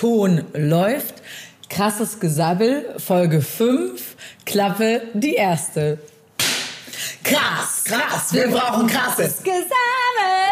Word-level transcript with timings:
Ton 0.00 0.44
läuft. 0.54 1.16
Krasses 1.68 2.20
Gesabbel, 2.20 2.86
Folge 2.96 3.42
5, 3.42 4.16
Klappe 4.46 5.02
die 5.12 5.34
erste. 5.34 5.98
Krass, 7.22 7.84
krass, 7.84 8.32
wir 8.32 8.48
brauchen 8.48 8.86
krasses. 8.86 9.42
Gesabbel. 9.42 9.66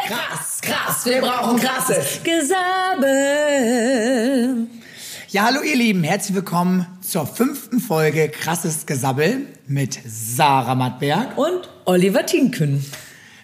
Krass, 0.07 0.61
krass, 0.61 1.07
wir 1.07 1.23
brauchen 1.23 1.59
krasses. 1.59 2.21
Gesabbel. 2.23 3.07
Ja, 5.29 5.45
hallo 5.45 5.63
ihr 5.63 5.77
Lieben, 5.77 6.05
herzlich 6.05 6.35
willkommen 6.35 6.85
zur 7.01 7.27
fünften 7.27 7.81
Folge 7.81 8.29
Krasses 8.29 8.85
Gesabbel 8.85 9.47
mit 9.67 9.99
Sarah 10.07 10.75
Mattberg. 10.75 11.39
Und 11.39 11.71
Oliver 11.87 12.27
Tinken. 12.27 12.85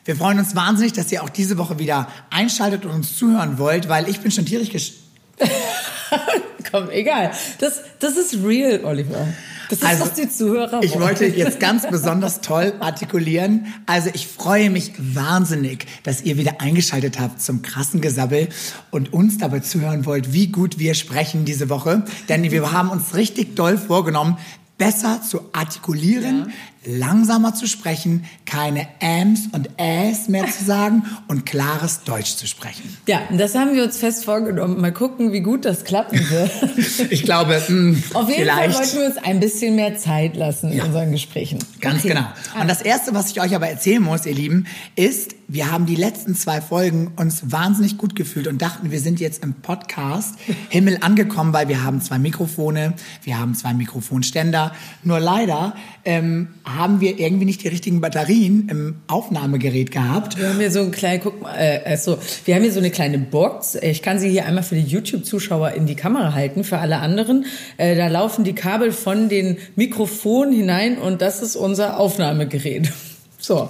Wir 0.04 0.16
freuen 0.16 0.38
uns 0.38 0.54
wahnsinnig, 0.54 0.92
dass 0.92 1.10
ihr 1.10 1.22
auch 1.22 1.30
diese 1.30 1.56
Woche 1.56 1.78
wieder 1.78 2.08
einschaltet 2.28 2.84
und 2.84 2.90
uns 2.90 3.16
zuhören 3.16 3.56
wollt, 3.56 3.88
weil 3.88 4.06
ich 4.10 4.20
bin 4.20 4.30
schon 4.30 4.44
tierisch. 4.44 5.03
Komm, 6.70 6.90
egal. 6.90 7.30
Das, 7.58 7.80
das 8.00 8.16
ist 8.16 8.36
real, 8.44 8.84
Oliver. 8.84 9.26
Das 9.70 9.78
ist, 9.78 9.84
Also, 9.84 10.04
was 10.04 10.14
die 10.14 10.28
Zuhörer 10.28 10.82
Ich 10.82 10.92
wollen. 10.92 11.02
wollte 11.02 11.26
jetzt 11.26 11.58
ganz 11.60 11.88
besonders 11.88 12.40
toll 12.40 12.74
artikulieren. 12.80 13.66
Also 13.86 14.10
ich 14.12 14.26
freue 14.26 14.70
mich 14.70 14.92
wahnsinnig, 14.98 15.86
dass 16.02 16.22
ihr 16.22 16.36
wieder 16.36 16.60
eingeschaltet 16.60 17.18
habt 17.18 17.40
zum 17.40 17.62
krassen 17.62 18.00
Gesabbel 18.00 18.48
und 18.90 19.12
uns 19.12 19.38
dabei 19.38 19.60
zuhören 19.60 20.04
wollt, 20.04 20.32
wie 20.32 20.48
gut 20.48 20.78
wir 20.78 20.94
sprechen 20.94 21.44
diese 21.44 21.68
Woche. 21.70 22.02
Denn 22.28 22.50
wir 22.50 22.72
haben 22.72 22.90
uns 22.90 23.14
richtig 23.14 23.56
doll 23.56 23.78
vorgenommen, 23.78 24.36
besser 24.76 25.22
zu 25.22 25.40
artikulieren, 25.52 26.52
langsamer 26.86 27.54
zu 27.54 27.66
sprechen, 27.66 28.24
keine 28.46 28.86
Ams 29.00 29.48
und 29.52 29.68
Äs 29.78 30.28
mehr 30.28 30.46
zu 30.50 30.64
sagen 30.64 31.04
und 31.28 31.46
klares 31.46 32.02
Deutsch 32.04 32.36
zu 32.36 32.46
sprechen. 32.46 32.96
Ja, 33.06 33.22
das 33.36 33.54
haben 33.54 33.74
wir 33.74 33.84
uns 33.84 33.96
fest 33.96 34.24
vorgenommen. 34.24 34.80
Mal 34.80 34.92
gucken, 34.92 35.32
wie 35.32 35.40
gut 35.40 35.64
das 35.64 35.84
klappen 35.84 36.18
wird. 36.30 36.50
Ich 37.10 37.22
glaube, 37.22 37.60
mh, 37.68 37.98
Auf 38.14 38.28
jeden 38.28 38.42
vielleicht... 38.42 38.74
Fall 38.76 38.84
wollten 38.86 38.98
wir 38.98 39.06
uns 39.06 39.16
ein 39.18 39.40
bisschen 39.40 39.74
mehr 39.76 39.96
Zeit 39.96 40.36
lassen 40.36 40.72
in 40.72 40.80
unseren 40.80 41.10
Gesprächen. 41.12 41.58
Ganz 41.80 42.00
Okay. 42.04 42.08
genau. 42.14 42.26
Und 42.60 42.68
das 42.68 42.82
Erste, 42.82 43.14
was 43.14 43.30
ich 43.30 43.40
euch 43.40 43.54
aber 43.54 43.68
erzählen 43.68 44.02
muss, 44.02 44.26
ihr 44.26 44.34
Lieben, 44.34 44.66
ist, 44.96 45.34
wir 45.48 45.70
haben 45.70 45.86
die 45.86 45.94
letzten 45.96 46.34
zwei 46.34 46.60
Folgen 46.60 47.12
uns 47.16 47.50
wahnsinnig 47.52 47.98
gut 47.98 48.16
gefühlt 48.16 48.46
und 48.46 48.60
dachten, 48.62 48.90
wir 48.90 49.00
sind 49.00 49.20
jetzt 49.20 49.42
im 49.42 49.54
Podcast 49.54 50.34
Himmel 50.68 50.98
angekommen, 51.00 51.52
weil 51.52 51.68
wir 51.68 51.82
haben 51.82 52.00
zwei 52.00 52.18
Mikrofone, 52.18 52.94
wir 53.22 53.38
haben 53.38 53.54
zwei 53.54 53.74
Mikrofonständer. 53.74 54.72
Nur 55.02 55.20
leider 55.20 55.74
ähm, 56.04 56.48
haben 56.76 57.00
wir 57.00 57.18
irgendwie 57.18 57.44
nicht 57.44 57.62
die 57.62 57.68
richtigen 57.68 58.00
Batterien 58.00 58.68
im 58.68 58.96
Aufnahmegerät 59.06 59.90
gehabt. 59.90 60.38
Wir 60.38 60.48
haben 60.48 60.58
hier 60.58 60.70
so 60.70 60.80
ein 60.80 60.90
kleines, 60.90 61.24
guck 61.24 61.42
mal, 61.42 61.54
äh, 61.56 61.80
also, 61.84 62.18
wir 62.44 62.54
haben 62.54 62.62
hier 62.62 62.72
so 62.72 62.80
eine 62.80 62.90
kleine 62.90 63.18
Box. 63.18 63.76
Ich 63.76 64.02
kann 64.02 64.18
sie 64.18 64.30
hier 64.30 64.46
einmal 64.46 64.62
für 64.62 64.74
die 64.74 64.82
YouTube-Zuschauer 64.82 65.72
in 65.72 65.86
die 65.86 65.94
Kamera 65.94 66.32
halten. 66.32 66.64
Für 66.64 66.78
alle 66.78 66.98
anderen, 66.98 67.46
äh, 67.76 67.96
da 67.96 68.08
laufen 68.08 68.44
die 68.44 68.54
Kabel 68.54 68.92
von 68.92 69.28
den 69.28 69.58
Mikrofonen 69.76 70.54
hinein 70.54 70.98
und 70.98 71.22
das 71.22 71.42
ist 71.42 71.56
unser 71.56 71.98
Aufnahmegerät. 71.98 72.92
So. 73.38 73.68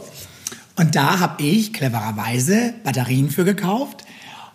Und 0.76 0.94
da 0.94 1.18
habe 1.18 1.42
ich 1.42 1.72
clevererweise 1.72 2.74
Batterien 2.84 3.28
für 3.28 3.44
gekauft 3.44 4.04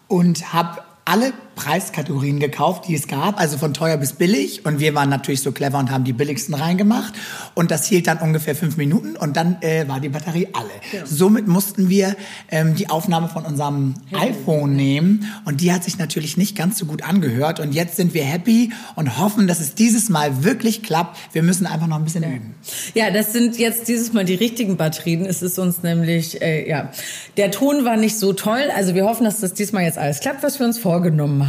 und 0.07 0.53
habe 0.53 0.81
alle 1.03 1.33
Preiskategorien 1.59 2.39
gekauft, 2.39 2.87
die 2.87 2.95
es 2.95 3.07
gab, 3.07 3.37
also 3.37 3.57
von 3.57 3.73
teuer 3.73 3.97
bis 3.97 4.13
billig. 4.13 4.65
Und 4.65 4.79
wir 4.79 4.95
waren 4.95 5.09
natürlich 5.09 5.41
so 5.41 5.51
clever 5.51 5.77
und 5.77 5.91
haben 5.91 6.05
die 6.05 6.13
billigsten 6.13 6.55
reingemacht. 6.55 7.13
Und 7.53 7.69
das 7.69 7.85
hielt 7.85 8.07
dann 8.07 8.19
ungefähr 8.19 8.55
fünf 8.55 8.77
Minuten 8.77 9.17
und 9.17 9.35
dann 9.35 9.61
äh, 9.61 9.85
war 9.89 9.99
die 9.99 10.07
Batterie 10.07 10.47
alle. 10.53 11.05
Somit 11.05 11.49
mussten 11.49 11.89
wir 11.89 12.15
ähm, 12.49 12.75
die 12.75 12.89
Aufnahme 12.89 13.27
von 13.27 13.45
unserem 13.45 13.95
iPhone 14.13 14.73
nehmen. 14.77 15.25
Und 15.43 15.59
die 15.59 15.73
hat 15.73 15.83
sich 15.83 15.97
natürlich 15.97 16.37
nicht 16.37 16.55
ganz 16.55 16.77
so 16.77 16.85
gut 16.85 17.03
angehört. 17.03 17.59
Und 17.59 17.73
jetzt 17.73 17.97
sind 17.97 18.13
wir 18.13 18.23
happy 18.23 18.71
und 18.95 19.19
hoffen, 19.19 19.45
dass 19.45 19.59
es 19.59 19.75
dieses 19.75 20.07
Mal 20.07 20.45
wirklich 20.45 20.81
klappt. 20.81 21.17
Wir 21.33 21.43
müssen 21.43 21.67
einfach 21.67 21.87
noch 21.87 21.97
ein 21.97 22.05
bisschen 22.05 22.23
üben. 22.23 22.55
Ja, 22.93 23.11
das 23.11 23.33
sind 23.33 23.57
jetzt 23.57 23.89
dieses 23.89 24.13
Mal 24.13 24.23
die 24.23 24.35
richtigen 24.35 24.77
Batterien. 24.77 25.25
Es 25.25 25.41
ist 25.41 25.59
uns 25.59 25.83
nämlich, 25.83 26.41
äh, 26.41 26.69
ja, 26.69 26.89
der 27.35 27.51
Ton 27.51 27.83
war 27.83 27.97
nicht 27.97 28.17
so 28.17 28.31
toll. 28.31 28.71
Also 28.73 28.95
wir 28.95 29.03
hoffen, 29.03 29.25
dass 29.25 29.41
das 29.41 29.53
diesmal 29.53 29.83
jetzt 29.83 29.97
alles 29.97 30.21
klappt, 30.21 30.41
was 30.41 30.57
wir 30.57 30.65
uns 30.65 30.77
vorgenommen 30.77 31.48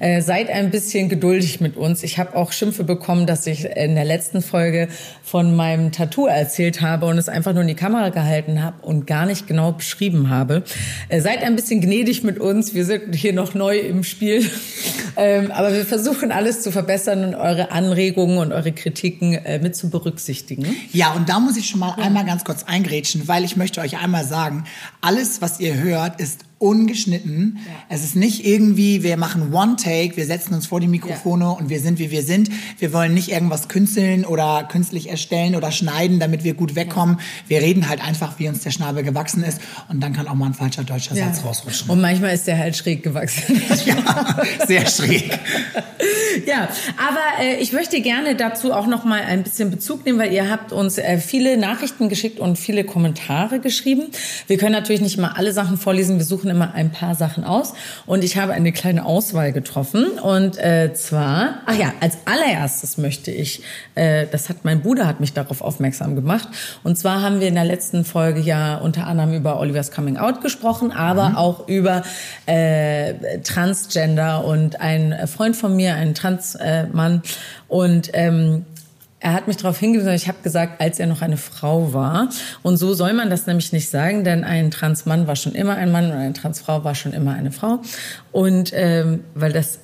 Äh, 0.00 0.22
seid 0.22 0.50
ein 0.50 0.70
bisschen 0.70 1.08
geduldig 1.08 1.60
mit 1.60 1.76
uns. 1.76 2.02
Ich 2.02 2.18
habe 2.18 2.36
auch 2.36 2.52
Schimpfe 2.52 2.84
bekommen, 2.84 3.26
dass 3.26 3.46
ich 3.46 3.64
in 3.64 3.94
der 3.94 4.04
letzten 4.04 4.42
Folge 4.42 4.88
von 5.22 5.54
meinem 5.54 5.92
Tattoo 5.92 6.26
erzählt 6.26 6.80
habe 6.80 7.06
und 7.06 7.18
es 7.18 7.28
einfach 7.28 7.52
nur 7.52 7.62
in 7.62 7.68
die 7.68 7.74
Kamera 7.74 8.08
gehalten 8.08 8.62
habe 8.62 8.82
und 8.82 9.06
gar 9.06 9.26
nicht 9.26 9.46
genau 9.46 9.72
beschrieben 9.72 10.30
habe. 10.30 10.64
Äh, 11.08 11.20
seid 11.20 11.42
ein 11.42 11.56
bisschen 11.56 11.80
gnädig 11.80 12.22
mit 12.22 12.38
uns. 12.38 12.74
Wir 12.74 12.84
sind 12.84 13.14
hier 13.14 13.32
noch 13.32 13.54
neu 13.54 13.78
im 13.78 14.04
Spiel. 14.04 14.48
ähm, 15.16 15.50
aber 15.50 15.72
wir 15.72 15.84
versuchen 15.84 16.32
alles 16.32 16.62
zu 16.62 16.72
verbessern 16.72 17.24
und 17.24 17.34
eure 17.34 17.70
Anregungen 17.72 18.38
und 18.38 18.52
eure 18.52 18.72
Kritiken 18.72 19.34
äh, 19.34 19.58
mit 19.58 19.76
zu 19.76 19.90
berücksichtigen. 19.90 20.66
Ja, 20.92 21.12
und 21.12 21.28
da 21.28 21.40
muss 21.40 21.56
ich 21.56 21.68
schon 21.68 21.80
mal 21.80 21.94
einmal 22.00 22.24
ganz 22.24 22.44
kurz 22.44 22.64
eingrätschen, 22.64 23.28
weil 23.28 23.44
ich 23.44 23.56
möchte 23.56 23.80
euch 23.80 23.98
einmal 23.98 24.24
sagen, 24.24 24.64
alles, 25.00 25.40
was 25.40 25.60
ihr 25.60 25.74
hört, 25.74 26.20
ist 26.20 26.49
ungeschnitten. 26.60 27.58
Es 27.88 28.04
ist 28.04 28.16
nicht 28.16 28.44
irgendwie, 28.44 29.02
wir 29.02 29.16
machen 29.16 29.54
One-Take, 29.54 30.18
wir 30.18 30.26
setzen 30.26 30.52
uns 30.52 30.66
vor 30.66 30.78
die 30.78 30.88
Mikrofone 30.88 31.50
und 31.52 31.70
wir 31.70 31.80
sind, 31.80 31.98
wie 31.98 32.10
wir 32.10 32.22
sind. 32.22 32.50
Wir 32.78 32.92
wollen 32.92 33.14
nicht 33.14 33.30
irgendwas 33.30 33.68
künsteln 33.68 34.26
oder 34.26 34.68
künstlich 34.70 35.08
erstellen 35.08 35.56
oder 35.56 35.72
schneiden, 35.72 36.20
damit 36.20 36.44
wir 36.44 36.52
gut 36.52 36.74
wegkommen. 36.74 37.18
Wir 37.48 37.62
reden 37.62 37.88
halt 37.88 38.06
einfach, 38.06 38.38
wie 38.38 38.46
uns 38.46 38.60
der 38.60 38.72
Schnabel 38.72 39.02
gewachsen 39.02 39.42
ist 39.42 39.58
und 39.88 40.00
dann 40.00 40.12
kann 40.12 40.28
auch 40.28 40.34
mal 40.34 40.46
ein 40.46 40.54
falscher 40.54 40.84
deutscher 40.84 41.14
Satz 41.14 41.42
rausrutschen. 41.42 41.88
Und 41.88 42.02
manchmal 42.02 42.34
ist 42.34 42.46
der 42.46 42.58
halt 42.58 42.76
schräg 42.76 43.02
gewachsen. 43.02 43.62
Ja, 43.86 44.36
sehr 44.66 44.86
schräg. 44.86 45.38
ja, 46.46 46.68
aber 46.98 47.42
äh, 47.42 47.56
ich 47.56 47.72
möchte 47.72 48.00
gerne 48.02 48.34
dazu 48.36 48.72
auch 48.72 48.86
noch 48.86 49.04
mal 49.04 49.22
ein 49.22 49.42
bisschen 49.42 49.70
Bezug 49.70 50.04
nehmen, 50.04 50.18
weil 50.18 50.32
ihr 50.32 50.50
habt 50.50 50.72
uns 50.72 50.98
äh, 50.98 51.18
viele 51.18 51.56
Nachrichten 51.56 52.08
geschickt 52.10 52.38
und 52.38 52.58
viele 52.58 52.84
Kommentare 52.84 53.60
geschrieben. 53.60 54.08
Wir 54.48 54.58
können 54.58 54.72
natürlich 54.72 55.00
nicht 55.00 55.16
mal 55.16 55.32
alle 55.34 55.52
Sachen 55.52 55.78
vorlesen. 55.78 56.18
Wir 56.18 56.24
suchen 56.24 56.49
immer 56.50 56.74
ein 56.74 56.90
paar 56.90 57.14
Sachen 57.14 57.44
aus. 57.44 57.74
Und 58.06 58.24
ich 58.24 58.36
habe 58.36 58.52
eine 58.52 58.72
kleine 58.72 59.04
Auswahl 59.04 59.52
getroffen. 59.52 60.18
Und 60.18 60.58
äh, 60.58 60.92
zwar, 60.94 61.60
ach 61.66 61.74
ja, 61.74 61.92
als 62.00 62.18
allererstes 62.26 62.98
möchte 62.98 63.30
ich, 63.30 63.62
äh, 63.94 64.26
das 64.30 64.48
hat 64.48 64.64
mein 64.64 64.82
Bruder 64.82 65.06
hat 65.06 65.20
mich 65.20 65.32
darauf 65.32 65.62
aufmerksam 65.62 66.16
gemacht. 66.16 66.48
Und 66.82 66.98
zwar 66.98 67.22
haben 67.22 67.40
wir 67.40 67.48
in 67.48 67.54
der 67.54 67.64
letzten 67.64 68.04
Folge 68.04 68.40
ja 68.40 68.76
unter 68.76 69.06
anderem 69.06 69.32
über 69.34 69.58
Olivers 69.60 69.90
Coming 69.90 70.16
Out 70.16 70.42
gesprochen, 70.42 70.92
aber 70.92 71.38
auch 71.38 71.68
über 71.68 72.02
äh, 72.46 73.38
Transgender. 73.44 74.44
Und 74.44 74.80
ein 74.80 75.14
Freund 75.26 75.56
von 75.56 75.76
mir, 75.76 75.94
ein 75.94 76.14
Transmann 76.14 77.22
und 77.68 78.10
ähm, 78.12 78.66
er 79.20 79.34
hat 79.34 79.46
mich 79.46 79.58
darauf 79.58 79.78
hingewiesen, 79.78 80.12
ich 80.14 80.28
habe 80.28 80.38
gesagt, 80.42 80.80
als 80.80 80.98
er 80.98 81.06
noch 81.06 81.20
eine 81.20 81.36
Frau 81.36 81.92
war. 81.92 82.30
Und 82.62 82.78
so 82.78 82.94
soll 82.94 83.12
man 83.12 83.28
das 83.28 83.46
nämlich 83.46 83.72
nicht 83.72 83.90
sagen, 83.90 84.24
denn 84.24 84.44
ein 84.44 84.70
Transmann 84.70 85.26
war 85.26 85.36
schon 85.36 85.52
immer 85.52 85.76
ein 85.76 85.92
Mann 85.92 86.06
und 86.06 86.16
eine 86.16 86.32
Transfrau 86.32 86.84
war 86.84 86.94
schon 86.94 87.12
immer 87.12 87.34
eine 87.34 87.52
Frau. 87.52 87.80
Und 88.32 88.72
ähm, 88.74 89.24
weil 89.34 89.52
das 89.52 89.78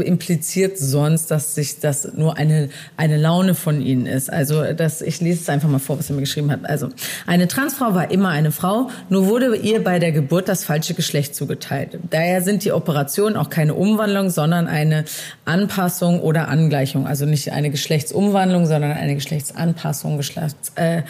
impliziert 0.00 0.78
sonst, 0.78 1.30
dass 1.30 1.54
sich 1.54 1.80
das 1.80 2.14
nur 2.14 2.36
eine, 2.36 2.68
eine 2.96 3.16
Laune 3.16 3.54
von 3.54 3.80
ihnen 3.80 4.06
ist. 4.06 4.32
Also 4.32 4.72
das, 4.72 5.02
ich 5.02 5.20
lese 5.20 5.40
es 5.42 5.48
einfach 5.48 5.68
mal 5.68 5.78
vor, 5.78 5.98
was 5.98 6.10
er 6.10 6.16
mir 6.16 6.22
geschrieben 6.22 6.50
hat. 6.50 6.68
Also 6.68 6.88
eine 7.26 7.48
Transfrau 7.48 7.94
war 7.94 8.10
immer 8.10 8.30
eine 8.30 8.52
Frau, 8.52 8.90
nur 9.08 9.26
wurde 9.26 9.56
ihr 9.56 9.82
bei 9.82 9.98
der 9.98 10.12
Geburt 10.12 10.48
das 10.48 10.64
falsche 10.64 10.94
Geschlecht 10.94 11.34
zugeteilt. 11.34 11.98
Daher 12.10 12.42
sind 12.42 12.64
die 12.64 12.72
Operationen 12.72 13.36
auch 13.36 13.50
keine 13.50 13.74
Umwandlung, 13.74 14.30
sondern 14.30 14.66
eine 14.66 15.04
Anpassung 15.44 16.20
oder 16.20 16.48
Angleichung. 16.48 17.06
Also 17.06 17.26
nicht 17.26 17.52
eine 17.52 17.70
Geschlechtsumwandlung, 17.70 18.66
sondern 18.66 18.92
eine 18.92 19.14
Geschlechtsanpassung, 19.14 20.16
Geschlechts, 20.16 20.72
äh, 20.76 21.02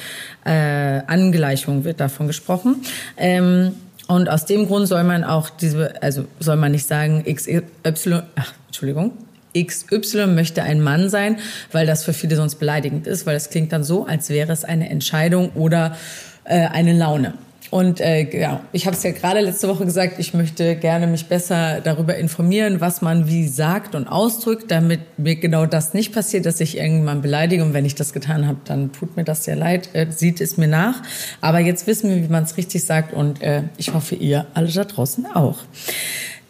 äh, 0.44 1.02
Angleichung 1.06 1.84
wird 1.84 2.00
davon 2.00 2.26
gesprochen. 2.26 2.82
Ähm, 3.16 3.72
und 4.06 4.28
aus 4.28 4.44
dem 4.44 4.66
Grund 4.66 4.86
soll 4.86 5.04
man 5.04 5.24
auch 5.24 5.50
diese, 5.50 6.02
also 6.02 6.26
soll 6.40 6.56
man 6.56 6.72
nicht 6.72 6.86
sagen, 6.86 7.24
XY, 7.24 8.22
ach, 8.34 8.52
Entschuldigung, 8.66 9.12
XY 9.56 10.26
möchte 10.26 10.62
ein 10.62 10.80
Mann 10.80 11.08
sein, 11.08 11.38
weil 11.72 11.86
das 11.86 12.04
für 12.04 12.12
viele 12.12 12.36
sonst 12.36 12.56
beleidigend 12.56 13.06
ist, 13.06 13.26
weil 13.26 13.34
das 13.34 13.50
klingt 13.50 13.72
dann 13.72 13.84
so, 13.84 14.06
als 14.06 14.28
wäre 14.28 14.52
es 14.52 14.64
eine 14.64 14.90
Entscheidung 14.90 15.50
oder 15.54 15.96
äh, 16.44 16.66
eine 16.66 16.92
Laune. 16.92 17.34
Und 17.74 18.00
äh, 18.00 18.30
ja, 18.38 18.60
ich 18.70 18.86
habe 18.86 18.96
es 18.96 19.02
ja 19.02 19.10
gerade 19.10 19.40
letzte 19.40 19.66
Woche 19.66 19.84
gesagt, 19.84 20.20
ich 20.20 20.32
möchte 20.32 20.76
gerne 20.76 21.08
mich 21.08 21.26
besser 21.26 21.80
darüber 21.80 22.14
informieren, 22.14 22.80
was 22.80 23.02
man 23.02 23.26
wie 23.26 23.48
sagt 23.48 23.96
und 23.96 24.06
ausdrückt, 24.06 24.70
damit 24.70 25.00
mir 25.18 25.34
genau 25.34 25.66
das 25.66 25.92
nicht 25.92 26.14
passiert, 26.14 26.46
dass 26.46 26.60
ich 26.60 26.78
irgendwann 26.78 27.20
beleidige. 27.20 27.64
Und 27.64 27.74
wenn 27.74 27.84
ich 27.84 27.96
das 27.96 28.12
getan 28.12 28.46
habe, 28.46 28.58
dann 28.64 28.92
tut 28.92 29.16
mir 29.16 29.24
das 29.24 29.42
sehr 29.42 29.56
leid, 29.56 29.88
äh, 29.92 30.06
sieht 30.08 30.40
es 30.40 30.56
mir 30.56 30.68
nach. 30.68 31.02
Aber 31.40 31.58
jetzt 31.58 31.88
wissen 31.88 32.10
wir, 32.10 32.22
wie 32.22 32.30
man 32.30 32.44
es 32.44 32.56
richtig 32.56 32.84
sagt 32.84 33.12
und 33.12 33.42
äh, 33.42 33.62
ich 33.76 33.92
hoffe, 33.92 34.14
ihr 34.14 34.46
alle 34.54 34.70
da 34.70 34.84
draußen 34.84 35.26
auch. 35.34 35.58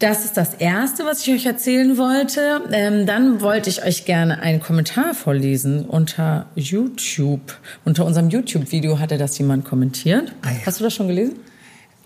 Das 0.04 0.26
ist 0.26 0.36
das 0.36 0.52
Erste, 0.52 1.06
was 1.06 1.26
ich 1.26 1.32
euch 1.32 1.46
erzählen 1.46 1.96
wollte. 1.96 2.60
Ähm, 2.72 3.06
dann 3.06 3.40
wollte 3.40 3.70
ich 3.70 3.82
euch 3.86 4.04
gerne 4.04 4.38
einen 4.42 4.60
Kommentar 4.60 5.14
vorlesen 5.14 5.86
unter 5.86 6.44
YouTube. 6.54 7.56
Unter 7.86 8.04
unserem 8.04 8.28
YouTube-Video 8.28 8.98
hatte 8.98 9.16
das 9.16 9.38
jemand 9.38 9.64
kommentiert. 9.64 10.30
Ah, 10.42 10.50
ja. 10.50 10.66
Hast 10.66 10.78
du 10.78 10.84
das 10.84 10.92
schon 10.92 11.08
gelesen? 11.08 11.36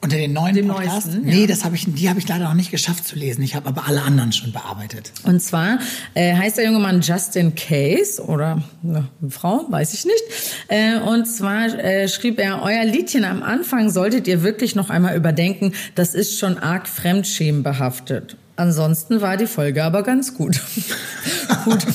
Unter 0.00 0.16
den 0.16 0.32
neuen 0.32 0.54
Dem 0.54 0.68
Podcasts? 0.68 1.06
neuesten, 1.06 1.24
nee, 1.24 1.40
ja. 1.40 1.46
das 1.48 1.64
habe 1.64 1.74
ich, 1.74 1.84
die 1.86 2.08
habe 2.08 2.20
ich 2.20 2.28
leider 2.28 2.44
noch 2.44 2.54
nicht 2.54 2.70
geschafft 2.70 3.06
zu 3.06 3.16
lesen. 3.16 3.42
Ich 3.42 3.56
habe 3.56 3.66
aber 3.66 3.86
alle 3.86 4.02
anderen 4.02 4.32
schon 4.32 4.52
bearbeitet. 4.52 5.12
Und 5.24 5.40
zwar 5.42 5.78
äh, 6.14 6.34
heißt 6.34 6.58
der 6.58 6.66
junge 6.66 6.78
Mann 6.78 7.00
Justin 7.00 7.54
Case 7.56 8.22
oder 8.22 8.62
eine 8.84 9.08
Frau, 9.28 9.66
weiß 9.68 9.94
ich 9.94 10.04
nicht. 10.04 10.22
Äh, 10.68 11.00
und 11.00 11.26
zwar 11.26 11.66
äh, 11.78 12.08
schrieb 12.08 12.38
er, 12.38 12.62
euer 12.62 12.84
Liedchen 12.84 13.24
am 13.24 13.42
Anfang 13.42 13.90
solltet 13.90 14.28
ihr 14.28 14.42
wirklich 14.44 14.76
noch 14.76 14.88
einmal 14.88 15.16
überdenken. 15.16 15.72
Das 15.96 16.14
ist 16.14 16.38
schon 16.38 16.58
arg 16.58 16.86
fremdschämenbehaftet. 16.86 18.36
Ansonsten 18.58 19.20
war 19.20 19.36
die 19.36 19.46
Folge 19.46 19.84
aber 19.84 20.02
ganz 20.02 20.34
gut. 20.34 20.60
gut. 21.64 21.86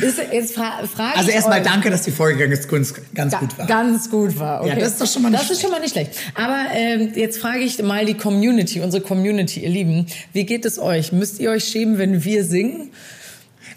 Ist, 0.00 0.18
jetzt 0.32 0.54
fra 0.54 0.86
frage 0.86 1.16
Also 1.18 1.30
erstmal 1.30 1.62
danke, 1.62 1.90
dass 1.90 2.02
die 2.02 2.12
Folge 2.12 2.48
ganz, 2.48 2.68
ganz, 3.12 3.32
Ga- 3.32 3.38
gut 3.40 3.58
war. 3.58 3.66
Ganz 3.66 4.08
gut 4.08 4.38
war. 4.38 4.60
Okay. 4.60 4.68
Ja, 4.68 4.74
das 4.76 4.92
ist 4.92 5.00
doch 5.00 5.06
schon 5.08 5.22
mal 5.22 5.30
nicht 5.30 5.42
Das 5.42 5.50
ist 5.50 5.60
schon 5.60 5.72
mal 5.72 5.80
nicht 5.80 5.90
schlecht. 5.90 6.12
Aber 6.36 6.66
ähm, 6.72 7.10
jetzt 7.16 7.40
frage 7.40 7.58
ich 7.58 7.82
mal 7.82 8.04
die 8.06 8.14
Community, 8.14 8.82
unsere 8.82 9.02
Community, 9.02 9.64
ihr 9.64 9.70
Lieben. 9.70 10.06
Wie 10.32 10.46
geht 10.46 10.64
es 10.64 10.78
euch? 10.78 11.10
Müsst 11.10 11.40
ihr 11.40 11.50
euch 11.50 11.64
schämen, 11.64 11.98
wenn 11.98 12.22
wir 12.22 12.44
singen? 12.44 12.92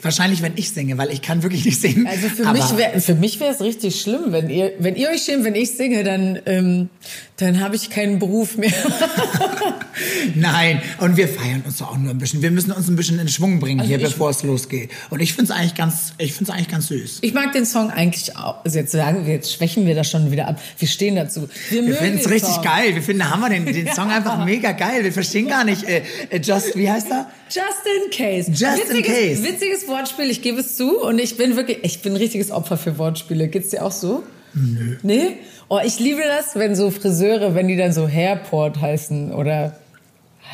Wahrscheinlich, 0.02 0.42
wenn 0.42 0.54
ich 0.56 0.72
singe, 0.72 0.98
weil 0.98 1.12
ich 1.12 1.22
kann 1.22 1.44
wirklich 1.44 1.66
nicht 1.66 1.82
singen. 1.82 2.08
Also 2.08 2.30
für 2.30 2.46
aber 2.46 2.58
mich 2.58 2.78
wär, 2.78 3.02
für 3.02 3.16
mich 3.16 3.40
wäre 3.40 3.54
es 3.54 3.62
richtig 3.62 4.00
schlimm, 4.00 4.32
wenn 4.32 4.50
ihr 4.50 4.74
wenn 4.80 4.96
ihr 4.96 5.10
euch 5.10 5.24
schämt, 5.24 5.44
wenn 5.44 5.56
ich 5.56 5.72
singe, 5.72 6.04
dann 6.04 6.40
ähm, 6.46 6.90
dann 7.38 7.60
habe 7.60 7.76
ich 7.76 7.92
keinen 7.92 8.18
Beruf 8.18 8.58
mehr. 8.58 8.74
Nein, 10.36 10.82
und 11.00 11.18
wir 11.18 11.28
feiern 11.28 11.62
uns 11.66 11.78
doch 11.78 11.92
auch 11.92 11.98
nur 11.98 12.12
ein 12.12 12.18
bisschen. 12.18 12.42
Wir 12.42 12.50
müssen 12.50 12.72
uns 12.72 12.88
ein 12.88 12.96
bisschen 12.96 13.20
in 13.20 13.28
Schwung 13.28 13.60
bringen 13.60 13.80
Also 13.80 13.90
hier, 13.90 14.00
bevor 14.00 14.32
es 14.32 14.42
losgeht. 14.42 14.90
Und 15.12 15.20
ich 15.20 15.34
finde 15.34 15.52
es 15.52 15.58
eigentlich 15.58 15.76
ganz, 15.76 16.14
ich 16.18 16.34
finde 16.34 16.52
es 16.52 16.58
eigentlich 16.58 16.70
ganz 16.70 16.88
süß. 16.88 17.20
Ich 17.22 17.34
mag 17.36 17.52
den 17.54 17.66
Song 17.68 17.92
eigentlich 17.92 18.36
auch. 18.36 18.66
Also 18.66 18.80
jetzt 18.80 18.92
sagen 18.92 19.28
wir, 19.28 19.36
jetzt 19.36 19.54
schwächen 19.54 19.86
wir 19.86 19.94
das 19.94 20.10
schon 20.10 20.32
wieder 20.32 20.48
ab. 20.48 20.60
Wir 20.80 20.88
stehen 20.88 21.16
dazu. 21.16 21.48
Wir, 21.70 21.86
Wir 21.86 21.96
finden 21.96 22.18
es 22.18 22.30
richtig 22.30 22.56
Song. 22.56 22.64
geil. 22.64 22.96
Wir 22.96 23.04
finden, 23.04 23.20
da 23.20 23.30
haben 23.30 23.42
wir 23.42 23.50
den, 23.50 23.66
den 23.66 23.88
Song 23.94 24.10
einfach 24.10 24.44
mega 24.44 24.72
geil. 24.72 25.04
Wir 25.04 25.14
verstehen 25.14 25.48
gar 25.48 25.64
nicht, 25.64 25.84
äh, 25.84 26.02
äh, 26.30 26.40
just, 26.40 26.76
wie 26.76 26.90
heißt 26.90 27.08
er? 27.12 27.30
Just 27.50 27.86
in 27.86 28.10
case. 28.12 28.52
Just 28.52 28.90
in 28.90 28.98
witziges, 28.98 29.08
case. 29.08 29.44
Witziges 29.44 29.87
Wortspiel, 29.88 30.30
ich 30.30 30.42
gebe 30.42 30.60
es 30.60 30.76
zu. 30.76 31.00
Und 31.00 31.20
ich 31.20 31.38
bin 31.38 31.56
wirklich, 31.56 31.80
ich 31.84 32.02
bin 32.02 32.14
ein 32.14 32.18
richtiges 32.18 32.52
Opfer 32.52 32.78
für 32.78 32.98
Wortspiele. 32.98 33.48
Geht's 33.48 33.70
dir 33.70 33.84
auch 33.86 33.92
so? 33.92 34.24
Nö. 34.54 34.98
Nee? 35.04 35.38
Oh, 35.70 35.80
ich 35.84 36.00
liebe 36.00 36.22
das, 36.26 36.56
wenn 36.56 36.76
so 36.76 36.92
Friseure, 36.92 37.54
wenn 37.56 37.68
die 37.68 37.76
dann 37.76 37.92
so 37.94 38.08
Hairport 38.08 38.80
heißen 38.82 39.34
oder 39.34 39.76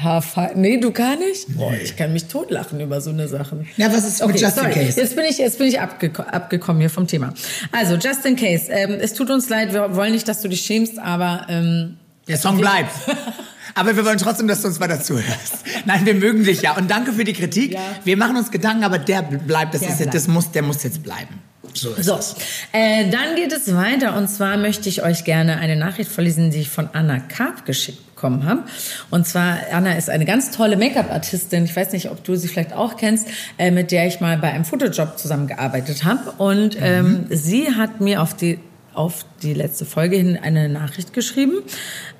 Haarfall. 0.01 0.53
Nee, 0.55 0.77
du 0.77 0.91
gar 0.91 1.15
nicht? 1.15 1.55
Boah, 1.55 1.71
ich 1.73 1.95
kann 1.95 2.13
mich 2.13 2.25
totlachen 2.25 2.79
über 2.79 2.99
so 2.99 3.11
eine 3.11 3.27
Sachen. 3.27 3.67
Ja, 3.77 3.93
was 3.93 4.07
ist 4.07 4.25
mit 4.25 4.39
Just 4.41 4.57
in 4.57 4.63
sorry. 4.63 4.73
Case? 4.73 4.99
Jetzt 4.99 5.15
bin 5.15 5.25
ich, 5.25 5.37
jetzt 5.37 5.57
bin 5.59 5.67
ich 5.67 5.79
abgeko 5.79 6.23
abgekommen 6.23 6.79
hier 6.79 6.89
vom 6.89 7.05
Thema. 7.05 7.33
Also, 7.71 7.95
Just 7.95 8.25
in 8.25 8.35
Case. 8.35 8.71
Ähm, 8.71 8.97
es 8.99 9.13
tut 9.13 9.29
uns 9.29 9.49
leid, 9.49 9.71
wir 9.71 9.95
wollen 9.95 10.13
nicht, 10.13 10.27
dass 10.27 10.41
du 10.41 10.47
dich 10.47 10.61
schämst, 10.61 10.97
aber 10.97 11.45
ähm, 11.47 11.97
Der 12.27 12.37
Song 12.37 12.57
bleibt. 12.57 12.91
Aber 13.75 13.95
wir 13.95 14.05
wollen 14.05 14.17
trotzdem, 14.17 14.47
dass 14.47 14.61
du 14.61 14.67
uns 14.67 14.79
weiter 14.79 15.01
zuhörst. 15.01 15.57
Nein, 15.85 16.05
wir 16.05 16.13
mögen 16.13 16.43
dich 16.43 16.61
ja. 16.61 16.75
Und 16.77 16.89
danke 16.91 17.13
für 17.13 17.23
die 17.23 17.33
Kritik. 17.33 17.73
Ja. 17.73 17.79
Wir 18.03 18.17
machen 18.17 18.37
uns 18.37 18.51
Gedanken, 18.51 18.83
aber 18.83 18.99
der 18.99 19.21
bleibt. 19.23 19.73
Das, 19.73 19.81
Der 19.81 19.89
ist, 19.89 19.97
bleibt. 19.97 20.13
das 20.13 20.27
muss, 20.27 20.51
der 20.51 20.61
muss 20.61 20.83
jetzt 20.83 21.01
bleiben. 21.03 21.39
So 21.75 21.91
ist 21.93 22.05
So, 22.05 22.15
es. 22.17 22.35
äh, 22.71 23.09
dann 23.09 23.35
geht 23.35 23.51
es 23.51 23.73
weiter 23.73 24.15
und 24.15 24.27
zwar 24.29 24.57
möchte 24.57 24.89
ich 24.89 25.01
euch 25.03 25.23
gerne 25.23 25.57
eine 25.57 25.75
Nachricht 25.75 26.11
vorlesen, 26.11 26.51
die 26.51 26.59
ich 26.59 26.69
von 26.69 26.87
Anna 26.93 27.19
Karp 27.19 27.65
geschickt 27.65 28.13
bekommen 28.13 28.45
habe. 28.45 28.63
Und 29.09 29.25
zwar, 29.25 29.57
Anna 29.71 29.93
ist 29.97 30.07
eine 30.09 30.25
ganz 30.25 30.51
tolle 30.51 30.77
Make-up-Artistin, 30.77 31.65
ich 31.65 31.75
weiß 31.75 31.91
nicht, 31.93 32.11
ob 32.11 32.23
du 32.23 32.35
sie 32.35 32.47
vielleicht 32.47 32.73
auch 32.73 32.95
kennst, 32.95 33.27
äh, 33.57 33.71
mit 33.71 33.91
der 33.91 34.05
ich 34.07 34.19
mal 34.21 34.37
bei 34.37 34.51
einem 34.51 34.65
Fotojob 34.65 35.17
zusammengearbeitet 35.17 36.03
habe. 36.03 36.31
Und 36.37 36.77
ähm, 36.79 37.25
sie 37.31 37.73
hat 37.75 37.99
mir 38.01 38.21
auf 38.21 38.35
die 38.35 38.59
auf 38.95 39.25
die 39.41 39.53
letzte 39.53 39.85
Folge 39.85 40.17
hin 40.17 40.37
eine 40.41 40.69
Nachricht 40.69 41.13
geschrieben. 41.13 41.63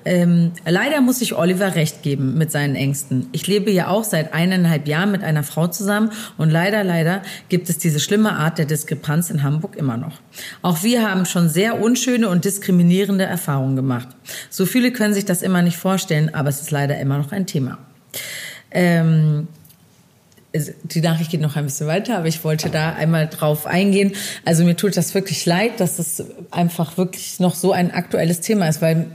Ähm, 0.04 0.52
leider 0.66 1.00
muss 1.00 1.22
ich 1.22 1.34
Oliver 1.34 1.74
recht 1.74 2.02
geben 2.02 2.36
mit 2.36 2.50
seinen 2.50 2.76
Ängsten. 2.76 3.28
Ich 3.32 3.46
lebe 3.46 3.70
ja 3.70 3.88
auch 3.88 4.04
seit 4.04 4.34
eineinhalb 4.34 4.86
Jahren 4.86 5.10
mit 5.10 5.22
einer 5.22 5.42
Frau 5.42 5.66
zusammen 5.66 6.10
und 6.36 6.50
leider, 6.50 6.84
leider 6.84 7.22
gibt 7.48 7.68
es 7.68 7.78
diese 7.78 8.00
schlimme 8.00 8.32
Art 8.32 8.58
der 8.58 8.66
Diskrepanz 8.66 9.30
in 9.30 9.42
Hamburg 9.42 9.76
immer 9.76 9.96
noch. 9.96 10.20
Auch 10.62 10.82
wir 10.82 11.08
haben 11.08 11.24
schon 11.24 11.48
sehr 11.48 11.80
unschöne 11.80 12.28
und 12.28 12.44
diskriminierende 12.44 13.24
Erfahrungen 13.24 13.76
gemacht. 13.76 14.08
So 14.50 14.66
viele 14.66 14.92
können 14.92 15.14
sich 15.14 15.24
das 15.24 15.42
immer 15.42 15.62
nicht 15.62 15.76
vorstellen, 15.76 16.34
aber 16.34 16.48
es 16.48 16.60
ist 16.60 16.70
leider 16.70 16.98
immer 16.98 17.18
noch 17.18 17.32
ein 17.32 17.46
Thema. 17.46 17.78
Ähm, 18.70 19.48
die 20.84 21.00
Nachricht 21.00 21.30
geht 21.30 21.40
noch 21.40 21.56
ein 21.56 21.64
bisschen 21.64 21.86
weiter, 21.86 22.18
aber 22.18 22.28
ich 22.28 22.44
wollte 22.44 22.70
da 22.70 22.92
einmal 22.92 23.28
drauf 23.28 23.66
eingehen. 23.66 24.12
Also 24.44 24.64
mir 24.64 24.76
tut 24.76 24.96
das 24.96 25.14
wirklich 25.14 25.44
leid, 25.46 25.80
dass 25.80 25.98
es 25.98 26.24
einfach 26.50 26.96
wirklich 26.96 27.40
noch 27.40 27.54
so 27.54 27.72
ein 27.72 27.90
aktuelles 27.90 28.40
Thema 28.40 28.68
ist, 28.68 28.80
weil 28.80 29.06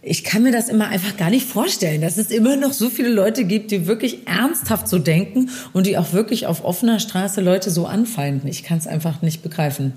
ich 0.00 0.24
kann 0.24 0.44
mir 0.44 0.52
das 0.52 0.68
immer 0.68 0.88
einfach 0.88 1.16
gar 1.16 1.28
nicht 1.28 1.46
vorstellen, 1.46 2.00
dass 2.00 2.16
es 2.16 2.30
immer 2.30 2.56
noch 2.56 2.72
so 2.72 2.88
viele 2.88 3.08
Leute 3.08 3.44
gibt, 3.44 3.72
die 3.72 3.86
wirklich 3.86 4.26
ernsthaft 4.26 4.88
so 4.88 4.98
denken 4.98 5.50
und 5.72 5.86
die 5.86 5.98
auch 5.98 6.12
wirklich 6.12 6.46
auf 6.46 6.64
offener 6.64 7.00
Straße 7.00 7.40
Leute 7.40 7.70
so 7.70 7.84
anfeinden. 7.86 8.48
Ich 8.48 8.62
kann 8.62 8.78
es 8.78 8.86
einfach 8.86 9.22
nicht 9.22 9.42
begreifen. 9.42 9.92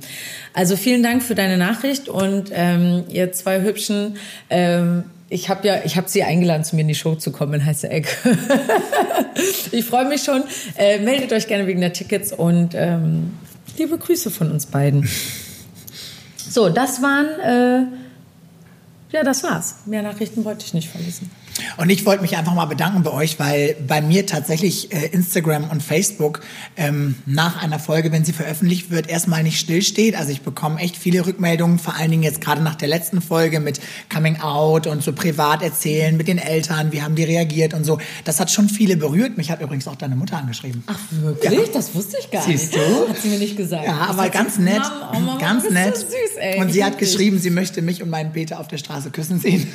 Also 0.53 0.75
vielen 0.75 1.03
Dank 1.03 1.21
für 1.23 1.35
deine 1.35 1.57
Nachricht 1.57 2.09
und 2.09 2.49
ähm, 2.51 3.03
ihr 3.09 3.31
zwei 3.31 3.61
hübschen 3.61 4.17
ähm, 4.49 5.03
ich 5.31 5.47
habe 5.47 5.65
ja, 5.65 5.79
ich 5.85 5.95
habe 5.95 6.09
sie 6.09 6.23
eingeladen, 6.23 6.65
zu 6.65 6.75
mir 6.75 6.81
in 6.81 6.89
die 6.89 6.95
Show 6.95 7.15
zu 7.15 7.31
kommen 7.31 7.65
Heiße 7.65 7.89
Eck. 7.89 8.17
ich 9.71 9.85
freue 9.85 10.05
mich 10.05 10.23
schon. 10.23 10.43
Äh, 10.77 10.99
meldet 10.99 11.31
euch 11.31 11.47
gerne 11.47 11.67
wegen 11.67 11.79
der 11.79 11.93
Tickets 11.93 12.33
und 12.33 12.71
ähm, 12.75 13.31
liebe 13.77 13.97
Grüße 13.97 14.29
von 14.29 14.51
uns 14.51 14.65
beiden. 14.65 15.09
So, 16.35 16.67
das 16.67 17.01
waren, 17.01 17.27
äh, 17.39 19.15
ja, 19.15 19.23
das 19.23 19.41
war's. 19.43 19.75
Mehr 19.85 20.01
Nachrichten 20.01 20.43
wollte 20.43 20.65
ich 20.65 20.73
nicht 20.73 20.89
verlesen. 20.89 21.31
Und 21.77 21.89
ich 21.89 22.05
wollte 22.05 22.21
mich 22.21 22.37
einfach 22.37 22.53
mal 22.53 22.65
bedanken 22.65 23.03
bei 23.03 23.11
euch, 23.11 23.39
weil 23.39 23.75
bei 23.87 24.01
mir 24.01 24.25
tatsächlich 24.25 24.91
äh, 24.93 25.07
Instagram 25.07 25.69
und 25.69 25.83
Facebook 25.83 26.41
ähm, 26.77 27.15
nach 27.25 27.61
einer 27.61 27.79
Folge, 27.79 28.11
wenn 28.11 28.25
sie 28.25 28.33
veröffentlicht 28.33 28.89
wird, 28.89 29.09
erstmal 29.09 29.43
nicht 29.43 29.59
stillsteht. 29.59 30.15
Also 30.15 30.31
ich 30.31 30.41
bekomme 30.41 30.79
echt 30.79 30.97
viele 30.97 31.25
Rückmeldungen, 31.25 31.79
vor 31.79 31.95
allen 31.95 32.11
Dingen 32.11 32.23
jetzt 32.23 32.41
gerade 32.41 32.61
nach 32.61 32.75
der 32.75 32.87
letzten 32.87 33.21
Folge 33.21 33.59
mit 33.59 33.79
Coming 34.13 34.39
Out 34.41 34.87
und 34.87 35.03
so 35.03 35.13
privat 35.13 35.61
erzählen 35.61 36.15
mit 36.17 36.27
den 36.27 36.37
Eltern, 36.37 36.91
wie 36.91 37.01
haben 37.01 37.15
die 37.15 37.23
reagiert 37.23 37.73
und 37.73 37.85
so. 37.85 37.99
Das 38.23 38.39
hat 38.39 38.51
schon 38.51 38.69
viele 38.69 38.97
berührt. 38.97 39.37
Mich 39.37 39.51
hat 39.51 39.61
übrigens 39.61 39.87
auch 39.87 39.95
deine 39.95 40.15
Mutter 40.15 40.37
angeschrieben. 40.37 40.83
Ach, 40.87 40.99
wirklich? 41.21 41.71
Das 41.71 41.93
wusste 41.95 42.17
ich 42.19 42.31
gar 42.31 42.43
Siehst 42.43 42.73
nicht. 42.73 42.85
du? 42.85 43.09
Hat 43.09 43.17
sie 43.21 43.29
mir 43.29 43.39
nicht 43.39 43.57
gesagt. 43.57 43.85
Ja, 43.85 44.07
Das 44.07 44.09
aber 44.09 44.29
ganz 44.29 44.57
nett, 44.57 44.79
Mama, 44.79 45.11
oh 45.15 45.19
Mama, 45.19 45.39
ganz 45.39 45.69
nett. 45.69 45.97
So 45.97 46.05
süß, 46.07 46.37
ey. 46.39 46.59
und 46.59 46.71
sie 46.71 46.83
hat 46.83 46.97
geschrieben, 46.97 47.39
sie 47.39 47.49
möchte 47.49 47.81
mich 47.81 48.01
und 48.01 48.09
meinen 48.09 48.31
Peter 48.31 48.59
auf 48.59 48.67
der 48.67 48.77
Straße 48.77 49.11
küssen 49.11 49.39
sehen. 49.39 49.67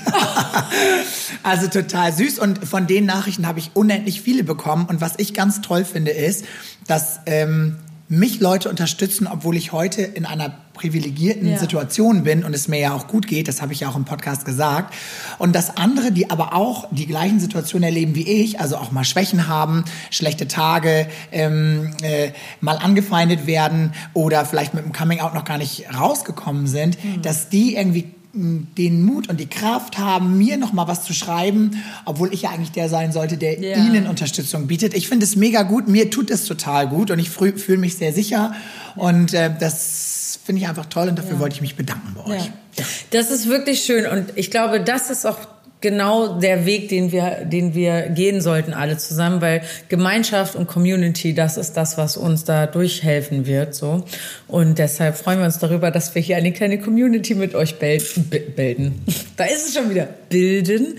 also 1.42 1.65
total 1.70 2.12
süß 2.12 2.38
und 2.38 2.66
von 2.66 2.86
den 2.86 3.06
Nachrichten 3.06 3.46
habe 3.46 3.58
ich 3.58 3.70
unendlich 3.74 4.20
viele 4.20 4.44
bekommen 4.44 4.86
und 4.86 5.00
was 5.00 5.14
ich 5.18 5.34
ganz 5.34 5.60
toll 5.60 5.84
finde 5.84 6.10
ist, 6.10 6.44
dass 6.86 7.20
ähm, 7.26 7.76
mich 8.08 8.38
Leute 8.40 8.70
unterstützen, 8.70 9.26
obwohl 9.26 9.56
ich 9.56 9.72
heute 9.72 10.02
in 10.02 10.26
einer 10.26 10.54
privilegierten 10.74 11.48
Ja. 11.48 11.58
Situation 11.58 12.22
bin 12.22 12.44
und 12.44 12.54
es 12.54 12.68
mir 12.68 12.78
ja 12.78 12.92
auch 12.92 13.08
gut 13.08 13.26
geht, 13.26 13.48
das 13.48 13.62
habe 13.62 13.72
ich 13.72 13.80
ja 13.80 13.88
auch 13.88 13.96
im 13.96 14.04
Podcast 14.04 14.44
gesagt. 14.44 14.94
Und 15.38 15.56
dass 15.56 15.76
andere, 15.76 16.12
die 16.12 16.30
aber 16.30 16.54
auch 16.54 16.86
die 16.92 17.06
gleichen 17.06 17.40
Situationen 17.40 17.84
erleben 17.84 18.14
wie 18.14 18.28
ich, 18.28 18.60
also 18.60 18.76
auch 18.76 18.92
mal 18.92 19.02
Schwächen 19.02 19.48
haben, 19.48 19.84
schlechte 20.10 20.46
Tage, 20.46 21.08
ähm, 21.32 21.90
äh, 22.02 22.30
mal 22.60 22.76
angefeindet 22.76 23.46
werden 23.46 23.92
oder 24.12 24.44
vielleicht 24.44 24.74
mit 24.74 24.84
dem 24.84 24.92
Coming 24.92 25.20
Out 25.20 25.34
noch 25.34 25.44
gar 25.44 25.58
nicht 25.58 25.86
rausgekommen 25.98 26.66
sind, 26.66 27.02
Mhm. 27.02 27.22
dass 27.22 27.48
die 27.48 27.74
irgendwie 27.74 28.12
den 28.36 29.02
Mut 29.02 29.28
und 29.28 29.40
die 29.40 29.46
Kraft 29.46 29.98
haben, 29.98 30.36
mir 30.38 30.56
noch 30.56 30.72
mal 30.72 30.86
was 30.88 31.04
zu 31.04 31.12
schreiben, 31.14 31.82
obwohl 32.04 32.32
ich 32.34 32.42
ja 32.42 32.50
eigentlich 32.50 32.72
der 32.72 32.88
sein 32.88 33.12
sollte, 33.12 33.36
der 33.36 33.58
Ja. 33.60 33.76
ihnen 33.78 34.06
Unterstützung 34.06 34.66
bietet. 34.66 34.94
Ich 34.94 35.08
finde 35.08 35.24
es 35.24 35.36
mega 35.36 35.62
gut, 35.62 35.88
mir 35.88 36.10
tut 36.10 36.30
es 36.30 36.44
total 36.44 36.88
gut 36.88 37.10
und 37.10 37.18
ich 37.18 37.30
fühle 37.30 37.78
mich 37.78 37.96
sehr 37.96 38.12
sicher 38.12 38.54
und 38.94 39.34
äh, 39.34 39.50
das 39.58 40.38
finde 40.44 40.62
ich 40.62 40.68
einfach 40.68 40.86
toll 40.86 41.08
und 41.08 41.18
dafür 41.18 41.38
wollte 41.40 41.56
ich 41.56 41.60
mich 41.60 41.76
bedanken 41.76 42.14
bei 42.14 42.24
euch. 42.36 42.44
Ja. 42.76 42.84
Das 43.10 43.30
ist 43.30 43.48
wirklich 43.48 43.80
schön 43.82 44.06
und 44.06 44.26
ich 44.36 44.50
glaube, 44.50 44.80
das 44.80 45.10
ist 45.10 45.26
auch 45.26 45.38
genau 45.80 46.38
der 46.38 46.66
Weg, 46.66 46.88
den 46.88 47.12
wir, 47.12 47.44
den 47.44 47.74
wir 47.74 48.08
gehen 48.08 48.40
sollten 48.40 48.72
alle 48.72 48.96
zusammen, 48.96 49.40
weil 49.40 49.62
Gemeinschaft 49.88 50.54
und 50.56 50.66
Community, 50.66 51.34
das 51.34 51.56
ist 51.56 51.74
das, 51.76 51.98
was 51.98 52.16
uns 52.16 52.44
da 52.44 52.66
durchhelfen 52.66 53.46
wird, 53.46 53.74
so. 53.74 54.04
Und 54.48 54.78
deshalb 54.78 55.16
freuen 55.16 55.38
wir 55.38 55.46
uns 55.46 55.58
darüber, 55.58 55.90
dass 55.90 56.14
wir 56.14 56.22
hier 56.22 56.36
eine 56.36 56.52
kleine 56.52 56.78
Community 56.78 57.34
mit 57.34 57.54
euch 57.54 57.78
bilden. 57.78 59.04
Da 59.36 59.44
ist 59.44 59.68
es 59.68 59.74
schon 59.74 59.90
wieder. 59.90 60.08
Bilden. 60.30 60.98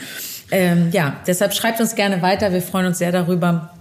Ähm, 0.52 0.90
ja, 0.92 1.22
deshalb 1.26 1.56
schreibt 1.56 1.82
uns 1.82 1.96
gerne 1.96 2.22
weiter. 2.22 2.54
Wir 2.54 2.62
freuen 2.62 2.86
uns 2.86 3.00
sehr 3.00 3.12
darüber 3.12 3.77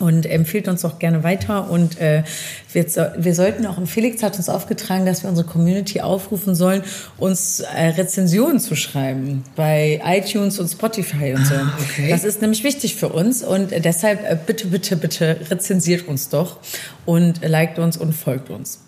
und 0.00 0.26
empfiehlt 0.26 0.66
uns 0.68 0.84
auch 0.84 0.98
gerne 0.98 1.22
weiter. 1.22 1.70
Und 1.70 2.00
äh, 2.00 2.24
wir, 2.72 2.84
wir 3.18 3.34
sollten 3.34 3.66
auch, 3.66 3.76
und 3.76 3.86
Felix 3.86 4.22
hat 4.22 4.36
uns 4.36 4.48
aufgetragen, 4.48 5.06
dass 5.06 5.22
wir 5.22 5.30
unsere 5.30 5.46
Community 5.46 6.00
aufrufen 6.00 6.54
sollen, 6.54 6.82
uns 7.18 7.60
äh, 7.60 7.86
Rezensionen 7.88 8.58
zu 8.58 8.74
schreiben 8.74 9.44
bei 9.56 10.00
iTunes 10.04 10.58
und 10.58 10.68
Spotify 10.68 11.34
und 11.34 11.46
so. 11.46 11.54
Ah, 11.54 11.72
okay. 11.78 12.10
Das 12.10 12.24
ist 12.24 12.40
nämlich 12.40 12.64
wichtig 12.64 12.96
für 12.96 13.10
uns 13.10 13.42
und 13.42 13.70
deshalb 13.70 14.24
äh, 14.24 14.36
bitte, 14.44 14.66
bitte, 14.68 14.96
bitte 14.96 15.36
rezensiert 15.50 16.08
uns 16.08 16.28
doch 16.28 16.58
und 17.06 17.46
liked 17.46 17.78
uns 17.78 17.96
und 17.96 18.12
folgt 18.12 18.50
uns. 18.50 18.80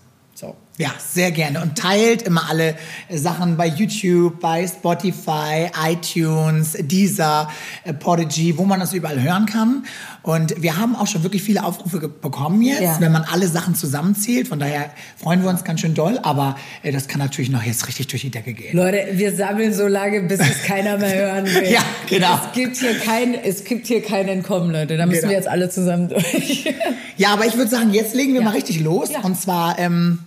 Ja, 0.83 0.91
sehr 0.99 1.31
gerne. 1.31 1.63
Und 1.63 1.79
teilt 1.79 2.23
immer 2.23 2.51
alle 2.51 2.75
Sachen 3.09 3.57
bei 3.57 3.69
YouTube, 3.69 4.41
bei 4.41 4.67
Spotify, 4.67 5.71
iTunes, 5.87 6.77
Deezer, 6.77 7.49
äh, 7.85 7.95
Podigy, 7.95 8.59
wo 8.59 8.65
man 8.65 8.81
das 8.81 8.93
überall 8.93 9.23
hören 9.23 9.47
kann. 9.47 9.85
Und 10.23 10.61
wir 10.61 10.77
haben 10.77 10.97
auch 10.97 11.07
schon 11.07 11.23
wirklich 11.23 11.45
viele 11.45 11.63
Aufrufe 11.63 12.09
bekommen 12.09 12.63
jetzt, 12.63 12.83
ja. 12.83 12.97
wenn 12.99 13.13
man 13.13 13.23
alle 13.23 13.47
Sachen 13.47 13.77
zusammenzählt. 13.77 14.49
Von 14.49 14.59
daher 14.59 14.91
freuen 15.17 15.45
wir 15.45 15.51
uns 15.51 15.63
ganz 15.63 15.81
schön 15.83 15.95
doll. 15.95 16.19
Aber 16.25 16.57
äh, 16.83 16.91
das 16.91 17.07
kann 17.07 17.21
natürlich 17.21 17.51
noch 17.51 17.63
jetzt 17.63 17.87
richtig 17.87 18.09
durch 18.09 18.23
die 18.23 18.31
Decke 18.31 18.53
gehen. 18.53 18.77
Leute, 18.77 19.07
wir 19.13 19.37
sammeln 19.37 19.73
so 19.73 19.87
lange, 19.87 20.23
bis 20.23 20.41
es 20.41 20.63
keiner 20.67 20.99
mehr 20.99 21.15
hören 21.15 21.47
will. 21.47 21.71
ja, 21.71 21.85
genau. 22.09 22.41
Es 22.45 22.55
gibt 22.55 22.77
hier 22.79 22.99
kein, 22.99 23.35
es 23.35 23.63
gibt 23.63 23.87
hier 23.87 24.03
kein 24.03 24.27
Entkommen, 24.27 24.73
Leute. 24.73 24.97
Da 24.97 25.07
müssen 25.07 25.21
genau. 25.21 25.31
wir 25.31 25.37
jetzt 25.37 25.49
alle 25.49 25.71
zusammen 25.71 26.09
durch. 26.09 26.75
ja, 27.17 27.33
aber 27.33 27.47
ich 27.47 27.57
würde 27.57 27.71
sagen, 27.71 27.95
jetzt 27.95 28.17
legen 28.17 28.33
wir 28.33 28.41
ja. 28.41 28.47
mal 28.47 28.55
richtig 28.55 28.81
los. 28.81 29.13
Ja. 29.13 29.21
Und 29.21 29.41
zwar, 29.41 29.79
ähm, 29.79 30.19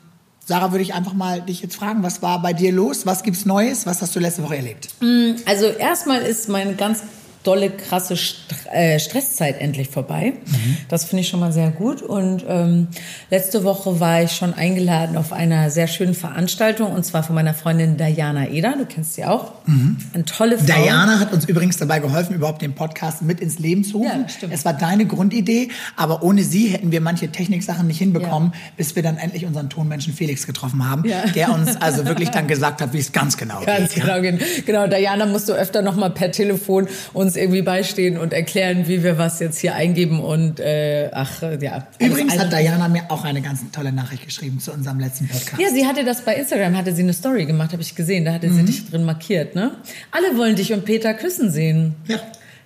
Sarah, 0.47 0.71
würde 0.71 0.83
ich 0.83 0.93
einfach 0.93 1.13
mal 1.13 1.41
dich 1.41 1.61
jetzt 1.61 1.75
fragen, 1.75 2.03
was 2.03 2.21
war 2.21 2.39
bei 2.39 2.53
dir 2.53 2.71
los? 2.71 3.07
Was 3.07 3.23
gibt's 3.23 3.45
Neues? 3.45 3.87
Was 3.87 4.03
hast 4.03 4.15
du 4.15 4.19
letzte 4.19 4.43
Woche 4.43 4.57
erlebt? 4.57 4.89
Mm, 5.01 5.31
also 5.45 5.65
erstmal 5.65 6.21
ist 6.21 6.49
mein 6.49 6.77
ganz 6.77 7.01
dolle, 7.45 7.69
krasse 7.69 8.17
St 8.17 8.37
äh, 8.71 8.99
Stresszeit 8.99 9.61
endlich 9.61 9.89
vorbei. 9.89 10.33
Mhm. 10.45 10.77
Das 10.89 11.05
finde 11.05 11.21
ich 11.21 11.29
schon 11.29 11.39
mal 11.39 11.51
sehr 11.51 11.69
gut. 11.71 12.01
Und 12.01 12.43
ähm, 12.47 12.87
letzte 13.29 13.63
Woche 13.63 13.99
war 13.99 14.23
ich 14.23 14.31
schon 14.31 14.53
eingeladen 14.53 15.17
auf 15.17 15.31
einer 15.31 15.69
sehr 15.69 15.87
schönen 15.87 16.15
Veranstaltung 16.15 16.91
und 16.91 17.05
zwar 17.05 17.23
von 17.23 17.35
meiner 17.35 17.53
Freundin 17.53 17.97
Diana 17.97 18.49
Eder. 18.49 18.75
Du 18.77 18.85
kennst 18.85 19.15
sie 19.15 19.25
auch. 19.25 19.53
Mhm. 19.65 19.97
Eine 20.13 20.25
tolle 20.25 20.57
Frau. 20.57 20.65
Diana 20.65 21.19
hat 21.19 21.31
uns 21.31 21.45
übrigens 21.45 21.77
dabei 21.77 21.99
geholfen, 21.99 22.35
überhaupt 22.35 22.61
den 22.61 22.73
Podcast 22.73 23.21
mit 23.21 23.39
ins 23.39 23.59
Leben 23.59 23.83
zu 23.83 23.97
rufen. 23.97 24.21
Ja, 24.21 24.29
stimmt. 24.29 24.53
Es 24.53 24.65
war 24.65 24.73
deine 24.73 25.05
Grundidee, 25.05 25.69
aber 25.95 26.23
ohne 26.23 26.43
sie 26.43 26.67
hätten 26.67 26.91
wir 26.91 27.01
manche 27.01 27.29
Techniksachen 27.29 27.87
nicht 27.87 27.99
hinbekommen, 27.99 28.51
ja. 28.53 28.59
bis 28.77 28.95
wir 28.95 29.03
dann 29.03 29.17
endlich 29.17 29.45
unseren 29.45 29.69
Tonmenschen 29.69 30.13
Felix 30.13 30.45
getroffen 30.47 30.87
haben, 30.89 31.07
ja. 31.07 31.27
der 31.27 31.53
uns 31.53 31.75
also 31.77 32.05
wirklich 32.05 32.29
dann 32.29 32.47
gesagt 32.47 32.81
hat, 32.81 32.93
wie 32.93 32.99
es 32.99 33.11
ganz 33.11 33.37
genau 33.37 33.61
ganz 33.65 33.93
geht. 33.93 34.03
Genau, 34.03 34.17
ja. 34.17 34.31
genau. 34.65 34.87
Diana 34.87 35.25
musst 35.25 35.49
du 35.49 35.53
öfter 35.53 35.81
noch 35.81 35.95
mal 35.95 36.09
per 36.09 36.31
Telefon 36.31 36.87
uns 37.13 37.34
uns 37.35 37.41
irgendwie 37.41 37.61
beistehen 37.61 38.17
und 38.17 38.33
erklären, 38.33 38.87
wie 38.87 39.03
wir 39.03 39.17
was 39.17 39.39
jetzt 39.39 39.59
hier 39.59 39.75
eingeben 39.75 40.19
und 40.19 40.59
äh, 40.59 41.09
ach 41.13 41.41
ja. 41.61 41.87
Übrigens 41.99 42.37
hat 42.37 42.51
Diana 42.51 42.87
mir 42.87 43.03
auch 43.09 43.23
eine 43.23 43.41
ganz 43.41 43.59
tolle 43.71 43.91
Nachricht 43.91 44.25
geschrieben 44.25 44.59
zu 44.59 44.71
unserem 44.71 44.99
letzten 44.99 45.27
Podcast. 45.27 45.61
Ja, 45.61 45.69
sie 45.69 45.85
hatte 45.85 46.03
das 46.03 46.23
bei 46.23 46.35
Instagram, 46.35 46.77
hatte 46.77 46.93
sie 46.93 47.03
eine 47.03 47.13
Story 47.13 47.45
gemacht, 47.45 47.73
habe 47.73 47.81
ich 47.81 47.95
gesehen, 47.95 48.25
da 48.25 48.33
hatte 48.33 48.47
mhm. 48.47 48.57
sie 48.57 48.65
dich 48.65 48.89
drin 48.89 49.03
markiert, 49.03 49.55
ne? 49.55 49.71
Alle 50.11 50.37
wollen 50.37 50.55
dich 50.55 50.73
und 50.73 50.85
Peter 50.85 51.13
küssen 51.13 51.51
sehen. 51.51 51.95
Ja. 52.07 52.19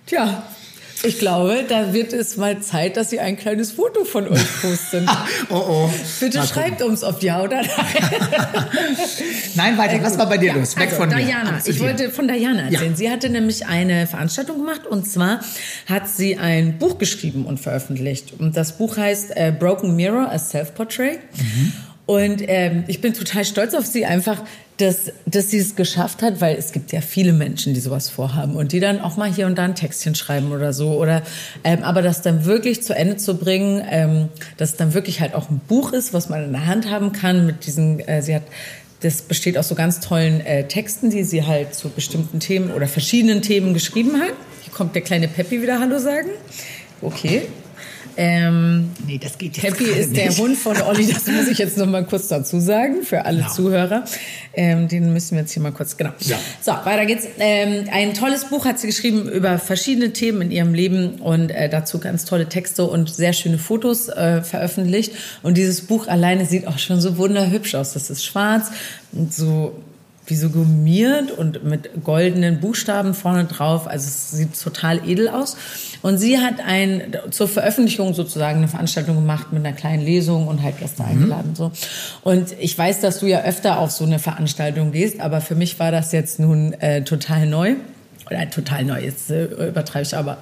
Tja, 0.06 0.42
ich 1.02 1.18
glaube, 1.18 1.64
da 1.68 1.92
wird 1.92 2.12
es 2.12 2.36
mal 2.36 2.60
Zeit, 2.60 2.96
dass 2.96 3.10
Sie 3.10 3.20
ein 3.20 3.36
kleines 3.36 3.72
Foto 3.72 4.04
von 4.04 4.28
euch 4.28 4.60
posten. 4.60 5.08
oh 5.50 5.54
oh. 5.54 5.90
Bitte 6.18 6.38
mal 6.38 6.46
schreibt 6.46 6.78
gucken. 6.78 6.86
uns, 6.86 7.04
ob 7.04 7.22
ja 7.22 7.42
oder 7.42 7.62
nein. 7.62 7.66
nein, 9.54 9.78
weiter. 9.78 10.02
Was 10.02 10.18
war 10.18 10.28
bei 10.28 10.38
dir 10.38 10.48
ja, 10.48 10.54
los? 10.56 10.76
Weg 10.76 10.86
also, 10.86 10.96
von 10.96 11.10
Diana. 11.10 11.52
Mir. 11.52 11.60
Ich 11.64 11.80
wollte 11.80 12.10
von 12.10 12.28
Diana 12.28 12.62
erzählen. 12.64 12.90
Ja. 12.90 12.96
Sie 12.96 13.10
hatte 13.10 13.30
nämlich 13.30 13.66
eine 13.66 14.06
Veranstaltung 14.06 14.58
gemacht 14.58 14.86
und 14.86 15.08
zwar 15.08 15.40
hat 15.86 16.08
sie 16.08 16.36
ein 16.36 16.78
Buch 16.78 16.98
geschrieben 16.98 17.46
und 17.46 17.60
veröffentlicht. 17.60 18.34
Und 18.38 18.56
das 18.56 18.76
Buch 18.76 18.96
heißt 18.96 19.36
äh, 19.36 19.52
Broken 19.58 19.96
Mirror, 19.96 20.30
a 20.30 20.38
Self-Portrait. 20.38 21.18
Mhm. 21.36 21.72
Und 22.10 22.42
ähm, 22.48 22.82
ich 22.88 23.00
bin 23.00 23.14
total 23.14 23.44
stolz 23.44 23.72
auf 23.72 23.86
sie, 23.86 24.04
einfach, 24.04 24.42
dass, 24.78 25.12
dass 25.26 25.52
sie 25.52 25.58
es 25.58 25.76
geschafft 25.76 26.22
hat, 26.22 26.40
weil 26.40 26.56
es 26.56 26.72
gibt 26.72 26.90
ja 26.90 27.02
viele 27.02 27.32
Menschen, 27.32 27.72
die 27.72 27.78
sowas 27.78 28.08
vorhaben 28.08 28.56
und 28.56 28.72
die 28.72 28.80
dann 28.80 29.00
auch 29.00 29.16
mal 29.16 29.32
hier 29.32 29.46
und 29.46 29.56
da 29.56 29.62
ein 29.62 29.76
Textchen 29.76 30.16
schreiben 30.16 30.50
oder 30.50 30.72
so. 30.72 31.00
Oder 31.00 31.22
ähm, 31.62 31.84
aber 31.84 32.02
das 32.02 32.20
dann 32.20 32.46
wirklich 32.46 32.82
zu 32.82 32.96
Ende 32.96 33.16
zu 33.16 33.36
bringen, 33.36 33.80
ähm, 33.88 34.28
dass 34.56 34.70
es 34.70 34.76
dann 34.76 34.92
wirklich 34.92 35.20
halt 35.20 35.36
auch 35.36 35.50
ein 35.50 35.60
Buch 35.68 35.92
ist, 35.92 36.12
was 36.12 36.28
man 36.28 36.42
in 36.42 36.50
der 36.50 36.66
Hand 36.66 36.90
haben 36.90 37.12
kann 37.12 37.46
mit 37.46 37.64
diesen, 37.64 38.00
äh, 38.00 38.22
sie 38.22 38.34
hat 38.34 38.42
das 39.02 39.22
besteht 39.22 39.56
aus 39.56 39.68
so 39.68 39.76
ganz 39.76 40.00
tollen 40.00 40.44
äh, 40.44 40.66
Texten, 40.66 41.10
die 41.10 41.22
sie 41.22 41.46
halt 41.46 41.76
zu 41.76 41.90
bestimmten 41.90 42.40
Themen 42.40 42.72
oder 42.72 42.88
verschiedenen 42.88 43.40
Themen 43.40 43.72
geschrieben 43.72 44.20
hat. 44.20 44.32
Hier 44.62 44.72
kommt 44.72 44.96
der 44.96 45.02
kleine 45.02 45.28
Peppi 45.28 45.62
wieder 45.62 45.78
Hallo 45.78 46.00
sagen. 46.00 46.30
Okay, 47.02 47.42
ähm, 48.22 48.90
nee, 49.06 49.16
das 49.16 49.38
geht 49.38 49.56
jetzt 49.56 49.64
Happy 49.66 49.84
ist 49.84 50.14
der 50.14 50.36
Hund 50.36 50.58
von 50.58 50.78
Olli, 50.82 51.10
das 51.10 51.26
muss 51.26 51.48
ich 51.48 51.56
jetzt 51.56 51.78
noch 51.78 51.86
mal 51.86 52.04
kurz 52.04 52.28
dazu 52.28 52.60
sagen, 52.60 53.02
für 53.02 53.24
alle 53.24 53.38
genau. 53.38 53.50
Zuhörer. 53.50 54.04
Ähm, 54.52 54.88
den 54.88 55.10
müssen 55.14 55.36
wir 55.36 55.40
jetzt 55.40 55.52
hier 55.52 55.62
mal 55.62 55.72
kurz, 55.72 55.96
genau. 55.96 56.10
Ja. 56.20 56.38
So, 56.60 56.72
weiter 56.72 57.06
geht's. 57.06 57.26
Ähm, 57.38 57.86
ein 57.90 58.12
tolles 58.12 58.44
Buch 58.44 58.66
hat 58.66 58.78
sie 58.78 58.88
geschrieben 58.88 59.26
über 59.26 59.58
verschiedene 59.58 60.12
Themen 60.12 60.42
in 60.42 60.50
ihrem 60.50 60.74
Leben 60.74 61.14
und 61.22 61.50
äh, 61.50 61.70
dazu 61.70 61.98
ganz 61.98 62.26
tolle 62.26 62.46
Texte 62.46 62.84
und 62.84 63.08
sehr 63.08 63.32
schöne 63.32 63.56
Fotos 63.56 64.10
äh, 64.10 64.42
veröffentlicht. 64.42 65.14
Und 65.42 65.56
dieses 65.56 65.80
Buch 65.80 66.06
alleine 66.06 66.44
sieht 66.44 66.66
auch 66.66 66.78
schon 66.78 67.00
so 67.00 67.16
wunderhübsch 67.16 67.74
aus. 67.74 67.94
Das 67.94 68.10
ist 68.10 68.22
schwarz 68.22 68.70
und 69.12 69.32
so 69.32 69.80
wie 70.26 70.36
so 70.36 70.50
gummiert 70.50 71.30
und 71.30 71.64
mit 71.64 72.04
goldenen 72.04 72.60
Buchstaben 72.60 73.14
vorne 73.14 73.46
drauf. 73.46 73.86
Also 73.86 74.08
es 74.08 74.30
sieht 74.30 74.60
total 74.60 75.08
edel 75.08 75.28
aus. 75.28 75.56
Und 76.02 76.18
sie 76.18 76.38
hat 76.38 76.54
ein, 76.64 77.14
zur 77.30 77.48
Veröffentlichung 77.48 78.14
sozusagen 78.14 78.58
eine 78.58 78.68
Veranstaltung 78.68 79.16
gemacht 79.16 79.52
mit 79.52 79.64
einer 79.64 79.76
kleinen 79.76 80.04
Lesung 80.04 80.48
und 80.48 80.62
halt 80.62 80.78
Gäste 80.78 81.02
mhm. 81.02 81.08
eingeladen. 81.08 81.54
So. 81.54 81.72
Und 82.22 82.54
ich 82.58 82.76
weiß, 82.76 83.00
dass 83.00 83.20
du 83.20 83.26
ja 83.26 83.42
öfter 83.42 83.78
auf 83.78 83.90
so 83.90 84.04
eine 84.04 84.18
Veranstaltung 84.18 84.92
gehst, 84.92 85.20
aber 85.20 85.40
für 85.40 85.54
mich 85.54 85.78
war 85.78 85.90
das 85.90 86.12
jetzt 86.12 86.38
nun 86.38 86.72
äh, 86.74 87.02
total 87.02 87.46
neu 87.46 87.74
oder 88.30 88.48
total 88.48 88.84
neu, 88.84 89.00
jetzt 89.00 89.30
äh, 89.30 89.44
übertreibe 89.44 90.04
ich 90.04 90.16
aber. 90.16 90.38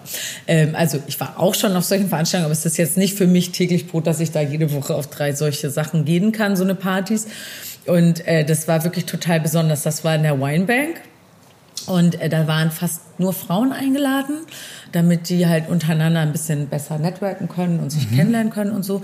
Ähm, 0.47 0.75
also 0.75 0.99
ich 1.07 1.19
war 1.21 1.41
auch 1.41 1.55
schon 1.55 1.75
auf 1.75 1.85
solchen 1.85 2.09
Veranstaltungen, 2.09 2.47
aber 2.47 2.53
es 2.53 2.67
ist 2.67 2.77
jetzt 2.77 2.97
nicht 2.99 3.17
für 3.17 3.27
mich 3.27 3.50
täglich 3.53 3.88
Brot, 3.88 4.07
dass 4.07 4.21
ich 4.21 4.31
da 4.31 4.41
jede 4.41 4.73
Woche 4.73 4.95
auf 4.95 5.09
drei 5.09 5.33
solche 5.33 5.71
Sachen 5.71 6.05
gehen 6.05 6.33
kann, 6.33 6.57
so 6.57 6.65
eine 6.65 6.75
Partys. 6.75 7.27
Und 7.87 8.27
äh, 8.27 8.45
das 8.45 8.69
war 8.69 8.85
wirklich 8.85 9.07
total 9.07 9.41
besonders. 9.41 9.83
Das 9.83 10.05
war 10.05 10.15
in 10.15 10.23
der 10.23 10.38
Winebank. 10.38 11.00
Und 11.87 12.21
äh, 12.21 12.29
da 12.29 12.47
waren 12.47 12.71
fast 12.71 13.00
nur 13.19 13.33
Frauen 13.33 13.73
eingeladen, 13.73 14.39
damit 14.93 15.29
die 15.29 15.47
halt 15.47 15.69
untereinander 15.69 16.21
ein 16.21 16.33
bisschen 16.33 16.69
besser 16.69 16.99
networken 16.99 17.49
können 17.49 17.81
und 17.81 17.91
sich 17.91 18.11
mhm. 18.11 18.17
kennenlernen 18.17 18.53
können 18.53 18.73
und 18.73 18.85
so. 18.85 19.03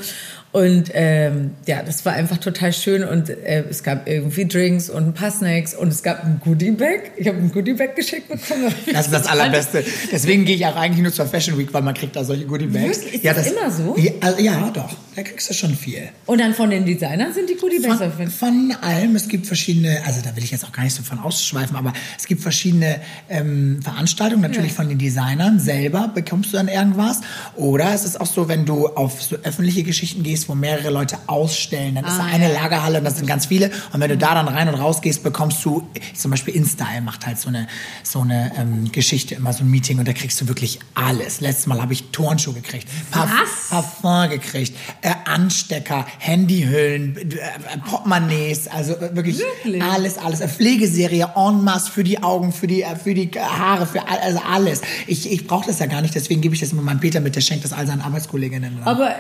Und 0.54 0.90
ähm, 0.94 1.50
ja, 1.66 1.83
das 1.83 2.04
war 2.04 2.12
einfach 2.12 2.38
total 2.38 2.73
schön 2.73 3.02
und 3.02 3.28
äh, 3.28 3.64
es 3.68 3.83
gab 3.83 4.06
irgendwie 4.06 4.47
Drinks 4.47 4.88
und 4.88 5.09
ein 5.09 5.12
paar 5.12 5.33
Snacks 5.33 5.75
und 5.75 5.88
es 5.88 6.04
gab 6.04 6.23
ein 6.25 6.40
Goodie-Bag. 6.44 7.11
Ich 7.16 7.26
habe 7.26 7.38
ein 7.38 7.50
Goodie-Bag 7.50 7.97
geschickt 7.97 8.28
bekommen. 8.28 8.73
Das 8.92 9.06
ist 9.06 9.12
das 9.12 9.26
Allerbeste. 9.26 9.85
Deswegen 10.12 10.44
gehe 10.44 10.54
ich 10.54 10.64
auch 10.64 10.76
eigentlich 10.76 11.02
nur 11.02 11.12
zur 11.12 11.26
Fashion 11.26 11.59
Week, 11.59 11.75
weil 11.75 11.83
man 11.83 11.92
kriegt 11.94 12.14
da 12.14 12.23
solche 12.23 12.47
Goodie-Bags. 12.47 12.99
Ist 12.99 13.25
ja, 13.25 13.35
das, 13.35 13.47
das 13.47 13.52
immer 13.52 13.68
so? 13.68 13.97
Ja, 13.99 14.12
also, 14.21 14.40
ja, 14.40 14.71
doch. 14.71 14.94
Da 15.16 15.23
kriegst 15.23 15.50
du 15.50 15.54
schon 15.54 15.75
viel. 15.75 16.09
Und 16.26 16.40
dann 16.40 16.54
von 16.54 16.71
den 16.71 16.85
Designern 16.87 17.33
sind 17.33 17.50
die 17.50 17.56
Goodie-Bags? 17.56 17.99
Von, 18.16 18.30
von 18.30 18.76
allem. 18.80 19.16
Es 19.16 19.26
gibt 19.26 19.49
verschiedene, 19.49 20.02
also 20.06 20.21
da 20.23 20.37
will 20.37 20.44
ich 20.44 20.52
jetzt 20.52 20.64
auch 20.64 20.73
gar 20.73 20.85
nicht 20.85 20.94
so 20.94 21.02
von 21.02 21.18
ausschweifen, 21.18 21.75
aber 21.75 21.92
es 22.16 22.26
gibt 22.26 22.42
verschiedene 22.42 23.00
ähm, 23.28 23.80
Veranstaltungen, 23.83 24.03
natürlich 24.40 24.73
ja. 24.73 24.76
von 24.76 24.88
den 24.88 24.99
Designern 24.99 25.58
selber 25.58 26.08
bekommst 26.14 26.52
du 26.52 26.56
dann 26.56 26.68
irgendwas. 26.68 27.20
Oder 27.56 27.94
es 27.94 28.04
ist 28.04 28.20
auch 28.20 28.26
so, 28.26 28.49
wenn 28.49 28.66
du 28.66 28.88
auf 28.88 29.23
so 29.23 29.37
öffentliche 29.37 29.82
Geschichten 29.82 30.23
gehst, 30.23 30.49
wo 30.49 30.54
mehrere 30.54 30.90
Leute 30.90 31.18
ausstellen. 31.26 31.96
Dann 31.96 32.04
ist 32.04 32.18
da 32.18 32.25
ah, 32.25 32.32
eine 32.32 32.52
Lagerhalle 32.52 32.99
und 32.99 33.04
das 33.04 33.16
sind 33.16 33.26
ganz 33.26 33.46
viele. 33.46 33.70
Und 33.92 34.00
wenn 34.00 34.11
du 34.11 34.16
da 34.16 34.34
dann 34.34 34.49
rein 34.49 34.68
und 34.68 34.75
raus 34.75 35.02
gehst, 35.02 35.23
bekommst 35.23 35.64
du, 35.64 35.88
zum 36.14 36.30
Beispiel 36.30 36.54
InStyle 36.54 37.00
macht 37.02 37.26
halt 37.26 37.38
so 37.38 37.49
eine, 37.49 37.66
so 38.02 38.20
eine 38.20 38.52
ähm, 38.58 38.90
Geschichte, 38.92 39.34
immer 39.34 39.52
so 39.52 39.64
ein 39.64 39.70
Meeting 39.70 39.99
und 39.99 40.08
da 40.08 40.12
kriegst 40.12 40.40
du 40.40 40.49
wirklich 40.49 40.78
alles. 40.94 41.40
Letztes 41.40 41.66
Mal 41.66 41.80
habe 41.80 41.92
ich 41.92 42.11
Turnschuhe 42.11 42.54
gekriegt, 42.54 42.88
Parf 43.11 43.30
Was? 43.30 43.68
Parfum 43.70 44.30
gekriegt, 44.30 44.76
äh, 45.02 45.11
Anstecker, 45.25 46.06
Handyhüllen, 46.18 47.16
äh, 47.16 47.78
Portemonnaies, 47.88 48.68
also 48.68 49.00
wirklich, 49.00 49.38
wirklich, 49.38 49.82
alles, 49.82 50.18
alles. 50.18 50.40
Eine 50.40 50.50
Pflegeserie 50.50 51.28
en 51.37 51.64
masse 51.64 51.90
für 51.90 52.04
die 52.04 52.23
Augen, 52.23 52.52
für 52.52 52.66
die, 52.66 52.82
äh, 52.82 52.96
für 52.96 53.14
die 53.14 53.30
Haare, 53.38 53.87
für 53.94 54.08
all, 54.08 54.18
also 54.18 54.40
alles. 54.40 54.80
Ich, 55.06 55.30
ich 55.30 55.46
brauche 55.46 55.66
das 55.66 55.78
ja 55.78 55.86
gar 55.86 56.02
nicht, 56.02 56.14
deswegen 56.14 56.40
gebe 56.40 56.54
ich 56.54 56.60
das 56.60 56.72
immer 56.72 56.82
meinem 56.82 57.00
Peter 57.00 57.20
mit, 57.20 57.36
der 57.36 57.40
schenkt 57.40 57.64
das 57.64 57.72
all 57.72 57.86
seinen 57.86 58.00
Arbeitskolleginnen. 58.00 58.82
Aber 58.84 59.14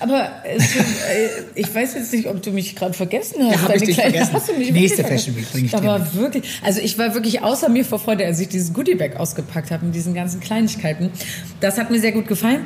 aber 0.00 0.30
es, 0.44 0.76
äh, 0.76 0.80
ich 1.54 1.74
weiß 1.74 1.94
jetzt 1.94 2.12
nicht, 2.12 2.28
ob 2.28 2.40
du 2.40 2.52
mich 2.52 2.76
gerade 2.76 2.94
vergessen 2.94 3.42
hast. 3.42 3.52
Ja, 3.52 3.62
habe 3.62 3.76
ich 3.76 3.82
dich 3.82 3.96
Kleine, 3.96 4.12
vergessen. 4.12 4.34
Hast 4.34 4.48
du 4.48 4.52
mich 4.52 4.70
Nächste 4.70 5.02
Fashion 5.02 5.36
Week 5.36 5.50
bringe 5.50 5.66
ich 5.66 5.72
dir 5.72 5.78
Aber 5.78 6.14
wirklich, 6.14 6.60
also 6.62 6.80
ich 6.80 6.98
war 6.98 7.14
wirklich 7.14 7.42
außer 7.42 7.68
mir 7.68 7.84
vor 7.84 7.98
Freude, 7.98 8.24
als 8.24 8.38
ich 8.38 8.48
dieses 8.48 8.72
Goodie-Bag 8.72 9.16
ausgepackt 9.16 9.70
habe 9.70 9.86
mit 9.86 9.94
diesen 9.94 10.14
ganzen 10.14 10.40
Kleinigkeiten. 10.40 11.10
Das 11.60 11.78
hat 11.78 11.90
mir 11.90 12.00
sehr 12.00 12.12
gut 12.12 12.28
gefallen. 12.28 12.60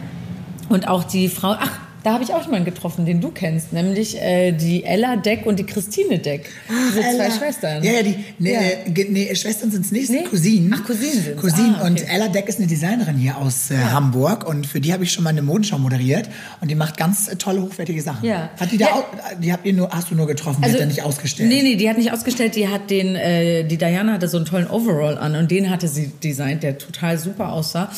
Und 0.69 0.89
auch 0.89 1.05
die 1.05 1.29
Frau, 1.29 1.57
ach, 1.59 1.81
da 2.03 2.15
habe 2.15 2.25
ich 2.25 2.33
auch 2.33 2.45
jemanden 2.45 2.65
getroffen, 2.65 3.07
den 3.07 3.21
du 3.21 3.31
kennst, 3.31 3.73
nämlich 3.73 4.21
äh, 4.21 4.53
die 4.53 4.85
Ella 4.85 5.17
Deck 5.17 5.47
und 5.47 5.59
die 5.59 5.65
Christine 5.65 6.19
Deck. 6.19 6.51
Diese 6.69 7.03
Ella. 7.03 7.27
zwei 7.27 7.39
Schwestern. 7.39 7.83
Ja, 7.83 7.93
ja, 7.93 8.03
die 8.03 8.17
nee, 8.39 8.53
ja. 8.53 9.05
Nee, 9.09 9.35
Schwestern 9.35 9.71
sind 9.71 9.85
es 9.85 9.93
nicht, 9.93 10.11
nee? 10.11 10.25
Cousinen. 10.25 10.75
Ach, 10.77 10.85
Cousinen 10.85 11.23
sind 11.23 11.37
Cousinen. 11.37 11.75
Ah, 11.75 11.81
okay. 11.81 11.87
Und 11.87 12.09
Ella 12.09 12.29
Deck 12.29 12.49
ist 12.49 12.59
eine 12.59 12.67
Designerin 12.67 13.17
hier 13.17 13.37
aus 13.39 13.71
äh, 13.71 13.75
ja. 13.75 13.93
Hamburg 13.93 14.47
und 14.47 14.67
für 14.67 14.81
die 14.81 14.93
habe 14.93 15.05
ich 15.05 15.13
schon 15.13 15.25
mal 15.25 15.31
eine 15.31 15.43
Modenschau 15.43 15.79
moderiert 15.79 16.29
und 16.61 16.71
die 16.71 16.75
macht 16.75 16.97
ganz 16.97 17.29
äh, 17.29 17.37
tolle, 17.37 17.63
hochwertige 17.63 18.03
Sachen. 18.03 18.27
Ja. 18.29 18.51
Hat 18.59 18.73
die 18.73 18.79
da, 18.79 18.87
auch, 18.87 19.05
die 19.41 19.53
habt 19.53 19.65
ihr 19.65 19.73
nur, 19.73 19.91
hast 19.91 20.11
du 20.11 20.15
nur 20.15 20.27
getroffen, 20.27 20.63
also, 20.63 20.77
die 20.77 20.83
hat 20.83 20.89
also, 20.89 20.97
da 20.97 21.03
nicht 21.03 21.03
ausgestellt? 21.03 21.49
Nee, 21.49 21.63
nee, 21.63 21.77
die 21.77 21.89
hat 21.89 21.99
nicht 21.99 22.13
ausgestellt, 22.13 22.57
die 22.57 22.69
hat 22.69 22.91
den, 22.91 23.15
äh, 23.15 23.65
die 23.65 23.77
Diana 23.77 24.15
hatte 24.15 24.29
so 24.29 24.39
einen 24.39 24.47
tollen 24.47 24.69
Overall 24.69 25.19
an 25.19 25.37
und 25.37 25.51
den 25.51 25.71
hatte 25.71 25.89
sie 25.89 26.11
designt, 26.23 26.63
der 26.63 26.79
total 26.79 27.19
super 27.19 27.53
aussah. 27.53 27.91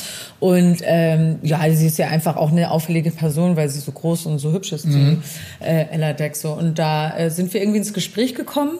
Und 0.44 0.82
ähm, 0.84 1.38
ja, 1.40 1.58
sie 1.70 1.86
ist 1.86 1.96
ja 1.96 2.08
einfach 2.08 2.36
auch 2.36 2.52
eine 2.52 2.70
auffällige 2.70 3.10
Person, 3.10 3.56
weil 3.56 3.70
sie 3.70 3.80
so 3.80 3.92
groß 3.92 4.26
und 4.26 4.38
so 4.40 4.52
hübsch 4.52 4.72
ist, 4.72 4.84
mhm. 4.84 5.22
die 5.62 5.64
äh, 5.64 5.86
Ella 5.90 6.12
Dexo. 6.12 6.52
Und 6.52 6.78
da 6.78 7.16
äh, 7.16 7.30
sind 7.30 7.54
wir 7.54 7.62
irgendwie 7.62 7.78
ins 7.78 7.94
Gespräch 7.94 8.34
gekommen. 8.34 8.78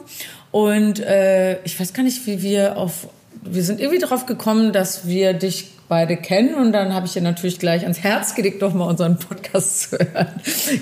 Und 0.51 1.01
äh, 1.01 1.63
ich 1.65 1.81
weiß 1.81 1.95
gar 1.95 2.03
nicht, 2.03 2.27
wie 2.27 2.43
wir 2.43 2.77
auf 2.77 3.09
wir 3.43 3.65
sind 3.65 3.81
irgendwie 3.81 3.99
darauf 3.99 4.27
gekommen, 4.27 4.75
dass 4.75 5.07
wir 5.07 5.33
dich 5.33 5.71
beide 5.89 6.17
kennen 6.17 6.55
und 6.55 6.73
dann 6.73 6.95
habe 6.95 7.07
ich 7.07 7.17
ihr 7.17 7.23
natürlich 7.23 7.59
gleich 7.59 7.83
ans 7.83 8.01
Herz 8.01 8.35
gelegt, 8.35 8.63
doch 8.63 8.73
mal 8.75 8.85
unseren 8.85 9.19
Podcast 9.19 9.83
zu 9.83 9.99
hören. 9.99 10.29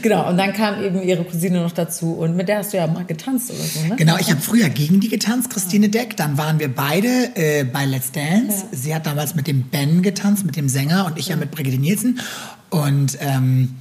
Genau, 0.02 0.28
und 0.28 0.36
dann 0.36 0.52
kam 0.52 0.82
eben 0.82 1.02
ihre 1.02 1.24
Cousine 1.24 1.60
noch 1.60 1.72
dazu 1.72 2.12
und 2.14 2.36
mit 2.36 2.48
der 2.48 2.58
hast 2.58 2.72
du 2.72 2.76
ja 2.76 2.86
mal 2.86 3.04
getanzt 3.04 3.50
oder 3.50 3.62
so, 3.62 3.88
ne? 3.88 3.96
Genau, 3.96 4.16
ich 4.18 4.30
habe 4.30 4.40
früher 4.40 4.68
gegen 4.68 5.00
die 5.00 5.08
getanzt, 5.08 5.50
Christine 5.50 5.88
Deck, 5.88 6.16
dann 6.16 6.38
waren 6.38 6.58
wir 6.60 6.72
beide 6.74 7.08
äh, 7.34 7.64
bei 7.64 7.84
Let's 7.84 8.12
Dance. 8.12 8.66
Ja. 8.70 8.78
Sie 8.78 8.94
hat 8.94 9.06
damals 9.06 9.34
mit 9.34 9.46
dem 9.46 9.64
Ben 9.64 10.02
getanzt, 10.02 10.44
mit 10.44 10.56
dem 10.56 10.68
Sänger 10.68 11.06
und 11.06 11.18
ich 11.18 11.28
ja, 11.28 11.34
ja 11.34 11.40
mit 11.40 11.50
Brigitte 11.50 11.78
Nielsen 11.78 12.20
und 12.70 13.18
ähm, 13.20 13.76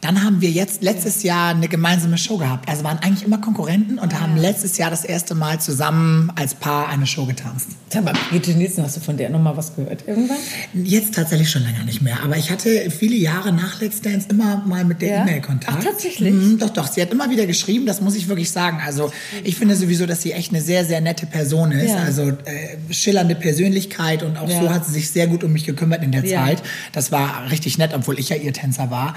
dann 0.00 0.22
haben 0.22 0.40
wir 0.40 0.50
jetzt 0.50 0.82
letztes 0.82 1.22
Jahr 1.24 1.50
eine 1.50 1.68
gemeinsame 1.68 2.18
Show 2.18 2.38
gehabt. 2.38 2.68
Also 2.68 2.84
waren 2.84 2.98
eigentlich 2.98 3.24
immer 3.24 3.38
Konkurrenten 3.38 3.98
und 3.98 4.18
haben 4.18 4.36
letztes 4.36 4.78
Jahr 4.78 4.90
das 4.90 5.04
erste 5.04 5.34
Mal 5.34 5.60
zusammen 5.60 6.30
als 6.36 6.54
Paar 6.54 6.88
eine 6.88 7.06
Show 7.06 7.26
getanzt. 7.26 7.70
Mal, 7.94 8.12
Brigitte 8.28 8.52
Nielsen, 8.52 8.84
hast 8.84 8.96
du 8.96 9.00
von 9.00 9.16
der 9.16 9.30
nochmal 9.30 9.56
was 9.56 9.74
gehört 9.74 10.06
irgendwann? 10.06 10.36
Jetzt 10.74 11.14
tatsächlich 11.14 11.50
schon 11.50 11.64
länger 11.64 11.82
nicht 11.84 12.02
mehr. 12.02 12.22
Aber 12.22 12.36
ich 12.36 12.50
hatte 12.50 12.90
viele 12.90 13.16
Jahre 13.16 13.50
nach 13.50 13.80
Let's 13.80 14.02
Dance 14.02 14.28
immer 14.30 14.62
mal 14.66 14.84
mit 14.84 15.00
der 15.02 15.08
ja? 15.08 15.22
E-Mail 15.22 15.40
Kontakt. 15.40 15.78
Ach, 15.80 15.84
tatsächlich? 15.84 16.32
Mhm, 16.32 16.58
doch, 16.58 16.70
doch. 16.70 16.86
Sie 16.86 17.00
hat 17.00 17.10
immer 17.10 17.30
wieder 17.30 17.46
geschrieben, 17.46 17.86
das 17.86 18.00
muss 18.00 18.14
ich 18.14 18.28
wirklich 18.28 18.50
sagen. 18.50 18.80
Also 18.84 19.10
ich 19.42 19.56
finde 19.56 19.74
sowieso, 19.74 20.06
dass 20.06 20.22
sie 20.22 20.32
echt 20.32 20.52
eine 20.52 20.60
sehr, 20.60 20.84
sehr 20.84 21.00
nette 21.00 21.26
Person 21.26 21.72
ist. 21.72 21.90
Ja. 21.90 21.96
Also 21.96 22.28
äh, 22.28 22.76
schillernde 22.90 23.34
Persönlichkeit 23.34 24.22
und 24.22 24.36
auch 24.36 24.48
ja. 24.48 24.60
so 24.60 24.70
hat 24.70 24.84
sie 24.86 24.92
sich 24.92 25.10
sehr 25.10 25.26
gut 25.26 25.42
um 25.42 25.52
mich 25.52 25.64
gekümmert 25.64 26.04
in 26.04 26.12
der 26.12 26.24
Zeit. 26.24 26.62
Das 26.92 27.10
war 27.10 27.50
richtig 27.50 27.78
nett, 27.78 27.92
obwohl 27.94 28.18
ich 28.20 28.28
ja 28.28 28.36
ihr 28.36 28.52
Tänzer 28.52 28.90
war. 28.90 29.14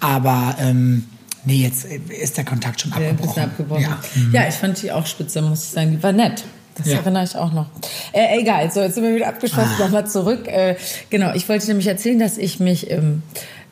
Aber 0.00 0.21
aber 0.24 0.56
ähm, 0.60 1.06
nee, 1.44 1.56
jetzt 1.56 1.84
ist 1.84 2.36
der 2.36 2.44
Kontakt 2.44 2.80
schon 2.80 2.92
abgebrochen. 2.92 3.36
Ja, 3.36 3.44
abgebrochen. 3.44 3.82
Ja. 3.82 3.98
Mhm. 4.14 4.32
ja, 4.32 4.48
ich 4.48 4.54
fand 4.54 4.80
die 4.82 4.92
auch 4.92 5.06
spitze, 5.06 5.42
muss 5.42 5.64
ich 5.64 5.70
sagen. 5.70 5.90
Die 5.92 6.02
war 6.02 6.12
nett. 6.12 6.44
Das 6.76 6.86
ja. 6.86 6.98
erinnere 6.98 7.24
ich 7.24 7.36
auch 7.36 7.52
noch. 7.52 7.66
Äh, 8.12 8.40
egal, 8.40 8.70
so 8.70 8.80
jetzt 8.80 8.94
sind 8.94 9.04
wir 9.04 9.14
wieder 9.14 9.28
abgeschlossen. 9.28 9.72
Ah. 9.78 9.84
Nochmal 9.84 10.06
zurück. 10.06 10.48
Äh, 10.48 10.76
genau, 11.10 11.34
ich 11.34 11.48
wollte 11.48 11.66
nämlich 11.66 11.86
erzählen, 11.86 12.18
dass 12.18 12.38
ich 12.38 12.60
mich, 12.60 12.90
ähm, 12.90 13.22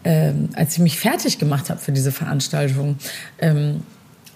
ähm, 0.04 0.50
als 0.54 0.75
ich 0.75 0.80
mich 0.80 0.99
fertig 0.99 1.38
gemacht 1.38 1.71
habe 1.71 1.80
für 1.80 1.92
diese 1.92 2.12
Veranstaltung, 2.12 2.97
ähm, 3.38 3.83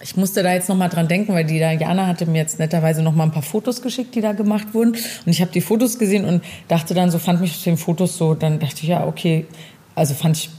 ich 0.01 0.15
musste 0.17 0.43
da 0.43 0.53
jetzt 0.53 0.69
noch 0.69 0.75
mal 0.75 0.89
dran 0.89 1.07
denken, 1.07 1.33
weil 1.33 1.45
die 1.45 1.57
Jana 1.57 2.05
hatte 2.05 2.25
mir 2.25 2.37
jetzt 2.37 2.59
netterweise 2.59 3.01
noch 3.01 3.15
mal 3.15 3.23
ein 3.23 3.31
paar 3.31 3.41
Fotos 3.41 3.81
geschickt, 3.81 4.13
die 4.13 4.21
da 4.21 4.33
gemacht 4.33 4.73
wurden. 4.73 4.91
Und 4.91 5.31
ich 5.31 5.41
habe 5.41 5.51
die 5.51 5.61
Fotos 5.61 5.97
gesehen 5.97 6.25
und 6.25 6.43
dachte 6.67 6.93
dann 6.93 7.09
so, 7.11 7.17
fand 7.17 7.41
mich 7.41 7.51
auf 7.51 7.63
den 7.63 7.77
Fotos 7.77 8.17
so, 8.17 8.35
dann 8.35 8.59
dachte 8.59 8.75
ich, 8.81 8.89
ja, 8.89 9.05
okay, 9.07 9.45
also 9.95 10.13
fand 10.13 10.37
ich 10.37 10.49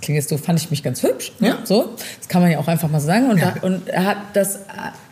klingt 0.00 0.16
jetzt 0.16 0.28
so, 0.28 0.36
fand 0.36 0.60
ich 0.60 0.70
mich 0.70 0.82
ganz 0.82 1.02
hübsch. 1.02 1.32
Ne? 1.38 1.48
Ja. 1.48 1.58
So, 1.64 1.94
das 2.18 2.28
kann 2.28 2.42
man 2.42 2.50
ja 2.50 2.58
auch 2.58 2.68
einfach 2.68 2.90
mal 2.90 3.00
sagen. 3.00 3.30
Und, 3.30 3.38
ja. 3.38 3.52
da, 3.52 3.66
und 3.66 3.88
er 3.88 4.04
hat, 4.04 4.16
das 4.34 4.60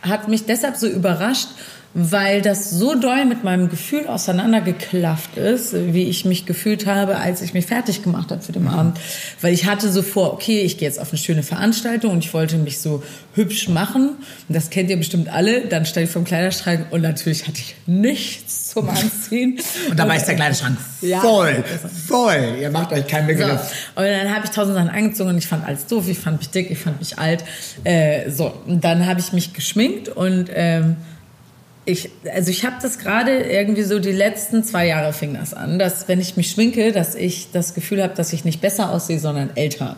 hat 0.01 0.27
mich 0.27 0.45
deshalb 0.45 0.77
so 0.77 0.87
überrascht, 0.87 1.49
weil 1.93 2.41
das 2.41 2.71
so 2.71 2.95
doll 2.95 3.25
mit 3.25 3.43
meinem 3.43 3.69
Gefühl 3.69 4.07
auseinandergeklafft 4.07 5.37
ist, 5.37 5.73
wie 5.73 6.03
ich 6.03 6.25
mich 6.25 6.45
gefühlt 6.45 6.87
habe, 6.87 7.17
als 7.17 7.41
ich 7.41 7.53
mich 7.53 7.67
fertig 7.67 8.01
gemacht 8.01 8.31
habe 8.31 8.41
für 8.41 8.51
den 8.51 8.63
mhm. 8.63 8.69
Abend. 8.69 8.99
Weil 9.41 9.53
ich 9.53 9.65
hatte 9.65 9.91
so 9.91 10.01
vor, 10.01 10.33
okay, 10.33 10.61
ich 10.61 10.77
gehe 10.77 10.87
jetzt 10.87 10.99
auf 10.99 11.09
eine 11.11 11.19
schöne 11.19 11.43
Veranstaltung 11.43 12.11
und 12.11 12.25
ich 12.25 12.33
wollte 12.33 12.57
mich 12.57 12.79
so 12.79 13.03
hübsch 13.35 13.69
machen. 13.69 14.15
Und 14.47 14.55
das 14.55 14.71
kennt 14.71 14.89
ihr 14.89 14.97
bestimmt 14.97 15.29
alle. 15.29 15.67
Dann 15.67 15.85
stand 15.85 16.07
ich 16.07 16.11
vom 16.11 16.23
Kleiderschrank 16.23 16.87
und 16.91 17.01
natürlich 17.01 17.47
hatte 17.47 17.59
ich 17.59 17.75
nichts 17.85 18.69
zum 18.69 18.89
Anziehen. 18.89 19.59
und 19.89 19.99
dabei 19.99 20.17
ist 20.17 20.25
der 20.25 20.35
Kleiderschrank 20.35 20.77
ja, 21.01 21.19
voll, 21.19 21.63
voll. 22.07 22.55
Ihr 22.59 22.71
macht 22.71 22.91
euch 22.91 23.05
keinen 23.05 23.27
Begriff. 23.27 23.59
So. 23.95 24.01
Und 24.01 24.07
dann 24.07 24.33
habe 24.33 24.45
ich 24.45 24.51
tausend 24.51 24.75
Sachen 24.75 24.89
angezogen 24.89 25.29
und 25.29 25.37
ich 25.37 25.47
fand 25.47 25.65
alles 25.65 25.85
doof, 25.85 26.07
ich 26.07 26.17
fand 26.17 26.39
mich 26.39 26.49
dick, 26.49 26.71
ich 26.71 26.79
fand 26.79 26.99
mich 26.99 27.19
alt. 27.19 27.43
Äh, 27.83 28.31
so, 28.31 28.51
und 28.65 28.83
dann 28.83 29.05
habe 29.05 29.19
ich 29.19 29.31
mich 29.31 29.53
geschminkt 29.53 30.09
und 30.09 30.49
ähm, 30.53 30.95
ich, 31.85 32.09
also 32.33 32.49
ich 32.49 32.65
habe 32.65 32.77
das 32.81 32.97
gerade 32.97 33.39
irgendwie 33.39 33.83
so 33.83 33.99
die 33.99 34.11
letzten 34.11 34.63
zwei 34.63 34.87
Jahre 34.87 35.11
fing 35.11 35.33
das 35.33 35.53
an, 35.53 35.79
dass 35.79 36.07
wenn 36.07 36.21
ich 36.21 36.37
mich 36.37 36.51
schminke, 36.51 36.93
dass 36.93 37.13
ich 37.13 37.51
das 37.51 37.73
Gefühl 37.73 38.01
habe, 38.01 38.13
dass 38.15 38.31
ich 38.31 38.45
nicht 38.45 38.61
besser 38.61 38.91
aussehe, 38.91 39.19
sondern 39.19 39.49
älter, 39.55 39.97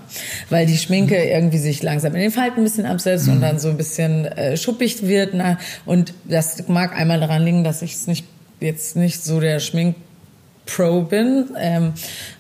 weil 0.50 0.66
die 0.66 0.78
Schminke 0.78 1.16
irgendwie 1.16 1.60
sich 1.60 1.84
langsam 1.84 2.16
in 2.16 2.22
den 2.22 2.32
Falten 2.32 2.62
ein 2.62 2.64
bisschen 2.64 2.88
absetzt 2.88 3.28
mhm. 3.28 3.34
und 3.34 3.42
dann 3.42 3.60
so 3.60 3.70
ein 3.70 3.78
bisschen 3.78 4.26
äh, 4.26 4.58
schuppig 4.58 5.04
wird. 5.04 5.36
Na, 5.36 5.60
und 5.86 6.14
das 6.24 6.68
mag 6.68 6.96
einmal 6.96 7.20
daran 7.20 7.44
liegen, 7.44 7.64
dass 7.64 7.84
ich 7.84 7.94
es 7.94 8.08
nicht 8.08 8.26
jetzt 8.60 8.96
nicht 8.96 9.24
so 9.24 9.40
der 9.40 9.60
Schmink 9.60 9.96
Pro 10.66 11.02
bin 11.02 11.50
ähm, 11.60 11.94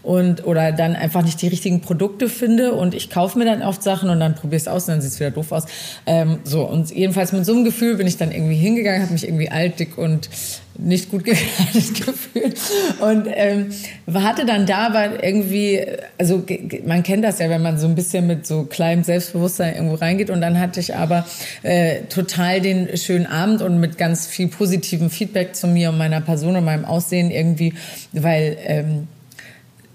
und 0.03 0.45
oder 0.45 0.71
dann 0.71 0.95
einfach 0.95 1.23
nicht 1.23 1.41
die 1.41 1.47
richtigen 1.47 1.81
Produkte 1.81 2.29
finde 2.29 2.73
und 2.73 2.93
ich 2.93 3.09
kaufe 3.09 3.38
mir 3.38 3.45
dann 3.45 3.61
oft 3.61 3.83
Sachen 3.83 4.09
und 4.09 4.19
dann 4.19 4.35
probiere 4.35 4.57
es 4.57 4.67
aus 4.67 4.88
und 4.88 4.95
dann 4.95 5.01
sieht 5.01 5.11
es 5.11 5.19
wieder 5.19 5.31
doof 5.31 5.51
aus. 5.51 5.65
Ähm, 6.05 6.39
so 6.43 6.63
und 6.63 6.91
jedenfalls 6.91 7.31
mit 7.31 7.45
so 7.45 7.53
einem 7.53 7.65
Gefühl 7.65 7.95
bin 7.95 8.07
ich 8.07 8.17
dann 8.17 8.31
irgendwie 8.31 8.55
hingegangen, 8.55 9.01
habe 9.01 9.13
mich 9.13 9.27
irgendwie 9.27 9.49
alt, 9.49 9.79
dick 9.79 9.97
und 9.97 10.29
nicht 10.77 11.09
gut 11.09 11.23
gekleidet 11.25 12.05
gefühlt. 12.05 12.59
Und 12.99 13.27
ähm, 13.27 13.69
hatte 14.13 14.45
dann 14.45 14.65
da 14.65 14.88
aber 14.88 15.23
irgendwie, 15.23 15.85
also 16.17 16.43
man 16.85 17.03
kennt 17.03 17.23
das 17.23 17.39
ja, 17.39 17.49
wenn 17.49 17.61
man 17.61 17.77
so 17.77 17.88
ein 17.88 17.95
bisschen 17.95 18.27
mit 18.27 18.45
so 18.45 18.63
kleinem 18.63 19.03
Selbstbewusstsein 19.03 19.75
irgendwo 19.75 19.95
reingeht. 19.95 20.29
Und 20.29 20.41
dann 20.41 20.59
hatte 20.59 20.79
ich 20.79 20.95
aber 20.95 21.25
äh, 21.63 22.01
total 22.09 22.61
den 22.61 22.97
schönen 22.97 23.25
Abend 23.25 23.61
und 23.61 23.79
mit 23.79 23.97
ganz 23.97 24.27
viel 24.27 24.47
positivem 24.47 25.09
Feedback 25.09 25.55
zu 25.55 25.67
mir 25.67 25.89
und 25.89 25.97
meiner 25.97 26.21
Person 26.21 26.55
und 26.55 26.65
meinem 26.65 26.85
Aussehen 26.85 27.31
irgendwie, 27.31 27.73
weil 28.13 28.57
ähm, 28.65 29.07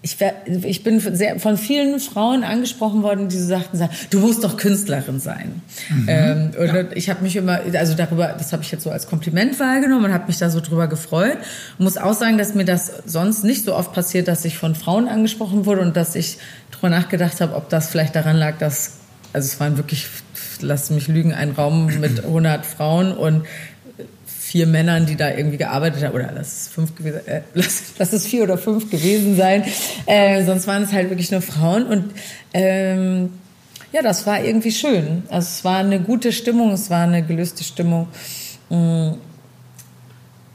ich, 0.02 0.16
ich 0.64 0.82
bin 0.82 0.98
sehr, 0.98 1.38
von 1.38 1.58
vielen 1.58 2.00
Frauen 2.00 2.42
angesprochen 2.42 3.02
worden, 3.02 3.28
die 3.28 3.36
so 3.36 3.48
sagten, 3.48 3.86
du 4.08 4.20
musst 4.20 4.42
doch 4.42 4.56
Künstlerin 4.56 5.20
sein. 5.20 5.60
Mhm, 5.90 6.06
ähm, 6.08 6.50
und 6.58 6.66
ja. 6.66 6.84
ich 6.94 7.10
habe 7.10 7.22
mich 7.22 7.36
immer, 7.36 7.60
also 7.74 7.94
darüber, 7.94 8.28
das 8.28 8.52
habe 8.54 8.62
ich 8.62 8.72
jetzt 8.72 8.82
so 8.82 8.90
als 8.90 9.06
Kompliment 9.06 9.60
wahrgenommen 9.60 10.06
und 10.06 10.14
habe 10.14 10.26
mich 10.26 10.38
da 10.38 10.48
so 10.48 10.60
drüber 10.60 10.88
gefreut. 10.88 11.36
Muss 11.76 11.98
auch 11.98 12.14
sagen, 12.14 12.38
dass 12.38 12.54
mir 12.54 12.64
das 12.64 12.90
sonst 13.04 13.44
nicht 13.44 13.64
so 13.64 13.74
oft 13.74 13.92
passiert, 13.92 14.26
dass 14.26 14.44
ich 14.46 14.56
von 14.56 14.74
Frauen 14.74 15.06
angesprochen 15.06 15.66
wurde 15.66 15.82
und 15.82 15.94
dass 15.96 16.14
ich 16.14 16.38
drüber 16.70 16.88
nachgedacht 16.88 17.42
habe, 17.42 17.54
ob 17.54 17.68
das 17.68 17.88
vielleicht 17.88 18.16
daran 18.16 18.36
lag, 18.36 18.56
dass, 18.56 18.92
also 19.34 19.46
es 19.46 19.60
waren 19.60 19.76
wirklich, 19.76 20.06
lass 20.62 20.88
mich 20.88 21.08
lügen, 21.08 21.34
ein 21.34 21.50
Raum 21.50 22.00
mit 22.00 22.24
100 22.24 22.64
Frauen 22.64 23.12
und 23.12 23.44
vier 24.50 24.66
Männern, 24.66 25.06
die 25.06 25.14
da 25.14 25.30
irgendwie 25.30 25.58
gearbeitet 25.58 26.02
haben, 26.02 26.12
oder 26.12 26.32
lass 26.34 26.62
es 26.62 26.68
fünf 26.68 26.96
gewesen, 26.96 27.20
äh, 27.26 27.42
lass, 27.54 27.82
lass 27.98 28.12
es 28.12 28.26
vier 28.26 28.42
oder 28.42 28.58
fünf 28.58 28.90
gewesen 28.90 29.36
sein. 29.36 29.62
Äh, 30.06 30.44
sonst 30.44 30.66
waren 30.66 30.82
es 30.82 30.92
halt 30.92 31.08
wirklich 31.08 31.30
nur 31.30 31.40
Frauen 31.40 31.86
und 31.86 32.10
ähm, 32.52 33.30
ja, 33.92 34.02
das 34.02 34.26
war 34.26 34.42
irgendwie 34.42 34.72
schön. 34.72 35.22
Also 35.28 35.46
es 35.46 35.64
war 35.64 35.78
eine 35.78 36.00
gute 36.00 36.32
Stimmung, 36.32 36.72
es 36.72 36.90
war 36.90 37.04
eine 37.04 37.22
gelöste 37.22 37.62
Stimmung. 37.62 38.08
Mm. 38.70 39.10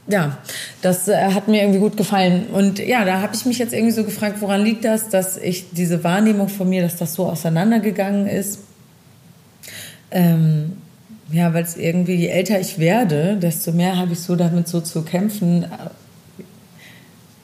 Ja, 0.08 0.38
das 0.82 1.08
äh, 1.08 1.16
hat 1.32 1.48
mir 1.48 1.62
irgendwie 1.62 1.80
gut 1.80 1.96
gefallen. 1.96 2.48
Und 2.52 2.78
ja, 2.78 3.04
da 3.06 3.22
habe 3.22 3.34
ich 3.34 3.46
mich 3.46 3.58
jetzt 3.58 3.72
irgendwie 3.72 3.92
so 3.92 4.04
gefragt, 4.04 4.36
woran 4.40 4.62
liegt 4.62 4.84
das, 4.84 5.08
dass 5.08 5.38
ich 5.38 5.70
diese 5.70 6.04
Wahrnehmung 6.04 6.48
von 6.48 6.68
mir, 6.68 6.82
dass 6.82 6.96
das 6.96 7.14
so 7.14 7.26
auseinandergegangen 7.26 8.26
ist. 8.26 8.60
Ähm, 10.10 10.76
ja, 11.30 11.52
weil 11.52 11.64
es 11.64 11.76
irgendwie, 11.76 12.14
je 12.14 12.28
älter 12.28 12.60
ich 12.60 12.78
werde, 12.78 13.36
desto 13.36 13.72
mehr 13.72 13.96
habe 13.96 14.12
ich 14.12 14.20
so 14.20 14.36
damit 14.36 14.68
so 14.68 14.80
zu 14.80 15.02
kämpfen, 15.02 15.64
äh, 15.64 15.66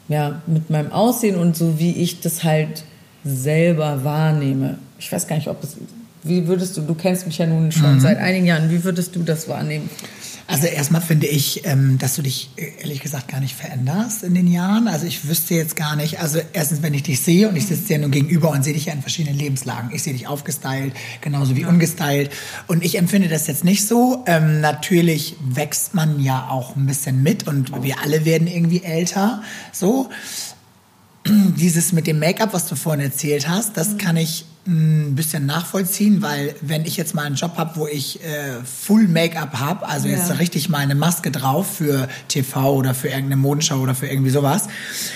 ja, 0.09 0.42
mit 0.47 0.71
meinem 0.71 0.92
Aussehen 0.92 1.37
und 1.37 1.57
so, 1.57 1.79
wie 1.79 1.92
ich 1.92 2.21
das 2.21 2.45
halt 2.45 2.85
selber 3.25 4.05
wahrnehme. 4.05 4.79
Ich 4.99 5.11
weiß 5.11 5.27
gar 5.27 5.37
nicht, 5.37 5.49
ob 5.49 5.62
es, 5.62 5.77
wie 6.23 6.47
würdest 6.47 6.77
du, 6.77 6.83
du 6.83 6.95
kennst 6.95 7.27
mich 7.27 7.38
ja 7.38 7.47
nun 7.47 7.73
schon 7.73 7.95
mhm. 7.95 8.01
seit 8.01 8.18
einigen 8.18 8.47
Jahren, 8.47 8.71
wie 8.71 8.85
würdest 8.85 9.16
du 9.16 9.23
das 9.23 9.49
wahrnehmen? 9.49 9.88
Also 10.53 10.67
erstmal 10.67 11.01
finde 11.01 11.27
ich, 11.27 11.65
ähm, 11.65 11.97
dass 11.97 12.15
du 12.17 12.21
dich 12.21 12.51
äh, 12.57 12.83
ehrlich 12.83 13.01
gesagt 13.01 13.29
gar 13.29 13.41
nicht 13.41 13.57
veränderst 13.57 14.23
in 14.23 14.35
den 14.35 14.47
Jahren. 14.47 14.87
Also 14.87 15.07
ich 15.07 15.27
wüsste 15.27 15.55
jetzt 15.55 15.77
gar 15.77 15.97
nicht, 15.97 16.21
also 16.21 16.41
erstens, 16.53 16.83
wenn 16.83 16.93
ich 16.93 17.05
dich 17.05 17.23
sehe 17.23 17.49
und 17.49 17.57
ich 17.57 17.67
sitze 17.67 17.85
dir 17.85 17.99
nun 18.01 18.11
gegenüber 18.11 18.51
und 18.51 18.62
sehe 18.62 18.75
dich 18.75 18.85
ja 18.85 18.93
in 18.93 19.01
verschiedenen 19.01 19.38
Lebenslagen. 19.38 19.93
Ich 19.95 20.03
sehe 20.03 20.12
dich 20.12 20.27
aufgestylt, 20.27 20.93
genauso 21.23 21.57
wie 21.57 21.65
ungestylt. 21.65 22.31
Und 22.67 22.85
ich 22.85 22.99
empfinde 22.99 23.29
das 23.29 23.47
jetzt 23.47 23.65
nicht 23.65 23.88
so. 23.88 24.25
Ähm, 24.27 24.61
natürlich 24.61 25.37
wächst 25.43 25.95
man 25.95 26.21
ja 26.21 26.49
auch 26.51 26.77
ein 26.77 26.85
bisschen 26.85 27.23
mit 27.23 27.49
und 27.49 27.83
wir 27.83 28.03
alle 28.03 28.27
werden 28.27 28.47
irgendwie 28.47 28.83
älter. 28.83 29.43
So. 29.73 30.11
Dieses 31.27 31.93
mit 31.93 32.07
dem 32.07 32.19
Make-up, 32.19 32.53
was 32.53 32.69
du 32.69 32.77
vorhin 32.77 33.01
erzählt 33.01 33.49
hast, 33.49 33.79
das 33.79 33.97
kann 33.97 34.19
ich 34.19 34.45
ein 34.64 35.14
bisschen 35.16 35.44
nachvollziehen, 35.44 36.22
weil 36.22 36.55
wenn 36.61 36.85
ich 36.85 36.96
jetzt 36.96 37.14
mal 37.14 37.25
einen 37.25 37.35
Job 37.35 37.53
habe, 37.57 37.72
wo 37.75 37.87
ich 37.88 38.20
äh, 38.22 38.62
Full 38.64 39.09
Make-up 39.09 39.59
habe, 39.59 39.88
also 39.88 40.07
Ja. 40.07 40.16
jetzt 40.16 40.38
richtig 40.38 40.68
mal 40.68 40.79
eine 40.79 40.94
Maske 40.94 41.33
drauf 41.33 41.66
für 41.79 42.09
TV 42.29 42.72
oder 42.75 42.94
für 42.94 43.09
irgendeine 43.09 43.37
Modenschau 43.37 43.79
oder 43.81 43.94
für 43.96 44.07
irgendwie 44.07 44.31
sowas, 44.31 44.68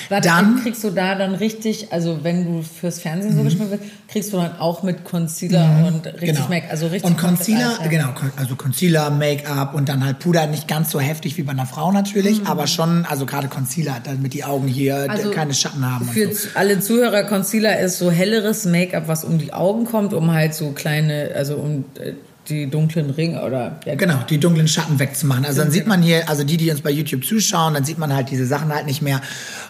Warte, 0.09 0.28
dann 0.28 0.61
kriegst 0.62 0.82
du 0.82 0.90
da 0.90 1.14
dann 1.14 1.35
richtig, 1.37 1.92
also 1.92 2.24
wenn 2.24 2.44
du 2.44 2.62
fürs 2.62 2.98
Fernsehen 3.00 3.37
so 3.37 3.44
geschminkt 3.44 3.70
wirst, 3.70 3.85
kriegst 4.09 4.32
du 4.32 4.37
dann 4.38 4.59
auch 4.59 4.82
mit 4.82 5.04
Concealer 5.04 5.87
und 5.87 6.06
richtig 6.06 6.35
genau. 6.35 6.48
Make, 6.48 6.68
also 6.70 6.87
richtig 6.88 7.09
und 7.11 7.16
Concealer, 7.16 7.76
komplett, 7.76 7.90
genau, 7.90 8.14
also 8.37 8.56
Concealer, 8.56 9.11
Make-up 9.11 9.74
und 9.74 9.88
dann 9.88 10.04
halt 10.04 10.18
Puder, 10.18 10.46
nicht 10.48 10.66
ganz 10.66 10.90
so 10.90 10.98
heftig 10.98 11.37
wie 11.37 11.42
bei 11.42 11.52
einer 11.52 11.66
Frau 11.66 11.92
natürlich, 11.92 12.46
aber 12.46 12.66
schon, 12.66 13.04
also 13.06 13.26
gerade 13.26 13.46
Concealer, 13.48 14.00
damit 14.02 14.35
die 14.35 14.42
Augen 14.44 14.66
hier 14.66 14.96
Mhm. 14.96 15.11
Also 15.11 15.30
keine 15.30 15.54
Schatten 15.54 15.85
haben. 15.85 16.09
Für 16.09 16.32
so. 16.35 16.48
alle 16.54 16.80
Zuhörer, 16.80 17.24
Concealer 17.24 17.78
ist 17.80 17.98
so 17.98 18.11
helleres 18.11 18.64
Make-up, 18.64 19.09
was 19.09 19.24
um 19.24 19.36
die 19.38 19.53
Augen 19.53 19.85
kommt, 19.85 20.14
um 20.14 20.33
halt 20.33 20.55
so 20.55 20.70
kleine, 20.70 21.31
also 21.35 21.57
um 21.57 21.85
äh, 21.99 22.12
die 22.49 22.68
dunklen 22.70 23.11
Ringe 23.11 23.42
oder 23.42 23.81
ja, 23.85 23.94
Genau, 23.94 24.18
die 24.29 24.38
dunklen 24.38 24.68
Schatten 24.68 24.99
wegzumachen. 24.99 25.44
Also 25.44 25.62
dann 25.62 25.70
sieht 25.70 25.87
man 25.87 26.03
hier, 26.03 26.29
also 26.29 26.44
die, 26.44 26.57
die 26.57 26.70
uns 26.70 26.81
bei 26.81 26.90
YouTube 26.90 27.25
zuschauen, 27.25 27.75
dann 27.75 27.85
sieht 27.85 27.99
man 27.99 28.14
halt 28.14 28.31
diese 28.31 28.46
Sachen 28.46 28.72
halt 28.72 28.87
nicht 28.87 29.03
mehr. 29.03 29.20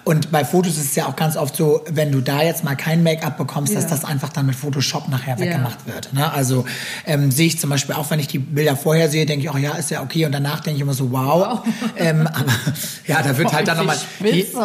Und 0.06 0.30
bei 0.30 0.44
Fotos 0.44 0.78
ist 0.78 0.84
es 0.90 0.94
ja 0.94 1.06
auch 1.06 1.16
ganz 1.16 1.36
oft 1.36 1.56
so, 1.56 1.82
wenn 1.90 2.12
du 2.12 2.20
da 2.20 2.40
jetzt 2.40 2.62
mal 2.62 2.76
kein 2.76 3.02
Make-up 3.02 3.36
bekommst, 3.36 3.74
dass 3.74 3.82
Ja. 3.84 3.90
das 3.90 4.04
einfach 4.04 4.28
dann 4.28 4.46
mit 4.46 4.54
Photoshop 4.54 5.08
nachher 5.08 5.36
weggemacht 5.40 5.84
wird. 5.86 6.12
Ne? 6.12 6.32
Also 6.32 6.64
ähm, 7.06 7.32
sehe 7.32 7.48
ich 7.48 7.58
zum 7.58 7.70
Beispiel 7.70 7.96
auch, 7.96 8.08
wenn 8.10 8.20
ich 8.20 8.28
die 8.28 8.38
Bilder 8.38 8.76
vorher 8.76 9.10
sehe, 9.10 9.26
denke 9.26 9.42
ich, 9.46 9.50
auch 9.50 9.58
ja, 9.58 9.72
ist 9.72 9.90
ja 9.90 10.02
okay. 10.02 10.24
Und 10.24 10.30
danach 10.30 10.60
denke 10.60 10.76
ich 10.76 10.82
immer 10.82 10.94
so, 10.94 11.10
wow. 11.10 11.58
ähm, 11.96 12.24
aber 12.28 12.52
ja, 13.08 13.20
da 13.20 13.36
wird 13.36 13.52
halt 13.52 13.66
dann 13.66 13.78
nochmal, 13.78 13.96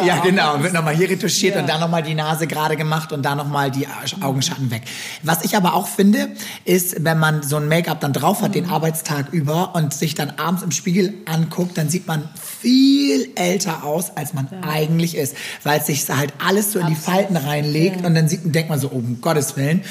ja 0.06 0.18
genau, 0.20 0.62
wird 0.62 0.74
nochmal 0.74 0.96
hier 0.96 1.10
retuschiert 1.10 1.56
Ja. 1.56 1.62
und 1.62 1.68
dann 1.68 1.80
nochmal 1.80 2.04
die 2.04 2.14
Nase 2.14 2.46
gerade 2.46 2.78
gemacht 2.78 3.12
und 3.12 3.24
da 3.24 3.34
nochmal 3.34 3.72
die 3.72 3.88
Augenschatten 4.22 4.70
weg. 4.70 4.84
Was 5.24 5.44
ich 5.44 5.58
aber 5.58 5.74
auch 5.74 5.88
finde, 5.88 6.30
ist, 6.66 7.04
wenn 7.04 7.18
man 7.18 7.42
so 7.42 7.56
ein 7.56 7.68
Make-up 7.68 8.00
dann 8.00 8.14
drauf 8.14 8.44
hat, 8.44 8.54
den 8.54 8.66
Mhm. 8.66 8.74
Arbeitstag 8.74 9.34
über 9.34 9.74
und 9.74 9.92
sich 9.92 10.14
dann 10.14 10.34
abends 10.38 10.62
im 10.62 10.70
Spiegel 10.70 11.16
anguckt, 11.26 11.80
dann 11.80 11.90
sieht 11.90 12.06
man 12.06 12.30
viel 12.60 13.30
älter 13.34 13.84
aus, 13.84 14.12
als 14.16 14.36
man 14.36 14.48
eigentlich 14.62 15.18
ist, 15.18 15.31
weil 15.64 15.80
es 15.80 15.88
sich 15.88 16.10
halt 16.10 16.34
alles 16.46 16.72
so 16.72 16.80
in 16.80 16.88
die 16.88 16.96
Falten 16.96 17.38
reinlegt 17.38 18.06
und 18.06 18.16
dann 18.16 18.28
sieht, 18.28 18.42
denkt 18.44 18.70
man 18.70 18.80
so, 18.80 18.90
oh, 18.92 18.98
um 18.98 19.22
Gottes 19.22 19.58
Willen. 19.58 19.82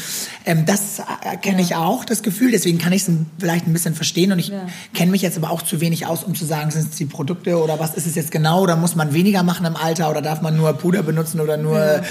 Ähm, 0.47 0.67
das 0.67 1.03
kenne 1.43 1.63
ich 1.63 1.75
auch, 1.75 2.05
das 2.05 2.23
Gefühl, 2.23 2.51
deswegen 2.51 2.79
kann 2.79 2.93
ich 2.93 3.07
es 3.09 3.15
vielleicht 3.39 3.67
ein 3.67 3.73
bisschen 3.73 3.95
verstehen 3.95 4.33
und 4.33 4.39
ich 4.39 4.53
kenne 4.95 5.11
mich 5.11 5.23
jetzt 5.23 5.37
aber 5.37 5.51
auch 5.51 5.63
zu 5.63 5.81
wenig 5.81 6.07
aus, 6.07 6.25
um 6.25 6.35
zu 6.35 6.45
sagen, 6.45 6.71
sind 6.71 6.91
es 6.91 6.97
die 6.97 7.07
Produkte 7.07 7.63
oder 7.63 7.79
was 7.79 7.95
ist 7.95 8.07
es 8.07 8.15
jetzt 8.15 8.31
genau 8.31 8.63
oder 8.63 8.77
muss 8.77 8.97
man 8.97 9.13
weniger 9.15 9.43
machen 9.43 9.67
im 9.67 9.77
Alter 9.77 10.11
oder 10.11 10.23
darf 10.23 10.41
man 10.43 10.57
nur 10.57 10.73
Puder 10.75 11.03
benutzen 11.03 11.41
oder 11.41 11.57
nur, 11.57 11.81
äh, 11.81 12.03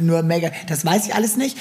nur 0.00 0.22
Make-up, 0.22 0.52
das 0.68 0.84
weiß 0.84 1.06
ich 1.06 1.14
alles 1.14 1.36
nicht. 1.36 1.56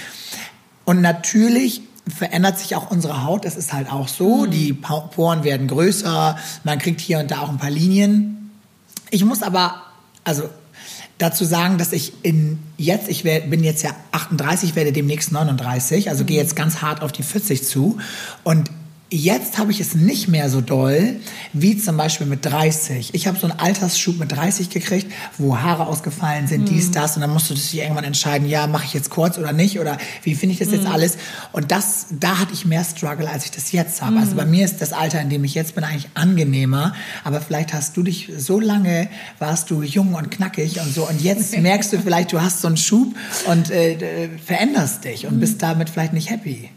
Und 0.85 1.01
natürlich 1.01 1.81
verändert 2.07 2.59
sich 2.59 2.75
auch 2.75 2.91
unsere 2.91 3.23
Haut. 3.23 3.45
Das 3.45 3.55
ist 3.55 3.73
halt 3.73 3.91
auch 3.91 4.07
so. 4.07 4.45
Die 4.45 4.73
Pa- 4.73 4.99
Poren 4.99 5.43
werden 5.43 5.67
größer. 5.67 6.37
Man 6.63 6.77
kriegt 6.77 7.01
hier 7.01 7.17
und 7.17 7.31
da 7.31 7.39
auch 7.39 7.49
ein 7.49 7.57
paar 7.57 7.71
Linien. 7.71 8.51
Ich 9.09 9.25
muss 9.25 9.41
aber, 9.41 9.81
also 10.23 10.43
dazu 11.17 11.45
sagen, 11.45 11.77
dass 11.77 11.93
ich 11.93 12.13
in 12.23 12.59
jetzt, 12.77 13.07
ich 13.09 13.23
werd, 13.23 13.49
bin 13.49 13.63
jetzt 13.63 13.83
ja 13.83 13.95
38, 14.11 14.75
werde 14.75 14.91
demnächst 14.91 15.31
39, 15.31 16.09
also 16.09 16.25
gehe 16.25 16.37
jetzt 16.37 16.55
ganz 16.55 16.81
hart 16.81 17.01
auf 17.01 17.11
die 17.11 17.23
40 17.23 17.63
zu. 17.63 17.97
Und 18.43 18.69
jetzt 19.15 19.57
habe 19.57 19.71
ich 19.71 19.79
es 19.79 19.95
nicht 19.95 20.27
mehr 20.27 20.49
so 20.49 20.61
doll 20.61 21.15
wie 21.53 21.77
zum 21.77 21.97
Beispiel 21.97 22.27
mit 22.27 22.45
30. 22.45 23.13
Ich 23.13 23.27
habe 23.27 23.37
so 23.39 23.47
einen 23.47 23.59
Altersschub 23.59 24.19
mit 24.19 24.31
30 24.31 24.69
gekriegt, 24.69 25.11
wo 25.37 25.57
Haare 25.57 25.87
ausgefallen 25.87 26.47
sind, 26.47 26.69
dies, 26.69 26.91
das. 26.91 27.15
Und 27.15 27.21
dann 27.21 27.31
musst 27.31 27.49
du 27.49 27.53
dich 27.53 27.77
irgendwann 27.77 28.03
entscheiden, 28.03 28.47
ja, 28.47 28.67
mache 28.67 28.85
ich 28.85 28.93
jetzt 28.93 29.09
kurz 29.09 29.37
oder 29.37 29.53
nicht? 29.53 29.79
Oder 29.79 29.97
wie 30.23 30.35
finde 30.35 30.53
ich 30.53 30.59
das 30.59 30.71
jetzt 30.71 30.85
alles? 30.85 31.17
Und 31.51 31.71
das, 31.71 32.07
da 32.11 32.39
hatte 32.39 32.53
ich 32.53 32.65
mehr 32.65 32.83
Struggle, 32.83 33.29
als 33.29 33.45
ich 33.45 33.51
das 33.51 33.71
jetzt 33.71 34.01
habe. 34.01 34.19
Also 34.19 34.35
bei 34.35 34.45
mir 34.45 34.65
ist 34.65 34.81
das 34.81 34.93
Alter, 34.93 35.21
in 35.21 35.29
dem 35.29 35.43
ich 35.43 35.55
jetzt 35.55 35.75
bin, 35.75 35.83
eigentlich 35.83 36.09
angenehmer. 36.13 36.93
Aber 37.23 37.41
vielleicht 37.41 37.73
hast 37.73 37.95
du 37.97 38.03
dich 38.03 38.31
so 38.37 38.59
lange, 38.59 39.07
warst 39.39 39.69
du 39.71 39.81
jung 39.81 40.13
und 40.13 40.31
knackig 40.31 40.79
und 40.81 40.93
so. 40.93 41.07
Und 41.07 41.21
jetzt 41.21 41.57
merkst 41.61 41.93
du 41.93 41.99
vielleicht, 41.99 42.33
du 42.33 42.41
hast 42.41 42.61
so 42.61 42.67
einen 42.67 42.77
Schub 42.77 43.15
und 43.47 43.71
äh, 43.71 44.29
veränderst 44.43 45.05
dich 45.05 45.25
und 45.25 45.39
bist 45.39 45.61
damit 45.61 45.89
vielleicht 45.89 46.13
nicht 46.13 46.29
happy. 46.29 46.69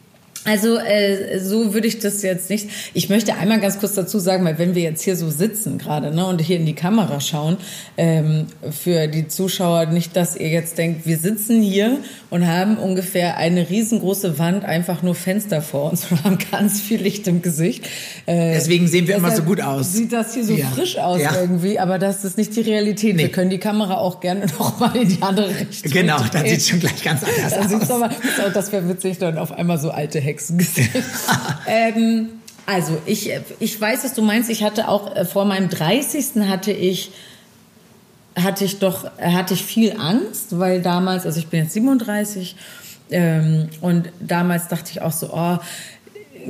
Also 0.49 0.79
äh, 0.79 1.39
so 1.41 1.75
würde 1.75 1.87
ich 1.87 1.99
das 1.99 2.23
jetzt 2.23 2.49
nicht. 2.51 2.69
Ich 2.95 3.09
möchte 3.09 3.35
einmal 3.35 3.61
ganz 3.61 3.79
kurz 3.79 3.95
dazu 3.95 4.19
sagen, 4.19 4.45
weil 4.45 4.59
wenn 4.59 4.75
wir 4.75 4.83
jetzt 4.83 5.03
hier 5.03 5.15
so 5.17 5.29
sitzen 5.31 5.77
gerade 5.79 6.15
ne, 6.15 6.27
und 6.27 6.41
hier 6.41 6.57
in 6.57 6.65
die 6.67 6.75
Kamera 6.75 7.21
schauen, 7.21 7.59
ähm, 7.97 8.47
für 8.71 9.09
die 9.09 9.29
Zuschauer 9.29 9.87
nicht, 9.87 10.17
dass 10.17 10.37
ihr 10.37 10.49
jetzt 10.49 10.79
denkt, 10.79 11.07
wir 11.07 11.19
sitzen 11.19 11.61
hier 11.63 11.99
und 12.31 12.47
haben 12.47 12.79
ungefähr 12.79 13.37
eine 13.37 13.69
riesengroße 13.69 14.39
Wand, 14.39 14.65
einfach 14.65 15.03
nur 15.03 15.15
Fenster 15.15 15.61
vor 15.61 15.91
uns 15.91 16.11
und 16.11 16.25
haben 16.25 16.39
ganz 16.51 16.81
viel 16.81 17.01
Licht 17.03 17.27
im 17.29 17.43
Gesicht. 17.43 17.85
Äh, 18.27 18.55
Deswegen 18.55 18.89
sehen 18.89 19.07
wir 19.07 19.17
immer 19.17 19.31
so 19.37 19.43
gut 19.43 19.61
aus. 19.61 19.93
Sieht 19.93 20.13
das 20.13 20.33
hier 20.35 20.45
so 20.45 20.55
Ja. 20.55 20.67
frisch 20.69 20.97
aus 20.99 21.21
Ja. 21.21 21.33
irgendwie, 21.41 21.79
aber 21.79 21.99
das 21.99 22.25
ist 22.25 22.39
nicht 22.39 22.57
die 22.57 22.63
Realität. 22.63 23.17
Wir 23.19 23.27
Nee. 23.27 23.33
können 23.33 23.51
die 23.51 23.59
Kamera 23.59 23.99
auch 23.99 24.21
gerne 24.21 24.47
noch 24.59 24.81
mal 24.81 24.97
in 24.97 25.09
die 25.09 25.21
andere 25.23 25.49
Richtung. 25.51 25.93
Genau, 25.93 26.19
dann 26.33 26.47
sieht 26.47 26.63
schon 26.63 26.81
gleich 26.81 27.03
ganz 27.05 27.23
anders 27.23 27.53
Dann 27.55 27.69
sieht's 27.69 27.91
aus. 27.91 28.03
aber, 28.03 28.07
auch, 28.11 28.53
das 28.55 28.73
wäre 28.73 28.89
witzig, 28.89 29.19
dann 29.19 29.37
auf 29.37 29.53
einmal 29.53 29.79
so 29.79 29.91
alte 29.91 30.19
Hexen 30.21 30.38
gesehen. 30.47 31.05
ähm, 31.67 32.29
also, 32.67 32.99
ich, 33.07 33.31
ich 33.61 33.81
weiß, 33.81 34.05
was 34.05 34.15
du 34.15 34.23
meinst. 34.23 34.51
Ich 34.51 34.63
hatte 34.63 34.89
auch 34.89 35.15
äh, 35.17 35.25
vor 35.25 35.45
meinem 35.45 35.69
30. 35.69 36.49
hatte 36.49 36.73
ich 36.73 37.13
hatte 38.37 38.65
ich 38.65 38.79
doch 38.79 39.11
hatte 39.19 39.55
ich 39.55 39.65
viel 39.65 39.97
Angst, 39.99 40.59
weil 40.59 40.81
damals, 40.81 41.27
also 41.27 41.41
ich 41.41 41.49
bin 41.49 41.65
jetzt 41.65 41.73
37 41.73 42.55
ähm, 43.11 43.69
und 43.81 44.11
damals 44.21 44.69
dachte 44.69 44.91
ich 44.93 45.03
auch 45.03 45.13
so, 45.13 45.31
oh, 45.33 45.59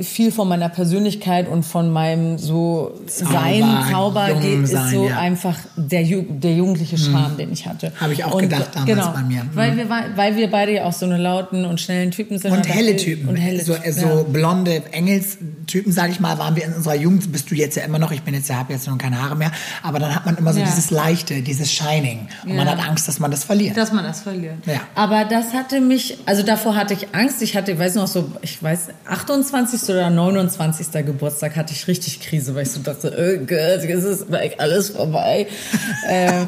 viel 0.01 0.31
von 0.31 0.47
meiner 0.47 0.69
Persönlichkeit 0.69 1.47
und 1.47 1.63
von 1.63 1.91
meinem 1.91 2.37
so 2.37 2.99
Zauber, 3.07 3.31
Sein, 3.31 3.85
Zauber 3.91 4.33
geht, 4.33 4.63
ist 4.63 4.71
sein, 4.71 4.93
so 4.93 5.07
ja. 5.07 5.17
einfach 5.19 5.57
der, 5.75 6.03
Ju 6.03 6.23
der 6.27 6.53
jugendliche 6.55 6.97
Charme, 6.97 7.37
den 7.37 7.51
ich 7.51 7.65
hatte. 7.67 7.91
Hab 7.99 8.11
ich 8.11 8.23
auch 8.23 8.33
Und, 8.33 8.41
gedacht 8.43 8.69
damals 8.73 8.87
genau, 8.89 9.11
bei 9.11 9.21
mir. 9.21 9.43
Mhm. 9.43 9.49
Weil, 9.53 9.77
wir, 9.77 9.89
war- 9.89 10.05
weil 10.15 10.35
wir 10.35 10.49
beide 10.49 10.73
ja 10.73 10.83
auch 10.85 10.93
so 10.93 11.05
eine 11.05 11.17
lauten 11.17 11.65
und 11.65 11.79
schnellen 11.81 12.11
Typen 12.11 12.37
sind. 12.39 12.51
Und 12.51 12.67
helle 12.67 12.95
Typen. 12.95 13.29
Und 13.29 13.35
helle 13.35 13.63
so, 13.63 13.73
Typen, 13.75 13.93
so 13.93 14.07
ja. 14.07 14.23
blonde 14.23 14.81
Engelstypen, 14.91 15.91
sage 15.91 16.11
ich 16.11 16.19
mal, 16.19 16.37
waren 16.39 16.55
wir 16.55 16.65
in 16.65 16.73
unserer 16.73 16.95
Jugend. 16.95 17.31
Bist 17.31 17.49
du 17.51 17.55
jetzt 17.55 17.75
ja 17.75 17.83
immer 17.83 17.99
noch. 17.99 18.11
Ich 18.11 18.21
bin 18.23 18.33
jetzt 18.33 18.49
ja, 18.49 18.55
habe 18.57 18.73
jetzt 18.73 18.87
noch 18.87 18.97
keine 18.97 19.21
Haare 19.21 19.35
mehr. 19.35 19.51
Aber 19.83 19.99
dann 19.99 20.13
hat 20.15 20.25
man 20.25 20.37
immer 20.37 20.53
so 20.53 20.59
Ja. 20.59 20.65
dieses 20.65 20.91
Leichte, 20.91 21.41
dieses 21.41 21.71
Shining. 21.71 22.27
Und 22.45 22.55
man 22.55 22.67
hat 22.69 22.79
Angst, 22.87 23.07
dass 23.07 23.19
man 23.19 23.31
das 23.31 23.43
verliert. 23.43 23.75
Dass 23.77 23.91
man 23.91 24.03
das 24.03 24.21
verliert. 24.21 24.55
Aber 24.95 25.25
das 25.25 25.53
hatte 25.53 25.81
mich, 25.81 26.17
also 26.25 26.43
davor 26.43 26.75
hatte 26.75 26.93
ich 26.93 27.13
Angst. 27.13 27.41
Ich 27.41 27.55
hatte, 27.55 27.71
ich 27.73 27.79
weiß 27.79 27.95
noch 27.95 28.07
so, 28.07 28.31
ich 28.41 28.61
weiß, 28.61 28.89
28. 29.07 29.78
oder 29.87 30.09
29. 30.09 31.05
Geburtstag 31.05 31.55
hatte 31.55 31.73
ich 31.73 31.87
richtig 31.87 32.19
Krise, 32.21 32.55
weil 32.55 32.63
ich 32.63 32.71
so 32.71 32.81
dachte, 32.81 33.13
oh 33.15 33.45
Gott, 33.45 33.83
jetzt 33.87 34.03
ist 34.03 34.27
gleich 34.27 34.59
alles 34.59 34.89
vorbei. 34.89 35.45
ähm, 36.09 36.45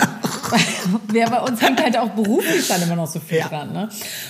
ja, 1.13 1.29
bei 1.29 1.39
uns 1.39 1.61
hängt 1.61 1.81
halt 1.83 1.97
auch 1.97 2.09
beruflich 2.09 2.67
dann 2.67 2.81
immer 2.81 2.95
noch 2.95 3.07
so 3.07 3.19
viel 3.19 3.37
Ja. 3.37 3.47
dran. 3.49 3.71
Ne? 3.73 3.89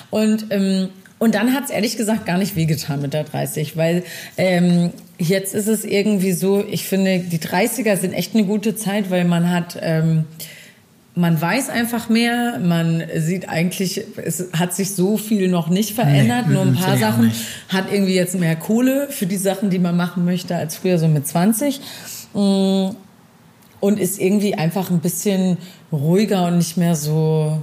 Und, 0.09 0.47
ähm, 0.49 0.89
und 1.19 1.35
dann 1.35 1.53
hat 1.53 1.65
es 1.65 1.69
ehrlich 1.69 1.95
gesagt 1.97 2.25
gar 2.25 2.37
nicht 2.37 2.55
wehgetan 2.55 3.01
mit 3.01 3.13
der 3.13 3.23
30, 3.23 3.77
weil 3.77 4.03
ähm, 4.37 4.91
jetzt 5.17 5.53
ist 5.53 5.67
es 5.67 5.85
irgendwie 5.85 6.33
so, 6.33 6.63
ich 6.67 6.85
finde, 6.85 7.19
die 7.19 7.37
30er 7.39 7.95
sind 7.95 8.13
echt 8.13 8.35
eine 8.35 8.43
gute 8.45 8.75
Zeit, 8.75 9.09
weil 9.09 9.23
man 9.23 9.49
hat... 9.49 9.77
Ähm, 9.81 10.25
man 11.13 11.39
weiß 11.39 11.69
einfach 11.69 12.07
mehr, 12.09 12.59
man 12.59 13.03
sieht 13.17 13.49
eigentlich, 13.49 14.03
es 14.23 14.47
hat 14.53 14.73
sich 14.73 14.95
so 14.95 15.17
viel 15.17 15.49
noch 15.49 15.67
nicht 15.69 15.93
verändert, 15.93 16.47
Nee, 16.47 16.53
nur 16.53 16.61
ein 16.63 16.71
mm, 16.71 16.77
paar 16.77 16.97
Sachen, 16.97 17.31
hat 17.67 17.91
irgendwie 17.91 18.15
jetzt 18.15 18.39
mehr 18.39 18.55
Kohle 18.55 19.07
für 19.09 19.25
die 19.25 19.37
Sachen, 19.37 19.69
die 19.69 19.79
man 19.79 19.97
machen 19.97 20.23
möchte, 20.23 20.55
als 20.55 20.77
früher 20.77 20.97
so 20.97 21.07
mit 21.07 21.27
20. 21.27 21.81
Mm, 22.33 22.89
Und 23.81 23.99
ist 23.99 24.21
irgendwie 24.21 24.55
einfach 24.55 24.89
ein 24.89 24.99
bisschen 24.99 25.57
ruhiger 25.91 26.47
und 26.47 26.57
nicht 26.57 26.77
mehr 26.77 26.95
so, 26.95 27.61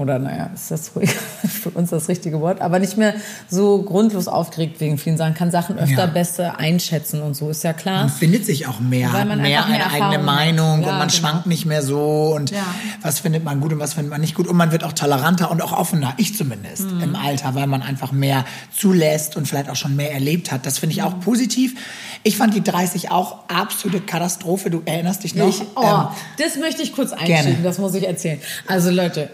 oder 0.00 0.18
naja, 0.18 0.48
ist 0.54 0.70
das 0.70 0.92
ruhiger 0.96 1.12
für 1.46 1.70
uns 1.70 1.90
das 1.90 2.08
richtige 2.08 2.40
Wort, 2.40 2.60
aber 2.62 2.78
nicht 2.78 2.96
mehr 2.96 3.14
so 3.48 3.82
grundlos 3.82 4.28
aufgeregt 4.28 4.80
wegen 4.80 4.96
vielen 4.98 5.16
Sachen, 5.18 5.34
kann 5.34 5.50
Sachen 5.50 5.78
öfter 5.78 5.94
Ja. 5.94 6.06
besser 6.06 6.58
einschätzen 6.58 7.20
und 7.22 7.34
so, 7.34 7.50
ist 7.50 7.62
ja 7.64 7.72
klar. 7.74 8.00
Man 8.00 8.08
findet 8.08 8.46
sich 8.46 8.66
auch 8.66 8.80
mehr, 8.80 9.12
Weil 9.12 9.20
hat 9.20 9.28
man 9.28 9.42
mehr 9.42 9.48
mehr 9.50 9.64
eine 9.66 9.84
eigene 9.86 10.04
Erfahrung. 10.14 10.24
Meinung 10.24 10.82
Ja, 10.82 10.88
und 10.92 10.98
man 10.98 11.08
genau. 11.08 11.10
schwankt 11.10 11.46
nicht 11.46 11.66
mehr 11.66 11.82
so 11.82 12.32
und 12.34 12.50
Ja. 12.50 12.64
was 13.02 13.20
findet 13.20 13.44
man 13.44 13.60
gut 13.60 13.72
und 13.74 13.78
was 13.78 13.92
findet 13.94 14.10
man 14.10 14.20
nicht 14.22 14.34
gut 14.34 14.48
und 14.48 14.56
man 14.56 14.72
wird 14.72 14.84
auch 14.84 14.92
toleranter 14.94 15.50
und 15.50 15.60
auch 15.60 15.72
offener, 15.72 16.14
ich 16.16 16.34
zumindest 16.36 16.90
Mhm. 16.90 17.02
im 17.02 17.16
Alter, 17.16 17.54
weil 17.54 17.66
man 17.66 17.82
einfach 17.82 18.10
mehr 18.10 18.46
zulässt 18.74 19.36
und 19.36 19.46
vielleicht 19.46 19.68
auch 19.68 19.76
schon 19.76 19.96
mehr 19.96 20.12
erlebt 20.14 20.50
hat. 20.50 20.64
Das 20.64 20.78
finde 20.78 20.94
ich 20.94 21.02
auch 21.02 21.16
Mhm. 21.16 21.20
positiv. 21.20 21.74
Ich 22.22 22.36
fand 22.36 22.54
die 22.54 22.62
30 22.62 23.10
auch 23.10 23.48
absolute 23.48 24.00
Katastrophe. 24.00 24.70
Du 24.70 24.82
erinnerst 24.84 25.24
dich 25.24 25.34
noch? 25.34 25.48
Ich, 25.48 25.60
oh, 25.74 25.82
Ähm, 25.82 26.06
das 26.38 26.56
möchte 26.56 26.82
ich 26.82 26.94
kurz 26.94 27.12
einschieben, 27.12 27.34
gerne. 27.44 27.58
das 27.62 27.78
muss 27.78 27.94
ich 27.94 28.06
erzählen. 28.06 28.38
Also 28.66 28.90
Leute, 28.90 29.30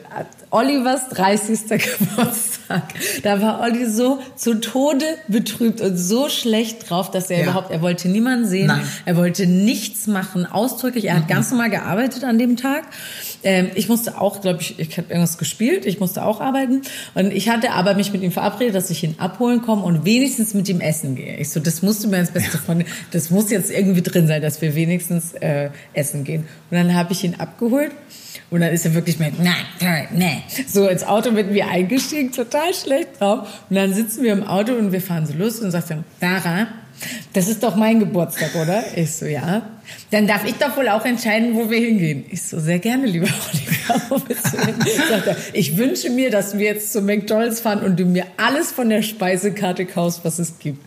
Olivers 0.56 1.10
30. 1.10 1.68
Geburtstag. 1.68 2.84
Da 3.22 3.42
war 3.42 3.60
Olli 3.60 3.84
so 3.84 4.20
zu 4.36 4.54
Tode 4.58 5.04
betrübt 5.28 5.82
und 5.82 5.98
so 5.98 6.30
schlecht 6.30 6.88
drauf, 6.88 7.10
dass 7.10 7.28
er 7.28 7.36
Ja. 7.38 7.42
überhaupt, 7.44 7.70
er 7.70 7.82
wollte 7.82 8.08
niemanden 8.08 8.48
sehen, 8.48 8.68
Nein. 8.68 8.80
er 9.04 9.18
wollte 9.18 9.46
nichts 9.46 10.06
machen, 10.06 10.46
ausdrücklich. 10.46 11.04
Er 11.04 11.16
hat 11.16 11.28
ganz 11.28 11.50
normal 11.50 11.68
gearbeitet 11.68 12.24
an 12.24 12.38
dem 12.38 12.56
Tag. 12.56 12.84
Ähm, 13.44 13.68
ich 13.74 13.90
musste 13.90 14.18
auch, 14.18 14.40
glaube 14.40 14.62
ich, 14.62 14.78
ich 14.78 14.96
habe 14.96 15.10
irgendwas 15.10 15.36
gespielt, 15.36 15.84
ich 15.84 16.00
musste 16.00 16.24
auch 16.24 16.40
arbeiten. 16.40 16.80
Und 17.14 17.32
ich 17.34 17.50
hatte 17.50 17.72
aber 17.72 17.92
mich 17.92 18.14
mit 18.14 18.22
ihm 18.22 18.32
verabredet, 18.32 18.74
dass 18.74 18.88
ich 18.88 19.04
ihn 19.04 19.16
abholen 19.18 19.60
komme 19.60 19.82
und 19.82 20.06
wenigstens 20.06 20.54
mit 20.54 20.70
ihm 20.70 20.80
essen 20.80 21.16
gehe. 21.16 21.36
Ich 21.36 21.50
so, 21.50 21.60
das 21.60 21.82
musst 21.82 22.02
du 22.02 22.08
mir 22.08 22.16
als 22.16 22.30
Beste 22.30 22.56
von, 22.56 22.82
das 23.10 23.28
muss 23.28 23.50
jetzt 23.50 23.70
irgendwie 23.70 24.00
drin 24.00 24.26
sein, 24.26 24.40
dass 24.40 24.62
wir 24.62 24.74
wenigstens 24.74 25.34
äh, 25.34 25.68
essen 25.92 26.24
gehen. 26.24 26.46
Und 26.70 26.78
dann 26.78 26.94
habe 26.94 27.12
ich 27.12 27.22
ihn 27.24 27.34
abgeholt. 27.34 27.92
Und 28.50 28.60
dann 28.60 28.72
ist 28.72 28.84
er 28.84 28.94
wirklich 28.94 29.18
mit, 29.18 29.42
nein, 29.42 29.54
nein, 29.80 30.08
nein. 30.12 30.42
So 30.68 30.86
ins 30.86 31.02
Auto 31.02 31.32
mit 31.32 31.50
mir 31.50 31.68
eingestiegen, 31.68 32.30
total 32.30 32.72
schlecht 32.74 33.20
drauf. 33.20 33.48
Und 33.68 33.76
dann 33.76 33.92
sitzen 33.92 34.22
wir 34.22 34.32
im 34.32 34.44
Auto 34.44 34.72
und 34.72 34.92
wir 34.92 35.00
fahren 35.00 35.26
so 35.26 35.34
los 35.34 35.58
und 35.60 35.72
sagt 35.72 35.90
dann, 35.90 36.04
Sarah, 36.20 36.68
das 37.32 37.48
ist 37.48 37.62
doch 37.62 37.76
mein 37.76 38.00
Geburtstag, 38.00 38.54
oder? 38.54 38.84
Ich 38.94 39.16
so, 39.16 39.26
ja. 39.26 39.62
Dann 40.10 40.26
darf 40.26 40.44
ich 40.46 40.54
doch 40.54 40.76
wohl 40.76 40.88
auch 40.88 41.04
entscheiden, 41.04 41.54
wo 41.54 41.68
wir 41.70 41.78
hingehen. 41.78 42.24
Ich 42.30 42.42
so, 42.42 42.58
sehr 42.58 42.78
gerne, 42.78 43.06
lieber 43.06 43.26
Oliver. 43.52 44.02
Wo 44.08 44.16
er, 44.16 45.36
ich 45.52 45.76
wünsche 45.76 46.10
mir, 46.10 46.30
dass 46.30 46.56
wir 46.56 46.66
jetzt 46.66 46.92
zu 46.92 47.02
McDonalds 47.02 47.60
fahren 47.60 47.80
und 47.80 47.98
du 47.98 48.04
mir 48.04 48.24
alles 48.36 48.72
von 48.72 48.88
der 48.88 49.02
Speisekarte 49.02 49.86
kaufst, 49.86 50.20
was 50.24 50.38
es 50.38 50.58
gibt. 50.58 50.82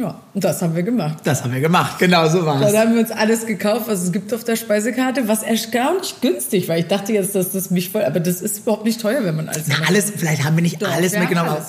Ja, 0.00 0.14
und 0.32 0.42
das 0.42 0.62
haben 0.62 0.74
wir 0.74 0.82
gemacht. 0.82 1.18
Das 1.24 1.44
haben 1.44 1.52
wir 1.52 1.60
gemacht, 1.60 1.98
genau 1.98 2.26
so 2.26 2.46
war 2.46 2.58
Dann 2.58 2.68
es. 2.70 2.76
haben 2.78 2.94
wir 2.94 3.00
uns 3.02 3.10
alles 3.10 3.44
gekauft, 3.44 3.82
was 3.86 4.02
es 4.02 4.12
gibt 4.12 4.32
auf 4.32 4.44
der 4.44 4.56
Speisekarte, 4.56 5.28
was 5.28 5.42
erstaunlich 5.42 6.14
günstig 6.22 6.68
war. 6.68 6.78
Ich 6.78 6.86
dachte 6.86 7.12
jetzt, 7.12 7.34
dass 7.34 7.52
das 7.52 7.70
mich 7.70 7.90
voll, 7.90 8.02
aber 8.04 8.18
das 8.18 8.40
ist 8.40 8.60
überhaupt 8.60 8.86
nicht 8.86 8.98
teuer, 8.98 9.22
wenn 9.24 9.36
man 9.36 9.50
alles 9.50 9.64
Na, 9.68 9.74
alles, 9.86 10.10
vielleicht 10.16 10.42
haben 10.44 10.56
wir 10.56 10.62
nicht 10.62 10.80
Doch, 10.80 10.90
alles 10.90 11.12
wir 11.12 11.20
mitgenommen. 11.20 11.50
Alles. 11.50 11.66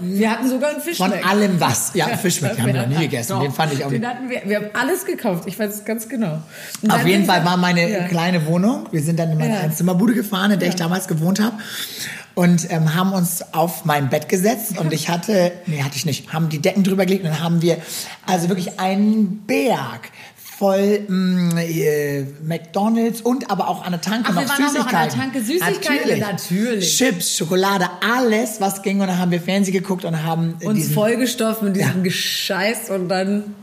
Wir 0.00 0.30
hatten 0.30 0.48
sogar 0.48 0.70
einen 0.70 0.80
Fisch. 0.80 0.96
Von 0.96 1.12
allem 1.12 1.60
was. 1.60 1.90
Ja, 1.92 2.06
Fischmeck 2.16 2.58
haben 2.58 2.66
wir 2.72 2.74
noch 2.74 2.86
nie 2.86 3.00
gegessen. 3.00 3.32
Doch. 3.32 3.42
Den 3.42 3.52
fand 3.52 3.74
ich 3.74 3.84
auch 3.84 3.90
Den 3.90 4.06
hatten 4.06 4.30
wir, 4.30 4.40
wir 4.46 4.56
haben 4.56 4.66
alles 4.72 5.04
gekauft. 5.04 5.44
Ich 5.46 5.58
weiß 5.58 5.74
es 5.74 5.84
ganz 5.84 6.08
genau. 6.08 6.38
Und 6.80 6.90
Auf 6.90 7.06
jeden 7.06 7.26
Fall 7.26 7.44
war 7.44 7.58
meine 7.58 7.90
Ja. 7.90 8.04
kleine 8.08 8.46
Wohnung. 8.46 8.86
Wir 8.92 9.02
sind 9.02 9.18
dann 9.18 9.30
in 9.32 9.36
meine 9.38 9.54
Ja. 9.56 9.60
Einzimmerbude 9.60 10.14
gefahren, 10.14 10.52
in 10.52 10.58
der 10.58 10.70
ich 10.70 10.76
damals 10.76 11.06
gewohnt 11.06 11.38
habe. 11.38 11.56
Und 12.34 12.68
ähm, 12.70 12.94
haben 12.96 13.12
uns 13.12 13.42
auf 13.54 13.84
mein 13.84 14.10
Bett 14.10 14.28
gesetzt 14.28 14.76
und 14.78 14.92
ich 14.92 15.08
hatte, 15.08 15.52
nee, 15.66 15.82
hatte 15.82 15.96
ich 15.96 16.04
nicht, 16.04 16.32
haben 16.32 16.48
die 16.48 16.58
Decken 16.60 16.82
drüber 16.82 17.06
gelegt 17.06 17.24
und 17.24 17.30
dann 17.30 17.40
haben 17.40 17.62
wir 17.62 17.76
also 18.26 18.48
wirklich 18.48 18.80
einen 18.80 19.42
Berg 19.46 20.10
voll 20.58 21.00
mh, 21.08 21.60
äh, 21.62 22.24
McDonalds 22.44 23.20
und 23.20 23.50
aber 23.50 23.68
auch 23.68 23.84
an 23.84 23.92
der 23.92 24.00
Tanke 24.00 24.30
Ach, 24.30 24.34
wir 24.36 24.42
noch 24.42 24.48
waren 24.48 24.56
auch 24.56 24.60
noch 24.60 24.72
Süßigkeiten. 24.74 25.20
an 25.20 25.32
der 25.32 25.32
Tanke 25.32 25.44
Süßigkeiten, 25.44 26.20
natürlich. 26.20 26.96
Chips, 26.96 27.36
Schokolade, 27.36 27.88
alles, 28.00 28.60
was 28.60 28.82
ging 28.82 29.00
und 29.00 29.06
dann 29.08 29.18
haben 29.18 29.30
wir 29.30 29.40
Fernsehen 29.40 29.74
geguckt 29.74 30.04
und 30.04 30.22
haben 30.22 30.54
uns 30.64 30.92
vollgestopft 30.92 31.62
mit 31.62 31.76
diesem 31.76 31.96
Ja. 31.98 32.02
Gescheiß 32.02 32.90
und 32.90 33.08
dann, 33.08 33.54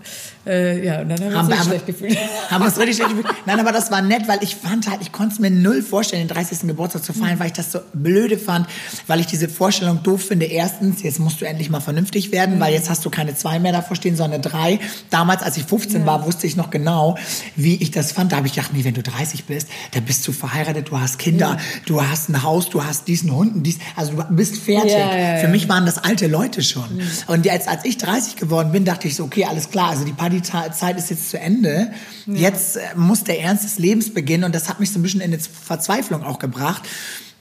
äh, 0.45 0.85
ja, 0.85 1.01
und 1.01 1.09
dann 1.09 1.19
haben 1.19 1.29
wir 1.31 1.37
Haben 1.37 1.45
uns 1.45 1.49
wir 1.49 1.55
aber- 1.55 1.63
schlecht 1.65 1.85
gefühlt. 1.85 2.17
Haben 2.49 2.61
wir 2.61 2.65
uns 2.67 2.77
richtig 2.77 2.95
schlecht 2.97 3.09
gefühlt. 3.17 3.35
Nein, 3.45 3.59
aber 3.59 3.71
das 3.71 3.91
war 3.91 4.01
nett, 4.01 4.27
weil 4.27 4.39
ich 4.41 4.55
fand 4.55 4.89
halt, 4.89 5.01
ich 5.01 5.11
konnte 5.11 5.33
es 5.33 5.39
mir 5.39 5.51
null 5.51 5.81
vorstellen, 5.81 6.27
den 6.27 6.33
30. 6.35 6.67
Geburtstag 6.67 7.03
zu 7.03 7.13
feiern, 7.13 7.39
weil 7.39 7.47
ich 7.47 7.53
das 7.53 7.71
so 7.71 7.79
blöde 7.93 8.37
fand, 8.37 8.67
weil 9.07 9.19
ich 9.19 9.27
diese 9.27 9.49
Vorstellung 9.49 10.01
doof 10.03 10.23
finde. 10.25 10.45
Erstens, 10.47 11.03
jetzt 11.03 11.19
musst 11.19 11.41
du 11.41 11.45
endlich 11.45 11.69
mal 11.69 11.79
vernünftig 11.79 12.31
werden, 12.31 12.59
weil 12.59 12.73
jetzt 12.73 12.89
hast 12.89 13.03
du 13.05 13.09
keine 13.09 13.35
zwei 13.35 13.59
mehr 13.59 13.71
davor 13.71 13.95
stehen, 13.95 14.15
sondern 14.15 14.41
drei. 14.41 14.79
Damals, 15.09 15.43
als 15.43 15.57
ich 15.57 15.63
15 15.65 16.05
war, 16.05 16.25
wusste 16.25 16.47
ich 16.47 16.55
noch 16.55 16.69
genau, 16.69 17.17
wie 17.55 17.75
ich 17.75 17.91
das 17.91 18.11
fand. 18.11 18.31
Da 18.31 18.37
habe 18.37 18.47
ich 18.47 18.53
gedacht, 18.53 18.71
nee, 18.73 18.83
wenn 18.83 18.93
du 18.93 19.03
30 19.03 19.45
bist, 19.45 19.67
dann 19.91 20.03
bist 20.05 20.27
du 20.27 20.31
verheiratet, 20.31 20.89
du 20.89 20.99
hast 20.99 21.19
Kinder, 21.19 21.57
du 21.85 22.01
hast 22.03 22.29
ein 22.29 22.43
Haus, 22.43 22.69
du 22.69 22.83
hast 22.83 23.07
diesen 23.07 23.31
Hunden, 23.33 23.63
dies, 23.63 23.77
also 23.95 24.13
du 24.13 24.23
bist 24.35 24.57
fertig. 24.57 24.91
Ja, 24.93 25.15
ja, 25.15 25.37
Für 25.37 25.43
ja. 25.45 25.49
mich 25.49 25.69
waren 25.69 25.85
das 25.85 25.97
alte 25.97 26.27
Leute 26.27 26.61
schon. 26.63 27.01
Und 27.27 27.45
jetzt, 27.45 27.67
als 27.67 27.85
ich 27.85 27.97
30 27.97 28.35
geworden 28.37 28.71
bin, 28.71 28.85
dachte 28.85 29.07
ich 29.07 29.15
so, 29.15 29.23
okay, 29.25 29.45
alles 29.45 29.69
klar, 29.69 29.89
also 29.89 30.03
die 30.03 30.13
Partyzeit 30.39 30.97
ist 30.97 31.09
jetzt 31.09 31.29
zu 31.29 31.39
Ende. 31.39 31.91
Jetzt 32.25 32.77
äh, 32.77 32.81
muss 32.95 33.23
der 33.23 33.41
Ernst 33.41 33.63
des 33.63 33.79
Lebens 33.79 34.13
beginnen 34.13 34.45
und 34.45 34.55
das 34.55 34.69
hat 34.69 34.79
mich 34.79 34.91
so 34.91 34.99
ein 34.99 35.03
bisschen 35.03 35.21
in 35.21 35.33
eine 35.33 35.39
Verzweiflung 35.39 36.23
auch 36.23 36.39
gebracht. 36.39 36.83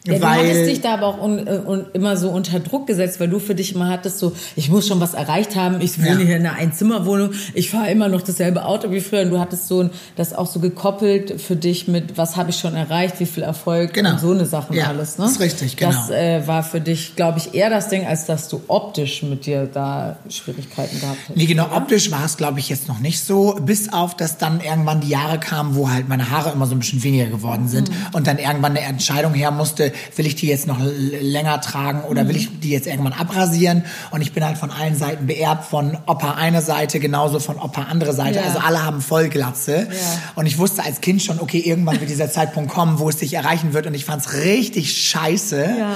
Ja, 0.07 0.19
du 0.19 0.27
hattest 0.27 0.67
dich 0.67 0.81
da 0.81 0.95
aber 0.95 1.09
auch 1.09 1.23
un, 1.23 1.47
äh, 1.47 1.61
un, 1.67 1.85
immer 1.93 2.17
so 2.17 2.31
unter 2.31 2.59
Druck 2.59 2.87
gesetzt, 2.87 3.21
weil 3.21 3.29
du 3.29 3.39
für 3.39 3.55
dich 3.55 3.75
immer 3.75 3.89
hattest 3.91 4.19
so, 4.19 4.33
ich 4.57 4.71
muss 4.71 4.89
schon 4.89 4.99
was 4.99 5.13
erreicht 5.13 5.57
haben, 5.57 5.83
ich 5.83 5.99
wohne 5.99 6.21
Ja. 6.23 6.27
hier 6.27 6.37
in 6.37 6.47
einer 6.47 6.57
Einzimmerwohnung, 6.57 7.33
ich 7.53 7.69
fahre 7.69 7.91
immer 7.91 8.09
noch 8.09 8.23
dasselbe 8.23 8.65
Auto 8.65 8.91
wie 8.93 9.01
früher 9.03 9.21
und 9.23 9.31
du 9.31 9.39
hattest 9.39 9.69
so 9.69 9.81
ein, 9.83 9.91
das 10.17 10.33
auch 10.33 10.47
so 10.47 10.59
gekoppelt 10.59 11.39
für 11.43 11.55
dich 11.55 11.87
mit, 11.87 12.17
was 12.17 12.39
habe 12.39 12.49
ich 12.49 12.57
schon 12.57 12.77
erreicht, 12.77 13.21
wie 13.21 13.27
viel 13.27 13.43
Erfolg 13.43 13.93
Genau. 13.93 14.13
und 14.13 14.21
so 14.21 14.31
eine 14.31 14.47
Sachen 14.47 14.75
Ja, 14.75 14.87
alles. 14.87 15.19
Ne? 15.19 15.27
ist 15.27 15.39
richtig, 15.39 15.77
genau. 15.77 15.91
Das 15.93 16.09
äh, 16.09 16.47
war 16.47 16.63
für 16.63 16.81
dich, 16.81 17.15
glaube 17.15 17.39
ich, 17.39 17.53
eher 17.53 17.69
das 17.69 17.91
Ding, 17.91 18.07
als 18.07 18.25
dass 18.25 18.49
du 18.49 18.63
optisch 18.69 19.23
mit 19.23 19.45
dir 19.45 19.69
da 19.71 20.17
Schwierigkeiten 20.31 20.99
gehabt 20.99 21.19
hättest. 21.25 21.37
Nee, 21.37 21.45
genau, 21.45 21.67
optisch 21.77 22.11
war 22.11 22.25
es, 22.25 22.39
glaube 22.39 22.59
ich, 22.59 22.71
jetzt 22.71 22.89
noch 22.89 23.01
nicht 23.01 23.21
so, 23.21 23.55
bis 23.61 23.93
auf, 23.93 24.17
dass 24.17 24.39
dann 24.39 24.61
irgendwann 24.63 25.03
die 25.03 25.09
Jahre 25.11 25.39
kamen, 25.39 25.75
wo 25.75 25.91
halt 25.91 26.09
meine 26.09 26.31
Haare 26.31 26.53
immer 26.53 26.65
so 26.67 26.75
ein 26.75 26.79
bisschen 26.79 27.03
weniger 27.03 27.27
geworden 27.27 27.69
sind 27.69 27.91
Mhm. 27.91 27.95
und 28.15 28.27
dann 28.27 28.39
irgendwann 28.39 28.75
eine 28.77 28.81
Entscheidung 28.87 29.35
her 29.35 29.51
musste, 29.51 29.90
will 30.17 30.27
ich 30.27 30.35
die 30.37 30.47
jetzt 30.47 30.67
noch 30.67 30.79
länger 30.81 31.61
tragen 31.61 32.03
oder 32.03 32.25
Mhm. 32.25 32.29
will 32.29 32.37
ich 32.37 32.61
die 32.61 32.71
jetzt 32.71 32.87
irgendwann 32.87 33.13
abrasieren 33.13 33.85
und 34.11 34.21
ich 34.21 34.33
bin 34.33 34.45
halt 34.45 34.59
von 34.59 34.71
allen 34.71 34.97
Seiten 34.97 35.27
beerbt, 35.27 35.65
von 35.65 35.97
Opa 36.07 36.35
eine 36.35 36.63
Seite, 36.63 37.01
genauso 37.01 37.39
von 37.41 37.59
Opa 37.59 37.83
andere 37.91 38.13
Seite, 38.13 38.39
Ja. 38.41 38.45
also 38.45 38.59
alle 38.59 38.85
haben 38.85 39.01
Vollglatze 39.01 39.89
und 40.35 40.47
ich 40.47 40.59
wusste 40.59 40.83
als 40.85 41.01
Kind 41.01 41.23
schon, 41.23 41.41
okay, 41.41 41.59
irgendwann 41.59 42.01
wird 42.01 42.11
dieser 42.11 42.31
Zeitpunkt 42.31 42.71
kommen, 42.73 42.99
wo 42.99 43.09
es 43.09 43.17
dich 43.17 43.35
erreichen 43.35 43.73
wird 43.73 43.87
und 43.87 43.95
ich 43.95 44.05
fand's 44.05 44.33
richtig 44.35 44.93
scheiße. 44.97 45.75
Ja. 45.79 45.93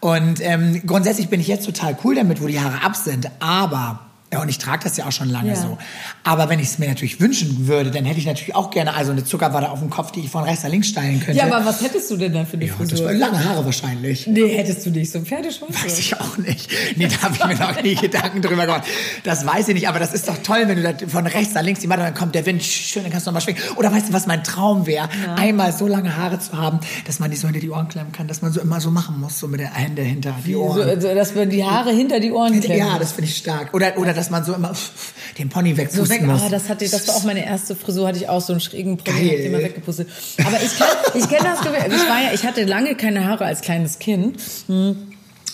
Und 0.00 0.40
ähm, 0.40 0.82
grundsätzlich 0.86 1.28
bin 1.28 1.40
ich 1.40 1.48
jetzt 1.48 1.66
total 1.66 1.96
cool 2.04 2.14
damit, 2.14 2.40
wo 2.40 2.46
die 2.46 2.60
Haare 2.60 2.84
ab 2.84 2.94
sind. 2.94 3.28
Aber, 3.40 4.00
ja, 4.32 4.42
und 4.42 4.48
ich 4.50 4.58
trage 4.58 4.84
das 4.84 4.96
ja 4.98 5.06
auch 5.06 5.12
schon 5.12 5.30
lange 5.30 5.50
Ja. 5.50 5.56
so. 5.56 5.78
Aber 6.22 6.48
wenn 6.50 6.58
ich 6.60 6.68
es 6.68 6.78
mir 6.78 6.88
natürlich 6.88 7.18
wünschen 7.20 7.66
würde, 7.66 7.90
dann 7.90 8.04
hätte 8.04 8.18
ich 8.20 8.26
natürlich 8.26 8.54
auch 8.54 8.70
gerne 8.70 8.92
also 8.94 9.12
eine 9.12 9.24
Zuckerwatte 9.24 9.70
auf 9.70 9.78
dem 9.80 9.88
Kopf, 9.88 10.12
die 10.12 10.20
ich 10.20 10.30
von 10.30 10.44
rechts 10.44 10.62
nach 10.64 10.70
links 10.70 10.88
steilen 10.88 11.20
könnte. 11.20 11.38
Ja, 11.38 11.46
aber 11.52 11.64
was 11.64 11.80
hättest 11.82 12.10
du 12.10 12.16
denn 12.18 12.32
dann 12.34 12.46
für 12.46 12.58
eine 12.58 12.66
ja, 12.66 12.74
Frisur? 12.74 13.10
lange 13.12 13.42
Haare 13.42 13.64
wahrscheinlich. 13.64 14.26
Nee, 14.26 14.48
hättest 14.56 14.84
du 14.84 14.90
nicht 14.90 15.10
so 15.10 15.18
ein 15.18 15.24
Pferdeschwanz? 15.24 15.82
Weiß 15.82 15.98
ich 15.98 16.20
auch 16.20 16.36
nicht. 16.36 16.70
Nee, 16.96 17.08
da 17.08 17.22
habe 17.22 17.34
ich 17.36 17.44
mir 17.46 17.54
noch 17.54 17.82
nie 17.82 17.94
Gedanken 18.00 18.42
drüber 18.42 18.66
gemacht. 18.66 18.84
Das 19.24 19.46
weiß 19.46 19.68
ich 19.68 19.74
nicht, 19.74 19.88
aber 19.88 19.98
das 19.98 20.12
ist 20.12 20.28
doch 20.28 20.36
toll, 20.42 20.64
wenn 20.66 20.76
du 20.76 20.82
da 20.92 21.08
von 21.08 21.26
rechts 21.26 21.54
nach 21.54 21.62
links 21.62 21.80
die 21.80 21.86
Matte, 21.86 22.02
dann 22.02 22.14
kommt 22.14 22.34
der 22.34 22.44
Wind, 22.44 22.62
schön, 22.62 23.02
dann 23.04 23.12
kannst 23.12 23.26
du 23.26 23.30
nochmal 23.30 23.40
schwingen. 23.42 23.62
Oder 23.76 23.90
weißt 23.92 24.10
du, 24.10 24.12
was 24.12 24.26
mein 24.26 24.44
Traum 24.44 24.86
wäre? 24.86 25.08
Einmal 25.36 25.72
so 25.72 25.86
lange 25.86 26.16
Haare 26.16 26.38
zu 26.38 26.52
haben, 26.56 26.80
dass 27.06 27.18
man 27.18 27.30
die 27.30 27.36
so 27.38 27.48
hinter 27.48 27.60
die 27.60 27.70
Ohren 27.70 27.88
klemmen 27.88 28.12
kann, 28.12 28.28
dass 28.28 28.42
man 28.42 28.52
so 28.52 28.60
immer 28.60 28.80
so 28.80 28.90
machen 28.90 29.18
muss, 29.20 29.38
so 29.40 29.48
mit 29.48 29.60
den 29.60 29.72
Händen 29.72 30.04
hinter 30.04 30.34
die 30.46 30.52
So, 30.52 30.62
Ohren. 30.64 30.88
also, 30.88 31.14
dass 31.14 31.34
man 31.34 31.48
die 31.48 31.64
Haare 31.64 31.92
hinter 31.92 32.20
die 32.20 32.30
Ohren 32.30 32.60
klemmt. 32.60 32.78
Ja, 32.78 32.98
das 32.98 33.12
finde 33.12 33.30
ich 33.30 33.36
stark. 33.38 33.72
Oder, 33.72 33.96
oder 33.96 34.12
dass 34.18 34.30
man 34.30 34.44
so 34.44 34.52
immer 34.54 34.72
den 35.38 35.48
Pony 35.48 35.72
So 35.72 35.78
wegpusten 35.78 36.08
weg, 36.08 36.26
muss. 36.26 36.42
ah, 36.42 36.48
das 36.48 36.68
hatte, 36.68 36.88
das 36.88 37.08
war 37.08 37.16
auch 37.16 37.24
meine 37.24 37.44
erste 37.44 37.74
Frisur, 37.74 38.06
hatte 38.08 38.18
ich 38.18 38.28
auch 38.28 38.40
so 38.40 38.52
einen 38.52 38.60
schrägen 38.60 38.98
Pony, 38.98 39.28
ich 39.34 39.46
immer 39.46 39.58
weggepustet. 39.58 40.08
Aber 40.44 40.56
ich 40.62 40.76
kenn, 40.76 40.86
ich 41.14 41.28
kenn 41.28 41.44
das, 41.44 41.60
Gefühl. 41.60 41.76
ich 41.86 42.08
war 42.08 42.22
ja, 42.22 42.32
ich 42.34 42.44
hatte 42.44 42.64
lange 42.64 42.94
keine 42.96 43.26
Haare 43.26 43.44
als 43.44 43.60
kleines 43.60 43.98
Kind. 43.98 44.40
Hm. 44.66 45.07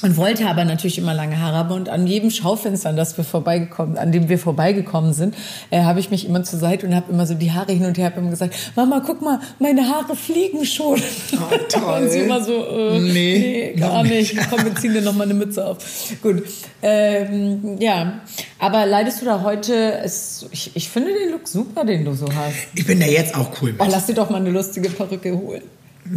Und 0.04 0.18
wollte 0.18 0.46
aber 0.46 0.66
natürlich 0.66 0.98
immer 0.98 1.14
lange 1.14 1.40
Haare 1.40 1.56
haben. 1.56 1.72
Und 1.72 1.88
an 1.88 2.06
jedem 2.06 2.30
Schaufenster, 2.30 2.90
an, 2.90 2.96
das 2.96 3.16
wir 3.16 3.24
vorbeigekommen, 3.24 3.96
an 3.96 4.12
dem 4.12 4.28
wir 4.28 4.38
vorbeigekommen 4.38 5.14
sind, 5.14 5.34
äh, 5.70 5.80
habe 5.80 5.98
ich 5.98 6.10
mich 6.10 6.26
immer 6.28 6.44
zur 6.44 6.58
Seite 6.58 6.86
und 6.86 6.94
habe 6.94 7.10
immer 7.10 7.26
so 7.26 7.32
die 7.32 7.52
Haare 7.52 7.72
hin 7.72 7.86
und 7.86 7.96
her, 7.96 8.04
habe 8.04 8.20
immer 8.20 8.28
gesagt, 8.28 8.54
Mama, 8.76 9.00
guck 9.00 9.22
mal, 9.22 9.40
meine 9.60 9.88
Haare 9.88 10.14
fliegen 10.14 10.66
schon. 10.66 11.00
Oh, 11.32 11.56
toll. 11.70 12.02
und 12.02 12.10
sie 12.10 12.18
immer 12.18 12.44
so, 12.44 12.52
äh, 12.52 12.98
Nee, 13.00 13.72
nee, 13.72 13.80
gar 13.80 14.02
noch 14.02 14.10
nicht. 14.10 14.36
Komm, 14.50 14.62
wir 14.66 14.74
ziehen 14.74 14.92
dir 14.92 15.00
noch 15.00 15.14
mal 15.14 15.24
eine 15.24 15.32
Mütze 15.32 15.66
auf. 15.66 15.78
Gut, 16.20 16.42
ähm, 16.82 17.78
ja. 17.80 18.20
Aber 18.58 18.84
leidest 18.84 19.22
du 19.22 19.24
da 19.24 19.40
heute, 19.42 20.00
es, 20.04 20.44
ich, 20.50 20.72
ich 20.74 20.90
finde 20.90 21.14
den 21.14 21.32
Look 21.32 21.48
super, 21.48 21.82
den 21.86 22.04
du 22.04 22.12
so 22.12 22.26
hast. 22.26 22.56
Ich 22.74 22.86
bin 22.86 23.00
da 23.00 23.06
jetzt 23.06 23.34
auch 23.34 23.50
cool 23.62 23.72
mit. 23.72 23.80
Oh, 23.80 23.86
lass 23.90 24.04
dir 24.04 24.14
doch 24.14 24.28
mal 24.28 24.36
eine 24.36 24.50
lustige 24.50 24.90
Perücke 24.90 25.32
holen. 25.32 25.62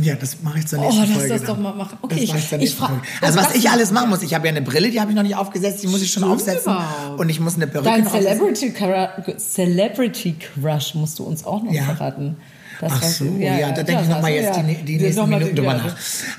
Ja, 0.01 0.15
das 0.15 0.41
mache 0.43 0.59
ich 0.59 0.67
zur 0.67 0.79
Oh, 0.79 0.83
nächsten 0.83 1.01
lass 1.01 1.11
Folge. 1.11 1.29
das 1.29 1.41
dann. 1.43 1.47
doch 1.47 1.57
mal 1.59 1.73
machen. 1.73 1.97
Okay, 2.01 2.19
das 2.19 2.27
mache 2.29 2.37
ich 2.39 2.49
zur 2.49 2.57
ich 2.57 2.61
nächsten 2.63 2.85
Folge. 2.85 3.01
Also 3.21 3.39
was 3.39 3.55
ich 3.55 3.69
alles 3.69 3.91
machen 3.91 4.09
muss, 4.09 4.21
ich 4.21 4.33
habe 4.33 4.45
ja 4.47 4.51
eine 4.51 4.61
Brille, 4.61 4.89
die 4.91 4.99
habe 4.99 5.11
ich 5.11 5.15
noch 5.15 5.23
nicht 5.23 5.35
aufgesetzt, 5.37 5.81
die 5.83 5.87
muss 5.87 6.01
ich 6.01 6.11
schon 6.11 6.23
Stimmt 6.23 6.35
aufsetzen. 6.35 6.73
überhaupt. 6.73 7.19
Und 7.19 7.29
ich 7.29 7.39
muss 7.39 7.55
eine 7.55 7.67
Perücke 7.67 7.89
Dein. 7.89 8.05
Celebrity, 8.07 8.73
Celebrity 9.37 10.35
Crush 10.35 10.95
musst 10.95 11.19
du 11.19 11.23
uns 11.23 11.45
auch 11.45 11.63
noch 11.63 11.71
Ja. 11.71 11.83
verraten. 11.83 12.35
Das 12.79 12.91
Ach 12.95 13.03
so, 13.03 13.25
du- 13.25 13.37
ja, 13.39 13.71
da 13.71 13.81
denke 13.83 14.03
ich 14.03 14.09
nochmal 14.09 14.31
jetzt 14.31 14.55
die, 14.57 14.83
die 14.85 14.97
nächsten 14.97 15.27
Minuten 15.29 15.55
drüber 15.55 15.75
ja. 15.75 15.83
nach. 15.85 15.95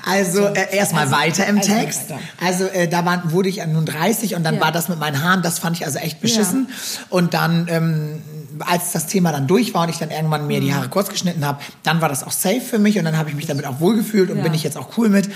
Also 0.06 0.46
äh, 0.46 0.76
erstmal 0.76 1.04
Also, 1.04 1.16
weiter 1.16 1.46
im 1.46 1.58
also 1.58 1.72
Text. 1.72 2.10
weiter. 2.10 2.20
Also 2.40 2.64
äh, 2.66 2.86
da 2.88 3.04
waren, 3.04 3.32
wurde 3.32 3.48
ich 3.48 3.64
nun 3.66 3.84
30 3.86 4.34
und 4.36 4.44
dann 4.44 4.56
Ja. 4.56 4.60
war 4.60 4.70
das 4.72 4.88
mit 4.88 4.98
meinen 5.00 5.22
Haaren, 5.22 5.42
das 5.42 5.58
fand 5.58 5.76
ich 5.76 5.84
also 5.84 5.98
echt 5.98 6.20
beschissen. 6.20 6.68
Und 7.08 7.34
dann, 7.34 7.66
ähm, 7.68 8.22
als 8.60 8.92
das 8.92 9.06
Thema 9.06 9.32
dann 9.32 9.46
durch 9.46 9.74
war 9.74 9.82
und 9.82 9.88
ich 9.88 9.98
dann 9.98 10.10
irgendwann 10.10 10.46
mir 10.46 10.60
Mhm. 10.60 10.64
die 10.64 10.74
Haare 10.74 10.88
kurz 10.88 11.08
geschnitten 11.08 11.44
habe, 11.44 11.60
dann 11.82 12.00
war 12.00 12.08
das 12.08 12.22
auch 12.24 12.32
safe 12.32 12.60
für 12.60 12.78
mich 12.78 12.98
und 12.98 13.04
dann 13.04 13.16
habe 13.16 13.30
ich 13.30 13.36
mich 13.36 13.46
damit 13.46 13.66
auch 13.66 13.80
wohlgefühlt 13.80 14.30
und 14.30 14.38
Ja. 14.38 14.42
bin 14.44 14.54
ich 14.54 14.62
jetzt 14.62 14.76
auch 14.76 14.96
cool 14.96 15.08
mit. 15.08 15.28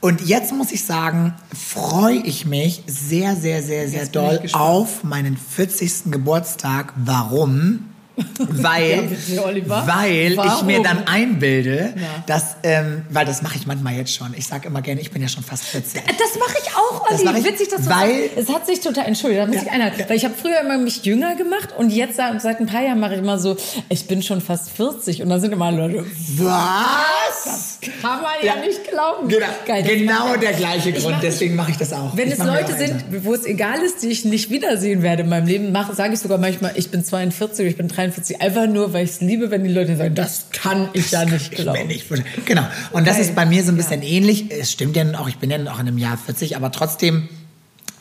Und 0.00 0.20
jetzt 0.26 0.52
muss 0.54 0.70
ich 0.72 0.84
sagen, 0.84 1.34
freue 1.54 2.16
ich 2.18 2.46
mich 2.46 2.84
sehr, 2.86 3.34
sehr, 3.36 3.62
sehr, 3.62 3.88
sehr 3.88 4.00
Jetzt 4.02 4.14
doll 4.16 4.40
auf 4.52 5.02
meinen 5.04 5.36
40. 5.36 6.10
Geburtstag. 6.12 6.92
Warum? 6.96 7.86
Weil, 8.38 9.08
Ja, 9.28 9.42
Oliver. 9.44 9.84
weil 9.86 10.32
ich 10.32 10.62
mir 10.62 10.82
dann 10.82 11.06
einbilde, 11.06 11.92
Ja. 11.96 12.02
dass, 12.26 12.56
ähm, 12.62 13.02
weil 13.10 13.24
das 13.26 13.42
mache 13.42 13.56
ich 13.58 13.66
manchmal 13.66 13.94
jetzt 13.94 14.14
schon. 14.14 14.34
Ich 14.36 14.46
sage 14.46 14.68
immer 14.68 14.82
gerne, 14.82 15.00
ich 15.00 15.10
bin 15.10 15.22
ja 15.22 15.28
schon 15.28 15.42
fast 15.44 15.64
40. 15.64 16.02
Das 16.06 16.38
mache 16.38 16.54
ich 16.62 16.70
auch, 16.74 17.10
Olli. 17.10 17.24
Das 17.24 17.36
ich, 17.38 17.44
Witzig, 17.44 17.68
dass 17.68 17.82
du 17.82 17.90
weil- 17.90 18.28
das 18.34 18.44
Es 18.48 18.54
hat 18.54 18.66
sich 18.66 18.80
total, 18.80 19.06
entschuldigt, 19.06 19.40
da 19.42 19.46
muss 19.46 19.62
ich 19.62 19.70
einhalten. 19.70 20.04
Weil 20.08 20.16
ich 20.16 20.24
habe 20.24 20.34
früher 20.40 20.60
immer 20.60 20.78
mich 20.78 21.04
jünger 21.04 21.34
gemacht 21.36 21.68
und 21.76 21.90
jetzt 21.90 22.16
seit, 22.16 22.40
seit 22.42 22.60
ein 22.60 22.66
paar 22.66 22.82
Jahren 22.82 23.00
mache 23.00 23.14
ich 23.14 23.20
immer 23.20 23.38
so, 23.38 23.56
ich 23.88 24.06
bin 24.06 24.22
schon 24.22 24.40
fast 24.40 24.70
40 24.70 25.22
und 25.22 25.28
dann 25.28 25.40
sind 25.40 25.52
immer 25.52 25.70
Leute, 25.72 26.04
Was? 26.36 27.78
kann 28.02 28.22
man 28.22 28.32
ja, 28.42 28.54
Ja. 28.56 28.60
nicht 28.60 28.88
glauben. 28.90 29.28
Genau, 29.28 29.46
Geil, 29.66 29.82
das 29.82 29.92
genau 29.92 30.36
der 30.36 30.52
gleiche 30.52 30.92
Grund, 30.92 31.14
mach- 31.16 31.20
deswegen 31.20 31.56
mache 31.56 31.70
ich 31.72 31.76
das 31.76 31.92
auch. 31.92 32.16
Wenn 32.16 32.28
Ich 32.28 32.34
es 32.38 32.44
Leute 32.44 32.74
sind, 32.76 33.04
wo 33.24 33.34
es 33.34 33.44
egal 33.44 33.80
ist, 33.82 34.02
die 34.02 34.08
ich 34.08 34.24
nicht 34.24 34.50
wiedersehen 34.50 35.02
werde 35.02 35.22
in 35.22 35.28
meinem 35.28 35.46
Leben, 35.46 35.76
sage 35.94 36.14
ich 36.14 36.20
sogar 36.20 36.38
manchmal, 36.38 36.72
ich 36.76 36.90
bin 36.90 37.04
42, 37.04 37.66
ich 37.66 37.76
bin 37.76 37.88
43, 37.88 38.07
einfach 38.40 38.66
nur, 38.66 38.92
weil 38.92 39.04
ich 39.04 39.10
es 39.12 39.20
liebe, 39.20 39.50
wenn 39.50 39.64
die 39.64 39.70
Leute 39.72 39.96
sagen, 39.96 40.14
das 40.14 40.46
kann 40.52 40.88
ich 40.92 41.10
ja 41.10 41.24
nicht 41.24 41.52
Ich 41.52 41.58
glauben. 41.58 41.86
nicht. 41.86 42.06
Genau. 42.44 42.66
Und 42.92 43.06
das 43.06 43.16
Geil. 43.16 43.26
ist 43.26 43.34
bei 43.34 43.46
mir 43.46 43.62
so 43.64 43.70
ein 43.72 43.76
bisschen 43.76 44.02
ähnlich. 44.02 44.50
Es 44.50 44.72
stimmt 44.72 44.96
ja 44.96 45.04
nun 45.04 45.14
auch, 45.14 45.28
ich 45.28 45.38
bin 45.38 45.50
ja 45.50 45.58
nun 45.58 45.68
auch 45.68 45.80
in 45.80 45.88
einem 45.88 45.98
Jahr 45.98 46.16
40, 46.16 46.56
aber 46.56 46.72
trotzdem 46.72 47.28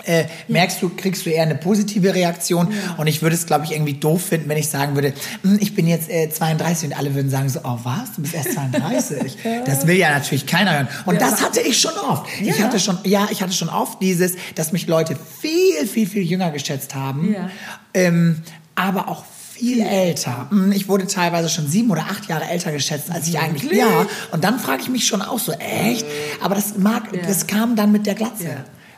äh, 0.06 0.26
merkst 0.48 0.82
du, 0.82 0.90
kriegst 0.96 1.26
du 1.26 1.30
eher 1.32 1.42
eine 1.44 1.56
positive 1.56 2.14
Reaktion. 2.16 2.70
Und 2.96 3.08
ich 3.08 3.22
würde 3.22 3.36
es, 3.36 3.46
glaube 3.46 3.66
ich, 3.66 3.72
irgendwie 3.74 3.96
doof 3.96 4.28
finden, 4.28 4.48
wenn 4.48 4.58
ich 4.58 4.70
sagen 4.70 4.96
würde, 4.96 5.12
"Hm, 5.42 5.58
ich 5.60 5.76
bin 5.76 5.86
jetzt 5.86 6.10
äh, 6.10 6.30
32 6.30 6.90
und 6.92 6.98
alle 6.98 7.14
würden 7.14 7.30
sagen 7.30 7.50
so, 7.50 7.60
oh 7.66 7.80
was, 7.84 8.14
du 8.16 8.22
bist 8.22 8.34
erst 8.34 8.54
32. 8.54 9.36
das 9.66 9.86
will 9.86 9.98
ja 9.98 10.12
natürlich 10.12 10.46
keiner 10.46 10.74
hören. 10.76 10.88
Und 11.06 11.16
Ja. 11.16 11.30
das 11.30 11.42
hatte 11.44 11.60
ich 11.60 11.82
schon 11.82 11.92
oft. 12.10 12.26
Ich 12.40 12.48
Ja. 12.58 12.60
hatte 12.66 12.80
schon, 12.80 12.98
ja, 13.04 13.28
ich 13.32 13.42
hatte 13.42 13.52
schon 13.54 13.68
oft 13.70 14.02
dieses, 14.02 14.34
dass 14.56 14.72
mich 14.72 14.88
Leute 14.88 15.18
viel, 15.42 15.86
viel, 15.88 16.08
viel 16.08 16.24
jünger 16.24 16.52
geschätzt 16.52 16.96
haben. 16.96 17.34
Ja. 17.34 17.50
Ähm, 17.94 18.44
aber 18.76 19.10
auch 19.10 19.26
viel 19.58 19.82
älter. 19.82 20.48
Hm, 20.50 20.72
Ich 20.72 20.88
wurde 20.88 21.08
teilweise 21.08 21.50
schon 21.50 21.68
sieben 21.68 21.90
oder 21.90 22.02
acht 22.04 22.28
Jahre 22.28 22.46
älter 22.50 22.72
geschätzt, 22.72 23.10
als 23.12 23.28
ich 23.28 23.40
eigentlich 23.40 23.72
ja. 23.72 24.06
Und 24.32 24.44
dann 24.44 24.60
frage 24.60 24.82
ich 24.82 24.90
mich 24.90 25.06
schon 25.08 25.22
auch 25.22 25.40
so, 25.40 25.52
echt? 25.54 26.06
Aber 26.42 26.56
das 26.56 26.78
mag, 26.78 27.04
Ja. 27.14 27.22
das 27.26 27.48
kam 27.48 27.76
dann 27.76 27.92
mit 27.92 28.06
der 28.06 28.16
Glatze. 28.16 28.44
Ja. 28.46 28.56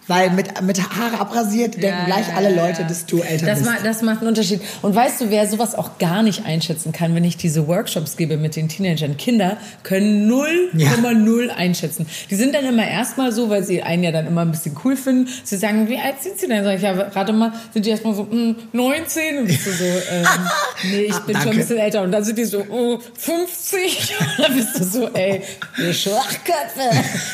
Weil 0.10 0.32
mit, 0.32 0.62
mit 0.64 0.82
Haare 0.82 1.20
abrasiert 1.22 1.76
denken 1.76 1.88
Ja, 1.88 2.06
gleich 2.06 2.28
ja, 2.28 2.34
alle 2.36 2.54
ja, 2.56 2.66
Leute, 2.66 2.82
ja. 2.82 2.88
dass 2.88 3.06
du 3.06 3.22
älter 3.22 3.46
das 3.46 3.60
bist. 3.60 3.72
Macht, 3.72 3.86
das 3.86 4.02
macht 4.02 4.18
einen 4.20 4.28
Unterschied. 4.30 4.60
Und 4.82 4.96
weißt 4.96 5.22
du, 5.22 5.30
wer 5.30 5.48
sowas 5.48 5.76
auch 5.76 6.00
gar 6.00 6.24
nicht 6.24 6.46
einschätzen 6.46 6.92
kann, 6.92 7.14
wenn 7.16 7.24
ich 7.24 7.38
diese 7.38 7.68
Workshops 7.68 8.18
gebe 8.18 8.36
mit 8.38 8.56
den 8.56 8.68
Teenagern? 8.70 9.18
Kinder 9.18 9.58
können 9.84 10.30
0,0 10.30 11.50
einschätzen. 11.50 12.08
Die 12.30 12.36
sind 12.36 12.56
dann 12.56 12.66
immer 12.66 12.88
erstmal 12.88 13.32
so, 13.32 13.50
weil 13.50 13.64
sie 13.64 13.84
einen 13.84 14.04
ja 14.04 14.12
dann 14.12 14.26
immer 14.28 14.42
ein 14.42 14.52
bisschen 14.52 14.76
cool 14.84 14.98
finden. 14.98 15.30
Sie 15.44 15.58
sagen, 15.58 15.88
wie 15.88 15.98
alt 16.00 16.22
sind 16.24 16.40
sie 16.40 16.48
denn? 16.48 16.64
Sag 16.64 16.76
ich, 16.78 16.82
ja, 16.82 16.92
rate 16.92 17.32
mal, 17.32 17.54
sind 17.72 17.86
die 17.86 17.92
erstmal 17.92 18.16
so, 18.16 18.24
mm, 18.24 18.56
19? 18.74 19.38
Und 19.38 19.46
bist 19.48 19.68
du 19.68 19.72
so, 19.72 19.84
ähm, 19.84 20.26
nee, 20.92 21.02
ich 21.02 21.14
Ah, 21.14 21.20
bin 21.20 21.36
schon 21.36 21.44
danke. 21.46 21.50
ein 21.52 21.58
bisschen 21.58 21.78
älter. 21.78 22.02
Und 22.02 22.12
dann 22.12 22.24
sind 22.24 22.38
die 22.38 22.46
so, 22.46 22.66
oh, 22.68 22.98
50? 23.16 24.16
Und 24.38 24.44
dann 24.44 24.56
bist 24.56 24.80
du 24.80 24.84
so, 24.84 25.08
ey, 25.14 25.44
ihr 25.78 25.94
Schwachköpfe. 25.94 26.90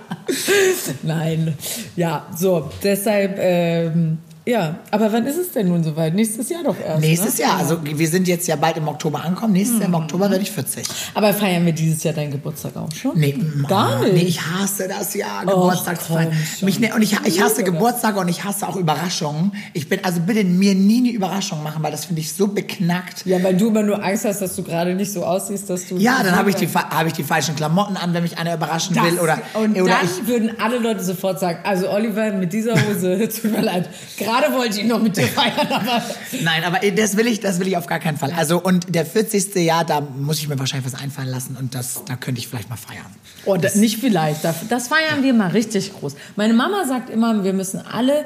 Nein, 1.03 1.57
ja, 1.95 2.27
so, 2.35 2.69
deshalb, 2.83 3.37
ähm, 3.39 4.19
ja, 4.45 4.79
aber 4.89 5.11
wann 5.11 5.27
ist 5.27 5.37
es 5.37 5.51
denn 5.51 5.67
nun 5.67 5.83
soweit? 5.83 6.15
Nächstes 6.15 6.49
Jahr 6.49 6.63
doch 6.63 6.75
erst. 6.79 7.01
Nächstes 7.01 7.37
ne? 7.37 7.43
Jahr, 7.43 7.57
also 7.57 7.79
wir 7.83 8.07
sind 8.07 8.27
jetzt 8.27 8.47
ja 8.47 8.55
bald 8.55 8.77
im 8.77 8.87
Oktober 8.87 9.23
angekommen. 9.23 9.53
Nächstes 9.53 9.79
Jahr 9.79 9.89
im 9.89 9.95
Oktober 9.95 10.31
werde 10.31 10.41
ich 10.41 10.51
40. 10.51 10.87
Aber 11.13 11.33
feiern 11.33 11.65
wir 11.65 11.73
dieses 11.73 12.03
Jahr 12.03 12.13
deinen 12.13 12.31
Geburtstag 12.31 12.75
auch 12.75 12.91
schon? 12.93 13.19
Nee, 13.19 13.37
Gar 13.67 13.99
nicht. 13.99 14.13
Nee, 14.13 14.21
ich 14.21 14.41
hasse 14.41 14.87
das 14.87 15.13
Jahr, 15.13 15.45
Geburtstagsfeiern. 15.45 16.31
Mich, 16.61 16.79
ne, 16.79 16.93
und 16.95 17.01
ich, 17.01 17.17
ich 17.25 17.41
hasse. 17.41 17.63
Geburtstage 17.63 18.19
und 18.19 18.29
ich 18.29 18.43
hasse 18.43 18.67
auch 18.67 18.75
Überraschungen. 18.75 19.51
Ich 19.73 19.89
bin, 19.89 20.03
also 20.03 20.21
bitte 20.21 20.43
mir 20.43 20.73
nie 20.73 20.99
eine 20.99 21.09
Überraschung 21.09 21.61
machen, 21.61 21.83
weil 21.83 21.91
das 21.91 22.05
finde 22.05 22.21
ich 22.21 22.33
so 22.33 22.47
beknackt. 22.47 23.25
Ja, 23.25 23.43
weil 23.43 23.55
du 23.55 23.67
immer 23.67 23.83
nur 23.83 24.03
Angst 24.03 24.25
hast, 24.25 24.41
dass 24.41 24.55
du 24.55 24.63
gerade 24.63 24.95
nicht 24.95 25.11
so 25.11 25.25
aussiehst, 25.25 25.69
dass 25.69 25.87
du. 25.87 25.97
Ja, 25.97 26.23
dann 26.23 26.35
habe 26.35 26.49
ich, 26.49 26.55
die, 26.55 26.67
habe 26.67 27.07
ich 27.07 27.13
die 27.13 27.23
falschen 27.23 27.55
Klamotten 27.55 27.97
an, 27.97 28.13
wenn 28.13 28.23
mich 28.23 28.37
einer 28.37 28.55
überraschen 28.55 28.95
das, 28.95 29.03
will. 29.03 29.19
Oder, 29.19 29.39
und 29.53 29.79
oder 29.79 29.93
dann 29.93 30.05
ich, 30.05 30.27
würden 30.27 30.51
alle 30.59 30.79
Leute 30.79 31.03
sofort 31.03 31.39
sagen, 31.39 31.59
also 31.63 31.89
Oliver 31.89 32.31
mit 32.31 32.53
dieser 32.53 32.73
Hose, 32.73 33.27
tut 33.41 33.51
mir 33.51 33.61
leid, 33.61 33.89
gerade 34.29 34.53
wollte 34.53 34.79
ich 34.79 34.85
noch 34.85 35.01
mit 35.01 35.17
dir 35.17 35.27
feiern, 35.27 35.67
aber 35.69 36.03
Nein, 36.41 36.63
aber 36.63 36.79
das 36.91 37.17
will 37.17 37.27
ich, 37.27 37.39
das 37.39 37.59
will 37.59 37.67
ich 37.67 37.77
auf 37.77 37.87
gar 37.87 37.99
keinen 37.99 38.17
Fall. 38.17 38.31
Also 38.31 38.61
und 38.61 38.93
der 38.93 39.05
40. 39.05 39.55
Jahr, 39.55 39.83
da 39.85 40.01
muss 40.01 40.39
ich 40.39 40.47
mir 40.47 40.59
wahrscheinlich 40.59 40.91
was 40.91 40.99
einfallen 40.99 41.29
lassen 41.29 41.57
und 41.59 41.75
das, 41.75 42.01
da 42.05 42.15
könnte 42.15 42.39
ich 42.39 42.47
vielleicht 42.47 42.69
mal 42.69 42.75
feiern. 42.75 43.05
oh, 43.45 43.57
das, 43.57 43.75
nicht 43.75 43.99
vielleicht, 43.99 44.43
das, 44.43 44.67
das 44.69 44.87
feiern 44.87 45.23
wir 45.23 45.33
mal 45.33 45.49
richtig 45.49 45.93
groß. 45.93 46.15
Meine 46.35 46.53
Mama 46.53 46.85
sagt 46.87 47.09
immer, 47.09 47.43
wir 47.43 47.53
müssen 47.53 47.79
alle, 47.79 48.25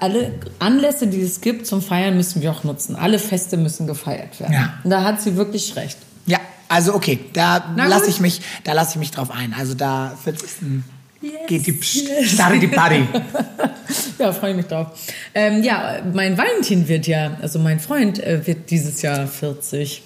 alle 0.00 0.34
Anlässe, 0.58 1.06
die 1.06 1.20
es 1.20 1.40
gibt 1.40 1.66
zum 1.66 1.82
Feiern, 1.82 2.16
müssen 2.16 2.42
wir 2.42 2.50
auch 2.50 2.64
nutzen. 2.64 2.96
Alle 2.96 3.18
Feste 3.18 3.56
müssen 3.56 3.86
gefeiert 3.86 4.38
werden. 4.40 4.52
Ja. 4.52 4.74
Und 4.84 4.90
da 4.90 5.04
hat 5.04 5.22
sie 5.22 5.36
wirklich 5.36 5.74
recht. 5.76 5.98
Ja, 6.26 6.38
also 6.68 6.94
okay, 6.94 7.18
da 7.32 7.74
lasse 7.76 8.08
ich 8.08 8.20
mich, 8.20 8.42
da 8.64 8.72
lasse 8.72 8.92
ich 8.92 8.96
mich 8.96 9.10
drauf 9.10 9.30
ein. 9.30 9.54
Also 9.58 9.74
da 9.74 10.16
40. 10.22 10.48
Yes, 11.22 11.32
geht 11.46 11.66
die 11.66 11.72
Psst, 11.72 12.08
yes. 12.08 12.32
starre 12.32 12.58
die 12.58 12.68
Party. 12.68 13.04
Ja, 14.18 14.32
freue 14.32 14.54
mich 14.54 14.66
drauf. 14.66 14.86
Ähm, 15.34 15.64
ja, 15.64 16.00
mein 16.12 16.38
Valentin 16.38 16.86
wird 16.86 17.06
ja, 17.08 17.36
also 17.42 17.58
mein 17.58 17.80
Freund 17.80 18.22
äh, 18.22 18.46
wird 18.46 18.70
dieses 18.70 19.02
Jahr 19.02 19.26
40. 19.26 20.02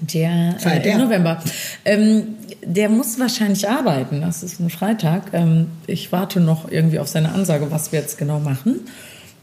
Der, 0.00 0.54
Feiert 0.58 0.80
äh, 0.80 0.82
der? 0.82 0.92
im 0.92 0.98
November. 1.00 1.42
Ähm, 1.84 2.36
der 2.64 2.88
muss 2.88 3.18
wahrscheinlich 3.18 3.68
arbeiten. 3.68 4.20
Das 4.20 4.42
ist 4.42 4.60
ein 4.60 4.70
Freitag. 4.70 5.32
Ähm, 5.32 5.66
ich 5.86 6.12
warte 6.12 6.40
noch 6.40 6.70
irgendwie 6.70 7.00
auf 7.00 7.08
seine 7.08 7.32
Ansage, 7.32 7.70
was 7.70 7.90
wir 7.90 7.98
jetzt 8.00 8.16
genau 8.16 8.38
machen. 8.38 8.80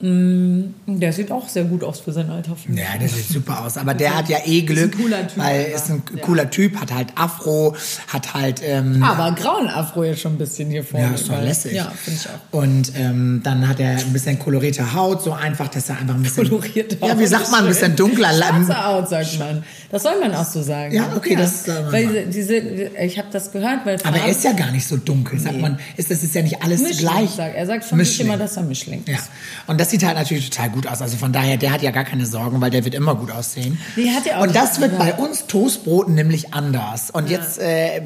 Mm, 0.02 0.74
Der 0.88 1.14
sieht 1.14 1.32
auch 1.32 1.48
sehr 1.48 1.64
gut 1.66 1.84
aus 1.84 2.00
für 2.00 2.12
sein 2.12 2.30
Alter. 2.30 2.56
Ja, 2.70 2.98
der 3.00 3.08
sieht 3.08 3.28
super 3.28 3.64
aus. 3.66 3.78
Aber 3.78 3.94
der 4.02 4.18
hat 4.18 4.30
ja 4.30 4.40
eh 4.46 4.62
Glück, 4.64 4.98
cooler 4.98 5.28
Typ 5.28 5.38
weil 5.38 5.66
einfach. 5.66 5.76
ist 5.76 5.90
ein 5.90 6.04
Ja. 6.16 6.22
cooler 6.24 6.50
Typ, 6.50 6.80
hat 6.80 6.92
halt 6.94 7.08
Afro, 7.16 7.76
hat 8.08 8.34
halt 8.34 8.62
ähm, 8.64 9.04
Aber 9.04 9.34
grauen 9.36 9.68
Afro 9.68 10.04
jetzt 10.04 10.22
schon 10.22 10.34
ein 10.34 10.38
bisschen 10.38 10.70
hier 10.70 10.84
vorne. 10.84 11.08
Ja, 11.08 11.14
ist 11.14 11.30
doch 11.30 11.42
lässig. 11.42 11.74
Ja, 11.74 11.92
finde 12.04 12.20
ich 12.22 12.28
auch. 12.30 12.60
Und 12.60 12.92
ähm, 12.98 13.42
dann 13.44 13.68
hat 13.68 13.80
er 13.80 13.98
ein 13.98 14.14
bisschen 14.14 14.40
kolorierte 14.40 14.94
Haut, 14.94 15.24
so 15.24 15.34
einfach, 15.34 15.68
dass 15.68 15.90
er 15.90 16.00
einfach 16.00 16.16
ein 16.16 16.24
bisschen. 16.24 16.50
Kolorierte 16.50 16.98
Ja, 17.02 17.18
wie 17.18 17.24
Haut 17.24 17.30
sagt 17.30 17.44
ist 17.46 17.52
man, 17.52 17.62
ein 17.62 17.68
bisschen 17.68 17.96
dunkler. 17.96 18.34
Schwarze 18.34 18.86
Haut, 18.86 19.10
sagt 19.10 19.40
man. 19.40 19.64
Das 19.92 20.04
soll 20.04 20.20
man 20.20 20.34
auch 20.34 20.46
so 20.46 20.62
sagen. 20.62 20.94
Ja, 20.94 21.14
okay, 21.16 21.36
das 21.36 21.66
soll 21.66 21.82
man 21.84 21.92
Weil 21.92 22.26
diese, 22.28 22.56
ich 22.56 23.18
habe 23.18 23.28
das 23.32 23.52
gehört, 23.52 23.86
weil 23.86 23.96
Aber 24.04 24.06
er 24.06 24.14
Farben- 24.16 24.32
ist 24.32 24.44
ja 24.44 24.54
gar 24.54 24.72
nicht 24.72 24.88
so 24.88 24.98
dunkel, 24.98 25.40
sagt 25.40 25.60
man. 25.60 25.78
Ist, 25.98 26.10
das 26.12 26.24
ist 26.24 26.34
ja 26.34 26.42
nicht 26.42 26.62
alles 26.64 26.82
Mischling, 26.82 27.00
gleich. 27.00 27.30
sagt- 27.32 27.56
er 27.56 27.66
sagt 27.66 27.84
sich 27.84 27.94
Mischling. 27.94 28.28
immer, 28.28 28.38
dass 28.38 28.58
er 28.58 28.64
Mischling 28.64 29.04
Ja, 29.08 29.16
ist. 29.18 29.30
und 29.68 29.80
das 29.80 29.90
sieht 29.91 30.04
halt 30.04 30.15
natürlich 30.17 30.49
total 30.49 30.69
gut 30.71 30.88
aus. 30.88 31.01
Also 31.01 31.17
von 31.17 31.32
daher, 31.32 31.58
der 31.58 31.71
hat 31.71 31.82
ja 31.82 31.91
gar 31.91 32.04
keine 32.04 32.25
Sorgen, 32.25 32.60
weil 32.62 32.71
der 32.71 32.84
wird 32.84 32.95
immer 32.95 33.15
gut 33.15 33.32
aussehen. 33.32 33.77
Nee, 33.95 34.10
hat 34.10 34.23
auch 34.34 34.41
und 34.43 34.56
das 34.56 34.82
wird 34.82 34.93
Ja. 34.93 34.97
bei 34.97 35.13
uns 35.13 35.45
Toastbroten 35.47 36.15
nämlich 36.15 36.54
anders. 36.54 37.12
Und 37.12 37.30
jetzt 37.30 37.60
äh, 37.60 38.01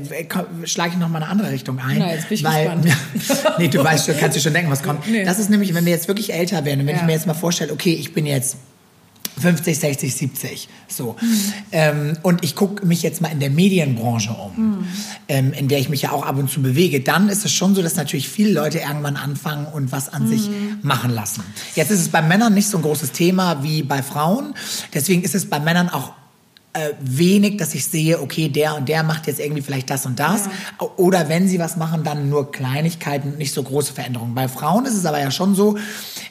schlage 0.66 0.92
ich 0.94 0.98
noch 0.98 1.08
mal 1.10 1.22
eine 1.22 1.30
andere 1.32 1.52
Richtung 1.52 1.80
ein. 1.80 1.98
Na, 2.00 2.12
jetzt 2.14 2.28
bin 2.30 2.36
ich 2.36 2.44
weil, 2.44 2.66
gespannt. 2.82 3.56
nee, 3.60 3.68
du 3.70 3.84
weißt 3.84 4.10
kannst 4.20 4.36
dir 4.38 4.42
schon 4.42 4.54
denken, 4.54 4.70
was 4.72 4.84
kommt. 4.84 5.08
Nee. 5.10 5.24
Das 5.24 5.40
ist 5.40 5.50
nämlich, 5.50 5.74
wenn 5.74 5.86
wir 5.86 5.94
jetzt 5.94 6.08
wirklich 6.08 6.34
älter 6.34 6.66
werden 6.66 6.82
und 6.82 6.88
wenn 6.88 6.96
Ja. 6.96 7.02
ich 7.02 7.08
mir 7.08 7.14
jetzt 7.14 7.28
mal 7.28 7.34
vorstelle, 7.34 7.72
okay, 7.72 7.94
ich 7.94 8.14
bin 8.14 8.26
jetzt 8.26 8.58
50, 9.40 9.78
60, 9.80 10.16
70. 10.16 10.70
So. 10.88 11.16
Hm. 11.20 11.54
Ähm, 11.72 12.18
und 12.22 12.44
ich 12.44 12.56
gucke 12.56 12.86
mich 12.86 13.02
jetzt 13.02 13.22
mal 13.22 13.30
in 13.30 13.40
der 13.40 13.50
Medienbranche 13.50 14.32
um, 14.32 14.56
Hm. 14.56 14.88
ähm, 15.28 15.54
in 15.54 15.68
der 15.68 15.80
ich 15.80 15.90
mich 15.90 16.04
ja 16.04 16.12
auch 16.12 16.26
ab 16.26 16.38
und 16.38 16.50
zu 16.50 16.62
bewege. 16.62 17.02
Dann 17.02 17.30
ist 17.30 17.46
es 17.46 17.52
schon 17.52 17.76
so, 17.76 17.82
dass 17.82 17.96
natürlich 17.96 18.30
viele 18.30 18.52
Leute 18.52 18.80
irgendwann 18.80 19.18
anfangen 19.18 19.66
und 19.68 19.92
was 19.92 20.10
an 20.10 20.28
sich 20.28 20.48
Hm. 20.48 20.80
machen 20.82 21.12
lassen. 21.12 21.44
Jetzt 21.76 21.92
ist 21.92 22.00
es 22.02 22.10
bei 22.10 22.22
Männern 22.22 22.54
nicht 22.54 22.68
so 22.68 22.78
ein 22.78 22.84
großes 22.84 23.12
Thema 23.12 23.64
wie 23.64 23.84
bei 23.84 24.02
Frauen. 24.04 24.54
Deswegen 24.94 25.24
ist 25.24 25.36
es 25.36 25.50
bei 25.50 25.60
Männern 25.60 25.90
auch 25.90 26.12
äh, 26.74 26.92
wenig, 27.00 27.56
dass 27.58 27.74
ich 27.74 27.86
sehe, 27.86 28.20
okay, 28.22 28.50
der 28.50 28.76
und 28.76 28.90
der 28.90 29.02
macht 29.04 29.28
jetzt 29.28 29.40
irgendwie 29.40 29.62
vielleicht 29.62 29.90
das 29.90 30.06
und 30.06 30.20
das. 30.20 30.50
Oder 30.98 31.30
wenn 31.30 31.48
sie 31.48 31.58
was 31.58 31.78
machen, 31.78 32.04
dann 32.04 32.30
nur 32.30 32.52
Kleinigkeiten, 32.52 33.38
nicht 33.38 33.54
so 33.54 33.64
große 33.64 33.94
Veränderungen. 33.94 34.36
Bei 34.36 34.50
Frauen 34.50 34.86
ist 34.86 34.94
es 34.96 35.06
aber 35.06 35.20
ja 35.22 35.32
schon 35.32 35.56
so, 35.56 35.78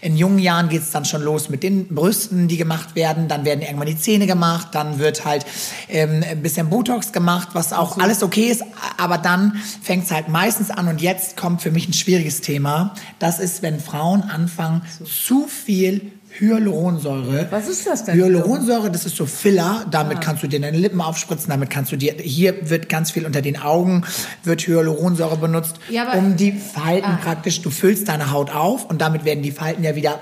in 0.00 0.16
jungen 0.16 0.38
Jahren 0.38 0.68
geht 0.68 0.82
es 0.82 0.90
dann 0.90 1.04
schon 1.04 1.22
los 1.22 1.48
mit 1.48 1.62
den 1.62 1.88
Brüsten, 1.88 2.48
die 2.48 2.56
gemacht 2.56 2.94
werden. 2.94 3.28
Dann 3.28 3.44
werden 3.44 3.62
irgendwann 3.62 3.86
die 3.86 3.98
Zähne 3.98 4.26
gemacht. 4.26 4.68
Dann 4.72 4.98
wird 4.98 5.24
halt 5.24 5.46
ähm, 5.88 6.22
ein 6.28 6.42
bisschen 6.42 6.70
Botox 6.70 7.12
gemacht, 7.12 7.48
was 7.52 7.72
auch 7.72 7.98
alles 7.98 8.22
okay 8.22 8.48
ist. 8.48 8.62
Aber 8.98 9.18
dann 9.18 9.60
fängt 9.82 10.04
es 10.04 10.10
halt 10.10 10.28
meistens 10.28 10.70
an. 10.70 10.88
Und 10.88 11.00
jetzt 11.00 11.36
kommt 11.36 11.62
für 11.62 11.70
mich 11.70 11.88
ein 11.88 11.92
schwieriges 11.92 12.40
Thema. 12.40 12.94
Das 13.18 13.38
ist, 13.38 13.62
wenn 13.62 13.80
Frauen 13.80 14.22
anfangen, 14.22 14.82
zu 15.04 15.46
viel 15.46 16.12
Hyaluronsäure. 16.38 17.46
Was 17.50 17.68
ist 17.68 17.86
das 17.86 18.04
denn? 18.04 18.16
Hyaluronsäure, 18.16 18.90
das 18.90 19.06
ist 19.06 19.16
so 19.16 19.26
Filler. 19.26 19.86
Damit 19.90 20.20
kannst 20.20 20.42
du 20.42 20.46
dir 20.48 20.60
deine 20.60 20.76
Lippen 20.78 21.00
aufspritzen. 21.00 21.48
Damit 21.50 21.70
kannst 21.70 21.92
du 21.92 21.96
dir, 21.96 22.14
hier 22.20 22.68
wird 22.70 22.88
ganz 22.88 23.10
viel 23.10 23.24
unter 23.26 23.40
den 23.42 23.60
Augen, 23.60 24.04
wird 24.42 24.62
Hyaluronsäure 24.66 25.36
benutzt, 25.36 25.76
Ja, 25.88 26.12
um 26.14 26.36
die 26.36 26.52
Falten 26.52 27.06
Ah. 27.12 27.18
praktisch, 27.22 27.62
du 27.62 27.70
füllst 27.70 28.08
deine 28.08 28.30
Haut 28.32 28.54
auf 28.54 28.88
und 28.90 29.00
damit 29.00 29.24
werden 29.24 29.42
die 29.42 29.52
Falten 29.52 29.84
ja 29.84 29.94
wieder, 29.94 30.20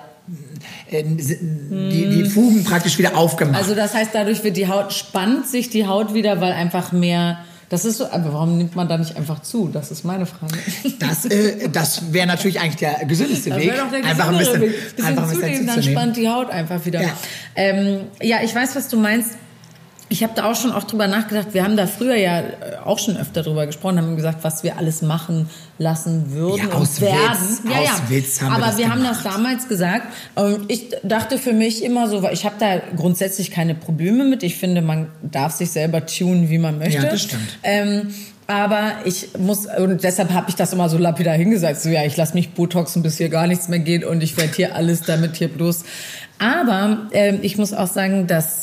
äh, 0.91 1.03
die, 1.03 2.11
die 2.11 2.25
Fugen 2.25 2.65
praktisch 2.65 2.99
wieder 2.99 3.17
aufgemacht. 3.17 3.57
Also 3.59 3.75
das 3.75 3.95
heißt, 3.95 4.11
dadurch 4.13 4.45
wird 4.45 4.57
die 4.57 4.69
Haut, 4.69 4.93
spannt 4.93 5.47
sich 5.49 5.71
die 5.71 5.87
Haut 5.87 6.15
wieder, 6.15 6.41
weil 6.41 6.53
einfach 6.53 6.93
mehr 6.93 7.39
Das 7.73 7.87
ist 7.87 7.97
so, 7.97 8.05
aber 8.05 8.35
warum 8.35 8.59
nimmt 8.59 8.77
man 8.77 8.87
da 8.87 8.99
nicht 8.99 9.17
einfach 9.17 9.41
zu? 9.41 9.69
Das 9.73 9.91
ist 9.91 10.05
meine 10.05 10.27
Frage. 10.27 10.53
Das, 10.99 11.25
äh, 11.25 11.71
das 11.71 12.13
wäre 12.13 12.27
natürlich 12.27 12.61
eigentlich 12.61 12.77
der 12.77 13.07
gesündeste 13.07 13.49
Das 13.49 13.59
Weg. 13.61 13.73
doch 13.75 13.91
der 13.91 14.05
einfach 14.05 14.29
ein 14.29 14.37
bisschen, 14.37 14.61
Weg. 14.61 14.95
bisschen 14.95 15.07
einfach 15.09 15.23
ein 15.23 15.29
zunehmen, 15.31 15.51
bisschen 15.51 15.67
dann 15.69 15.77
zuzunehmen. 15.77 16.03
spannt 16.03 16.17
die 16.19 16.29
Haut 16.29 16.51
einfach 16.51 16.85
wieder. 16.85 17.01
Ja. 17.01 17.09
Ähm, 17.57 18.01
ja, 18.21 18.43
ich 18.45 18.55
weiß, 18.55 18.77
was 18.77 18.89
du 18.89 18.99
meinst. 18.99 19.31
Ich 20.13 20.23
habe 20.23 20.35
da 20.37 20.51
auch 20.51 20.55
schon 20.55 20.73
auch 20.73 20.85
drüber 20.85 21.07
nachgedacht. 21.07 21.49
Wir 21.53 21.65
haben 21.65 21.75
da 21.75 21.87
früher 21.87 22.17
ja 22.17 22.41
äh, 22.41 22.45
auch 22.85 22.99
schon 22.99 23.17
öfter 23.17 23.43
drüber 23.43 23.65
gesprochen, 23.65 23.97
haben 23.97 24.15
gesagt, 24.15 24.45
was 24.45 24.63
wir 24.63 24.77
alles 24.77 25.01
machen 25.01 25.49
lassen 25.79 26.33
würden 26.33 26.69
Ja, 26.69 26.75
aus 26.75 26.99
und 26.99 27.01
werden. 27.01 27.19
Witz, 27.19 27.63
ja, 27.65 27.81
aus 27.81 27.87
ja. 27.87 28.11
Witz 28.11 28.43
haben 28.43 28.51
wir 28.51 28.57
Aber 28.57 28.67
das 28.67 28.77
wir 28.77 28.91
haben 28.91 29.03
das 29.03 29.23
damals 29.23 29.69
gesagt. 29.69 30.07
Und 30.35 30.71
ich 30.71 30.91
dachte 31.03 31.39
für 31.39 31.55
mich 31.55 31.83
immer 31.83 32.09
so, 32.09 32.23
weil 32.23 32.35
ich 32.35 32.45
habe 32.45 32.57
da 32.59 32.83
grundsätzlich 32.95 33.51
keine 33.51 33.75
Probleme 33.75 34.25
mit. 34.25 34.43
Ich 34.43 34.57
finde, 34.57 34.83
man 34.83 35.07
darf 35.23 35.53
sich 35.53 35.71
selber 35.71 36.05
tunen, 36.05 36.51
wie 36.51 36.59
man 36.59 36.77
möchte. 36.77 37.03
Ja, 37.03 37.11
das 37.11 37.23
stimmt. 37.23 37.59
Ähm, 37.63 38.13
aber 38.47 38.93
ich 39.07 39.29
muss, 39.39 39.67
und 39.79 40.05
deshalb 40.05 40.31
habe 40.33 40.51
ich 40.51 40.57
das 40.57 40.75
immer 40.75 40.91
so 40.91 40.99
lapidar 40.99 41.37
hingesagt, 41.37 41.81
so 41.81 41.89
ja, 41.89 42.05
ich 42.05 42.19
lasse 42.19 42.35
mich 42.35 42.51
Botoxen, 42.51 43.03
bis 43.03 43.17
hier 43.17 43.31
gar 43.31 43.47
nichts 43.47 43.69
mehr 43.69 43.79
geht 43.79 44.05
und 44.05 44.23
ich 44.23 44.37
werde 44.37 44.53
hier 44.53 44.77
alles 44.77 45.01
damit 45.01 45.37
hier 45.37 45.49
bloß. 45.49 45.85
Aber 46.39 47.07
ähm, 47.13 47.39
ich 47.41 47.57
muss 47.57 47.73
auch 47.73 47.87
sagen, 47.87 48.27
dass 48.27 48.62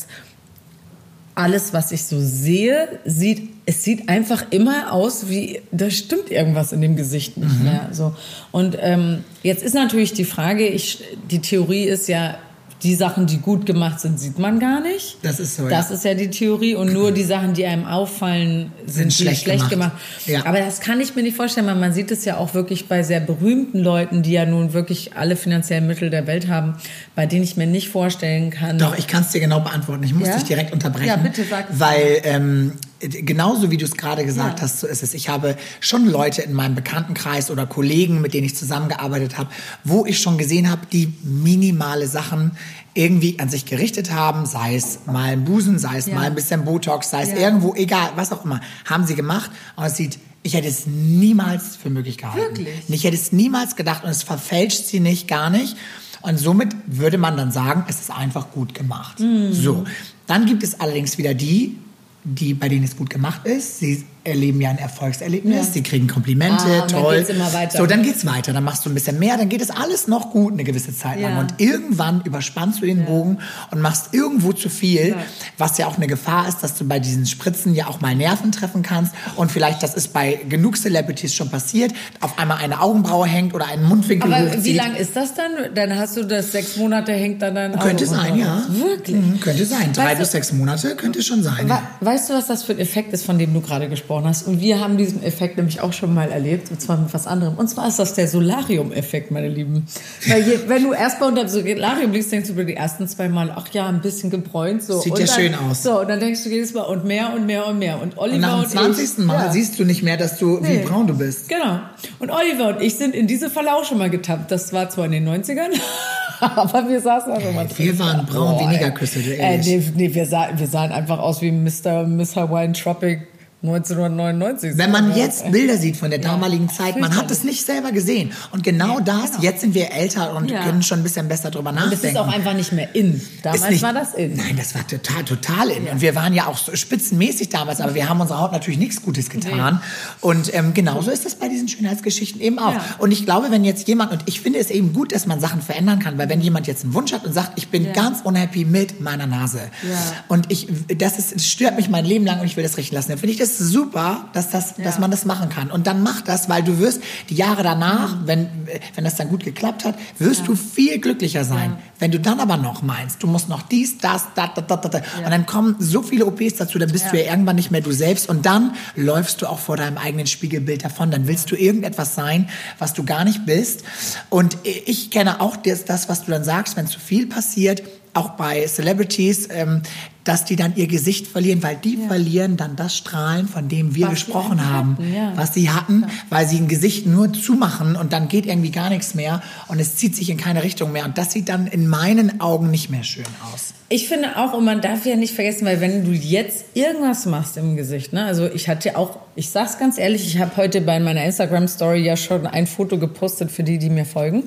alles, 1.40 1.74
was 1.74 1.92
ich 1.92 2.04
so 2.04 2.18
sehe, 2.20 3.00
sieht, 3.06 3.50
es 3.66 3.84
sieht 3.84 4.10
einfach 4.10 4.46
immer 4.52 4.92
aus 4.94 5.30
wie, 5.30 5.62
da 5.72 5.90
stimmt 5.90 6.30
irgendwas 6.32 6.72
in 6.72 6.82
dem 6.82 6.96
Gesicht 6.96 7.38
Mhm. 7.38 7.44
nicht 7.44 7.64
mehr. 7.64 7.90
So. 7.92 8.14
Und 8.52 8.78
ähm, 8.82 9.24
jetzt 9.44 9.64
ist 9.64 9.74
natürlich 9.76 10.14
die 10.14 10.26
Frage, 10.26 10.68
ich, 10.68 11.04
die 11.32 11.40
Theorie 11.40 11.86
ist 11.86 12.08
ja, 12.08 12.38
die 12.84 12.96
Sachen, 12.96 13.26
die 13.28 13.38
gut 13.40 13.66
gemacht 13.66 14.00
sind, 14.00 14.20
sieht 14.20 14.40
man 14.40 14.60
gar 14.60 14.80
nicht. 14.82 15.18
Das 15.22 15.40
ist 15.40 15.58
so, 15.58 15.68
Das 15.68 15.90
ja. 15.90 15.96
ist 15.96 16.06
ja 16.06 16.14
die 16.14 16.30
Theorie. 16.30 16.76
Und 16.76 16.94
nur 16.94 17.12
die 17.12 17.24
Sachen, 17.26 17.54
die 17.54 17.66
einem 17.66 17.86
auffallen, 17.86 18.72
sind, 18.86 19.12
Sind 19.12 19.14
schlecht 19.14 19.42
schlecht 19.44 19.70
gemacht. 19.70 19.92
gemacht. 19.92 20.26
Ja. 20.28 20.46
Aber 20.46 20.60
das 20.60 20.80
kann 20.80 21.02
ich 21.02 21.14
mir 21.16 21.24
nicht 21.24 21.36
vorstellen, 21.36 21.68
weil 21.68 21.76
man 21.76 21.92
sieht 21.92 22.10
es 22.12 22.24
ja 22.24 22.38
auch 22.38 22.54
wirklich 22.54 22.88
bei 22.88 23.04
sehr 23.04 23.20
berühmten 23.20 23.80
Leuten, 23.80 24.22
die 24.24 24.32
ja 24.32 24.46
nun 24.46 24.72
wirklich 24.74 25.16
alle 25.18 25.36
finanziellen 25.36 25.88
Mittel 25.88 26.10
der 26.10 26.26
Welt 26.26 26.48
haben, 26.48 26.76
bei 27.16 27.26
denen 27.26 27.44
ich 27.44 27.58
mir 27.58 27.68
nicht 27.68 27.90
vorstellen 27.90 28.50
kann. 28.50 28.78
Doch, 28.78 28.98
ich 28.98 29.08
kann 29.08 29.24
es 29.24 29.32
dir 29.32 29.42
genau 29.42 29.60
beantworten. 29.60 30.04
Ich 30.04 30.14
muss 30.14 30.28
Ja? 30.30 30.36
dich 30.36 30.46
direkt 30.46 30.72
unterbrechen. 30.72 31.08
Ja, 31.08 31.18
bitte 31.18 31.44
sag. 31.44 31.66
Weil 31.78 32.22
ähm, 32.24 32.74
genauso 33.00 33.72
wie 33.72 33.78
du 33.78 33.86
es 33.86 33.96
gerade 33.96 34.26
gesagt 34.26 34.60
Ja. 34.60 34.64
hast, 34.66 34.80
so 34.82 34.88
ist 34.88 35.04
es. 35.04 35.14
Ich 35.14 35.30
habe 35.30 35.56
schon 35.80 36.06
Leute 36.08 36.42
in 36.42 36.54
meinem 36.54 36.76
Bekanntenkreis 36.76 37.50
oder 37.50 37.66
Kollegen, 37.66 38.22
mit 38.22 38.34
denen 38.34 38.46
ich 38.46 38.56
zusammengearbeitet 38.56 39.38
habe, 39.38 39.50
wo 39.84 40.06
ich 40.06 40.20
schon 40.20 40.38
gesehen 40.38 40.70
habe, 40.70 40.82
die 40.92 41.14
minimale 41.24 42.08
Sachen 42.08 42.52
irgendwie 42.94 43.40
an 43.40 43.48
sich 43.50 43.66
gerichtet 43.66 44.12
haben, 44.12 44.46
sei 44.46 44.76
es 44.76 45.00
mal 45.06 45.32
ein 45.32 45.46
Busen, 45.46 45.80
sei 45.80 45.98
es 45.98 46.08
Ja. 46.08 46.16
mal 46.16 46.24
ein 46.26 46.36
bisschen 46.36 46.66
Botox, 46.66 47.10
sei 47.12 47.22
es 47.24 47.30
Ja. 47.30 47.38
irgendwo, 47.38 47.74
egal, 47.76 48.10
was 48.16 48.32
auch 48.32 48.44
immer, 48.44 48.60
haben 48.86 49.06
sie 49.06 49.16
gemacht. 49.16 49.52
Und 49.76 49.86
es 49.86 49.96
sieht, 49.96 50.20
ich 50.44 50.54
hätte 50.56 50.68
es 50.68 50.86
niemals 50.88 51.76
für 51.78 51.90
möglich 51.90 52.18
gehalten. 52.18 52.58
Wirklich? 52.58 52.76
Ich 52.90 53.04
hätte 53.04 53.16
es 53.16 53.32
niemals 53.32 53.76
gedacht 53.76 54.04
und 54.04 54.10
es 54.10 54.24
verfälscht 54.24 54.86
sie 54.86 55.00
nicht, 55.00 55.28
gar 55.28 55.50
nicht. 55.50 55.78
Und 56.22 56.38
somit 56.38 56.76
würde 56.88 57.18
man 57.18 57.38
dann 57.38 57.52
sagen, 57.52 57.86
es 57.88 58.00
ist 58.02 58.12
einfach 58.12 58.52
gut 58.52 58.74
gemacht. 58.74 59.20
Mhm. 59.20 59.54
So, 59.54 59.86
dann 60.28 60.46
gibt 60.46 60.64
es 60.64 60.80
allerdings 60.82 61.18
wieder 61.18 61.34
die, 61.34 61.78
die 62.24 62.54
bei 62.54 62.70
denen 62.70 62.84
es 62.84 62.96
gut 62.96 63.10
gemacht 63.10 63.46
ist. 63.46 63.80
Sie 63.80 64.06
erleben 64.24 64.62
ja 64.62 64.70
ein 64.70 64.78
Erfolgserlebnis, 64.78 65.56
Ja. 65.56 65.64
sie 65.64 65.84
kriegen 65.84 66.08
Komplimente, 66.08 66.64
Ah, 66.64 66.80
dann 66.80 66.88
toll. 66.90 67.26
weiter. 67.54 67.78
So, 67.78 67.86
dann 67.86 68.04
geht's 68.04 68.26
weiter, 68.26 68.54
dann 68.54 68.64
machst 68.64 68.86
du 68.86 68.90
ein 68.90 68.94
bisschen 68.94 69.18
mehr, 69.20 69.38
dann 69.38 69.50
geht 69.50 69.62
es 69.62 69.70
alles 69.72 70.08
noch 70.08 70.32
gut 70.32 70.54
eine 70.54 70.64
gewisse 70.64 70.96
Zeit 70.96 71.20
lang. 71.22 71.34
Ja. 71.34 71.40
Und 71.40 71.54
irgendwann 71.58 72.22
überspannst 72.26 72.82
du 72.82 72.86
den 72.86 73.06
Bogen 73.06 73.38
und 73.72 73.82
machst 73.82 74.14
irgendwo 74.14 74.54
zu 74.54 74.70
viel, 74.70 75.10
Ja. 75.10 75.16
was 75.58 75.78
ja 75.78 75.88
auch 75.88 75.98
eine 75.98 76.08
Gefahr 76.08 76.48
ist, 76.48 76.60
dass 76.64 76.76
du 76.76 76.88
bei 76.88 77.00
diesen 77.00 77.26
Spritzen 77.26 77.74
ja 77.74 77.88
auch 77.88 78.02
mal 78.02 78.16
Nerven 78.16 78.52
treffen 78.52 78.84
kannst. 78.84 79.14
Und 79.36 79.52
vielleicht, 79.52 79.82
das 79.84 79.96
ist 79.96 80.14
bei 80.14 80.40
genug 80.50 80.78
Celebrities 80.78 81.34
schon 81.34 81.50
passiert, 81.50 81.94
auf 82.20 82.38
einmal 82.38 82.58
eine 82.58 82.82
Augenbraue 82.82 83.26
hängt 83.28 83.54
oder 83.54 83.68
einen 83.68 83.84
Mundwinkel 83.86 84.34
Aber 84.34 84.46
hochzieht. 84.46 84.64
wie 84.66 84.74
lang 84.78 84.96
ist 84.96 85.16
das 85.16 85.34
dann? 85.34 85.74
Dann 85.76 85.98
hast 85.98 86.18
du 86.18 86.24
das 86.24 86.52
sechs 86.52 86.78
Monate, 86.78 87.14
hängt 87.14 87.42
dann 87.42 87.56
dein 87.56 87.74
Auge 87.76 87.88
Könnte 87.88 88.06
sein, 88.06 88.36
ja. 88.38 88.64
Wirklich? 88.70 89.16
Mhm, 89.16 89.40
könnte 89.40 89.66
sein. 89.66 89.94
Drei 89.94 90.06
Weißt 90.12 90.20
bis 90.20 90.32
sechs 90.32 90.52
Monate 90.52 90.96
könnte 90.96 91.24
schon 91.24 91.42
sein. 91.44 91.70
We 91.70 91.80
weißt 92.06 92.30
du, 92.30 92.34
was 92.34 92.48
das 92.48 92.64
für 92.64 92.74
ein 92.74 92.80
Effekt 92.80 93.14
ist, 93.14 93.26
von 93.26 93.38
dem 93.40 93.54
du 93.54 93.62
gerade 93.62 93.88
gesprochen 93.90 94.19
hast? 94.26 94.48
Und 94.48 94.62
wir 94.62 94.80
haben 94.80 94.98
diesen 94.98 95.24
Effekt 95.24 95.58
nämlich 95.58 95.82
auch 95.82 95.94
schon 95.94 96.14
mal 96.14 96.30
erlebt, 96.32 96.72
und 96.72 96.82
zwar 96.82 96.98
mit 96.98 97.14
was 97.14 97.28
anderem. 97.28 97.56
Und 97.56 97.70
zwar 97.70 97.88
ist 97.88 98.00
das 98.00 98.14
der 98.14 98.28
Solarium-Effekt, 98.28 99.32
meine 99.32 99.48
Lieben. 99.48 99.86
Weil 100.28 100.48
je, 100.48 100.60
wenn 100.68 100.84
du 100.84 100.94
erstmal 100.94 101.30
unter 101.30 101.44
dem 101.46 101.50
Solarium 101.50 102.12
liegst, 102.12 102.32
denkst 102.32 102.48
du 102.48 102.54
über 102.54 102.64
die 102.66 102.76
ersten 102.76 103.08
zwei 103.08 103.30
Mal, 103.30 103.52
ach 103.56 103.68
ja, 103.74 103.88
ein 103.88 104.02
bisschen 104.02 104.30
gebräunt. 104.30 104.84
So. 104.84 105.00
Sieht 105.00 105.14
und 105.14 105.20
ja 105.20 105.26
dann, 105.26 105.36
schön 105.36 105.56
aus. 105.56 105.84
So, 105.84 106.00
und 106.02 106.10
dann 106.10 106.20
denkst 106.20 106.44
du 106.44 106.50
jedes 106.50 106.74
Mal 106.74 106.82
und 106.84 107.06
mehr 107.06 107.34
und 107.34 107.46
mehr 107.46 107.68
und 107.68 107.80
mehr. 107.80 108.02
Und 108.02 108.18
Oliver 108.18 108.36
Und 108.36 108.42
nach 108.42 108.56
dem 108.72 108.86
und 108.86 108.96
20. 108.96 109.04
ich, 109.04 109.26
Mal 109.26 109.46
ja. 109.46 109.52
siehst 109.52 109.80
du 109.80 109.86
nicht 109.86 110.04
mehr, 110.04 110.18
dass 110.18 110.38
du, 110.38 110.60
Nee. 110.60 110.82
wie 110.82 110.88
braun 110.88 111.08
du 111.08 111.18
bist. 111.18 111.50
Genau. 111.50 111.80
Und 112.20 112.32
Oliver 112.32 112.70
und 112.70 112.82
ich 112.82 112.96
sind 112.96 113.14
in 113.16 113.28
diese 113.28 113.50
Falle 113.50 113.74
auch 113.74 113.84
schon 113.86 113.98
mal 113.98 114.10
getappt. 114.10 114.52
Das 114.52 114.72
war 114.74 114.90
zwar 114.90 115.06
in 115.06 115.12
den 115.12 115.28
90ern, 115.30 115.70
aber 116.40 116.88
wir 116.90 117.02
saßen 117.02 117.40
schon 117.42 117.56
mal 117.56 117.66
drin. 117.68 117.78
wir 117.86 118.00
waren 118.00 118.26
braun 118.26 118.60
wie. 118.60 118.66
Negerküsse, 118.74 119.20
du 119.20 119.32
äh, 119.32 119.38
ehrlich. 119.38 119.66
nee, 119.68 120.08
nee, 120.08 120.14
wir, 120.14 120.26
sahen, 120.26 120.58
wir 120.60 120.68
sahen 120.68 120.92
einfach 120.92 121.20
aus 121.20 121.42
wie 121.42 121.52
Mr. 121.52 122.04
Miss 122.06 122.36
Hawaiian 122.36 122.74
Tropic 122.74 123.22
1999. 123.62 124.78
Wenn 124.78 124.92
man 124.92 125.10
Ja. 125.12 125.18
jetzt 125.26 125.52
Bilder 125.52 125.78
sieht 125.78 125.98
von 125.98 126.10
der 126.10 126.20
damaligen 126.20 126.70
Zeit, 126.70 126.98
man 127.00 127.16
hat 127.16 127.30
es 127.30 127.44
nicht 127.44 127.66
selber 127.66 127.92
gesehen. 127.92 128.32
Und 128.52 128.64
genau 128.64 129.00
das, 129.02 129.32
jetzt 129.42 129.62
sind 129.62 129.74
wir 129.74 129.92
älter 129.92 130.36
und 130.36 130.50
Ja. 130.50 130.64
können 130.64 130.82
schon 130.82 131.00
ein 131.00 131.04
bisschen 131.04 131.28
besser 131.28 131.52
drüber 131.52 131.70
Und 131.70 131.76
nachdenken. 131.76 132.06
es 132.06 132.12
ist 132.12 132.18
auch 132.18 132.28
einfach 132.34 132.54
nicht 132.54 132.72
mehr 132.72 132.96
in. 132.96 133.22
Damals 133.44 133.70
nicht- 133.70 133.82
war 133.84 133.94
das 133.94 134.14
in. 134.14 134.36
Nein, 134.38 134.56
das 134.58 134.76
war 134.76 134.88
total, 134.88 135.24
total 135.26 135.70
in. 135.72 135.88
Und 135.88 136.02
wir 136.02 136.16
waren 136.16 136.34
ja 136.34 136.48
auch 136.48 136.58
so 136.58 136.74
spitzenmäßig 136.76 137.50
damals, 137.50 137.82
aber 137.82 137.96
wir 137.96 138.08
haben 138.08 138.22
unserer 138.22 138.40
Haut 138.40 138.52
natürlich 138.54 138.80
nichts 138.80 139.02
Gutes 139.02 139.30
getan. 139.30 139.82
Und 140.22 140.54
ähm, 140.54 140.74
genauso 140.74 141.12
ist 141.12 141.26
das 141.26 141.36
bei 141.36 141.50
diesen 141.50 141.68
Schönheitsgeschichten 141.68 142.40
eben 142.42 142.60
auch. 142.60 142.74
Ja. 142.74 142.86
Und 143.00 143.12
ich 143.12 143.26
glaube, 143.26 143.52
wenn 143.52 143.66
jetzt 143.66 143.88
jemand, 143.90 144.12
und 144.14 144.24
ich 144.26 144.40
finde 144.40 144.60
es 144.60 144.70
eben 144.70 144.94
gut, 144.94 145.14
dass 145.14 145.26
man 145.26 145.40
Sachen 145.42 145.62
verändern 145.62 146.00
kann, 146.00 146.18
weil 146.18 146.30
wenn 146.30 146.40
jemand 146.42 146.68
jetzt 146.68 146.84
einen 146.86 146.94
Wunsch 146.94 147.12
hat 147.12 147.26
und 147.26 147.34
sagt, 147.34 147.54
ich 147.58 147.68
bin 147.68 147.86
Ja. 147.86 147.92
ganz 147.92 148.20
unhappy 148.24 148.64
mit 148.64 149.02
meiner 149.02 149.28
Nase 149.28 149.60
Ja. 149.84 149.98
und 150.30 150.52
ich, 150.52 150.68
das 150.98 151.20
ist, 151.20 151.36
das 151.36 151.46
stört 151.48 151.76
mich 151.76 151.90
mein 151.90 152.06
Leben 152.06 152.26
lang 152.26 152.40
und 152.40 152.46
ich 152.46 152.56
will 152.56 152.64
das 152.64 152.78
richten 152.78 152.96
lassen, 152.96 153.10
dann 153.10 153.18
finde 153.18 153.34
ich 153.34 153.40
das 153.40 153.49
super, 153.58 154.30
dass, 154.34 154.50
das, 154.50 154.76
Ja. 154.78 154.84
dass 154.86 155.00
man 155.00 155.12
das 155.12 155.26
machen 155.26 155.50
kann. 155.50 155.72
Und 155.72 155.88
dann 155.88 156.04
mach 156.04 156.22
das, 156.22 156.50
weil 156.50 156.64
du 156.64 156.80
wirst 156.80 157.02
die 157.30 157.36
Jahre 157.36 157.64
danach, 157.64 158.18
wenn, 158.26 158.48
wenn 158.96 159.04
das 159.04 159.16
dann 159.16 159.30
gut 159.30 159.44
geklappt 159.44 159.86
hat, 159.86 159.96
wirst 160.20 160.48
du 160.48 160.56
viel 160.56 161.00
glücklicher 161.00 161.44
sein. 161.44 161.78
Wenn 162.00 162.12
du 162.12 162.20
dann 162.20 162.40
aber 162.40 162.58
noch 162.58 162.82
meinst, 162.82 163.24
du 163.24 163.28
musst 163.28 163.50
noch 163.50 163.62
dies, 163.62 163.98
das, 163.98 164.24
da, 164.36 164.48
da, 164.48 164.62
da, 164.62 164.78
da, 164.78 164.90
da. 164.90 165.00
und 165.24 165.32
dann 165.32 165.46
kommen 165.46 165.76
so 165.80 166.02
viele 166.02 166.26
OPs 166.26 166.56
dazu, 166.58 166.80
dann 166.80 166.92
bist 166.92 167.06
du 167.12 167.18
ja 167.18 167.30
irgendwann 167.32 167.56
nicht 167.56 167.72
mehr 167.72 167.82
du 167.82 167.92
selbst 167.92 168.30
und 168.30 168.46
dann 168.46 168.74
läufst 168.96 169.42
du 169.42 169.48
auch 169.48 169.60
vor 169.60 169.78
deinem 169.78 169.98
eigenen 169.98 170.28
Spiegelbild 170.28 170.84
davon. 170.86 171.12
Dann 171.12 171.28
willst 171.28 171.52
du 171.52 171.56
irgendetwas 171.56 172.16
sein, 172.16 172.50
was 172.78 172.94
du 172.94 173.04
gar 173.04 173.24
nicht 173.24 173.46
bist. 173.46 173.84
Und 174.30 174.58
ich 174.64 175.12
kenne 175.12 175.42
auch 175.42 175.58
das, 175.58 175.86
das 175.86 176.10
was 176.10 176.24
du 176.26 176.32
dann 176.32 176.44
sagst, 176.44 176.78
wenn 176.78 176.88
zu 176.88 177.00
viel 177.00 177.28
passiert, 177.28 177.84
auch 178.14 178.32
bei 178.32 178.66
Celebrities, 178.66 179.48
ähm, 179.52 179.82
dass 180.24 180.46
die 180.46 180.56
dann 180.56 180.76
ihr 180.76 180.86
Gesicht 180.86 181.28
verlieren, 181.28 181.64
weil 181.64 181.76
die 181.76 181.98
verlieren 181.98 182.56
dann 182.56 182.76
das 182.76 182.96
Strahlen, 182.96 183.48
von 183.48 183.68
dem 183.68 183.96
wir 183.96 184.08
Was 184.08 184.14
gesprochen 184.14 184.64
haben, 184.70 184.92
hatten, 185.00 185.14
ja. 185.14 185.34
was 185.36 185.56
sie 185.56 185.72
hatten, 185.72 186.06
weil 186.30 186.48
sie 186.48 186.58
ein 186.58 186.68
Gesicht 186.68 187.08
nur 187.08 187.34
zumachen 187.34 187.96
und 187.96 188.14
dann 188.14 188.28
geht 188.28 188.46
irgendwie 188.46 188.70
gar 188.70 188.90
nichts 188.90 189.16
mehr 189.16 189.42
und 189.70 189.80
es 189.80 189.96
zieht 189.96 190.16
sich 190.16 190.30
in 190.30 190.38
keine 190.38 190.64
Richtung 190.64 190.92
mehr 190.92 191.06
und 191.06 191.18
das 191.18 191.32
sieht 191.32 191.50
dann 191.50 191.66
in 191.66 191.88
meinen 191.88 192.42
Augen 192.42 192.70
nicht 192.70 192.92
mehr 192.92 193.04
schön 193.04 193.26
aus. 193.52 193.74
Ich 193.92 194.08
finde 194.08 194.38
auch, 194.38 194.54
und 194.54 194.66
man 194.66 194.82
darf 194.82 195.04
ja 195.08 195.16
nicht 195.16 195.34
vergessen, 195.34 195.66
weil 195.66 195.82
wenn 195.82 196.06
du 196.06 196.12
jetzt 196.12 196.66
irgendwas 196.76 197.26
machst 197.26 197.58
im 197.58 197.76
Gesicht, 197.76 198.14
ne, 198.14 198.26
also 198.26 198.46
ich 198.46 198.70
hatte 198.70 198.90
ja 198.90 198.96
auch, 198.98 199.18
ich 199.36 199.50
sag's 199.50 199.80
ganz 199.80 199.98
ehrlich, 199.98 200.28
ich 200.28 200.40
habe 200.40 200.56
heute 200.58 200.82
bei 200.82 201.00
meiner 201.00 201.26
Instagram-Story 201.26 202.02
ja 202.02 202.16
schon 202.16 202.46
ein 202.46 202.68
Foto 202.68 203.00
gepostet 203.00 203.50
für 203.50 203.64
die, 203.64 203.80
die 203.80 203.90
mir 203.90 204.06
folgen. 204.06 204.44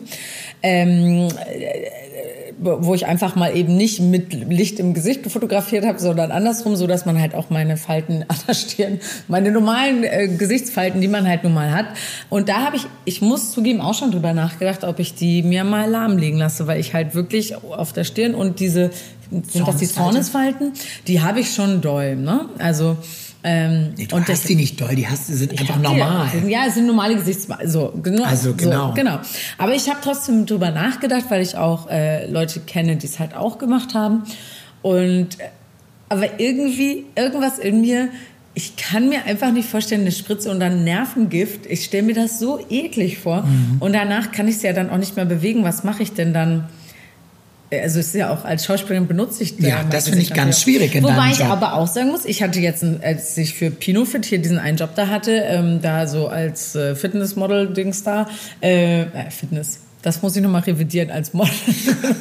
Ähm, 0.63 1.29
wo 2.59 2.95
ich 2.95 3.07
einfach 3.07 3.37
mal 3.37 3.57
eben 3.57 3.77
nicht 3.77 4.01
mit 4.01 4.33
Licht 4.33 4.79
im 4.79 4.95
Gesicht 4.95 5.31
fotografiert 5.31 5.85
habe, 5.85 5.99
sondern 5.99 6.31
andersrum, 6.31 6.77
so 6.77 6.87
dass 6.87 7.07
man 7.07 7.21
halt 7.21 7.35
auch 7.35 7.51
meine 7.51 7.77
Falten 7.77 8.25
an 8.29 8.37
der 8.47 8.55
Stirn, 8.55 9.01
meine 9.29 9.51
normalen 9.51 10.05
äh, 10.05 10.29
Gesichtsfalten, 10.29 11.01
die 11.01 11.09
man 11.09 11.29
halt 11.29 11.45
nun 11.45 11.55
mal 11.55 11.73
hat. 11.73 11.87
Und 12.31 12.49
da 12.49 12.65
habe 12.65 12.77
ich, 12.77 12.87
ich 13.05 13.23
muss 13.23 13.53
zugeben, 13.53 13.81
auch 13.81 13.95
schon 13.95 14.11
drüber 14.11 14.33
nachgedacht, 14.33 14.85
ob 14.85 14.99
ich 14.99 15.15
die 15.15 15.43
mir 15.43 15.65
mal 15.65 15.89
lahmlegen 15.91 16.39
lasse, 16.39 16.67
weil 16.67 16.81
ich 16.81 16.95
halt 16.95 17.15
wirklich 17.15 17.55
auf 17.57 17.93
der 17.93 18.05
Stirn 18.05 18.35
und 18.35 18.61
diese, 18.61 18.91
sind 19.31 19.67
das 19.67 19.77
die 19.79 19.87
Zornesfalte? 19.87 20.59
Zornesfalten? 20.59 20.73
Die 21.07 21.23
habe 21.23 21.41
ich 21.41 21.55
schon 21.55 21.81
doll, 21.81 22.17
ne? 22.17 22.49
Also, 22.59 22.97
ähm, 23.45 23.93
Nee, 23.97 24.07
du 24.07 24.17
und 24.17 24.29
hast 24.29 24.49
die 24.49 24.55
nicht 24.55 24.81
doll, 24.81 24.95
die 24.95 25.07
hast, 25.09 25.27
sind 25.27 25.59
einfach 25.59 25.79
normal. 25.79 26.29
die- 26.45 26.49
Ja, 26.51 26.67
es 26.69 26.75
sind 26.75 26.87
normale 26.87 27.17
Gesichtsmal. 27.17 27.67
So, 27.69 27.93
genau, 28.03 28.25
Also, 28.25 28.55
genau. 28.55 28.89
So, 28.89 28.95
genau. 28.95 29.19
Aber 29.59 29.75
ich 29.75 29.89
habe 29.89 29.99
trotzdem 30.03 30.47
drüber 30.47 30.71
nachgedacht, 30.71 31.25
weil 31.29 31.43
ich 31.43 31.57
auch 31.57 31.89
äh, 31.91 32.27
Leute 32.31 32.61
kenne, 32.61 32.97
die 32.97 33.07
es 33.07 33.19
halt 33.19 33.35
auch 33.35 33.59
gemacht 33.59 33.95
haben. 33.95 34.23
Und 34.83 35.41
äh, 35.41 35.45
aber 36.09 36.39
irgendwie, 36.41 37.07
irgendwas 37.17 37.59
in 37.59 37.81
mir, 37.81 38.09
ich 38.55 38.77
kann 38.77 39.09
mir 39.09 39.25
einfach 39.25 39.51
nicht 39.51 39.67
vorstellen, 39.69 40.03
eine 40.03 40.13
Spritze 40.13 40.51
und 40.51 40.61
dann 40.61 40.85
Nervengift. 40.85 41.65
Ich 41.67 41.85
stelle 41.85 42.03
mir 42.03 42.15
das 42.15 42.39
so 42.39 42.61
eklig 42.69 43.19
vor. 43.19 43.43
Mhm. 43.45 43.77
Und 43.81 43.95
danach 43.95 44.31
kann 44.31 44.47
ich 44.47 44.57
es 44.57 44.63
ja 44.63 44.73
dann 44.75 44.91
auch 44.91 44.99
nicht 44.99 45.17
mehr 45.17 45.25
bewegen. 45.25 45.65
Was 45.65 45.85
mache 45.85 46.03
ich 46.03 46.13
denn 46.13 46.35
dann? 46.35 46.65
Also 47.81 48.01
ist 48.01 48.15
ja 48.15 48.31
auch 48.31 48.45
als 48.45 48.65
Schauspielerin 48.67 49.07
benutze 49.07 49.43
ich 49.43 49.59
Ja, 49.59 49.85
das 49.89 50.09
finde 50.09 50.21
ich 50.21 50.35
ganz 50.35 50.61
schwierig 50.61 50.95
in 50.95 51.05
Wobei 51.05 51.31
ich 51.31 51.39
Job. 51.39 51.49
aber 51.49 51.75
auch 51.75 51.87
sagen 51.87 52.11
muss, 52.11 52.25
ich 52.25 52.43
hatte 52.43 52.61
jetzt, 52.61 52.85
als 53.03 53.37
ich 53.39 53.55
für 53.55 53.71
Pinofit 53.71 54.27
hier 54.27 54.39
diesen 54.39 54.59
einen 54.59 54.77
Job 54.77 54.91
da 54.95 55.09
hatte, 55.09 55.33
ähm, 55.33 55.81
da 55.81 56.07
so 56.07 56.29
als 56.29 56.75
äh, 56.75 56.95
Fitnessmodel-Dings 56.95 58.03
da, 58.03 58.29
äh, 58.61 59.03
äh, 59.03 59.31
Fitness. 59.31 59.79
Das 60.03 60.21
muss 60.21 60.35
ich 60.37 60.43
nochmal 60.43 60.63
revidieren 60.63 61.11
als 61.11 61.33
Model. 61.33 61.53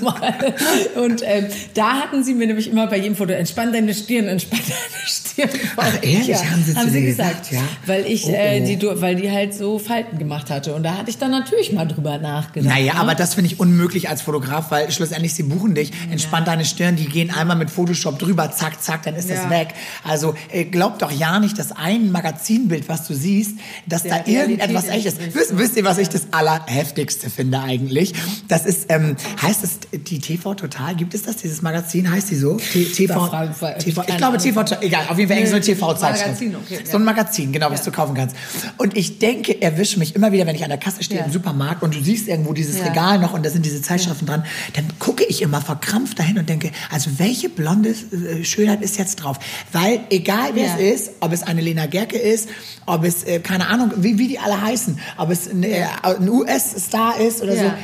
und 1.04 1.22
ähm, 1.26 1.48
da 1.74 1.94
hatten 2.02 2.24
sie 2.24 2.34
mir 2.34 2.48
nämlich 2.48 2.70
immer 2.70 2.88
bei 2.88 2.98
jedem 2.98 3.16
Foto, 3.16 3.34
entspann 3.34 3.74
deine 3.74 3.94
Stirn, 3.94 4.28
entspann 4.28 4.60
deine 4.68 5.08
Stirn. 5.08 5.50
Ach, 5.78 5.94
ehrlich? 6.02 6.36
Haben 6.52 6.64
sie 6.64 6.74
zu 6.76 6.90
dir 6.92 7.02
gesagt. 7.02 7.50
gesagt? 7.50 7.52
Ja. 7.52 7.62
Weil 7.86 8.06
ich, 8.06 8.26
Oh, 8.26 8.32
Äh, 8.34 8.62
oh. 8.62 8.66
die, 8.68 8.78
du- 8.78 9.02
weil 9.02 9.16
die 9.16 9.32
halt 9.32 9.54
so 9.54 9.80
Falten 9.80 10.18
gemacht 10.20 10.50
hatte. 10.50 10.74
Und 10.76 10.84
da 10.84 10.98
hatte 10.98 11.10
ich 11.10 11.18
dann 11.18 11.32
natürlich 11.32 11.72
mal 11.74 11.88
drüber 11.88 12.18
nachgedacht. 12.20 12.70
Naja, 12.70 12.94
ne? 12.94 13.00
aber 13.00 13.16
das 13.16 13.34
finde 13.34 13.52
ich 13.52 13.60
unmöglich 13.60 14.10
als 14.10 14.22
Fotograf, 14.22 14.70
weil 14.72 14.92
schlussendlich 14.92 15.34
sie 15.34 15.44
buchen 15.44 15.74
dich, 15.74 15.92
entspann 16.12 16.46
deine 16.46 16.66
Stirn, 16.66 16.96
die 16.96 17.06
gehen 17.08 17.32
einmal 17.32 17.56
mit 17.58 17.70
Photoshop 17.72 18.20
drüber, 18.20 18.52
zack, 18.52 18.82
zack, 18.82 19.04
dann 19.04 19.16
ist 19.16 19.30
das 19.30 19.38
Ja. 19.46 19.50
weg. 19.50 19.70
Also 20.04 20.36
äh, 20.52 20.66
glaub 20.66 21.00
doch 21.00 21.12
ja 21.12 21.40
nicht, 21.40 21.58
dass 21.58 21.72
ein 21.72 22.12
Magazinbild, 22.12 22.88
was 22.90 23.08
du 23.08 23.14
siehst, 23.16 23.56
dass 23.88 24.04
Der 24.04 24.20
da 24.20 24.30
irgendetwas 24.32 24.88
echt 24.88 25.06
ist. 25.08 25.18
Wisst, 25.34 25.50
so. 25.50 25.58
wisst 25.58 25.76
ihr, 25.78 25.84
was 25.84 25.98
ich 25.98 26.10
das 26.10 26.28
Allerheftigste 26.32 27.30
finde 27.30 27.60
eigentlich? 27.72 28.14
Das 28.48 28.66
ist, 28.66 28.88
ähm, 28.90 29.16
heißt 29.42 29.64
es 29.64 29.80
die 30.06 30.20
TV 30.20 30.54
Total? 30.56 30.96
Gibt 30.96 31.14
es 31.14 31.24
das, 31.24 31.38
dieses 31.38 31.62
Magazin? 31.62 32.12
Heißt 32.12 32.30
die 32.30 32.36
so? 32.36 32.58
T 32.58 32.84
TV, 32.86 33.32
wir- 33.32 33.78
TV, 33.78 34.04
ich 34.08 34.18
glaube. 34.18 34.38
TV, 34.38 34.62
egal, 34.82 35.06
auf 35.10 35.18
jeden 35.18 35.30
Fall 35.30 35.38
irgendeine 35.38 35.60
Nee, 35.60 35.74
TV-Zeitschrift. 35.74 36.26
Magazin, 36.42 36.56
okay, 36.56 36.80
so 36.90 36.98
ein 36.98 37.04
Magazin, 37.04 37.52
genau, 37.52 37.72
was 37.72 37.84
du 37.84 37.92
kaufen 37.92 38.16
kannst. 38.16 38.36
Und 38.78 38.98
ich 38.98 39.20
denke, 39.20 39.62
erwische 39.62 40.00
mich 40.00 40.16
immer 40.16 40.32
wieder, 40.32 40.46
wenn 40.46 40.56
ich 40.56 40.64
an 40.64 40.70
der 40.70 40.78
Kasse 40.80 41.04
stehe 41.04 41.20
Ja. 41.22 41.26
im 41.26 41.32
Supermarkt 41.32 41.84
und 41.84 41.96
du 41.96 42.02
siehst 42.04 42.28
irgendwo 42.28 42.54
dieses 42.54 42.78
Ja. 42.80 42.86
Regal 42.86 43.20
noch 43.20 43.34
und 43.34 43.46
da 43.46 43.50
sind 43.50 43.66
diese 43.66 43.82
Zeitschriften 43.82 44.26
dran, 44.26 44.44
dann 44.74 44.86
gucke 45.00 45.24
ich 45.24 45.42
immer 45.42 45.62
verkrampft 45.62 46.20
dahin 46.20 46.38
und 46.38 46.50
denke, 46.50 46.72
also 46.92 47.12
welche 47.18 47.50
blonde 47.50 47.90
äh, 47.92 48.44
Schönheit 48.44 48.82
ist 48.82 48.98
jetzt 48.98 49.18
drauf? 49.18 49.38
Weil 49.72 50.02
egal 50.10 50.52
wer 50.54 50.76
es 50.76 51.02
ist, 51.02 51.12
ob 51.20 51.32
es 51.32 51.44
eine 51.44 51.62
Lena 51.62 51.86
Gerke 51.86 52.18
ist, 52.18 52.50
ob 52.86 53.04
es, 53.04 53.24
äh, 53.24 53.40
keine 53.40 53.68
Ahnung, 53.68 53.92
wie, 53.98 54.18
wie 54.18 54.28
die 54.28 54.40
alle 54.40 54.60
heißen, 54.62 55.00
ob 55.18 55.30
es 55.30 55.48
ein, 55.50 55.64
äh, 55.64 55.86
ein 56.04 56.28
US-Star 56.30 57.20
ist 57.20 57.42
oder 57.42 57.56
Ja. 57.64 57.78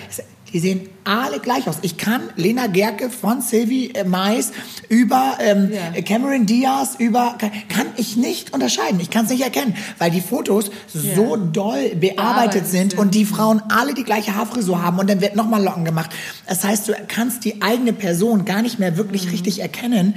Die 0.58 0.62
sehen 0.62 0.90
alle 1.04 1.40
gleich 1.40 1.68
aus. 1.70 1.78
Ich 1.84 1.98
kann 1.98 2.22
Lena 2.36 2.66
Gerke 2.68 3.10
von 3.12 3.42
Sylvie 3.42 3.92
äh, 3.94 4.04
Mais 4.04 4.52
über 4.90 5.38
ähm, 5.40 5.72
Ja. 5.72 6.02
Cameron 6.02 6.48
Diaz 6.48 6.96
über 6.98 7.36
kann, 7.38 7.52
kann 7.70 7.86
ich 7.96 8.18
nicht 8.18 8.54
unterscheiden. 8.54 9.00
Ich 9.00 9.10
kann 9.12 9.26
es 9.26 9.32
nicht 9.32 9.44
erkennen, 9.44 9.76
weil 10.00 10.10
die 10.12 10.20
Fotos 10.20 10.72
so 10.88 11.36
doll 11.38 11.96
bearbeitet 11.96 12.66
sind 12.68 12.92
sind. 12.92 13.00
und 13.00 13.14
die 13.14 13.24
Frauen 13.26 13.62
alle 13.70 13.94
die 13.94 14.04
gleiche 14.04 14.36
Haarfrisur 14.36 14.82
haben 14.82 14.98
und 15.00 15.08
dann 15.10 15.22
wird 15.22 15.36
nochmal 15.36 15.64
Locken 15.64 15.86
gemacht. 15.86 16.10
Das 16.48 16.64
heißt, 16.64 16.88
du 16.90 16.94
kannst 17.08 17.46
die 17.46 17.62
eigene 17.62 17.94
Person 17.94 18.44
gar 18.44 18.62
nicht 18.64 18.80
mehr 18.80 18.98
wirklich 18.98 19.26
Mhm. 19.26 19.32
richtig 19.32 19.60
erkennen 19.62 20.16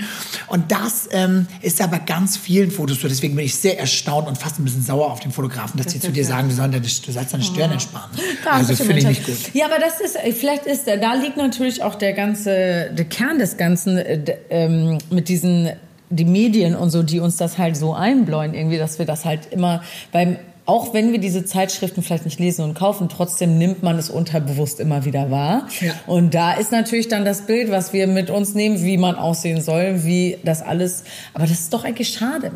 und 0.48 0.72
das 0.72 1.08
ähm, 1.12 1.46
ist 1.60 1.78
ja 1.80 1.86
bei 1.86 1.98
ganz 1.98 2.36
vielen 2.38 2.70
Fotos 2.70 3.00
so. 3.00 3.08
Deswegen 3.08 3.36
bin 3.36 3.44
ich 3.44 3.54
sehr 3.54 3.78
erstaunt 3.78 4.26
und 4.26 4.38
fast 4.38 4.58
ein 4.58 4.64
bisschen 4.64 4.82
sauer 4.82 5.10
auf 5.12 5.20
den 5.20 5.32
Fotografen, 5.32 5.76
dass 5.78 5.92
die 5.92 6.00
zu 6.00 6.10
dir 6.10 6.24
sagen, 6.24 6.48
du 6.48 6.54
sollst 6.54 6.72
deine, 7.34 7.42
Stirn 7.44 7.70
entspannen. 7.72 8.10
Danke, 8.44 8.50
Also 8.58 8.74
finde 8.74 8.98
ich 8.98 9.04
nicht 9.06 9.26
gut. 9.26 9.36
Ja, 9.54 9.66
aber 9.66 9.78
das 9.78 10.00
ist, 10.00 10.16
vielleicht 10.32 10.66
ist, 10.66 10.88
äh, 10.88 10.98
da 10.98 11.14
liegt 11.14 11.36
natürlich 11.36 11.82
auch 11.82 11.94
der 11.94 12.12
ganze, 12.12 12.90
der 12.92 13.04
Kern 13.04 13.38
des 13.38 13.56
Ganzen 13.56 13.98
äh, 13.98 14.36
ähm, 14.50 14.98
mit 15.10 15.28
diesen, 15.28 15.70
die 16.10 16.24
Medien 16.24 16.74
und 16.74 16.90
so, 16.90 17.02
die 17.02 17.20
uns 17.20 17.36
das 17.36 17.58
halt 17.58 17.76
so 17.76 17.94
einbläuen 17.94 18.54
irgendwie, 18.54 18.78
dass 18.78 18.98
wir 18.98 19.06
das 19.06 19.24
halt 19.24 19.52
immer 19.52 19.82
beim, 20.12 20.36
auch 20.66 20.94
wenn 20.94 21.12
wir 21.12 21.18
diese 21.18 21.44
Zeitschriften 21.44 22.02
vielleicht 22.02 22.24
nicht 22.24 22.38
lesen 22.38 22.64
und 22.64 22.74
kaufen, 22.74 23.08
trotzdem 23.08 23.58
nimmt 23.58 23.82
man 23.82 23.98
es 23.98 24.08
unterbewusst 24.08 24.78
immer 24.78 25.04
wieder 25.04 25.30
wahr. 25.30 25.66
Ja. 25.80 25.92
Und 26.06 26.34
da 26.34 26.52
ist 26.52 26.70
natürlich 26.70 27.08
dann 27.08 27.24
das 27.24 27.42
Bild, 27.42 27.70
was 27.70 27.92
wir 27.92 28.06
mit 28.06 28.30
uns 28.30 28.54
nehmen, 28.54 28.82
wie 28.84 28.96
man 28.96 29.16
aussehen 29.16 29.60
soll, 29.60 30.04
wie 30.04 30.38
das 30.44 30.62
alles, 30.62 31.04
aber 31.34 31.44
das 31.46 31.60
ist 31.60 31.74
doch 31.74 31.84
eigentlich 31.84 32.10
schade, 32.10 32.52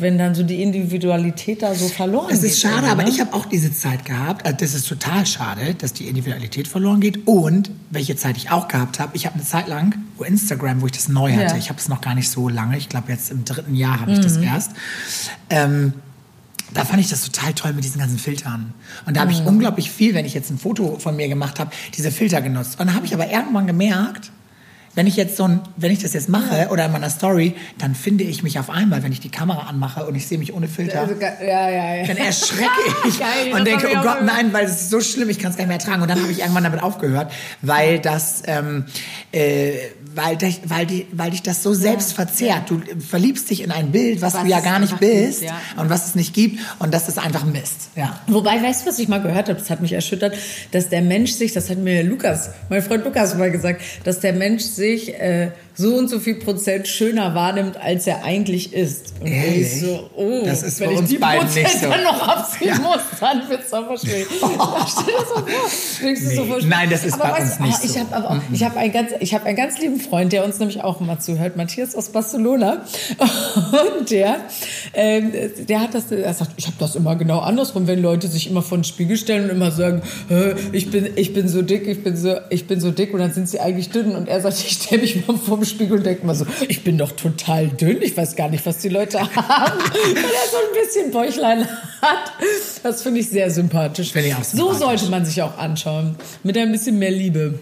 wenn 0.00 0.18
dann 0.18 0.34
so 0.34 0.42
die 0.42 0.62
Individualität 0.62 1.62
da 1.62 1.74
so 1.74 1.88
verloren 1.88 2.28
Es 2.30 2.40
geht. 2.42 2.50
ist 2.50 2.60
schade, 2.60 2.74
irgendwie, 2.76 2.90
aber 2.90 3.02
ne? 3.04 3.08
ich 3.10 3.20
habe 3.20 3.32
auch 3.34 3.46
diese 3.46 3.72
Zeit 3.72 4.04
gehabt. 4.04 4.44
Also 4.46 4.56
das 4.58 4.74
ist 4.74 4.88
total 4.88 5.26
schade, 5.26 5.74
dass 5.74 5.92
die 5.92 6.08
Individualität 6.08 6.68
verloren 6.68 7.00
geht. 7.00 7.26
Und 7.26 7.70
welche 7.90 8.16
Zeit 8.16 8.36
ich 8.36 8.50
auch 8.50 8.68
gehabt 8.68 8.98
habe, 9.00 9.16
ich 9.16 9.26
habe 9.26 9.34
eine 9.36 9.44
Zeit 9.44 9.68
lang, 9.68 9.94
wo 10.16 10.24
Instagram, 10.24 10.80
wo 10.80 10.86
ich 10.86 10.92
das 10.92 11.08
neu 11.08 11.32
hatte, 11.32 11.42
Ja. 11.52 11.56
ich 11.56 11.68
habe 11.68 11.78
es 11.78 11.88
noch 11.88 12.00
gar 12.00 12.14
nicht 12.14 12.28
so 12.30 12.48
lange, 12.48 12.76
ich 12.78 12.88
glaube 12.88 13.10
jetzt 13.12 13.30
im 13.30 13.44
dritten 13.44 13.74
Jahr 13.74 14.00
habe 14.00 14.12
ich 14.12 14.20
das 14.20 14.36
erst. 14.36 14.72
Ähm, 15.48 15.92
da 16.72 16.84
fand 16.84 17.00
ich 17.00 17.08
das 17.08 17.22
total 17.24 17.52
toll 17.54 17.72
mit 17.72 17.82
diesen 17.84 17.98
ganzen 17.98 18.18
Filtern. 18.18 18.72
Und 19.06 19.16
da 19.16 19.22
habe 19.22 19.32
ich 19.32 19.40
unglaublich 19.44 19.90
viel, 19.90 20.14
wenn 20.14 20.24
ich 20.24 20.34
jetzt 20.34 20.50
ein 20.50 20.58
Foto 20.58 20.98
von 20.98 21.16
mir 21.16 21.28
gemacht 21.28 21.58
habe, 21.58 21.70
diese 21.96 22.12
Filter 22.12 22.40
genutzt. 22.42 22.78
Und 22.78 22.86
dann 22.86 22.94
habe 22.94 23.06
ich 23.06 23.12
aber 23.14 23.28
irgendwann 23.30 23.66
gemerkt, 23.66 24.30
wenn 24.94 25.06
ich 25.06 25.16
jetzt 25.16 25.36
so 25.36 25.44
ein, 25.44 25.60
wenn 25.76 25.92
ich 25.92 26.00
das 26.00 26.14
jetzt 26.14 26.28
mache 26.28 26.68
oder 26.70 26.86
in 26.86 26.92
meiner 26.92 27.10
Story, 27.10 27.54
dann 27.78 27.94
finde 27.94 28.24
ich 28.24 28.42
mich 28.42 28.58
auf 28.58 28.70
einmal, 28.70 29.04
wenn 29.04 29.12
ich 29.12 29.20
die 29.20 29.30
Kamera 29.30 29.68
anmache 29.68 30.04
und 30.04 30.16
ich 30.16 30.26
sehe 30.26 30.36
mich 30.36 30.52
ohne 30.52 30.66
Filter. 30.66 31.02
Also, 31.02 31.14
ja, 31.14 31.70
ja, 31.70 31.94
ja. 31.96 32.06
Dann 32.06 32.16
erschrecke 32.16 32.70
ich 33.08 33.20
Geil, 33.20 33.52
und 33.52 33.64
denke, 33.64 33.88
oh 33.96 34.02
Gott, 34.02 34.24
nein, 34.24 34.52
weil 34.52 34.66
es 34.66 34.72
ist 34.72 34.90
so 34.90 35.00
schlimm, 35.00 35.30
ich 35.30 35.38
kann 35.38 35.52
es 35.52 35.56
gar 35.56 35.64
nicht 35.64 35.68
mehr 35.68 35.78
ertragen. 35.78 36.02
Und 36.02 36.08
dann 36.08 36.20
habe 36.20 36.32
ich 36.32 36.40
irgendwann 36.40 36.64
damit 36.64 36.82
aufgehört, 36.82 37.30
weil 37.62 38.00
das, 38.00 38.42
ähm, 38.46 38.86
äh, 39.30 39.74
weil, 40.12 40.36
dich, 40.36 40.62
weil, 40.64 40.86
die, 40.86 41.06
weil 41.12 41.30
dich 41.30 41.42
das 41.42 41.62
so 41.62 41.72
selbst 41.72 42.12
verzehrt. 42.12 42.68
Du 42.68 42.82
verliebst 42.98 43.48
dich 43.48 43.62
in 43.62 43.70
ein 43.70 43.92
Bild, 43.92 44.20
was, 44.20 44.34
Was 44.34 44.42
du 44.42 44.48
ja 44.48 44.58
gar 44.58 44.80
nicht 44.80 44.98
gibt, 44.98 45.00
bist 45.00 45.42
ja. 45.42 45.56
und 45.76 45.88
was 45.88 46.08
es 46.08 46.14
nicht 46.16 46.34
gibt 46.34 46.58
und 46.80 46.92
das 46.92 47.08
ist 47.08 47.18
einfach 47.18 47.44
Mist. 47.44 47.90
Ja. 47.94 48.18
Wobei, 48.26 48.60
weißt 48.60 48.82
du, 48.82 48.88
was 48.88 48.98
ich 48.98 49.06
mal 49.06 49.22
gehört 49.22 49.48
habe? 49.48 49.58
Das 49.58 49.70
hat 49.70 49.80
mich 49.80 49.92
erschüttert, 49.92 50.34
dass 50.72 50.88
der 50.88 51.02
Mensch 51.02 51.30
sich, 51.30 51.52
das 51.52 51.70
hat 51.70 51.78
mir 51.78 52.02
Lukas, 52.02 52.50
mein 52.68 52.82
Freund 52.82 53.04
Lukas 53.04 53.36
mal 53.36 53.52
gesagt, 53.52 53.82
dass 54.02 54.18
der 54.18 54.32
Mensch 54.32 54.62
sich 54.62 54.79
äh, 54.80 55.50
so 55.80 55.94
und 55.96 56.08
so 56.10 56.20
viel 56.20 56.34
Prozent 56.34 56.86
schöner 56.86 57.34
wahrnimmt, 57.34 57.76
als 57.78 58.06
er 58.06 58.22
eigentlich 58.24 58.72
ist. 58.74 59.14
Und 59.20 59.28
Ehrlich? 59.28 59.60
ich 59.62 59.80
so, 59.80 60.10
oh, 60.14 60.42
Das 60.44 60.62
ist 60.62 60.78
wenn 60.80 60.90
ich 60.92 61.00
die 61.04 61.16
Prozent 61.16 61.68
so. 61.80 61.88
dann 61.88 62.02
noch 62.04 62.20
abziehen 62.28 62.68
Ja. 62.68 62.78
muss, 62.78 63.00
dann 63.18 63.48
wird's 63.48 63.72
aber 63.72 63.96
schwierig. 63.96 64.26
Stell 65.96 66.14
dir 66.14 66.30
so 66.36 66.44
vor. 66.44 66.58
Nein, 66.66 66.90
das 66.90 67.04
ist 67.04 67.14
aber 67.14 67.32
bei 67.32 67.40
weißt 67.40 67.60
uns 67.60 67.60
nicht 67.60 67.78
oh, 67.80 67.84
Ich 67.84 67.92
so. 67.92 68.00
habe 68.00 68.16
aber 68.16 68.30
auch, 68.30 68.36
ich 68.52 68.62
habe 68.64 68.76
einen 68.78 68.92
ganz, 68.92 69.10
ich 69.20 69.34
habe 69.34 69.46
einen 69.46 69.56
ganz 69.56 69.78
lieben 69.78 70.00
Freund, 70.00 70.32
der 70.32 70.44
uns 70.44 70.58
nämlich 70.58 70.82
auch 70.82 71.00
immer 71.00 71.18
zuhört, 71.18 71.56
Matthias 71.56 71.94
aus 71.94 72.10
Barcelona, 72.10 72.84
und 73.98 74.10
der, 74.10 74.36
ähm, 74.94 75.32
der 75.68 75.80
hat 75.80 75.94
das, 75.94 76.10
er 76.12 76.34
sagt, 76.34 76.52
ich 76.56 76.66
habe 76.66 76.76
das 76.78 76.94
immer 76.96 77.16
genau 77.16 77.38
andersrum, 77.40 77.86
wenn 77.86 78.02
Leute 78.02 78.28
sich 78.28 78.50
immer 78.50 78.62
vor 78.62 78.78
den 78.78 78.84
Spiegel 78.84 79.16
stellen 79.16 79.44
und 79.44 79.50
immer 79.50 79.70
sagen, 79.70 80.02
"Hä, 80.28 80.54
ich 80.72 80.90
bin, 80.90 81.08
ich 81.16 81.32
bin 81.32 81.48
so 81.48 81.62
dick, 81.62 81.86
ich 81.86 82.02
bin 82.02 82.16
so, 82.16 82.36
ich 82.50 82.66
bin 82.66 82.80
so 82.80 82.90
dick, 82.90 83.12
und 83.14 83.20
dann 83.20 83.32
sind 83.32 83.48
sie 83.48 83.60
eigentlich 83.60 83.90
dünn, 83.90 84.12
und 84.14 84.28
er 84.28 84.40
sagt, 84.40 84.58
ich 84.66 84.72
stelle 84.72 85.02
mich 85.02 85.26
mal 85.26 85.36
vor 85.36 85.56
den 85.58 85.66
Spiegel 85.70 85.98
und 85.98 86.06
denke 86.06 86.26
mal 86.26 86.34
so, 86.34 86.46
ich 86.68 86.84
bin 86.84 86.98
doch 86.98 87.12
total 87.12 87.68
dünn, 87.68 88.02
ich 88.02 88.16
weiß 88.16 88.36
gar 88.36 88.48
nicht, 88.48 88.64
was 88.66 88.78
die 88.78 88.88
Leute 88.88 89.18
haben, 89.36 89.78
weil 89.80 90.16
er 90.16 90.48
so 90.50 90.56
ein 90.56 90.84
bisschen 90.84 91.10
Bäuchlein 91.10 91.66
hat. 92.02 92.32
Das 92.82 93.02
finde 93.02 93.20
ich 93.20 93.28
sehr 93.28 93.50
sympathisch. 93.50 94.12
Finde 94.12 94.28
ich 94.28 94.34
auch 94.34 94.44
so 94.44 94.56
sympathisch. 94.56 94.78
sollte 94.78 95.10
man 95.10 95.24
sich 95.24 95.42
auch 95.42 95.56
anschauen, 95.58 96.16
mit 96.42 96.56
ein 96.58 96.72
bisschen 96.72 96.98
mehr 96.98 97.10
Liebe. 97.10 97.58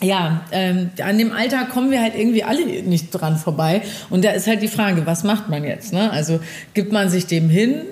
Ja, 0.00 0.42
ähm, 0.52 0.90
an 1.02 1.18
dem 1.18 1.32
Alter 1.32 1.64
kommen 1.64 1.90
wir 1.90 2.00
halt 2.00 2.14
irgendwie 2.14 2.44
alle 2.44 2.64
nicht 2.64 3.10
dran 3.10 3.36
vorbei. 3.36 3.82
Und 4.10 4.24
da 4.24 4.30
ist 4.30 4.46
halt 4.46 4.62
die 4.62 4.68
Frage, 4.68 5.06
was 5.06 5.24
macht 5.24 5.48
man 5.48 5.64
jetzt? 5.64 5.92
Ne? 5.92 6.10
Also 6.12 6.40
gibt 6.72 6.92
man 6.92 7.10
sich 7.10 7.26
dem 7.26 7.48
hin? 7.48 7.82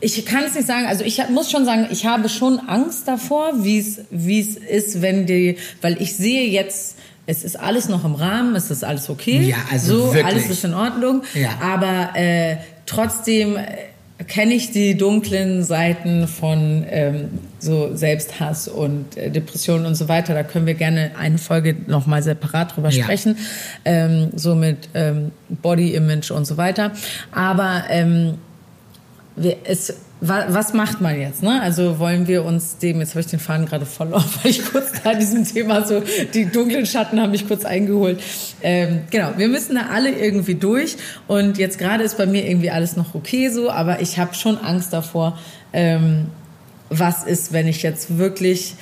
Ich 0.00 0.24
kann 0.24 0.44
es 0.44 0.54
nicht 0.54 0.66
sagen. 0.66 0.86
Also 0.86 1.04
ich 1.04 1.20
muss 1.28 1.50
schon 1.50 1.64
sagen, 1.66 1.86
ich 1.90 2.06
habe 2.06 2.28
schon 2.30 2.58
Angst 2.58 3.06
davor, 3.06 3.62
wie 3.62 3.78
es 3.78 4.00
wie 4.10 4.40
es 4.40 4.56
ist, 4.56 5.02
wenn 5.02 5.26
die, 5.26 5.58
weil 5.82 6.00
ich 6.00 6.16
sehe 6.16 6.48
jetzt, 6.48 6.96
es 7.26 7.44
ist 7.44 7.58
alles 7.58 7.88
noch 7.88 8.04
im 8.04 8.14
Rahmen, 8.14 8.54
es 8.56 8.70
ist 8.70 8.84
alles 8.84 9.08
okay. 9.08 9.40
Ja, 9.40 9.56
also 9.70 9.98
so, 9.98 10.04
wirklich. 10.06 10.24
alles 10.24 10.50
ist 10.50 10.64
in 10.64 10.74
Ordnung. 10.74 11.22
Ja. 11.34 11.50
Aber 11.60 12.18
äh, 12.18 12.56
trotzdem 12.86 13.56
äh, 13.56 14.24
kenne 14.24 14.54
ich 14.54 14.72
die 14.72 14.96
dunklen 14.96 15.62
Seiten 15.64 16.26
von 16.26 16.84
ähm, 16.88 17.28
so 17.58 17.94
Selbsthass 17.94 18.66
und 18.68 19.16
äh, 19.16 19.30
Depressionen 19.30 19.86
und 19.86 19.94
so 19.94 20.08
weiter. 20.08 20.34
Da 20.34 20.42
können 20.42 20.66
wir 20.66 20.74
gerne 20.74 21.12
eine 21.18 21.38
Folge 21.38 21.76
nochmal 21.86 22.22
separat 22.22 22.76
drüber 22.76 22.90
Ja. 22.90 23.04
sprechen, 23.04 23.36
ähm, 23.84 24.30
so 24.34 24.54
mit 24.54 24.88
ähm, 24.94 25.30
Body 25.48 25.94
Image 25.94 26.30
und 26.30 26.44
so 26.46 26.56
weiter. 26.56 26.92
Aber 27.30 27.84
ähm, 27.88 28.34
wir, 29.36 29.56
es, 29.64 29.94
wa, 30.22 30.46
was 30.48 30.72
macht 30.72 31.00
man 31.00 31.20
jetzt? 31.20 31.42
Ne? 31.42 31.60
Also 31.60 31.98
wollen 31.98 32.28
wir 32.28 32.44
uns 32.44 32.78
dem, 32.78 33.00
jetzt 33.00 33.10
habe 33.10 33.20
ich 33.20 33.26
den 33.26 33.40
Faden 33.40 33.66
gerade 33.66 33.84
verloren, 33.84 34.24
weil 34.42 34.52
ich 34.52 34.64
kurz 34.64 34.92
da 35.02 35.14
diesem 35.14 35.44
Thema 35.44 35.84
so, 35.84 36.02
die 36.32 36.46
dunklen 36.46 36.86
Schatten 36.86 37.20
haben 37.20 37.32
mich 37.32 37.46
kurz 37.46 37.64
eingeholt. 37.64 38.22
Ähm, 38.62 39.00
genau, 39.10 39.32
wir 39.36 39.48
müssen 39.48 39.74
da 39.74 39.88
alle 39.92 40.10
irgendwie 40.12 40.54
durch 40.54 40.96
und 41.26 41.58
jetzt 41.58 41.78
gerade 41.78 42.04
ist 42.04 42.16
bei 42.16 42.26
mir 42.26 42.48
irgendwie 42.48 42.70
alles 42.70 42.96
noch 42.96 43.14
okay 43.14 43.48
so, 43.48 43.70
aber 43.70 44.00
ich 44.00 44.18
habe 44.18 44.34
schon 44.34 44.56
Angst 44.58 44.92
davor, 44.92 45.36
ähm, 45.72 46.28
was 46.88 47.24
ist, 47.24 47.52
wenn 47.52 47.66
ich 47.66 47.82
jetzt 47.82 48.16
wirklich 48.18 48.76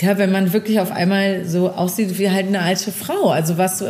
ja, 0.00 0.16
wenn 0.16 0.30
man 0.30 0.52
wirklich 0.52 0.78
auf 0.78 0.92
einmal 0.92 1.44
so 1.44 1.70
aussieht 1.70 2.20
wie 2.20 2.30
halt 2.30 2.46
eine 2.46 2.60
alte 2.60 2.92
Frau. 2.92 3.30
Also 3.30 3.58
was, 3.58 3.82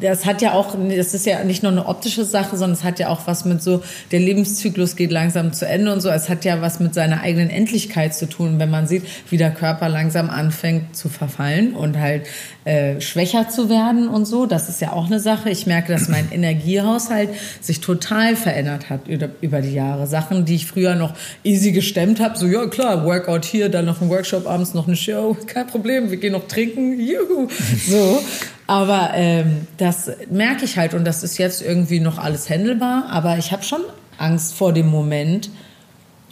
das 0.00 0.26
hat 0.26 0.42
ja 0.42 0.52
auch, 0.52 0.76
das 0.94 1.14
ist 1.14 1.24
ja 1.24 1.42
nicht 1.42 1.62
nur 1.62 1.72
eine 1.72 1.86
optische 1.86 2.24
Sache, 2.24 2.56
sondern 2.56 2.76
es 2.76 2.84
hat 2.84 2.98
ja 2.98 3.08
auch 3.08 3.26
was 3.26 3.44
mit 3.44 3.62
so, 3.62 3.82
der 4.12 4.20
Lebenszyklus 4.20 4.96
geht 4.96 5.10
langsam 5.10 5.52
zu 5.52 5.66
Ende 5.66 5.92
und 5.92 6.00
so. 6.00 6.10
Es 6.10 6.28
hat 6.28 6.44
ja 6.44 6.60
was 6.60 6.80
mit 6.80 6.94
seiner 6.94 7.22
eigenen 7.22 7.48
Endlichkeit 7.48 8.14
zu 8.14 8.28
tun, 8.28 8.58
wenn 8.58 8.70
man 8.70 8.86
sieht, 8.86 9.04
wie 9.30 9.38
der 9.38 9.50
Körper 9.50 9.88
langsam 9.88 10.28
anfängt 10.28 10.94
zu 10.94 11.08
verfallen 11.08 11.74
und 11.74 11.98
halt 11.98 12.26
äh, 12.64 13.00
schwächer 13.00 13.48
zu 13.48 13.70
werden 13.70 14.08
und 14.08 14.26
so. 14.26 14.44
Das 14.44 14.68
ist 14.68 14.80
ja 14.80 14.92
auch 14.92 15.06
eine 15.06 15.20
Sache. 15.20 15.48
Ich 15.48 15.66
merke, 15.66 15.92
dass 15.92 16.08
mein 16.08 16.30
Energiehaushalt 16.30 17.30
sich 17.60 17.80
total 17.80 18.36
verändert 18.36 18.90
hat 18.90 19.08
über, 19.08 19.60
die 19.60 19.72
Jahre. 19.72 20.06
Sachen, 20.06 20.44
die 20.44 20.56
ich 20.56 20.66
früher 20.66 20.94
noch 20.96 21.14
easy 21.44 21.72
gestemmt 21.72 22.20
habe, 22.20 22.36
so 22.36 22.46
ja 22.46 22.66
klar, 22.66 23.06
Workout 23.06 23.44
hier, 23.46 23.70
dann 23.70 23.86
noch 23.86 24.02
ein 24.02 24.10
Workshop 24.10 24.46
abends, 24.46 24.74
noch 24.74 24.86
eine 24.86 24.96
Show, 24.96 25.36
kein 25.46 25.66
Problem, 25.66 26.10
wir 26.10 26.18
gehen 26.18 26.32
noch 26.32 26.46
trinken, 26.46 27.00
juhu. 27.00 27.48
So. 27.88 28.20
Aber 28.66 29.10
ähm, 29.14 29.66
das 29.76 30.10
merke 30.30 30.64
ich 30.64 30.76
halt 30.76 30.94
und 30.94 31.04
das 31.04 31.22
ist 31.22 31.38
jetzt 31.38 31.62
irgendwie 31.62 32.00
noch 32.00 32.18
alles 32.18 32.48
händelbar. 32.48 33.06
Aber 33.10 33.38
ich 33.38 33.52
habe 33.52 33.62
schon 33.62 33.82
Angst 34.18 34.54
vor 34.54 34.72
dem 34.72 34.88
Moment, 34.88 35.50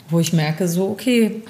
wo 0.08 0.18
ich 0.20 0.32
merke, 0.32 0.68
so, 0.68 0.88
okay, 0.88 1.42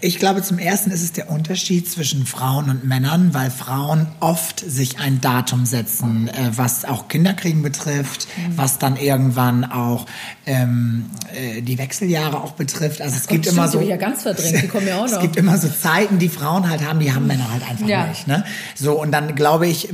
ich 0.00 0.18
glaube, 0.18 0.42
zum 0.42 0.58
ersten 0.58 0.90
ist 0.90 1.02
es 1.02 1.12
der 1.12 1.30
Unterschied 1.30 1.88
zwischen 1.90 2.26
Frauen 2.26 2.70
und 2.70 2.84
Männern, 2.84 3.34
weil 3.34 3.50
Frauen 3.50 4.06
oft 4.20 4.60
sich 4.60 4.98
ein 4.98 5.20
Datum 5.20 5.66
setzen, 5.66 6.28
äh, 6.28 6.50
was 6.56 6.84
auch 6.84 7.08
Kinderkriegen 7.08 7.62
betrifft, 7.62 8.26
mhm. 8.36 8.56
was 8.56 8.78
dann 8.78 8.96
irgendwann 8.96 9.64
auch 9.64 10.06
ähm, 10.46 11.06
äh, 11.34 11.60
die 11.62 11.78
Wechseljahre 11.78 12.40
auch 12.42 12.52
betrifft. 12.52 13.00
Also 13.00 13.16
es 13.16 13.24
Ach 13.26 13.30
gibt 13.30 13.46
immer 13.46 13.68
so, 13.68 13.80
ja 13.80 13.96
ganz 13.96 14.22
verdrängt, 14.22 14.62
die 14.62 14.68
kommen 14.68 14.86
ja 14.88 14.96
auch 14.98 15.06
noch. 15.06 15.12
es 15.12 15.20
gibt 15.20 15.36
immer 15.36 15.58
so 15.58 15.68
Zeiten, 15.68 16.18
die 16.18 16.28
Frauen 16.28 16.68
halt 16.68 16.86
haben, 16.86 17.00
die 17.00 17.12
haben 17.12 17.26
Männer 17.26 17.50
halt 17.50 17.68
einfach 17.68 17.86
Ja. 17.88 18.06
nicht. 18.06 18.26
Ne? 18.26 18.44
So 18.74 19.00
und 19.00 19.12
dann 19.12 19.34
glaube 19.34 19.66
ich. 19.66 19.88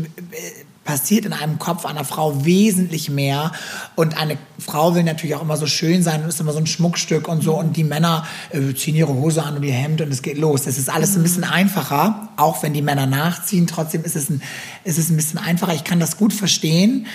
Passiert 0.85 1.24
in 1.24 1.32
einem 1.32 1.59
Kopf 1.59 1.87
einer 1.87 2.05
Frau 2.05 2.45
wesentlich 2.45 3.11
mehr 3.11 3.53
und 3.97 4.16
eine 4.18 4.37
Frau 4.59 4.95
will 4.95 5.03
natürlich 5.03 5.35
auch 5.35 5.43
immer 5.43 5.57
so 5.57 5.66
schön 5.66 6.03
sein 6.03 6.22
und 6.22 6.28
ist 6.28 6.41
immer 6.41 6.53
so 6.53 6.59
ein 6.59 6.66
Schmuckstück 6.66 7.26
und 7.26 7.43
so 7.43 7.59
und 7.59 7.76
die 7.76 7.85
Männer 7.85 8.26
äh, 8.51 8.74
ziehen 8.74 8.95
ihre 8.95 9.14
Hose 9.14 9.43
an 9.43 9.57
und 9.57 9.62
ihr 9.62 9.72
Hemd 9.72 10.01
und 10.03 10.12
es 10.12 10.22
geht 10.22 10.39
los. 10.39 10.62
Das 10.62 10.78
ist 10.78 10.91
alles 10.91 11.16
ein 11.16 11.22
bisschen 11.22 11.45
einfacher, 11.45 12.28
auch 12.37 12.62
wenn 12.62 12.74
die 12.74 12.82
Männer 12.82 13.07
nachziehen. 13.07 13.66
Trotzdem 13.66 14.05
ist 14.05 14.16
es 14.16 14.28
ein, 14.28 14.43
ist 14.85 14.99
es 14.99 15.11
ein 15.11 15.16
bisschen 15.16 15.39
einfacher. 15.39 15.74
Ich 15.74 15.85
kann 15.85 16.01
das 16.01 16.16
gut 16.16 16.32
verstehen. 16.32 17.07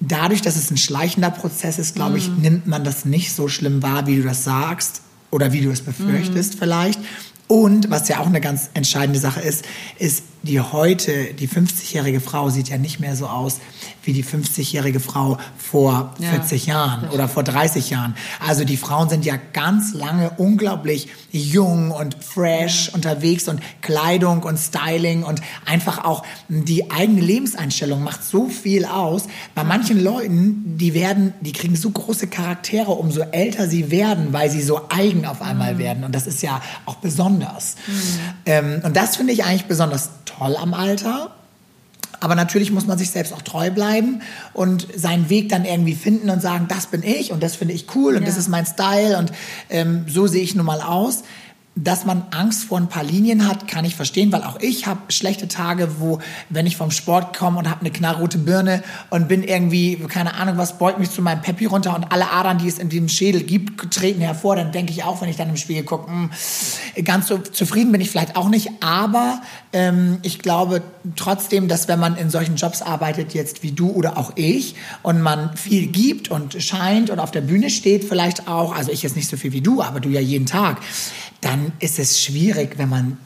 Dadurch, 0.00 0.42
dass 0.42 0.56
es 0.56 0.70
ein 0.70 0.76
schleichender 0.76 1.30
Prozess 1.30 1.78
ist, 1.78 1.96
glaube 1.96 2.18
ich, 2.18 2.28
nimmt 2.28 2.68
man 2.68 2.84
das 2.84 3.04
nicht 3.04 3.34
so 3.34 3.48
schlimm 3.48 3.82
wahr, 3.82 4.06
wie 4.06 4.16
du 4.16 4.22
das 4.22 4.44
sagst 4.44 5.02
oder 5.30 5.52
wie 5.52 5.60
du 5.60 5.70
es 5.70 5.80
befürchtest 5.80 6.54
vielleicht. 6.56 7.00
Und 7.48 7.90
was 7.90 8.08
ja 8.08 8.20
auch 8.20 8.26
eine 8.26 8.40
ganz 8.40 8.70
entscheidende 8.74 9.18
Sache 9.18 9.40
ist, 9.40 9.64
ist 9.98 10.22
die 10.42 10.60
heute, 10.60 11.34
die 11.34 11.48
50-jährige 11.48 12.20
Frau 12.20 12.50
sieht 12.50 12.68
ja 12.68 12.78
nicht 12.78 13.00
mehr 13.00 13.16
so 13.16 13.26
aus 13.26 13.58
wie 14.04 14.12
die 14.12 14.24
50-jährige 14.24 15.00
Frau 15.00 15.38
vor 15.56 16.14
Ja. 16.18 16.30
40 16.30 16.66
Jahren 16.66 17.08
oder 17.10 17.28
vor 17.28 17.42
30 17.42 17.90
Jahren. 17.90 18.14
Also 18.46 18.64
die 18.64 18.76
Frauen 18.76 19.08
sind 19.10 19.24
ja 19.26 19.34
ganz 19.52 19.92
lange 19.92 20.30
unglaublich 20.38 21.08
jung 21.30 21.90
und 21.90 22.16
fresh 22.22 22.90
unterwegs 22.94 23.48
und 23.48 23.60
Kleidung 23.82 24.42
und 24.44 24.56
Styling 24.58 25.24
und 25.24 25.42
einfach 25.66 26.04
auch 26.04 26.24
die 26.48 26.90
eigene 26.90 27.20
Lebenseinstellung 27.20 28.02
macht 28.02 28.24
so 28.24 28.48
viel 28.48 28.84
aus. 28.86 29.24
Bei 29.54 29.64
manchen 29.64 30.02
Leuten, 30.02 30.78
die 30.78 30.94
werden, 30.94 31.34
die 31.42 31.52
kriegen 31.52 31.76
so 31.76 31.90
große 31.90 32.28
Charaktere, 32.28 32.92
umso 32.92 33.20
älter 33.20 33.68
sie 33.68 33.90
werden, 33.90 34.32
weil 34.32 34.50
sie 34.50 34.62
so 34.62 34.88
eigen 34.88 35.26
auf 35.26 35.42
einmal 35.42 35.78
werden. 35.78 36.04
Und 36.04 36.14
das 36.14 36.26
ist 36.26 36.42
ja 36.42 36.62
auch 36.86 36.96
besonders. 36.96 37.76
Ähm, 38.46 38.80
und 38.84 38.96
das 38.96 39.16
finde 39.16 39.32
ich 39.34 39.44
eigentlich 39.44 39.66
besonders 39.66 40.10
toll 40.28 40.56
am 40.56 40.74
Alter. 40.74 41.32
Aber 42.20 42.34
natürlich 42.34 42.72
muss 42.72 42.86
man 42.86 42.98
sich 42.98 43.10
selbst 43.10 43.32
auch 43.32 43.42
treu 43.42 43.70
bleiben 43.70 44.22
und 44.52 44.88
seinen 44.96 45.28
Weg 45.30 45.50
dann 45.50 45.64
irgendwie 45.64 45.94
finden 45.94 46.30
und 46.30 46.42
sagen, 46.42 46.66
das 46.68 46.86
bin 46.86 47.04
ich 47.04 47.30
und 47.30 47.42
das 47.42 47.54
finde 47.54 47.74
ich 47.74 47.94
cool 47.94 48.16
und 48.16 48.22
Ja. 48.22 48.26
das 48.28 48.36
ist 48.36 48.48
mein 48.48 48.66
Style 48.66 49.16
und 49.18 49.30
ähm, 49.70 50.04
so 50.08 50.26
sehe 50.26 50.42
ich 50.42 50.54
nun 50.56 50.66
mal 50.66 50.80
aus. 50.80 51.22
Dass 51.80 52.04
man 52.04 52.24
Angst 52.30 52.64
vor 52.64 52.78
ein 52.78 52.88
paar 52.88 53.04
Linien 53.04 53.46
hat, 53.48 53.68
kann 53.68 53.84
ich 53.84 53.94
verstehen, 53.94 54.32
weil 54.32 54.42
auch 54.42 54.58
ich 54.60 54.86
habe 54.86 55.12
schlechte 55.12 55.46
Tage, 55.46 56.00
wo, 56.00 56.18
wenn 56.48 56.66
ich 56.66 56.76
vom 56.76 56.90
Sport 56.90 57.36
komme 57.36 57.58
und 57.58 57.70
habe 57.70 57.80
eine 57.80 57.90
knallrote 57.90 58.38
Birne 58.38 58.82
und 59.10 59.28
bin 59.28 59.44
irgendwie, 59.44 59.96
keine 60.08 60.34
Ahnung 60.34 60.58
was, 60.58 60.78
beugt 60.78 60.98
mich 60.98 61.10
zu 61.10 61.22
meinem 61.22 61.40
Peppi 61.40 61.66
runter 61.66 61.94
und 61.94 62.10
alle 62.10 62.30
Adern, 62.32 62.58
die 62.58 62.66
es 62.66 62.78
in 62.78 62.88
dem 62.88 63.08
Schädel 63.08 63.42
gibt, 63.42 63.94
treten 63.94 64.20
hervor, 64.20 64.56
dann 64.56 64.72
denke 64.72 64.92
ich 64.92 65.04
auch, 65.04 65.20
wenn 65.20 65.28
ich 65.28 65.36
dann 65.36 65.48
im 65.48 65.56
Spiegel 65.56 65.84
gucke, 65.84 66.10
hm, 66.10 66.30
ganz 67.04 67.28
so 67.28 67.38
zufrieden 67.38 67.92
bin 67.92 68.00
ich 68.00 68.10
vielleicht 68.10 68.36
auch 68.36 68.48
nicht, 68.48 68.70
aber 68.80 69.40
ähm, 69.72 70.18
ich 70.22 70.40
glaube 70.40 70.82
trotzdem, 71.16 71.68
dass 71.68 71.86
wenn 71.86 72.00
man 72.00 72.16
in 72.16 72.30
solchen 72.30 72.56
Jobs 72.56 72.82
arbeitet, 72.82 73.34
jetzt 73.34 73.62
wie 73.62 73.72
du 73.72 73.90
oder 73.90 74.18
auch 74.18 74.32
ich, 74.34 74.74
und 75.02 75.20
man 75.20 75.56
viel 75.56 75.86
gibt 75.86 76.30
und 76.30 76.60
scheint 76.62 77.10
und 77.10 77.20
auf 77.20 77.30
der 77.30 77.40
Bühne 77.40 77.70
steht 77.70 78.04
vielleicht 78.04 78.48
auch, 78.48 78.74
also 78.74 78.90
ich 78.90 79.02
jetzt 79.02 79.16
nicht 79.16 79.28
so 79.28 79.36
viel 79.36 79.52
wie 79.52 79.60
du, 79.60 79.82
aber 79.82 80.00
du 80.00 80.08
ja 80.08 80.20
jeden 80.20 80.46
Tag, 80.46 80.78
dann 81.40 81.67
ist 81.80 81.98
es 81.98 82.20
schwierig, 82.20 82.78
wenn 82.78 82.88
man 82.88 83.16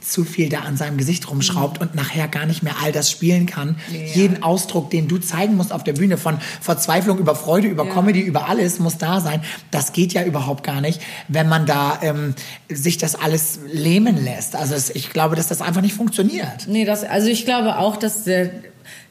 zu 0.00 0.24
viel 0.24 0.48
da 0.48 0.60
an 0.60 0.76
seinem 0.76 0.96
Gesicht 0.96 1.30
rumschraubt 1.30 1.80
und 1.80 1.94
nachher 1.94 2.28
gar 2.28 2.46
nicht 2.46 2.62
mehr 2.62 2.74
all 2.82 2.92
das 2.92 3.10
spielen 3.10 3.46
kann. 3.46 3.76
Jeden 4.14 4.42
Ausdruck, 4.42 4.90
den 4.90 5.08
du 5.08 5.18
zeigen 5.18 5.56
musst 5.56 5.72
auf 5.72 5.84
der 5.84 5.92
Bühne, 5.92 6.18
von 6.18 6.38
Verzweiflung 6.60 7.18
über 7.18 7.34
Freude, 7.34 7.68
über 7.68 7.86
Ja. 7.86 7.92
Comedy, 7.92 8.20
über 8.20 8.48
alles, 8.48 8.78
muss 8.78 8.98
da 8.98 9.20
sein. 9.20 9.42
Das 9.70 9.92
geht 9.92 10.12
ja 10.12 10.24
überhaupt 10.24 10.64
gar 10.64 10.80
nicht, 10.80 11.00
wenn 11.28 11.48
man 11.48 11.66
da 11.66 11.98
ähm, 12.02 12.34
sich 12.68 12.98
das 12.98 13.14
alles 13.14 13.60
lähmen 13.72 14.22
lässt. 14.24 14.56
Also 14.56 14.74
es, 14.74 14.90
ich 14.90 15.10
glaube, 15.10 15.36
dass 15.36 15.48
das 15.48 15.60
einfach 15.62 15.82
nicht 15.82 15.94
funktioniert. 15.94 16.66
Nee, 16.66 16.84
das, 16.84 17.04
also 17.04 17.28
ich 17.28 17.44
glaube 17.44 17.78
auch, 17.78 17.96
dass 17.96 18.24
der, 18.24 18.50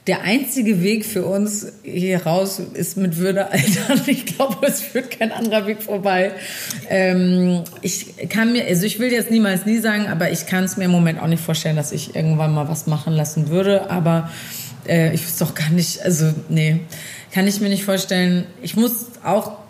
der 0.07 0.21
einzige 0.21 0.81
Weg 0.81 1.05
für 1.05 1.25
uns 1.25 1.73
hier 1.83 2.25
raus 2.25 2.59
ist 2.73 2.97
mit 2.97 3.17
Würde 3.17 3.51
altern. 3.51 4.01
Ich 4.07 4.25
glaube, 4.25 4.65
es 4.65 4.81
führt 4.81 5.11
kein 5.11 5.31
anderer 5.31 5.67
Weg 5.67 5.83
vorbei. 5.83 6.31
Ähm, 6.89 7.63
ich 7.81 8.29
kann 8.29 8.51
mir, 8.51 8.65
also 8.65 8.85
ich 8.85 8.99
will 8.99 9.11
jetzt 9.11 9.29
niemals 9.29 9.65
nie 9.65 9.77
sagen, 9.77 10.07
aber 10.07 10.31
ich 10.31 10.47
kann 10.47 10.63
es 10.63 10.75
mir 10.77 10.85
im 10.85 10.91
Moment 10.91 11.21
auch 11.21 11.27
nicht 11.27 11.43
vorstellen, 11.43 11.75
dass 11.75 11.91
ich 11.91 12.15
irgendwann 12.15 12.53
mal 12.53 12.67
was 12.67 12.87
machen 12.87 13.13
lassen 13.13 13.49
würde. 13.49 13.91
Aber 13.91 14.31
äh, 14.87 15.13
ich 15.13 15.23
wüsste 15.23 15.45
doch 15.45 15.53
gar 15.53 15.69
nicht, 15.69 16.01
also 16.01 16.33
nee, 16.49 16.79
kann 17.31 17.47
ich 17.47 17.61
mir 17.61 17.69
nicht 17.69 17.85
vorstellen. 17.85 18.45
Ich 18.63 18.75
muss 18.75 19.05
auch 19.23 19.60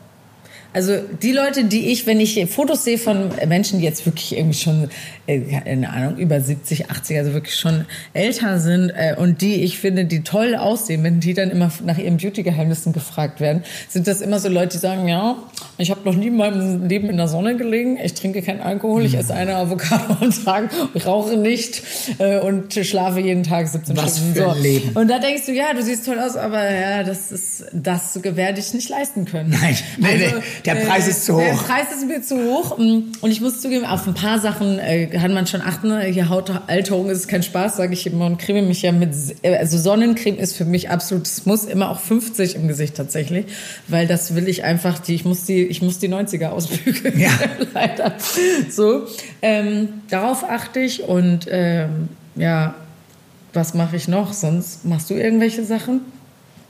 also 0.74 0.98
die 1.22 1.34
Leute, 1.34 1.66
die 1.66 1.92
ich, 1.92 2.08
wenn 2.08 2.20
ich 2.20 2.46
Fotos 2.50 2.86
sehe 2.86 2.98
von 2.98 3.30
Menschen, 3.48 3.80
die 3.80 3.86
jetzt 3.86 4.06
wirklich 4.06 4.38
irgendwie 4.38 4.58
schon, 4.58 4.90
äh, 5.28 5.42
keine 5.42 5.90
Ahnung, 5.90 6.18
über 6.18 6.40
70, 6.40 6.90
80, 6.90 7.18
also 7.18 7.34
wirklich 7.34 7.56
schon 7.56 7.86
älter 8.14 8.60
sind 8.60 8.90
äh, 8.90 9.16
und 9.18 9.42
die 9.42 9.56
ich 9.64 9.80
finde, 9.80 10.06
die 10.06 10.24
toll 10.24 10.56
aussehen, 10.56 11.04
wenn 11.04 11.20
die 11.20 11.34
dann 11.34 11.52
immer 11.52 11.72
nach 11.84 11.98
ihren 11.98 12.18
Beauty-Geheimnissen 12.18 12.94
gefragt 12.94 13.42
werden, 13.42 13.64
sind 13.90 14.08
das 14.08 14.22
immer 14.22 14.40
so 14.40 14.48
Leute, 14.48 14.70
die 14.74 14.78
sagen, 14.78 15.08
ja, 15.10 15.36
ich 15.78 15.92
habe 15.92 16.02
noch 16.06 16.16
nie 16.16 16.28
in 16.28 16.38
meinem 16.38 16.88
Leben 16.88 17.10
in 17.10 17.18
der 17.18 17.28
Sonne 17.28 17.58
gelegen, 17.58 17.98
ich 18.02 18.14
trinke 18.14 18.42
keinen 18.42 18.62
Alkohol, 18.62 19.04
ich 19.06 19.16
esse 19.16 19.34
eine 19.34 19.56
Avocado 19.56 20.18
am 20.22 20.32
Tag, 20.32 20.70
ich 20.94 21.06
rauche 21.06 21.36
nicht 21.36 21.84
äh, 22.20 22.40
und 22.40 22.74
schlafe 22.74 23.20
jeden 23.20 23.44
Tag 23.44 23.68
17 23.68 23.98
Was 23.98 24.18
Stunden. 24.18 24.36
für 24.36 24.52
ein 24.52 24.62
Leben. 24.62 24.92
Und 24.94 25.10
da 25.10 25.20
denkst 25.20 25.48
du, 25.48 25.52
ja, 25.52 25.74
du 25.74 25.84
siehst 25.84 26.06
toll 26.06 26.20
aus, 26.20 26.38
aber 26.38 26.72
ja, 26.72 27.04
das 27.04 27.32
ist, 27.34 27.66
das 27.74 28.18
werde 28.24 28.60
ich 28.60 28.74
nicht 28.74 28.88
leisten 28.90 29.26
können. 29.26 29.50
Nein, 29.50 29.78
nee, 29.98 30.18
nee, 30.18 30.34
der 30.66 30.76
Preis 30.76 31.08
ist 31.08 31.26
zu 31.26 31.38
Der 31.38 31.54
hoch. 31.56 31.64
Preis 31.64 31.88
ist 31.96 32.08
mir 32.08 32.22
zu 32.22 32.38
hoch. 32.38 32.78
Und 32.78 33.14
ich 33.24 33.42
muss 33.42 33.62
zugeben, 33.62 33.86
auf 33.86 34.08
ein 34.08 34.14
paar 34.14 34.40
Sachen 34.40 34.80
äh, 34.80 35.08
kann 35.08 35.34
man 35.34 35.48
schon 35.48 35.62
achten. 35.62 36.00
Hier 36.02 36.30
Hautalterung 36.30 37.10
ist 37.10 37.28
kein 37.28 37.44
Spaß, 37.44 37.78
sage 37.78 37.94
ich 37.94 38.06
immer 38.08 38.26
und 38.26 38.38
creme 38.38 38.68
mich 38.68 38.82
ja 38.82 38.92
mit. 38.92 39.14
äh, 39.42 39.56
Also 39.58 39.78
Sonnencreme 39.78 40.38
ist 40.38 40.56
für 40.56 40.66
mich 40.66 40.90
absolut. 40.90 41.28
Es 41.28 41.46
muss 41.46 41.66
immer 41.66 41.90
auch 41.92 42.00
50 42.00 42.56
im 42.56 42.68
Gesicht 42.68 42.96
tatsächlich, 42.96 43.46
weil 43.88 44.08
das 44.08 44.36
will 44.36 44.48
ich 44.48 44.64
einfach. 44.64 45.00
Die 45.00 45.16
ich 45.16 45.26
muss 45.26 45.46
die 45.46 45.64
ich 45.66 45.82
muss 45.82 46.00
die 46.00 46.10
90er 46.10 46.50
ausbügeln. 46.50 47.20
Ja. 47.20 47.30
leider. 47.74 48.14
So 48.70 49.08
ähm, 49.42 49.90
darauf 50.10 50.44
achte 50.50 50.80
ich 50.80 51.04
und 51.04 51.48
ähm, 51.50 52.10
ja. 52.36 52.76
Was 53.54 53.74
mache 53.74 53.98
ich 53.98 54.08
noch? 54.08 54.32
Sonst 54.32 54.86
machst 54.86 55.10
du 55.10 55.14
irgendwelche 55.14 55.66
Sachen? 55.66 56.00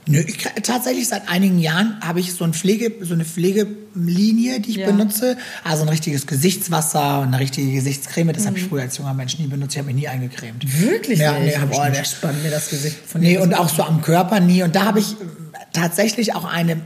Nö, 0.06 0.18
ich, 0.26 0.38
tatsächlich 0.64 1.06
seit 1.06 1.28
einigen 1.28 1.58
Jahren 1.60 1.96
habe 2.00 2.18
ich 2.18 2.32
so, 2.32 2.42
ein 2.44 2.52
Pflege, 2.54 2.92
so 3.04 3.14
eine 3.14 3.24
Pflegelinie, 3.24 4.58
die 4.60 4.70
ich 4.70 4.76
Ja. 4.78 4.86
benutze. 4.86 5.36
Also 5.62 5.82
ein 5.82 5.88
richtiges 5.88 6.26
Gesichtswasser 6.26 7.20
und 7.20 7.28
eine 7.28 7.38
richtige 7.38 7.70
Gesichtscreme. 7.72 8.32
Das 8.32 8.46
habe 8.46 8.56
Mhm. 8.58 8.62
ich 8.64 8.68
früher 8.68 8.82
als 8.82 8.98
junger 8.98 9.14
Mensch 9.14 9.38
nie 9.38 9.46
benutzt. 9.46 9.74
Ich 9.74 9.78
habe 9.78 9.86
mich 9.92 9.96
nie 10.02 10.08
eingecremt. 10.08 10.64
Wirklich 10.80 11.20
Ja, 11.20 11.38
nee, 11.38 11.56
hab 11.56 11.70
ich 11.70 11.78
nicht. 11.78 11.96
der 11.96 12.04
spannt 12.04 12.42
mir 12.42 12.50
das 12.50 12.70
Gesicht 12.70 12.96
von 13.06 13.20
Nee, 13.20 13.38
und 13.38 13.54
auch 13.54 13.68
so 13.68 13.84
am 13.84 14.02
Körper 14.02 14.40
nie. 14.40 14.64
Und 14.64 14.74
da 14.74 14.86
habe 14.86 14.98
ich 14.98 15.12
ähm, 15.20 15.28
tatsächlich 15.72 16.34
auch 16.34 16.44
eine 16.44 16.80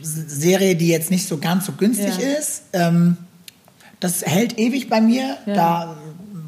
Serie, 0.00 0.76
die 0.76 0.88
jetzt 0.88 1.10
nicht 1.10 1.26
so 1.26 1.38
ganz 1.38 1.66
so 1.66 1.72
günstig 1.72 2.16
Ja. 2.18 2.38
ist. 2.38 2.62
Ähm, 2.72 3.16
das 4.00 4.22
hält 4.22 4.58
ewig 4.58 4.88
bei 4.88 5.00
mir. 5.00 5.36
Ja. 5.46 5.54
Da, 5.54 5.96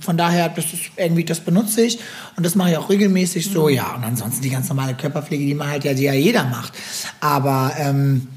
von 0.05 0.17
daher, 0.17 0.49
das 0.51 0.67
ist 0.73 0.83
irgendwie, 0.97 1.25
das 1.25 1.41
benutze 1.41 1.83
ich 1.83 1.99
und 2.37 2.45
das 2.47 2.55
mache 2.55 2.71
ich 2.73 2.77
auch 2.77 2.91
regelmäßig 2.91 3.51
so, 3.51 3.69
ja. 3.69 3.95
Und 3.97 4.05
ansonsten 4.05 4.43
die 4.43 4.51
ganz 4.51 4.69
normale 4.69 4.95
Körperpflege, 4.95 5.45
die 5.45 5.55
man 5.55 5.69
halt 5.71 5.85
ja, 5.85 5.95
die 5.95 6.05
ja 6.05 6.13
jeder 6.13 6.45
macht. 6.45 6.73
Aber 7.21 7.73
ähm, 7.79 8.29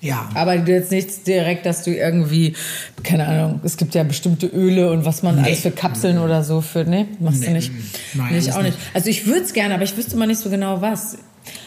Ja. 0.00 0.28
Aber 0.34 0.56
du 0.58 0.72
jetzt 0.72 0.90
nicht 0.90 1.26
direkt, 1.28 1.64
dass 1.64 1.84
du 1.84 1.94
irgendwie, 1.94 2.54
keine 3.04 3.24
Ahnung, 3.28 3.60
es 3.62 3.76
gibt 3.76 3.94
ja 3.94 4.02
bestimmte 4.02 4.48
Öle 4.48 4.90
und 4.90 5.04
was 5.04 5.22
man 5.22 5.36
Nee. 5.36 5.42
alles 5.46 5.60
für 5.60 5.70
Kapseln 5.70 6.18
oder 6.18 6.42
so 6.42 6.60
für, 6.60 6.84
ne? 6.84 7.06
Machst 7.20 7.40
Nee. 7.40 7.46
du 7.46 7.52
nicht? 7.52 7.70
Nein, 8.14 8.28
nee, 8.32 8.38
ich 8.38 8.44
alles 8.46 8.56
auch 8.56 8.62
nicht. 8.62 8.76
nicht. 8.78 8.90
Also 8.94 9.08
ich 9.10 9.26
würde 9.26 9.42
es 9.42 9.52
gerne, 9.52 9.74
aber 9.74 9.84
ich 9.84 9.96
wüsste 9.96 10.16
mal 10.16 10.26
nicht 10.26 10.40
so 10.40 10.50
genau 10.50 10.80
was. 10.82 11.18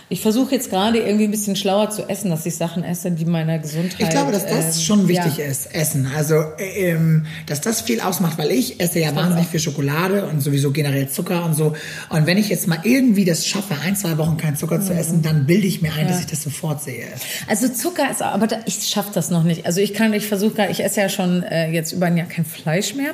Ich 0.08 0.22
versuche 0.22 0.54
jetzt 0.54 0.70
gerade 0.70 1.00
irgendwie 1.00 1.24
ein 1.24 1.32
bisschen 1.32 1.56
schlauer 1.56 1.90
zu 1.90 2.08
essen, 2.08 2.30
dass 2.30 2.46
ich 2.46 2.56
Sachen 2.56 2.84
esse, 2.84 3.10
die 3.12 3.26
meiner 3.26 3.58
Gesundheit. 3.58 4.00
Ich 4.00 4.10
glaube, 4.10 4.32
dass 4.32 4.46
das 4.46 4.78
ähm, 4.78 4.82
schon 4.84 5.08
wichtig 5.08 5.38
ja. 5.38 5.46
ist, 5.46 5.74
Essen. 5.74 6.08
Also, 6.16 6.36
äh, 6.60 6.92
ähm, 6.92 7.26
dass 7.48 7.62
das 7.62 7.82
viel 7.82 8.00
ausmacht, 8.00 8.38
weil 8.38 8.52
ich 8.52 8.80
esse 8.80 9.00
ja 9.00 9.16
wahnsinnig 9.16 9.48
viel 9.48 9.60
Schokolade 9.60 10.26
und 10.28 10.42
sowieso 10.42 10.72
generell 10.72 11.10
Zucker 11.10 11.44
und 11.44 11.56
so. 11.56 11.74
Und 12.10 12.28
wenn 12.28 12.38
ich 12.38 12.50
jetzt 12.50 12.68
mal 12.68 12.80
irgendwie 12.84 13.26
das 13.26 13.48
schaffe, 13.48 13.76
ein, 13.84 13.96
zwei 13.96 14.18
Wochen 14.20 14.38
keinen 14.38 14.56
Zucker 14.56 14.80
zu 14.80 14.94
essen, 14.94 15.24
dann 15.24 15.48
bilde 15.48 15.66
ich 15.66 15.82
mir 15.82 15.94
ein, 15.94 16.08
dass 16.08 16.20
ich 16.20 16.28
das 16.28 16.44
sofort 16.44 16.84
sehe. 16.84 17.08
Also 17.48 17.68
Zucker 17.68 18.10
ist, 18.12 18.22
aber 18.22 18.46
da, 18.46 18.58
ich 18.66 18.88
schaffe 18.88 19.10
das 19.14 19.32
noch 19.32 19.44
nicht. 19.44 19.66
Also 19.66 19.82
ich 19.82 19.94
kann, 19.94 20.14
ich 20.14 20.28
versuche 20.28 20.68
ich 20.70 20.84
esse 20.84 21.02
ja 21.02 21.10
schon 21.10 21.44
äh, 21.44 21.72
jetzt 21.72 21.92
über 21.92 22.06
ein 22.06 22.18
Jahr 22.18 22.28
kein 22.28 22.46
Fleisch 22.46 22.94
mehr 22.94 23.12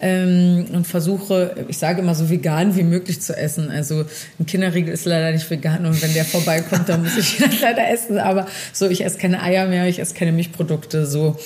ähm, 0.00 0.66
und 0.72 0.86
versuche, 0.86 1.64
ich 1.68 1.78
sage 1.78 2.02
immer 2.02 2.14
so 2.14 2.28
vegan 2.28 2.76
wie 2.76 2.82
möglich 2.82 3.22
zu 3.22 3.36
essen. 3.36 3.70
Also 3.70 4.04
ein 4.38 4.46
Kinderriegel 4.46 4.92
ist 4.92 5.06
leider 5.06 5.32
nicht 5.32 5.48
vegan 5.50 5.86
und 5.86 5.95
wenn 6.02 6.14
der 6.14 6.24
vorbeikommt, 6.24 6.88
dann 6.88 7.02
muss 7.02 7.16
ich 7.16 7.38
leider 7.60 7.88
essen. 7.88 8.18
Aber 8.18 8.46
so, 8.72 8.88
ich 8.88 9.04
esse 9.04 9.18
keine 9.18 9.42
Eier 9.42 9.66
mehr, 9.66 9.86
ich 9.86 9.98
esse 9.98 10.14
keine 10.14 10.32
Milchprodukte. 10.32 11.06
So, 11.06 11.36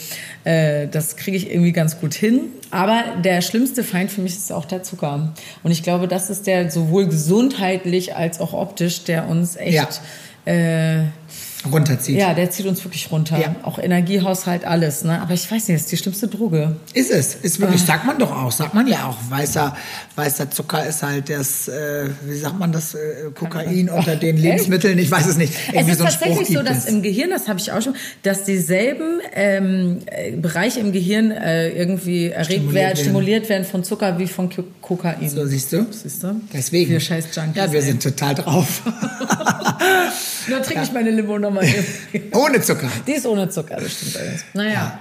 äh, 0.44 0.88
das 0.88 1.16
kriege 1.16 1.36
ich 1.36 1.50
irgendwie 1.50 1.72
ganz 1.72 2.00
gut 2.00 2.14
hin. 2.14 2.40
Aber 2.70 3.02
der 3.22 3.42
schlimmste 3.42 3.84
Feind 3.84 4.10
für 4.10 4.20
mich 4.20 4.36
ist 4.36 4.52
auch 4.52 4.64
der 4.64 4.82
Zucker. 4.82 5.34
Und 5.62 5.70
ich 5.70 5.82
glaube, 5.82 6.08
das 6.08 6.30
ist 6.30 6.46
der 6.46 6.70
sowohl 6.70 7.06
gesundheitlich 7.06 8.14
als 8.14 8.40
auch 8.40 8.52
optisch, 8.52 9.04
der 9.04 9.28
uns 9.28 9.56
echt 9.56 10.00
äh, 10.44 11.02
Runterzieht. 11.70 12.16
ja, 12.18 12.32
der 12.32 12.50
zieht 12.50 12.66
uns 12.66 12.82
wirklich 12.84 13.10
runter. 13.10 13.38
Ja. 13.38 13.54
Auch 13.62 13.78
Energiehaushalt, 13.78 14.64
alles. 14.64 15.04
Ne? 15.04 15.20
Aber 15.20 15.34
ich 15.34 15.44
weiß 15.50 15.68
nicht, 15.68 15.76
das 15.76 15.82
ist 15.82 15.92
die 15.92 15.96
schlimmste 15.98 16.26
Droge. 16.28 16.76
Ist 16.94 17.10
es, 17.10 17.34
ist 17.34 17.60
wirklich, 17.60 17.82
sagt 17.82 18.06
man 18.06 18.18
doch 18.18 18.30
auch, 18.32 18.50
sagt 18.50 18.72
man 18.74 18.86
ja 18.86 19.04
auch. 19.06 19.16
Weißer, 19.30 19.76
weißer 20.16 20.50
Zucker 20.50 20.86
ist 20.86 21.02
halt 21.02 21.28
das, 21.28 21.68
äh, 21.68 22.08
wie 22.24 22.38
sagt 22.38 22.58
man 22.58 22.72
das, 22.72 22.94
äh, 22.94 22.98
Kokain 23.34 23.88
unter 23.90 24.16
den 24.16 24.36
Lebensmitteln, 24.38 24.98
ich 24.98 25.10
weiß 25.10 25.26
es 25.26 25.36
nicht. 25.36 25.52
Es 25.52 25.74
Irgendwie 25.74 25.90
ist 25.92 25.98
so 25.98 26.04
tatsächlich 26.04 26.48
so, 26.48 26.62
dass 26.62 26.78
es. 26.78 26.86
im 26.86 27.02
Gehirn, 27.02 27.30
das 27.30 27.46
habe 27.48 27.58
ich 27.60 27.70
auch 27.72 27.82
schon, 27.82 27.94
dass 28.22 28.44
dieselben 28.44 29.20
ähm, 29.34 29.98
äh, 30.06 30.30
Bereiche 30.32 30.80
im 30.80 30.92
Gehirn 30.92 31.30
äh, 31.30 31.70
irgendwie 31.70 32.28
erregt 32.28 32.52
Stimuliert 32.52 32.74
werden, 32.74 32.96
stimuliert 32.96 33.48
werden 33.50 33.64
von 33.64 33.84
Zucker 33.84 34.18
wie 34.18 34.26
von 34.26 34.48
Ko- 34.48 34.64
Kokain. 34.80 35.28
So, 35.28 35.44
siehst 35.46 35.72
du? 35.72 35.86
Siehst 35.90 36.22
du? 36.22 36.40
Deswegen. 36.52 36.90
Wir 36.90 37.00
scheiß 37.00 37.26
Junkies. 37.34 37.56
Ja, 37.56 37.70
wir 37.70 37.80
ey. 37.80 37.84
sind 37.86 38.02
total 38.02 38.34
drauf. 38.34 38.82
Nur 40.48 40.62
trinke 40.62 40.82
ich 40.84 40.92
meine 40.92 41.10
Limo 41.10 41.38
nochmal. 41.54 41.84
Ohne 42.32 42.60
Zucker. 42.60 42.88
Die 43.06 43.12
ist 43.12 43.26
ohne 43.26 43.48
Zucker, 43.48 43.76
das 43.76 43.92
stimmt 43.92 44.16
allerdings. 44.16 44.44
Naja. 44.54 45.00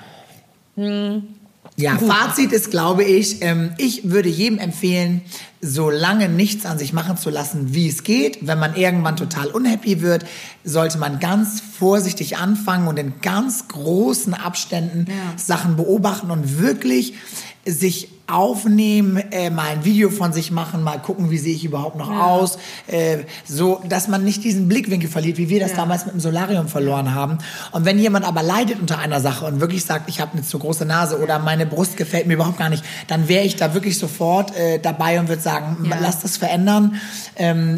Ja, 1.76 1.98
Fazit 1.98 2.52
ist, 2.52 2.72
glaube 2.72 3.04
ich, 3.04 3.42
ähm, 3.42 3.72
ich 3.78 4.10
würde 4.10 4.30
jedem 4.30 4.60
empfehlen, 4.60 5.22
so 5.62 5.90
lange 5.90 6.30
nichts 6.30 6.66
an 6.66 6.78
sich 6.78 6.94
machen 6.94 7.18
zu 7.18 7.30
lassen, 7.30 7.74
wie 7.74 7.90
es 7.90 8.04
geht. 8.04 8.48
Wenn 8.48 8.60
man 8.60 8.76
irgendwann 8.76 9.18
total 9.18 9.48
unhappy 9.48 10.02
wird, 10.02 10.26
sollte 10.64 10.98
man 10.98 11.20
ganz 11.20 11.62
vorsichtig 11.78 12.38
anfangen 12.38 12.88
und 12.88 12.98
in 12.98 13.20
ganz 13.22 13.68
großen 13.68 14.34
Abständen 14.34 15.06
Ja. 15.10 15.14
Sachen 15.38 15.76
beobachten 15.76 16.32
und 16.32 16.60
wirklich 16.60 17.14
sich 17.66 18.08
aufnehmen, 18.26 19.18
äh, 19.32 19.50
mal 19.50 19.70
ein 19.70 19.86
Video 19.86 20.12
von 20.12 20.32
sich 20.34 20.52
machen, 20.52 20.84
mal 20.84 21.00
gucken, 21.00 21.32
wie 21.32 21.38
sehe 21.40 21.54
ich 21.56 21.66
überhaupt 21.66 21.98
noch 21.98 22.10
aus, 22.12 22.60
äh, 22.88 23.20
so, 23.44 23.82
dass 23.90 24.08
man 24.08 24.24
nicht 24.24 24.44
diesen 24.44 24.68
Blickwinkel 24.68 25.10
verliert, 25.10 25.38
wie 25.38 25.50
wir 25.50 25.60
das 25.60 25.72
Ja. 25.72 25.78
damals 25.78 26.06
mit 26.06 26.14
dem 26.14 26.20
Solarium 26.22 26.68
verloren 26.68 27.14
haben. 27.16 27.40
Und 27.72 27.86
wenn 27.86 27.98
jemand 27.98 28.26
aber 28.26 28.44
leidet 28.44 28.80
unter 28.80 29.00
einer 29.00 29.20
Sache 29.20 29.46
und 29.46 29.60
wirklich 29.62 29.84
sagt, 29.84 30.10
ich 30.10 30.22
habe 30.22 30.34
eine 30.34 30.44
zu 30.44 30.60
große 30.60 30.86
Nase 30.86 31.20
oder 31.20 31.40
meine 31.40 31.66
Brust 31.66 31.98
gefällt 31.98 32.28
mir 32.28 32.36
überhaupt 32.36 32.60
gar 32.60 32.70
nicht, 32.70 32.84
dann 33.08 33.28
wäre 33.28 33.44
ich 33.46 33.56
da 33.56 33.74
wirklich 33.74 33.98
sofort 33.98 34.56
äh, 34.56 34.78
dabei 34.80 35.20
und 35.20 35.28
würde 35.28 35.42
sagen, 35.42 35.49
Ja. 35.50 35.98
lass 36.02 36.22
das 36.22 36.38
verändern, 36.38 36.96
ähm, 37.36 37.78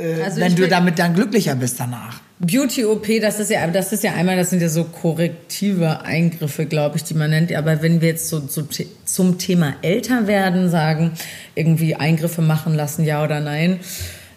äh, 0.00 0.22
Also 0.22 0.40
wenn 0.40 0.54
du 0.54 0.68
damit 0.68 0.98
dann 0.98 1.14
glücklicher 1.14 1.54
bist 1.54 1.78
danach. 1.80 2.20
Beauty-OP, 2.44 3.20
das 3.20 3.38
ist 3.38 3.52
ja, 3.52 3.64
das 3.68 3.92
ist 3.92 4.02
ja 4.02 4.14
einmal, 4.14 4.36
das 4.36 4.50
sind 4.50 4.60
ja 4.60 4.68
so 4.68 4.82
korrektive 4.82 6.02
Eingriffe, 6.02 6.66
glaube 6.66 6.96
ich, 6.96 7.04
die 7.04 7.14
man 7.14 7.30
nennt. 7.30 7.54
Aber 7.54 7.82
wenn 7.82 8.00
wir 8.00 8.08
jetzt 8.08 8.28
so, 8.28 8.40
so 8.40 8.66
zum 9.04 9.38
Thema 9.38 9.74
älter 9.82 10.26
werden 10.26 10.68
sagen, 10.68 11.12
irgendwie 11.54 11.94
Eingriffe 11.94 12.42
machen 12.42 12.74
lassen, 12.74 13.04
ja 13.04 13.22
oder 13.22 13.38
nein, 13.38 13.78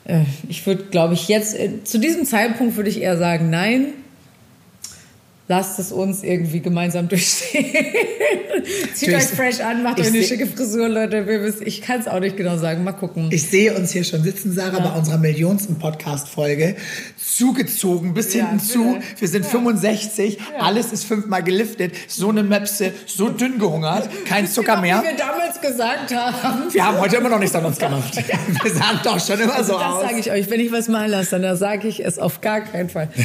äh, 0.03 0.21
ich 0.47 0.67
würde, 0.67 0.84
glaube 0.84 1.15
ich, 1.15 1.28
jetzt, 1.28 1.57
äh, 1.57 1.84
zu 1.84 1.97
diesem 1.97 2.26
Zeitpunkt 2.26 2.76
würde 2.76 2.89
ich 2.89 3.01
eher 3.01 3.17
sagen, 3.17 3.49
nein. 3.49 3.88
Lasst 5.47 5.77
es 5.77 5.91
uns 5.91 6.23
irgendwie 6.23 6.59
gemeinsam 6.59 7.07
durchstehen. 7.07 7.65
Zieht 8.95 9.09
euch 9.09 9.17
Ich- 9.25 9.29
fresh 9.29 9.59
an, 9.59 9.83
macht 9.83 9.99
euch 9.99 10.07
eine 10.07 10.23
schicke 10.23 10.47
Frisur, 10.47 10.89
Leute. 10.89 11.23
Ich 11.63 11.81
kann 11.81 11.99
es 11.99 12.07
auch 12.07 12.19
nicht 12.19 12.35
genau 12.35 12.57
sagen. 12.57 12.83
Mal 12.83 12.93
gucken. 12.93 13.27
Ich 13.31 13.43
sehe 13.47 13.75
uns 13.75 13.91
hier 13.91 14.03
schon 14.03 14.23
sitzen, 14.23 14.53
Sarah, 14.53 14.79
bei 14.79 14.97
unserer 14.97 15.19
millionsten 15.19 15.77
Podcast-Folge. 15.77 16.75
Zugezogen 17.23 18.13
bis 18.15 18.33
Ja, 18.33 18.47
hinten 18.49 18.59
zu. 18.65 18.97
Wir 19.19 19.27
sind 19.27 19.45
65. 19.45 20.39
Alles 20.59 20.91
ist 20.91 21.05
fünfmal 21.05 21.43
geliftet. 21.43 21.93
So 22.07 22.29
eine 22.29 22.41
Möpse, 22.41 22.91
so 23.05 23.29
dünn 23.29 23.59
gehungert. 23.59 24.09
Kein 24.27 24.47
Zucker 24.47 24.81
mehr. 24.81 25.03
Wie 25.03 25.09
wir 25.09 25.17
damals 25.17 25.61
gesagt 25.61 26.15
haben. 26.15 26.73
Wir 26.73 26.85
haben 26.87 26.97
heute 26.99 27.17
immer 27.17 27.29
noch 27.29 27.39
nichts 27.39 27.55
an 27.55 27.65
uns 27.65 27.77
gemacht. 27.77 28.15
Wir 28.63 28.71
sahen 28.73 28.99
doch 29.03 29.19
schon 29.23 29.39
immer 29.39 29.63
so 29.63 29.75
Also 29.77 29.79
das 29.79 29.83
aus. 29.83 30.01
sage 30.01 30.19
ich 30.19 30.31
euch. 30.31 30.49
Wenn 30.49 30.59
ich 30.59 30.71
was 30.71 30.87
malen 30.87 31.11
lasse, 31.11 31.39
dann 31.39 31.55
sage 31.57 31.87
ich 31.87 32.03
es 32.03 32.17
auf 32.17 32.41
gar 32.41 32.61
keinen 32.61 32.89
Fall. 32.89 33.09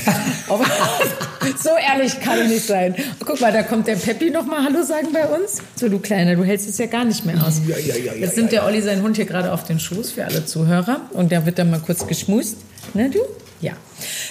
So 1.62 1.70
ehrlich 1.70 2.09
kann 2.18 2.42
ich 2.42 2.48
nicht 2.48 2.66
sein. 2.66 2.94
Guck 3.24 3.40
mal, 3.40 3.52
da 3.52 3.62
kommt 3.62 3.86
der 3.86 3.96
Peppi 3.96 4.30
noch 4.30 4.46
mal 4.46 4.64
Hallo 4.64 4.82
sagen 4.82 5.08
bei 5.12 5.26
uns. 5.26 5.62
So, 5.76 5.88
du 5.88 5.98
Kleiner, 5.98 6.34
du 6.34 6.44
hältst 6.44 6.68
es 6.68 6.78
ja 6.78 6.86
gar 6.86 7.04
nicht 7.04 7.24
mehr 7.24 7.36
aus. 7.46 7.61
Ja, 7.66 7.78
ja, 7.78 7.94
ja, 7.94 8.12
ja, 8.12 8.14
Jetzt 8.14 8.36
nimmt 8.36 8.52
der 8.52 8.64
Olli 8.64 8.80
seinen 8.80 9.02
Hund 9.02 9.16
hier 9.16 9.26
gerade 9.26 9.52
auf 9.52 9.64
den 9.64 9.78
Schoß 9.78 10.12
für 10.12 10.24
alle 10.24 10.44
Zuhörer 10.44 11.02
und 11.12 11.30
der 11.30 11.46
wird 11.46 11.58
dann 11.58 11.70
mal 11.70 11.80
kurz 11.80 12.06
geschmust. 12.06 12.56
Ne, 12.94 13.11
du? 13.11 13.20
Ja. 13.61 13.72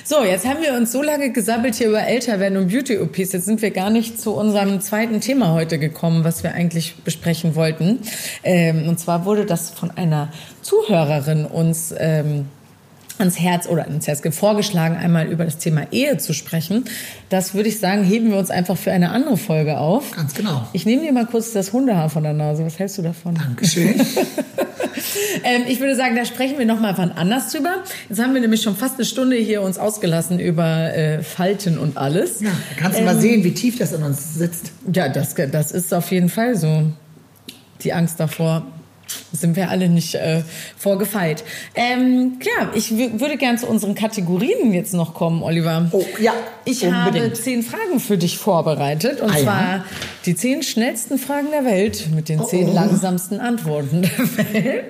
So, 0.03 0.23
jetzt 0.23 0.47
haben 0.47 0.61
wir 0.63 0.73
uns 0.73 0.91
so 0.91 1.03
lange 1.03 1.31
gesabbelt 1.31 1.75
hier 1.75 1.89
über 1.89 2.01
Älterwerden 2.01 2.57
und 2.57 2.69
Beauty-OPs. 2.69 3.33
Jetzt 3.33 3.45
sind 3.45 3.61
wir 3.61 3.69
gar 3.69 3.91
nicht 3.91 4.19
zu 4.19 4.33
unserem 4.33 4.81
zweiten 4.81 5.21
Thema 5.21 5.53
heute 5.53 5.77
gekommen, 5.77 6.23
was 6.23 6.41
wir 6.41 6.53
eigentlich 6.53 6.95
besprechen 7.03 7.53
wollten. 7.53 7.99
Ähm, 8.43 8.87
und 8.87 8.99
zwar 8.99 9.25
wurde 9.25 9.45
das 9.45 9.69
von 9.69 9.91
einer 9.91 10.31
Zuhörerin 10.63 11.45
uns 11.45 11.93
ähm, 11.95 12.45
ans 13.19 13.39
Herz 13.39 13.67
oder 13.67 13.83
ans 13.83 14.07
Herz 14.07 14.21
vorgeschlagen, 14.31 14.95
einmal 14.95 15.27
über 15.27 15.45
das 15.45 15.57
Thema 15.57 15.87
Ehe 15.91 16.17
zu 16.17 16.33
sprechen. 16.33 16.85
Das 17.29 17.53
würde 17.53 17.69
ich 17.69 17.79
sagen, 17.79 18.03
heben 18.03 18.31
wir 18.31 18.37
uns 18.37 18.49
einfach 18.49 18.77
für 18.77 18.91
eine 18.91 19.11
andere 19.11 19.37
Folge 19.37 19.77
auf. 19.77 20.11
Ganz 20.11 20.33
genau. 20.33 20.67
Ich 20.73 20.85
nehme 20.85 21.03
dir 21.03 21.11
mal 21.11 21.25
kurz 21.25 21.51
das 21.51 21.73
Hundehaar 21.73 22.09
von 22.09 22.23
der 22.23 22.33
Nase. 22.33 22.65
Was 22.65 22.79
hältst 22.79 22.97
du 22.97 23.01
davon? 23.01 23.35
Dankeschön. 23.35 24.01
Ähm, 25.43 25.63
ich 25.67 25.79
würde 25.79 25.95
sagen, 25.95 26.15
da 26.15 26.25
sprechen 26.25 26.57
wir 26.57 26.65
noch 26.65 26.79
mal 26.79 26.97
wann 26.97 27.11
anders 27.11 27.51
drüber. 27.51 27.83
Jetzt 28.09 28.21
haben 28.21 28.33
wir 28.33 28.41
nämlich 28.41 28.61
schon 28.61 28.75
fast 28.75 28.95
eine 28.95 29.05
Stunde 29.05 29.37
hier 29.37 29.61
uns 29.61 29.77
ausgelassen 29.77 30.39
über 30.39 30.93
äh, 30.93 31.23
Falten 31.23 31.77
und 31.77 31.97
alles. 31.97 32.41
Ja, 32.41 32.49
da 32.49 32.81
kannst 32.81 32.99
du 32.99 33.03
mal 33.03 33.19
sehen, 33.19 33.43
wie 33.43 33.53
tief 33.53 33.77
das 33.77 33.93
in 33.93 34.03
uns 34.03 34.35
sitzt. 34.35 34.71
Ja, 34.93 35.09
das, 35.09 35.35
das 35.35 35.71
ist 35.71 35.93
auf 35.93 36.11
jeden 36.11 36.29
Fall 36.29 36.55
so. 36.55 36.83
Die 37.83 37.93
Angst 37.93 38.19
davor 38.19 38.65
sind 39.31 39.55
wir 39.55 39.69
alle 39.69 39.89
nicht 39.89 40.15
äh, 40.15 40.43
vorgefeilt. 40.77 41.43
Ähm, 41.75 42.39
klar, 42.39 42.71
ich 42.75 42.89
wü- 42.89 43.19
würde 43.19 43.37
gern 43.37 43.57
zu 43.57 43.67
unseren 43.67 43.95
Kategorien 43.95 44.73
jetzt 44.73 44.93
noch 44.93 45.13
kommen, 45.13 45.43
Oliver. 45.43 45.87
Oh, 45.91 46.03
ja, 46.19 46.33
Ich 46.65 46.85
habe 46.85 47.09
unbedingt. 47.09 47.37
zehn 47.37 47.63
Fragen 47.63 47.99
für 47.99 48.17
dich 48.17 48.37
vorbereitet. 48.37 49.21
Und 49.21 49.29
Ah, 49.31 49.37
ja. 49.37 49.43
zwar 49.43 49.85
die 50.25 50.35
zehn 50.35 50.63
schnellsten 50.63 51.17
Fragen 51.17 51.47
der 51.51 51.65
Welt 51.65 52.07
mit 52.13 52.29
den 52.29 52.43
zehn 52.45 52.69
oh. 52.69 52.73
langsamsten 52.73 53.39
Antworten 53.39 54.01
der 54.03 54.53
Welt. 54.53 54.83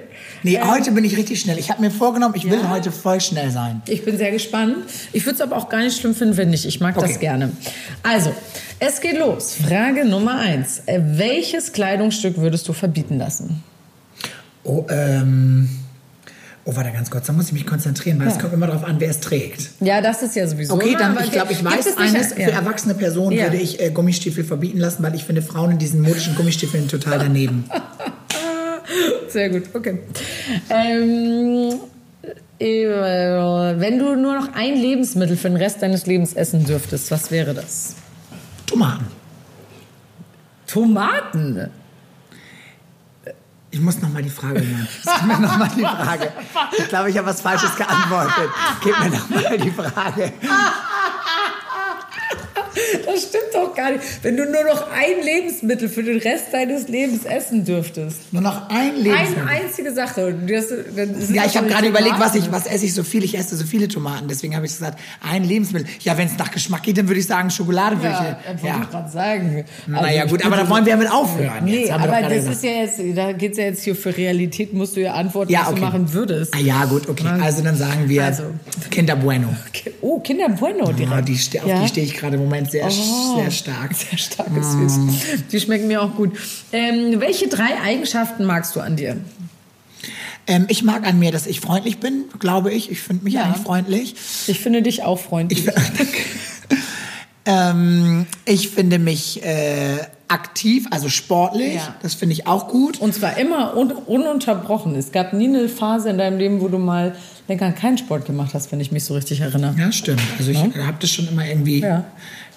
Nee, 0.44 0.60
heute 0.62 0.92
bin 0.94 1.04
ich 1.04 1.18
richtig 1.18 1.42
schnell. 1.42 1.58
Ich 1.60 1.70
habe 1.70 1.82
mir 1.82 1.92
vorgenommen, 1.92 2.34
ich 2.38 2.50
will 2.50 2.70
heute 2.70 2.92
voll 2.94 3.20
schnell 3.20 3.52
sein. 3.52 3.82
Ich 3.88 4.06
bin 4.06 4.18
sehr 4.18 4.32
gespannt. 4.32 4.78
Ich 5.12 5.26
würde 5.26 5.36
es 5.36 5.42
aber 5.42 5.58
auch 5.58 5.68
gar 5.68 5.80
nicht 5.80 6.00
schlimm 6.00 6.16
finden, 6.16 6.38
wenn 6.38 6.50
nicht. 6.50 6.66
Ich 6.66 6.80
mag 6.80 6.96
das 6.96 7.12
Okay. 7.12 7.20
gerne. 7.20 7.52
Also, 8.04 8.34
es 8.80 9.02
geht 9.02 9.18
los. 9.18 9.56
Frage 9.68 10.06
Nummer 10.06 10.40
eins. 10.40 10.82
Welches 10.88 11.74
Kleidungsstück 11.74 12.38
würdest 12.38 12.68
du 12.70 12.74
verbieten 12.74 13.18
lassen? 13.18 13.64
Oh, 14.64 14.86
ähm. 14.90 15.70
Oh, 16.66 16.76
warte 16.76 16.92
ganz 16.92 17.10
kurz, 17.10 17.26
da 17.26 17.34
muss 17.34 17.48
ich 17.48 17.54
mich 17.54 17.66
konzentrieren, 17.66 18.20
weil 18.20 18.28
es 18.28 18.36
Ja. 18.36 18.42
kommt 18.42 18.54
immer 18.54 18.68
darauf 18.68 18.84
an, 18.84 19.00
wer 19.00 19.10
es 19.10 19.20
trägt. 19.22 19.72
Ja, 19.80 20.02
das 20.02 20.22
ist 20.22 20.36
ja 20.36 20.46
sowieso. 20.46 20.76
Okay, 20.76 20.96
dann, 21.00 21.18
ich 21.24 21.32
glaube, 21.32 21.52
ich 21.52 21.64
weiß 21.64 21.88
es 21.88 21.98
eines, 21.98 22.34
für 22.34 22.42
ja. 22.42 22.50
erwachsene 22.50 22.94
Personen 22.94 23.32
Ja. 23.36 23.46
würde 23.46 23.58
ich 23.58 23.80
äh, 23.82 23.90
Gummistiefel 23.90 24.44
verbieten 24.44 24.78
lassen, 24.78 25.02
weil 25.02 25.16
ich 25.16 25.24
finde 25.24 25.42
Frauen 25.42 25.72
in 25.72 25.78
diesen 25.80 26.02
modischen 26.02 26.36
Gummistiefeln 26.36 26.88
total 26.88 27.18
daneben. 27.20 27.66
Sehr 29.30 29.50
gut, 29.50 29.64
okay. 29.74 30.00
Ähm, 30.70 31.80
äh, 32.60 32.86
wenn 33.80 33.98
du 33.98 34.16
nur 34.16 34.36
noch 34.36 34.54
ein 34.54 34.76
Lebensmittel 34.76 35.38
für 35.38 35.48
den 35.50 35.58
Rest 35.58 35.82
deines 35.82 36.06
Lebens 36.06 36.34
essen 36.34 36.66
dürftest, 36.66 37.10
was 37.10 37.32
wäre 37.32 37.54
das? 37.56 37.96
Tomaten. 38.68 39.06
Tomaten. 40.68 41.70
Ich 43.72 43.80
muss 43.80 44.02
noch 44.02 44.10
mal 44.10 44.24
die 44.24 44.30
Frage 44.30 44.62
hören. 44.62 44.88
Sag 45.04 45.26
mir 45.26 45.40
noch 45.40 45.58
mal 45.58 45.70
die 45.76 45.82
Frage. 45.82 46.32
Ich 46.78 46.88
glaube, 46.88 47.10
ich 47.10 47.18
habe 47.18 47.28
was 47.28 47.42
Falsches 47.42 47.76
geantwortet. 47.76 48.50
Gib 48.84 49.00
mir 49.00 49.10
noch 49.10 49.30
mal 49.30 49.58
die 49.58 49.72
Frage. 49.72 50.34
Das 53.06 53.22
stimmt 53.24 53.54
doch 53.54 53.74
gar 53.76 53.92
nicht. 53.92 54.04
Wenn 54.22 54.38
du 54.38 54.46
nur 54.46 54.64
noch 54.64 54.92
ein 54.92 55.24
Lebensmittel 55.24 55.90
für 55.90 56.04
den 56.04 56.20
Rest 56.20 56.46
deines 56.52 56.88
Lebens 56.88 57.26
essen 57.26 57.66
dürftest. 57.66 58.32
Nur 58.32 58.42
noch 58.42 58.70
ein 58.70 58.96
Lebensmittel. 58.96 59.42
Eine 59.48 59.62
einzige 59.66 59.94
Sache. 59.94 60.34
Das, 60.48 60.68
das 60.68 61.30
ja, 61.30 61.46
ich 61.46 61.58
habe 61.58 61.68
gerade 61.68 61.88
überlegt, 61.88 62.20
was, 62.20 62.36
ich, 62.36 62.52
was 62.52 62.68
esse 62.68 62.86
ich 62.86 62.94
so 62.94 63.04
viel. 63.04 63.24
Ich 63.24 63.38
esse 63.38 63.56
so 63.56 63.66
viele 63.66 63.88
Tomaten. 63.88 64.28
Deswegen 64.28 64.56
habe 64.56 64.66
ich 64.66 64.72
gesagt, 64.74 65.00
ein 65.28 65.44
Lebensmittel. 65.44 65.88
Ja, 66.02 66.18
wenn 66.18 66.28
es 66.28 66.38
nach 66.38 66.52
Geschmack 66.52 66.84
geht, 66.84 66.98
dann 66.98 67.08
würde 67.08 67.20
ich 67.20 67.28
sagen 67.28 67.50
Schokolade. 67.50 67.98
würde 67.98 68.10
Ja, 68.10 68.38
ich, 68.56 68.64
wollte 68.64 68.78
ich 68.84 68.90
gerade 68.90 69.12
sagen. 69.12 69.66
Naja, 69.88 70.22
Also, 70.24 70.32
gut, 70.34 70.42
ich 70.42 70.46
aber 70.46 70.56
da 70.58 70.70
wollen 70.70 70.86
wir 70.86 70.92
ja 70.92 70.98
mit 70.98 71.12
aufhören. 71.12 71.64
Nee, 71.66 71.90
aber 71.90 72.08
das 72.08 72.34
gesagt. 72.34 72.56
ist 72.56 72.64
ja 72.64 72.72
jetzt, 72.72 73.00
da 73.18 73.32
geht's 73.34 73.58
ja 73.58 73.66
jetzt 73.66 73.84
hier 73.84 73.96
für 73.96 74.16
Realität, 74.16 74.74
musst 74.74 74.96
du 74.96 75.02
ja 75.02 75.14
antworten, 75.14 75.52
Ja, 75.52 75.62
was 75.62 75.68
okay. 75.70 75.76
du 75.80 75.86
machen 75.86 76.14
würdest. 76.14 76.54
Ah, 76.56 76.60
ja, 76.60 76.86
gut, 76.86 77.08
okay. 77.10 77.28
Also 77.42 77.64
dann 77.64 77.76
sagen 77.76 78.08
wir 78.08 78.24
Also. 78.24 78.44
Kinder 78.92 79.16
Bueno. 79.16 79.48
Oh, 80.02 80.20
Kinder 80.20 80.50
Bueno 80.50 80.92
direkt. 80.92 81.12
Ja, 81.12 81.22
die, 81.22 81.60
auf 81.60 81.68
Ja? 81.68 81.82
die 81.82 81.88
stehe 81.88 82.06
ich 82.06 82.16
gerade 82.16 82.36
im 82.36 82.44
Moment 82.44 82.69
sehr, 82.72 82.86
Oh, 82.88 83.36
sehr 83.38 83.52
stark. 83.52 83.94
Sehr 83.94 84.18
stark 84.18 84.50
ist 84.58 84.72
süß. 84.74 85.00
Die 85.52 85.60
schmecken 85.60 85.88
mir 85.88 86.02
auch 86.02 86.16
gut. 86.16 86.32
Ähm, 86.72 87.20
welche 87.20 87.48
drei 87.48 87.80
Eigenschaften 87.84 88.46
magst 88.46 88.76
du 88.76 88.80
an 88.82 88.96
dir? 88.96 89.18
Ähm, 90.48 90.66
ich 90.68 90.84
mag 90.84 91.06
an 91.06 91.20
mir, 91.20 91.32
dass 91.32 91.46
ich 91.48 91.60
freundlich 91.62 92.00
bin, 92.00 92.26
glaube 92.40 92.72
ich. 92.74 92.90
Ich 92.92 93.02
finde 93.02 93.24
mich 93.24 93.36
Ja. 93.36 93.44
eigentlich 93.44 93.64
freundlich. 93.64 94.16
Ich 94.48 94.60
finde 94.60 94.82
dich 94.82 95.04
auch 95.04 95.20
freundlich. 95.20 95.68
Ich, 95.68 95.74
ähm, 97.46 98.26
ich 98.46 98.70
finde 98.70 99.00
mich 99.00 99.44
äh, 99.44 99.98
aktiv, 100.28 100.88
also 100.92 101.10
sportlich. 101.10 101.76
Ja. 101.76 101.96
Das 102.02 102.14
finde 102.14 102.34
ich 102.34 102.48
auch 102.48 102.68
gut. 102.68 103.00
Und 103.00 103.14
zwar 103.14 103.38
immer 103.38 103.76
un 103.78 103.92
ununterbrochen. 103.92 104.96
Es 104.96 105.12
gab 105.12 105.34
nie 105.34 105.48
eine 105.48 105.70
Phase 105.70 106.10
in 106.10 106.18
deinem 106.18 106.38
Leben, 106.38 106.62
wo 106.62 106.68
du 106.68 106.78
mal 106.78 107.16
länger 107.48 107.72
keinen 107.72 107.98
Sport 107.98 108.26
gemacht 108.26 108.54
hast, 108.54 108.72
wenn 108.72 108.80
ich 108.80 108.92
mich 108.92 109.04
so 109.04 109.16
richtig 109.16 109.42
erinnere. 109.42 109.76
Ja, 109.78 109.92
stimmt. 109.92 110.22
Also 110.38 110.52
ich 110.52 110.58
habe 110.58 110.98
das 111.00 111.10
schon 111.12 111.28
immer 111.28 111.46
irgendwie 111.46 111.80
Ja. 111.80 112.06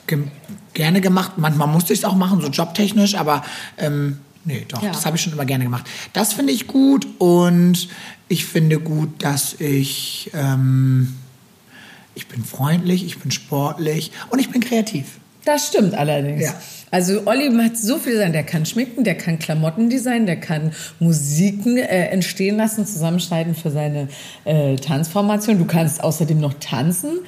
Ge 0.06 0.18
gerne 0.74 1.00
gemacht. 1.00 1.32
Manchmal 1.36 1.68
musste 1.68 1.92
ich 1.92 1.98
es 2.00 2.04
auch 2.04 2.14
machen, 2.14 2.40
so 2.40 2.48
jobtechnisch, 2.48 3.14
aber 3.14 3.44
ähm, 3.76 4.18
nee, 4.44 4.64
doch, 4.68 4.82
Ja. 4.82 4.90
das 4.92 5.04
habe 5.04 5.16
ich 5.16 5.22
schon 5.22 5.32
immer 5.34 5.44
gerne 5.44 5.64
gemacht. 5.64 5.84
Das 6.14 6.32
finde 6.32 6.52
ich 6.52 6.66
gut 6.66 7.06
und 7.18 7.88
ich 8.28 8.46
finde 8.46 8.80
gut, 8.80 9.22
dass 9.22 9.60
ich 9.60 10.30
ähm, 10.32 11.14
ich 12.14 12.26
bin 12.28 12.44
freundlich, 12.44 13.04
ich 13.04 13.18
bin 13.18 13.30
sportlich 13.30 14.12
und 14.30 14.38
ich 14.38 14.50
bin 14.50 14.60
kreativ. 14.62 15.06
Das 15.44 15.68
stimmt 15.68 15.94
allerdings. 15.94 16.44
Ja. 16.44 16.54
Also 16.90 17.22
Olli 17.26 17.50
hat 17.52 17.76
so 17.76 17.98
viel 17.98 18.16
sein. 18.16 18.32
Der 18.32 18.44
kann 18.44 18.64
schminken, 18.64 19.02
der 19.02 19.16
kann 19.16 19.38
Klamotten 19.38 19.90
designen, 19.90 20.26
der 20.26 20.38
kann 20.38 20.72
Musiken 21.00 21.78
äh, 21.78 22.06
entstehen 22.08 22.56
lassen, 22.58 22.86
zusammenschneiden 22.86 23.54
für 23.54 23.70
seine 23.70 24.08
äh, 24.44 24.76
Tanzformation. 24.76 25.58
Du 25.58 25.64
kannst 25.64 26.04
außerdem 26.04 26.38
noch 26.38 26.54
tanzen. 26.60 27.18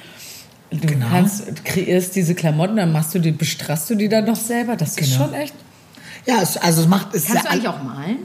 Du 0.71 0.87
Genau. 0.87 1.07
kannst, 1.09 1.63
kreierst 1.63 2.15
diese 2.15 2.35
Klamotten, 2.35 2.75
dann 2.77 2.91
machst 2.91 3.13
du 3.15 3.19
die, 3.19 3.31
bestraffst 3.31 3.89
du 3.89 3.95
die 3.95 4.09
dann 4.09 4.25
noch 4.25 4.35
selber. 4.35 4.75
Das 4.75 4.89
ist 4.89 4.97
Genau. 4.97 5.25
schon 5.25 5.33
echt. 5.33 5.53
Ja, 6.25 6.41
es, 6.41 6.57
also 6.57 6.81
es 6.81 6.87
macht 6.87 7.13
es 7.13 7.25
Kannst 7.27 7.45
du 7.45 7.49
eigentlich 7.51 7.67
auch 7.67 7.81
malen? 7.83 8.17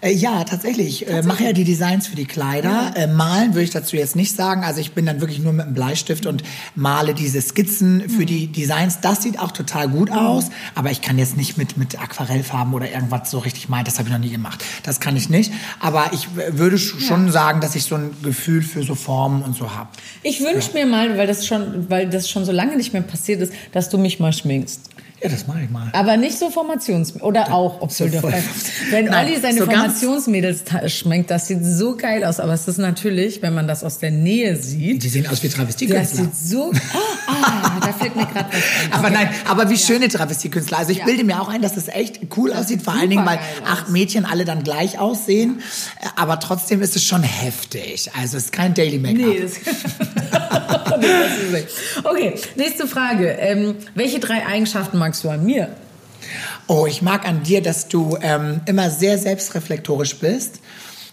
Äh, 0.00 0.12
ja, 0.12 0.44
tatsächlich. 0.44 1.02
Ich 1.02 1.08
äh, 1.08 1.22
mache 1.22 1.42
ja 1.42 1.52
die 1.52 1.64
Designs 1.64 2.06
für 2.06 2.14
die 2.14 2.24
Kleider. 2.24 2.92
Äh, 2.94 3.08
malen 3.08 3.54
würde 3.54 3.64
ich 3.64 3.70
dazu 3.70 3.96
jetzt 3.96 4.14
nicht 4.14 4.34
sagen. 4.36 4.62
Also 4.62 4.80
ich 4.80 4.92
bin 4.92 5.06
dann 5.06 5.20
wirklich 5.20 5.40
nur 5.40 5.52
mit 5.52 5.66
einem 5.66 5.74
Bleistift 5.74 6.26
und 6.26 6.44
male 6.76 7.14
diese 7.14 7.40
Skizzen 7.42 8.08
für 8.08 8.24
die 8.24 8.46
Designs. 8.46 9.00
Das 9.00 9.22
sieht 9.24 9.40
auch 9.40 9.50
total 9.50 9.88
gut 9.88 10.10
aus. 10.12 10.50
Aber 10.76 10.92
ich 10.92 11.02
kann 11.02 11.18
jetzt 11.18 11.36
nicht 11.36 11.58
mit, 11.58 11.76
mit 11.76 12.00
Aquarellfarben 12.00 12.74
oder 12.74 12.90
irgendwas 12.90 13.28
so 13.30 13.38
richtig 13.38 13.68
malen. 13.68 13.84
Das 13.84 13.98
habe 13.98 14.08
ich 14.08 14.12
noch 14.12 14.20
nie 14.20 14.30
gemacht. 14.30 14.64
Das 14.84 15.00
kann 15.00 15.16
ich 15.16 15.30
nicht. 15.30 15.52
Aber 15.80 16.12
ich 16.12 16.28
äh, 16.38 16.56
würde 16.56 16.76
sch- 16.76 17.00
schon 17.00 17.30
sagen, 17.32 17.60
dass 17.60 17.74
ich 17.74 17.82
so 17.84 17.96
ein 17.96 18.10
Gefühl 18.22 18.62
für 18.62 18.84
so 18.84 18.94
Formen 18.94 19.42
und 19.42 19.56
so 19.56 19.74
habe. 19.74 19.88
Ich 20.22 20.40
wünsche 20.40 20.74
mir 20.74 20.86
mal, 20.86 21.18
weil 21.18 21.26
das, 21.26 21.44
schon, 21.44 21.90
weil 21.90 22.08
das 22.08 22.30
schon 22.30 22.44
so 22.44 22.52
lange 22.52 22.76
nicht 22.76 22.92
mehr 22.92 23.02
passiert 23.02 23.40
ist, 23.40 23.52
dass 23.72 23.88
du 23.90 23.98
mich 23.98 24.20
mal 24.20 24.32
schminkst. 24.32 24.90
Ja, 25.22 25.28
das 25.28 25.46
mache 25.48 25.62
ich 25.64 25.70
mal. 25.70 25.88
Aber 25.92 26.16
nicht 26.16 26.38
so 26.38 26.48
Formations... 26.50 27.20
Oder 27.22 27.52
auch, 27.52 27.80
obwohl 27.80 28.10
so 28.12 28.22
Wenn 28.90 29.06
Nein, 29.06 29.26
Olli 29.26 29.40
seine 29.40 29.58
so 29.58 29.64
Formationsmädels 29.64 30.62
schminkt, 30.86 31.30
das 31.30 31.48
sieht 31.48 31.64
so 31.64 31.96
geil 31.96 32.24
aus. 32.24 32.38
Aber 32.38 32.52
es 32.52 32.68
ist 32.68 32.78
natürlich, 32.78 33.42
wenn 33.42 33.52
man 33.54 33.66
das 33.66 33.82
aus 33.82 33.98
der 33.98 34.10
Nähe 34.12 34.56
sieht, 34.56 35.02
Die 35.02 35.08
sehen 35.08 35.26
aus 35.26 35.42
wie 35.42 35.48
das 35.48 35.56
Travestiekünstler. 35.56 36.24
sieht 36.24 36.36
so... 36.36 36.72
Ah, 37.30 37.78
da 37.80 37.92
fällt 37.92 38.16
mir 38.16 38.24
gerade 38.26 38.48
was 38.48 38.54
ein. 38.54 38.92
Aber 38.92 39.08
Okay. 39.08 39.14
nein, 39.14 39.28
aber 39.46 39.68
wie 39.70 39.76
schöne 39.76 40.08
Travestiekünstler. 40.08 40.78
Also 40.78 40.92
ich 40.92 40.98
Ja. 40.98 41.04
bilde 41.04 41.24
mir 41.24 41.40
auch 41.40 41.48
ein, 41.48 41.60
dass 41.62 41.74
das 41.74 41.88
echt 41.88 42.20
cool 42.36 42.52
aussieht, 42.54 42.82
vor 42.82 42.94
allen 42.94 43.10
Dingen, 43.10 43.26
weil 43.26 43.38
supergeil 43.38 43.62
aus. 43.72 43.78
acht 43.80 43.88
Mädchen 43.90 44.24
alle 44.24 44.44
dann 44.46 44.62
gleich 44.64 44.98
aussehen. 44.98 45.60
Aber 46.16 46.40
trotzdem 46.40 46.80
ist 46.80 46.96
es 46.96 47.04
schon 47.04 47.22
heftig. 47.22 48.10
Also 48.18 48.38
es 48.38 48.44
ist 48.44 48.52
kein 48.52 48.72
Daily 48.74 48.98
Make-up. 48.98 49.26
Nee, 49.26 49.40
das, 49.42 49.52
das. 51.52 52.04
Okay, 52.04 52.34
nächste 52.56 52.86
Frage. 52.86 53.28
Ähm, 53.28 53.76
welche 53.94 54.18
drei 54.20 54.46
Eigenschaften 54.46 54.98
magst 55.08 55.24
du 55.24 55.30
an 55.30 55.42
mir? 55.42 55.70
Oh, 56.66 56.84
ich 56.86 57.00
mag 57.00 57.26
an 57.26 57.42
dir, 57.42 57.62
dass 57.62 57.88
du 57.88 58.18
ähm, 58.20 58.60
immer 58.66 58.90
sehr 58.90 59.16
selbstreflektorisch 59.16 60.16
bist. 60.16 60.60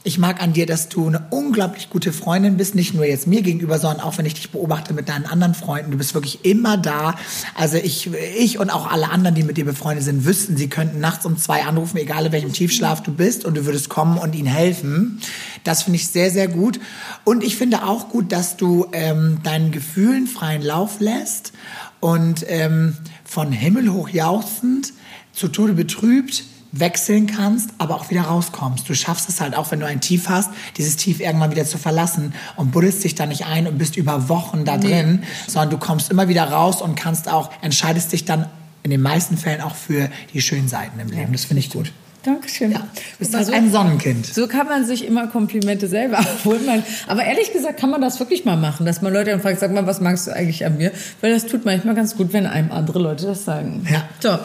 Ich 0.04 0.18
mag 0.18 0.44
an 0.44 0.52
dir, 0.52 0.66
dass 0.66 0.90
du 0.90 1.08
eine 1.08 1.28
unglaublich 1.30 1.90
gute 1.90 2.12
Freundin 2.12 2.58
bist, 2.58 2.76
nicht 2.76 2.94
nur 2.94 3.06
jetzt 3.06 3.26
mir 3.26 3.42
gegenüber, 3.42 3.80
sondern 3.80 4.02
auch 4.02 4.18
wenn 4.18 4.26
ich 4.26 4.34
dich 4.34 4.52
beobachte 4.52 4.94
mit 4.94 5.08
deinen 5.08 5.26
anderen 5.26 5.56
Freunden. 5.56 5.92
Du 5.92 5.98
bist 5.98 6.14
wirklich 6.14 6.44
immer 6.44 6.76
da. 6.76 7.16
Also 7.56 7.78
ich, 7.78 8.10
ich 8.38 8.60
und 8.60 8.70
auch 8.70 8.92
alle 8.92 9.10
anderen, 9.10 9.34
die 9.34 9.44
mit 9.44 9.56
dir 9.56 9.64
befreundet 9.64 10.04
sind, 10.04 10.26
wüssten, 10.26 10.58
sie 10.58 10.68
könnten 10.68 11.00
nachts 11.00 11.26
um 11.26 11.38
zwei 11.38 11.64
anrufen, 11.64 11.96
egal 11.96 12.26
in 12.26 12.34
welchem 12.34 12.52
Tiefschlaf 12.52 13.02
du 13.02 13.14
bist, 13.14 13.46
und 13.46 13.56
du 13.56 13.66
würdest 13.66 13.88
kommen 13.88 14.18
und 14.18 14.36
ihnen 14.36 14.50
helfen. 14.50 15.22
Das 15.64 15.84
finde 15.84 15.96
ich 15.96 16.10
sehr, 16.10 16.32
sehr 16.32 16.50
gut. 16.50 16.82
Und 17.24 17.46
ich 17.46 17.56
finde 17.56 17.86
auch 17.86 18.10
gut, 18.10 18.34
dass 18.34 18.58
du 18.58 18.88
ähm, 18.92 19.40
deinen 19.44 19.72
Gefühlen 19.72 20.28
freien 20.28 20.62
Lauf 20.64 21.00
lässt 21.00 21.54
und 22.06 22.46
ähm, 22.48 22.98
von 23.26 23.52
Himmel 23.52 23.92
hoch 23.92 24.10
jauchzend 24.10 24.94
zu 25.34 25.50
Tode 25.50 25.74
betrübt 25.74 26.46
wechseln 26.80 27.28
kannst, 27.28 27.70
aber 27.78 27.96
auch 27.96 28.10
wieder 28.10 28.24
rauskommst. 28.24 28.88
Du 28.88 28.94
schaffst 28.94 29.30
es 29.30 29.40
halt 29.40 29.56
auch, 29.56 29.72
wenn 29.72 29.80
du 29.80 29.86
ein 29.86 30.02
Tief 30.02 30.28
hast, 30.28 30.50
dieses 30.78 30.98
Tief 30.98 31.20
irgendwann 31.20 31.52
wieder 31.52 31.66
zu 31.66 31.78
verlassen 31.78 32.34
und 32.58 32.72
buddelst 32.72 33.04
dich 33.04 33.16
da 33.16 33.26
nicht 33.26 33.46
ein 33.46 33.68
und 33.68 33.78
bist 33.78 33.96
über 33.96 34.28
Wochen 34.30 34.66
da 34.66 34.78
drin, 34.78 35.24
sondern 35.48 35.70
du 35.70 35.78
kommst 35.78 36.12
immer 36.12 36.28
wieder 36.28 36.44
raus 36.44 36.82
und 36.82 36.96
kannst 36.96 37.30
auch, 37.30 37.50
entscheidest 37.62 38.12
dich 38.12 38.26
dann 38.26 38.48
in 38.84 38.92
den 38.92 39.02
meisten 39.02 39.38
Fällen 39.38 39.62
auch 39.62 39.76
für 39.76 40.10
die 40.34 40.42
schönen 40.42 40.68
Seiten 40.68 41.00
im 41.00 41.10
Leben. 41.10 41.32
Das 41.32 41.46
finde 41.46 41.62
ich 41.62 41.70
gut. 41.70 41.92
Dankeschön. 42.26 42.72
Ja, 42.72 42.80
du 42.80 43.20
bist 43.20 43.36
halt 43.36 43.54
ein 43.54 43.72
Sonnenkind. 43.72 44.26
So 44.26 44.48
kann 44.48 44.66
man 44.66 44.84
sich 44.84 45.06
immer 45.06 45.28
Komplimente 45.28 45.88
selber 45.88 46.18
abholen. 46.20 46.66
Man, 46.66 46.84
aber 47.06 47.24
ehrlich 47.24 47.54
gesagt 47.54 47.80
kann 47.80 47.92
man 47.92 48.02
das 48.02 48.20
wirklich 48.20 48.46
mal 48.46 48.58
machen, 48.58 48.86
dass 48.86 49.04
man 49.04 49.14
Leute 49.14 49.30
dann 49.30 49.42
fragt, 49.42 49.60
sag 49.60 49.72
mal, 49.72 49.86
was 49.86 50.02
magst 50.02 50.26
du 50.26 50.32
eigentlich 50.32 50.66
an 50.66 50.78
mir? 50.78 50.92
Weil 51.22 51.34
das 51.34 51.46
tut 51.46 51.66
manchmal 51.66 51.94
ganz 51.94 52.18
gut, 52.18 52.34
wenn 52.34 52.48
einem 52.48 52.72
andere 52.72 52.98
Leute 52.98 53.28
das 53.28 53.46
sagen. 53.46 53.86
Ja. 53.92 54.10
So, 54.20 54.30
äh, 54.30 54.40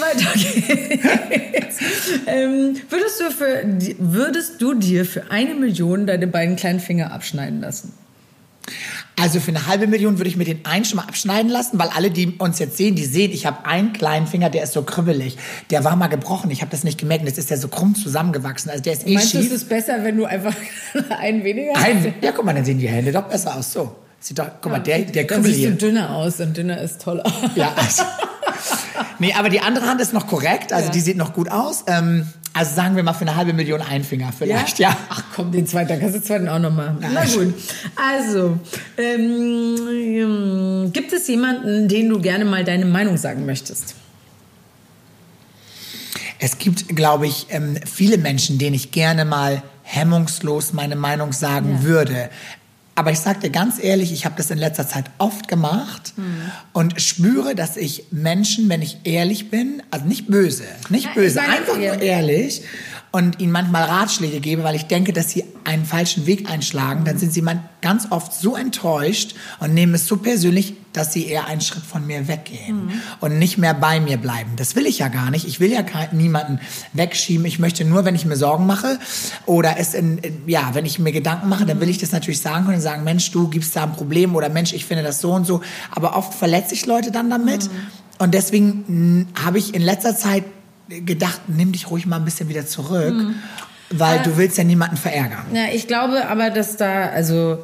weiter 0.00 0.32
geht's. 0.34 1.78
ähm, 2.26 2.76
würdest, 2.90 3.20
du 3.20 3.30
für, 3.30 3.62
würdest 3.98 4.60
du 4.60 4.74
dir 4.74 5.06
für 5.06 5.30
eine 5.30 5.54
Million 5.54 6.06
deine 6.06 6.26
beiden 6.26 6.56
kleinen 6.56 6.80
Finger 6.80 7.12
abschneiden 7.12 7.62
lassen? 7.62 7.94
Also 9.22 9.38
für 9.38 9.50
eine 9.52 9.66
halbe 9.68 9.86
Million 9.86 10.18
würde 10.18 10.28
ich 10.28 10.36
mir 10.36 10.44
den 10.44 10.64
einen 10.66 10.84
schon 10.84 10.96
mal 10.96 11.04
abschneiden 11.04 11.48
lassen, 11.50 11.78
weil 11.78 11.88
alle, 11.90 12.10
die 12.10 12.34
uns 12.38 12.58
jetzt 12.58 12.76
sehen, 12.76 12.96
die 12.96 13.04
sehen, 13.04 13.30
ich 13.30 13.46
habe 13.46 13.64
einen 13.66 13.92
kleinen 13.92 14.26
Finger, 14.26 14.50
der 14.50 14.64
ist 14.64 14.72
so 14.72 14.82
kribbelig. 14.82 15.36
Der 15.70 15.84
war 15.84 15.94
mal 15.94 16.08
gebrochen, 16.08 16.50
ich 16.50 16.60
habe 16.60 16.70
das 16.72 16.82
nicht 16.82 16.98
gemerkt. 16.98 17.24
Jetzt 17.24 17.38
ist 17.38 17.48
der 17.50 17.56
so 17.58 17.68
krumm 17.68 17.94
zusammengewachsen. 17.94 18.70
Also 18.70 18.82
der 18.82 18.94
ist 18.94 19.06
eh 19.06 19.14
Meinst 19.14 19.32
du, 19.34 19.38
es 19.38 19.44
schief. 19.44 19.52
ist 19.54 19.68
besser, 19.68 20.02
wenn 20.02 20.16
du 20.16 20.24
einfach 20.24 20.54
einen 21.20 21.44
weniger 21.44 21.72
hast? 21.74 21.84
Ein, 21.84 22.14
ja, 22.20 22.32
guck 22.32 22.44
mal, 22.44 22.52
dann 22.54 22.64
sehen 22.64 22.78
die 22.78 22.88
Hände 22.88 23.12
doch 23.12 23.28
besser 23.28 23.56
aus. 23.56 23.72
So. 23.72 23.94
Sieht 24.18 24.38
doch, 24.38 24.46
guck 24.60 24.70
mal, 24.72 24.78
der, 24.80 25.00
der 25.02 25.24
Dann 25.24 25.26
Kribbel 25.42 25.44
siehst 25.52 25.58
du 25.64 25.68
hier. 25.68 25.78
dünner 25.78 26.10
aus 26.16 26.40
und 26.40 26.56
dünner 26.56 26.80
ist 26.80 27.00
toller. 27.02 27.24
Ja, 27.54 27.72
also. 27.76 28.02
Nee, 29.18 29.34
aber 29.38 29.48
die 29.50 29.60
andere 29.60 29.86
Hand 29.86 30.00
ist 30.00 30.12
noch 30.12 30.26
korrekt, 30.26 30.72
also 30.72 30.86
Ja. 30.86 30.92
die 30.92 31.00
sieht 31.00 31.16
noch 31.16 31.32
gut 31.32 31.48
aus. 31.48 31.84
Ähm, 31.86 32.26
also 32.54 32.74
sagen 32.74 32.96
wir 32.96 33.02
mal 33.02 33.12
für 33.14 33.22
eine 33.22 33.34
halbe 33.36 33.52
Million 33.52 33.80
ein 33.80 34.04
Finger 34.04 34.32
vielleicht, 34.36 34.78
ja. 34.78 34.96
Ach 35.08 35.22
komm, 35.34 35.52
den 35.52 35.66
zweiten, 35.66 35.98
kannst 35.98 36.14
du 36.14 36.18
den 36.20 36.24
zweiten 36.26 36.48
auch 36.48 36.58
noch. 36.58 36.70
Na 36.72 36.96
Nein. 37.00 37.28
gut. 37.32 37.54
Also, 37.96 38.58
ähm, 38.98 40.90
gibt 40.92 41.12
es 41.12 41.28
jemanden, 41.28 41.88
den 41.88 42.08
du 42.08 42.20
gerne 42.20 42.44
mal 42.44 42.64
deine 42.64 42.84
Meinung 42.84 43.16
sagen 43.16 43.46
möchtest? 43.46 43.94
Es 46.38 46.58
gibt, 46.58 46.94
glaube 46.96 47.26
ich, 47.26 47.46
ähm, 47.50 47.76
viele 47.86 48.18
Menschen, 48.18 48.58
denen 48.58 48.74
ich 48.74 48.90
gerne 48.90 49.24
mal 49.24 49.62
hemmungslos 49.84 50.72
meine 50.72 50.96
Meinung 50.96 51.32
sagen 51.32 51.78
Ja. 51.78 51.82
würde. 51.84 52.30
Aber 52.94 53.10
ich 53.10 53.20
sage 53.20 53.40
dir 53.40 53.50
ganz 53.50 53.82
ehrlich, 53.82 54.12
ich 54.12 54.26
habe 54.26 54.34
das 54.36 54.50
in 54.50 54.58
letzter 54.58 54.86
Zeit 54.86 55.06
oft 55.18 55.48
gemacht 55.48 56.12
und 56.72 57.00
spüre, 57.00 57.54
dass 57.54 57.76
ich 57.76 58.04
Menschen, 58.10 58.68
wenn 58.68 58.82
ich 58.82 58.98
ehrlich 59.04 59.50
bin, 59.50 59.82
also 59.90 60.04
nicht 60.06 60.26
böse, 60.26 60.64
nicht 60.90 61.06
Ja, 61.06 61.12
böse, 61.14 61.40
einfach 61.40 61.76
nur 61.76 62.00
ehrlich. 62.02 62.62
Und 63.12 63.40
ihnen 63.40 63.52
manchmal 63.52 63.84
Ratschläge 63.84 64.40
gebe, 64.40 64.64
weil 64.64 64.74
ich 64.74 64.86
denke, 64.86 65.12
dass 65.12 65.30
sie 65.30 65.44
einen 65.64 65.84
falschen 65.84 66.26
Weg 66.26 66.50
einschlagen, 66.50 67.04
dann 67.04 67.18
sind 67.18 67.32
sie 67.32 67.44
ganz 67.82 68.06
oft 68.10 68.32
so 68.32 68.56
enttäuscht 68.56 69.34
und 69.60 69.74
nehmen 69.74 69.94
es 69.94 70.06
so 70.06 70.16
persönlich, 70.16 70.74
dass 70.94 71.12
sie 71.12 71.26
eher 71.26 71.46
einen 71.46 71.60
Schritt 71.60 71.84
von 71.84 72.06
mir 72.06 72.26
weggehen 72.26 72.86
mhm. 72.86 72.92
und 73.20 73.38
nicht 73.38 73.58
mehr 73.58 73.74
bei 73.74 74.00
mir 74.00 74.16
bleiben. 74.16 74.52
Das 74.56 74.76
will 74.76 74.86
ich 74.86 74.98
ja 74.98 75.08
gar 75.08 75.30
nicht. 75.30 75.46
Ich 75.46 75.60
will 75.60 75.70
ja 75.70 75.84
niemanden 76.12 76.58
wegschieben. 76.94 77.44
Ich 77.44 77.58
möchte 77.58 77.84
nur, 77.84 78.06
wenn 78.06 78.14
ich 78.14 78.24
mir 78.24 78.36
Sorgen 78.36 78.64
mache 78.64 78.98
oder 79.44 79.76
es 79.78 79.92
in, 79.92 80.20
ja, 80.46 80.70
wenn 80.72 80.86
ich 80.86 80.98
mir 80.98 81.12
Gedanken 81.12 81.50
mache, 81.50 81.66
dann 81.66 81.80
will 81.80 81.90
ich 81.90 81.98
das 81.98 82.12
natürlich 82.12 82.40
sagen 82.40 82.64
können 82.64 82.76
und 82.76 82.82
sagen, 82.82 83.04
Mensch, 83.04 83.30
du 83.30 83.48
gibst 83.48 83.76
da 83.76 83.84
ein 83.84 83.92
Problem 83.92 84.34
oder 84.34 84.48
Mensch, 84.48 84.72
ich 84.72 84.86
finde 84.86 85.02
das 85.02 85.20
so 85.20 85.32
und 85.32 85.46
so. 85.46 85.60
Aber 85.90 86.16
oft 86.16 86.32
verletze 86.32 86.72
ich 86.72 86.86
Leute 86.86 87.10
dann 87.10 87.28
damit. 87.28 87.64
Mhm. 87.64 87.70
Und 88.18 88.32
deswegen 88.32 88.84
hm, 88.86 89.26
habe 89.44 89.58
ich 89.58 89.74
in 89.74 89.82
letzter 89.82 90.16
Zeit 90.16 90.44
gedacht, 90.88 91.42
nimm 91.48 91.72
dich 91.72 91.90
ruhig 91.90 92.06
mal 92.06 92.16
ein 92.16 92.24
bisschen 92.24 92.48
wieder 92.48 92.66
zurück, 92.66 93.14
mhm. 93.14 93.34
weil 93.90 94.20
äh, 94.20 94.22
du 94.22 94.36
willst 94.36 94.58
ja 94.58 94.64
niemanden 94.64 94.96
verärgern. 94.96 95.46
Ja, 95.52 95.66
ich 95.72 95.86
glaube 95.86 96.28
aber, 96.28 96.50
dass 96.50 96.76
da, 96.76 97.06
also 97.10 97.58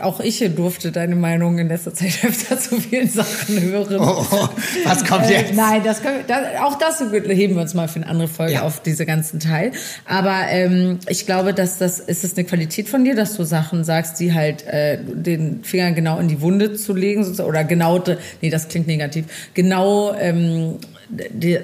auch 0.00 0.20
ich 0.20 0.38
durfte 0.54 0.92
deine 0.92 1.16
Meinung 1.16 1.58
in 1.58 1.68
letzter 1.68 1.92
Zeit 1.92 2.18
öfter 2.24 2.58
zu 2.58 2.80
vielen 2.80 3.08
Sachen 3.08 3.60
hören. 3.60 3.96
Oh, 3.98 4.24
oh, 4.30 4.48
was 4.84 5.04
kommt 5.04 5.26
äh, 5.26 5.34
jetzt? 5.34 5.52
Äh, 5.52 5.54
nein, 5.54 5.82
das 5.84 6.02
können, 6.02 6.24
das, 6.26 6.60
auch 6.60 6.78
das 6.78 7.00
heben 7.00 7.54
wir 7.54 7.62
uns 7.62 7.74
mal 7.74 7.88
für 7.88 7.96
eine 7.96 8.06
andere 8.06 8.28
Folge 8.28 8.54
ja. 8.54 8.62
auf 8.62 8.80
diese 8.82 9.06
ganzen 9.06 9.40
Teil. 9.40 9.72
Aber 10.06 10.36
ähm, 10.48 10.98
ich 11.08 11.26
glaube, 11.26 11.54
dass 11.54 11.78
das 11.78 12.00
ist 12.00 12.24
es 12.24 12.36
eine 12.36 12.46
Qualität 12.46 12.88
von 12.88 13.04
dir, 13.04 13.14
dass 13.14 13.36
du 13.36 13.44
Sachen 13.44 13.84
sagst, 13.84 14.20
die 14.20 14.32
halt 14.32 14.66
äh, 14.66 14.98
den 15.02 15.64
Finger 15.64 15.92
genau 15.92 16.18
in 16.18 16.28
die 16.28 16.40
Wunde 16.40 16.74
zu 16.74 16.94
legen 16.94 17.24
oder 17.40 17.64
genau, 17.64 18.02
nee, 18.40 18.50
das 18.50 18.68
klingt 18.68 18.86
negativ, 18.86 19.26
genau 19.54 20.14
ähm, 20.14 20.76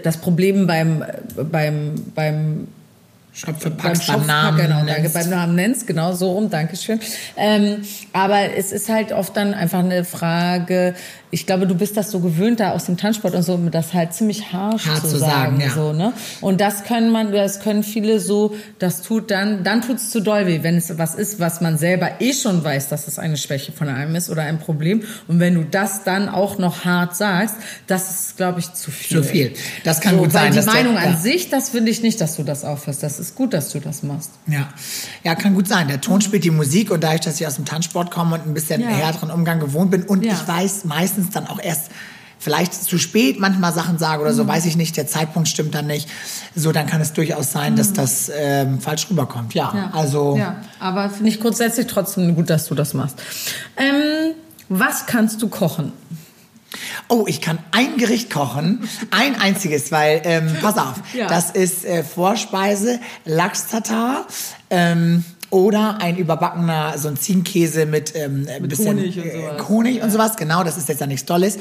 das 0.02 0.16
Problem 0.18 0.66
beim 0.66 1.04
beim 1.50 1.94
beim 2.14 2.66
Schopfe 3.34 3.70
packst 3.72 4.06
beim, 4.06 4.26
Namen 4.26 4.58
genau, 4.58 4.84
danke, 4.86 5.08
beim 5.08 5.28
Namen 5.28 5.56
nennst, 5.56 5.88
genau 5.88 6.12
so 6.12 6.30
rum, 6.30 6.50
Dankeschön. 6.50 7.00
Ähm, 7.36 7.82
aber 8.12 8.56
es 8.56 8.70
ist 8.70 8.88
halt 8.88 9.10
oft 9.10 9.36
dann 9.36 9.54
einfach 9.54 9.80
eine 9.80 10.04
Frage, 10.04 10.94
ich 11.34 11.46
glaube, 11.46 11.66
du 11.66 11.74
bist 11.74 11.96
das 11.96 12.12
so 12.12 12.20
gewöhnt 12.20 12.60
da 12.60 12.70
aus 12.70 12.84
dem 12.84 12.96
Tanzsport 12.96 13.34
und 13.34 13.42
so, 13.42 13.56
das 13.56 13.92
halt 13.92 14.14
ziemlich 14.14 14.52
harsch 14.52 14.86
Hart 14.86 15.00
zu, 15.00 15.18
sagen, 15.18 15.58
sagen 15.58 15.60
ja. 15.60 15.70
so, 15.70 15.92
ne? 15.92 16.12
Und 16.40 16.60
das 16.60 16.84
können 16.84 17.10
man, 17.10 17.32
das 17.32 17.58
können 17.58 17.82
viele 17.82 18.20
so, 18.20 18.54
das 18.78 19.02
tut 19.02 19.32
dann, 19.32 19.64
dann 19.64 19.82
tut's 19.82 20.10
zu 20.10 20.20
doll 20.20 20.46
weh, 20.46 20.62
wenn 20.62 20.76
es 20.76 20.96
was 20.96 21.16
ist, 21.16 21.40
was 21.40 21.60
man 21.60 21.76
selber 21.76 22.20
eh 22.20 22.32
schon 22.32 22.62
weiß, 22.62 22.88
dass 22.88 23.08
es 23.08 23.18
eine 23.18 23.36
Schwäche 23.36 23.72
von 23.72 23.88
einem 23.88 24.14
ist 24.14 24.30
oder 24.30 24.42
ein 24.42 24.60
Problem. 24.60 25.02
Und 25.26 25.40
wenn 25.40 25.54
du 25.56 25.64
das 25.64 26.04
dann 26.04 26.28
auch 26.28 26.58
noch 26.58 26.84
hart 26.84 27.16
sagst, 27.16 27.56
das 27.88 28.10
ist, 28.10 28.36
glaube 28.36 28.60
ich, 28.60 28.72
zu 28.72 28.92
viel. 28.92 29.16
Zu 29.16 29.24
viel. 29.24 29.54
Das 29.82 30.00
kann 30.00 30.14
so, 30.14 30.22
gut 30.22 30.30
sein. 30.30 30.54
Weil 30.54 30.62
die 30.62 30.66
Meinung 30.66 30.94
du, 30.94 31.00
ja. 31.00 31.08
an 31.08 31.16
sich, 31.16 31.50
das 31.50 31.70
finde 31.70 31.90
ich 31.90 32.00
nicht, 32.00 32.20
dass 32.20 32.36
du 32.36 32.44
das 32.44 32.64
aufhörst. 32.64 33.02
Das 33.02 33.18
ist 33.24 33.34
gut, 33.34 33.52
dass 33.52 33.70
du 33.70 33.80
das 33.80 34.02
machst. 34.02 34.30
Ja, 34.46 34.68
ja, 35.22 35.34
kann 35.34 35.54
gut 35.54 35.68
sein. 35.68 35.88
Der 35.88 36.00
Ton 36.00 36.20
spielt 36.20 36.44
die 36.44 36.50
Musik 36.50 36.90
und 36.90 37.02
dadurch, 37.02 37.22
dass 37.22 37.40
ich 37.40 37.46
aus 37.46 37.56
dem 37.56 37.64
Tanzsport 37.64 38.10
komme 38.10 38.36
und 38.36 38.46
ein 38.46 38.54
bisschen 38.54 38.80
ja. 38.80 38.88
härteren 38.88 39.30
Umgang 39.30 39.60
gewohnt 39.60 39.90
bin 39.90 40.02
und 40.02 40.24
ich 40.24 40.48
weiß 40.48 40.84
meistens 40.84 41.30
dann 41.30 41.46
auch 41.46 41.58
erst 41.60 41.90
vielleicht 42.38 42.74
zu 42.74 42.98
spät 42.98 43.40
manchmal 43.40 43.72
Sachen 43.72 43.96
sage 43.96 44.20
oder 44.20 44.34
so, 44.34 44.44
mhm. 44.44 44.48
weiß 44.48 44.66
ich 44.66 44.76
nicht, 44.76 44.96
der 44.96 45.06
Zeitpunkt 45.06 45.48
stimmt 45.48 45.74
dann 45.74 45.86
nicht. 45.86 46.08
So, 46.54 46.72
dann 46.72 46.86
kann 46.86 47.00
es 47.00 47.14
durchaus 47.14 47.52
sein, 47.52 47.72
mhm. 47.72 47.76
dass 47.76 47.92
das 47.94 48.30
ähm, 48.34 48.80
falsch 48.80 49.08
rüberkommt. 49.10 49.54
Ja, 49.54 49.72
ja. 49.74 49.90
also. 49.94 50.36
Ja, 50.36 50.56
aber 50.78 51.08
finde 51.08 51.30
ich 51.30 51.40
grundsätzlich 51.40 51.86
trotzdem 51.86 52.34
gut, 52.34 52.50
dass 52.50 52.66
du 52.66 52.74
das 52.74 52.92
machst. 52.92 53.16
Ähm, 53.76 54.34
was 54.68 55.06
kannst 55.06 55.40
du 55.40 55.48
kochen? 55.48 55.92
Oh, 57.08 57.24
ich 57.26 57.40
kann 57.40 57.58
ein 57.70 57.96
Gericht 57.96 58.30
kochen, 58.30 58.88
ein 59.10 59.40
einziges, 59.40 59.92
weil, 59.92 60.22
ähm, 60.24 60.56
pass 60.60 60.78
auf, 60.78 60.94
ja. 61.14 61.26
das 61.26 61.50
ist 61.50 61.84
äh, 61.84 62.04
Vorspeise, 62.04 63.00
Lachs-Tatar, 63.24 64.26
ähm, 64.70 65.24
oder 65.50 65.98
ein 66.00 66.16
überbackener, 66.16 66.98
so 66.98 67.06
ein 67.06 67.16
Ziegenkäse 67.16 67.86
mit, 67.86 68.14
ähm, 68.16 68.46
mit 68.60 68.70
bisschen 68.70 68.98
Honig 68.98 69.16
und, 69.18 69.30
sowas. 69.30 69.68
Honig 69.68 70.02
und 70.02 70.10
sowas. 70.10 70.36
Genau, 70.36 70.64
das 70.64 70.76
ist 70.76 70.88
jetzt 70.88 71.00
ja 71.00 71.06
nichts 71.06 71.26
Tolles. 71.26 71.58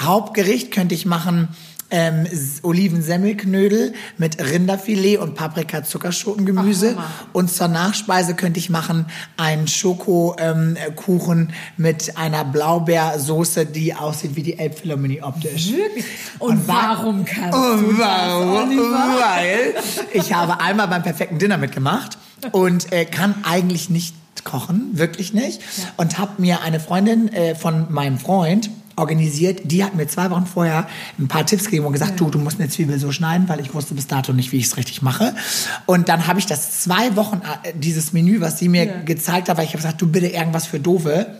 Hauptgericht 0.00 0.70
könnte 0.70 0.94
ich 0.94 1.06
machen 1.06 1.48
ähm, 1.92 2.26
Olivensemmelknödel 2.62 3.92
mit 4.18 4.42
Rinderfilet 4.42 5.18
und 5.18 5.34
Paprika-Zuckerschotengemüse. 5.34 6.96
Und 7.32 7.52
zur 7.52 7.68
Nachspeise 7.68 8.34
könnte 8.34 8.58
ich 8.58 8.70
machen 8.70 9.06
einen 9.36 9.68
Schokokuchen 9.68 11.38
ähm, 11.38 11.48
mit 11.76 12.16
einer 12.16 12.44
Blaubeersoße, 12.44 13.66
die 13.66 13.94
aussieht 13.94 14.34
wie 14.34 14.42
die 14.42 14.58
Elbphilharmonie 14.58 15.22
optisch. 15.22 15.70
Wirklich? 15.70 16.06
Und, 16.38 16.50
und 16.50 16.68
warum 16.68 17.24
kannst 17.24 17.56
und 17.56 17.82
du 17.82 17.98
warum? 17.98 18.76
das, 18.76 19.20
Weil 19.20 19.74
ich 20.12 20.32
habe 20.32 20.60
einmal 20.60 20.88
beim 20.88 21.02
perfekten 21.02 21.38
Dinner 21.38 21.58
mitgemacht 21.58 22.18
und 22.52 22.90
äh, 22.92 23.04
kann 23.04 23.34
eigentlich 23.44 23.90
nicht 23.90 24.14
kochen, 24.44 24.90
wirklich 24.92 25.34
nicht. 25.34 25.60
Ja. 25.60 25.84
Und 25.98 26.18
habe 26.18 26.40
mir 26.40 26.62
eine 26.62 26.80
Freundin 26.80 27.32
äh, 27.32 27.54
von 27.54 27.92
meinem 27.92 28.18
Freund 28.18 28.70
organisiert, 28.96 29.60
die 29.64 29.84
hat 29.84 29.94
mir 29.94 30.06
zwei 30.06 30.30
Wochen 30.30 30.46
vorher 30.46 30.86
ein 31.18 31.28
paar 31.28 31.46
Tipps 31.46 31.64
gegeben 31.64 31.86
und 31.86 31.92
gesagt, 31.92 32.12
ja. 32.12 32.16
du, 32.16 32.30
du 32.30 32.38
musst 32.38 32.60
eine 32.60 32.68
Zwiebel 32.68 32.98
so 32.98 33.12
schneiden, 33.12 33.48
weil 33.48 33.60
ich 33.60 33.72
wusste 33.74 33.94
bis 33.94 34.06
dato 34.06 34.32
nicht, 34.32 34.52
wie 34.52 34.58
ich 34.58 34.66
es 34.66 34.76
richtig 34.76 35.02
mache. 35.02 35.34
Und 35.86 36.08
dann 36.08 36.26
habe 36.26 36.38
ich 36.38 36.46
das 36.46 36.82
zwei 36.82 37.16
Wochen, 37.16 37.40
äh, 37.62 37.72
dieses 37.74 38.12
Menü, 38.12 38.40
was 38.40 38.58
sie 38.58 38.68
mir 38.68 38.84
ja. 38.84 39.00
gezeigt 39.02 39.48
hat, 39.48 39.56
weil 39.56 39.64
ich 39.64 39.70
habe 39.70 39.78
gesagt, 39.78 40.00
du 40.00 40.06
bitte 40.06 40.26
irgendwas 40.26 40.66
für 40.66 40.80
Doofe 40.80 41.38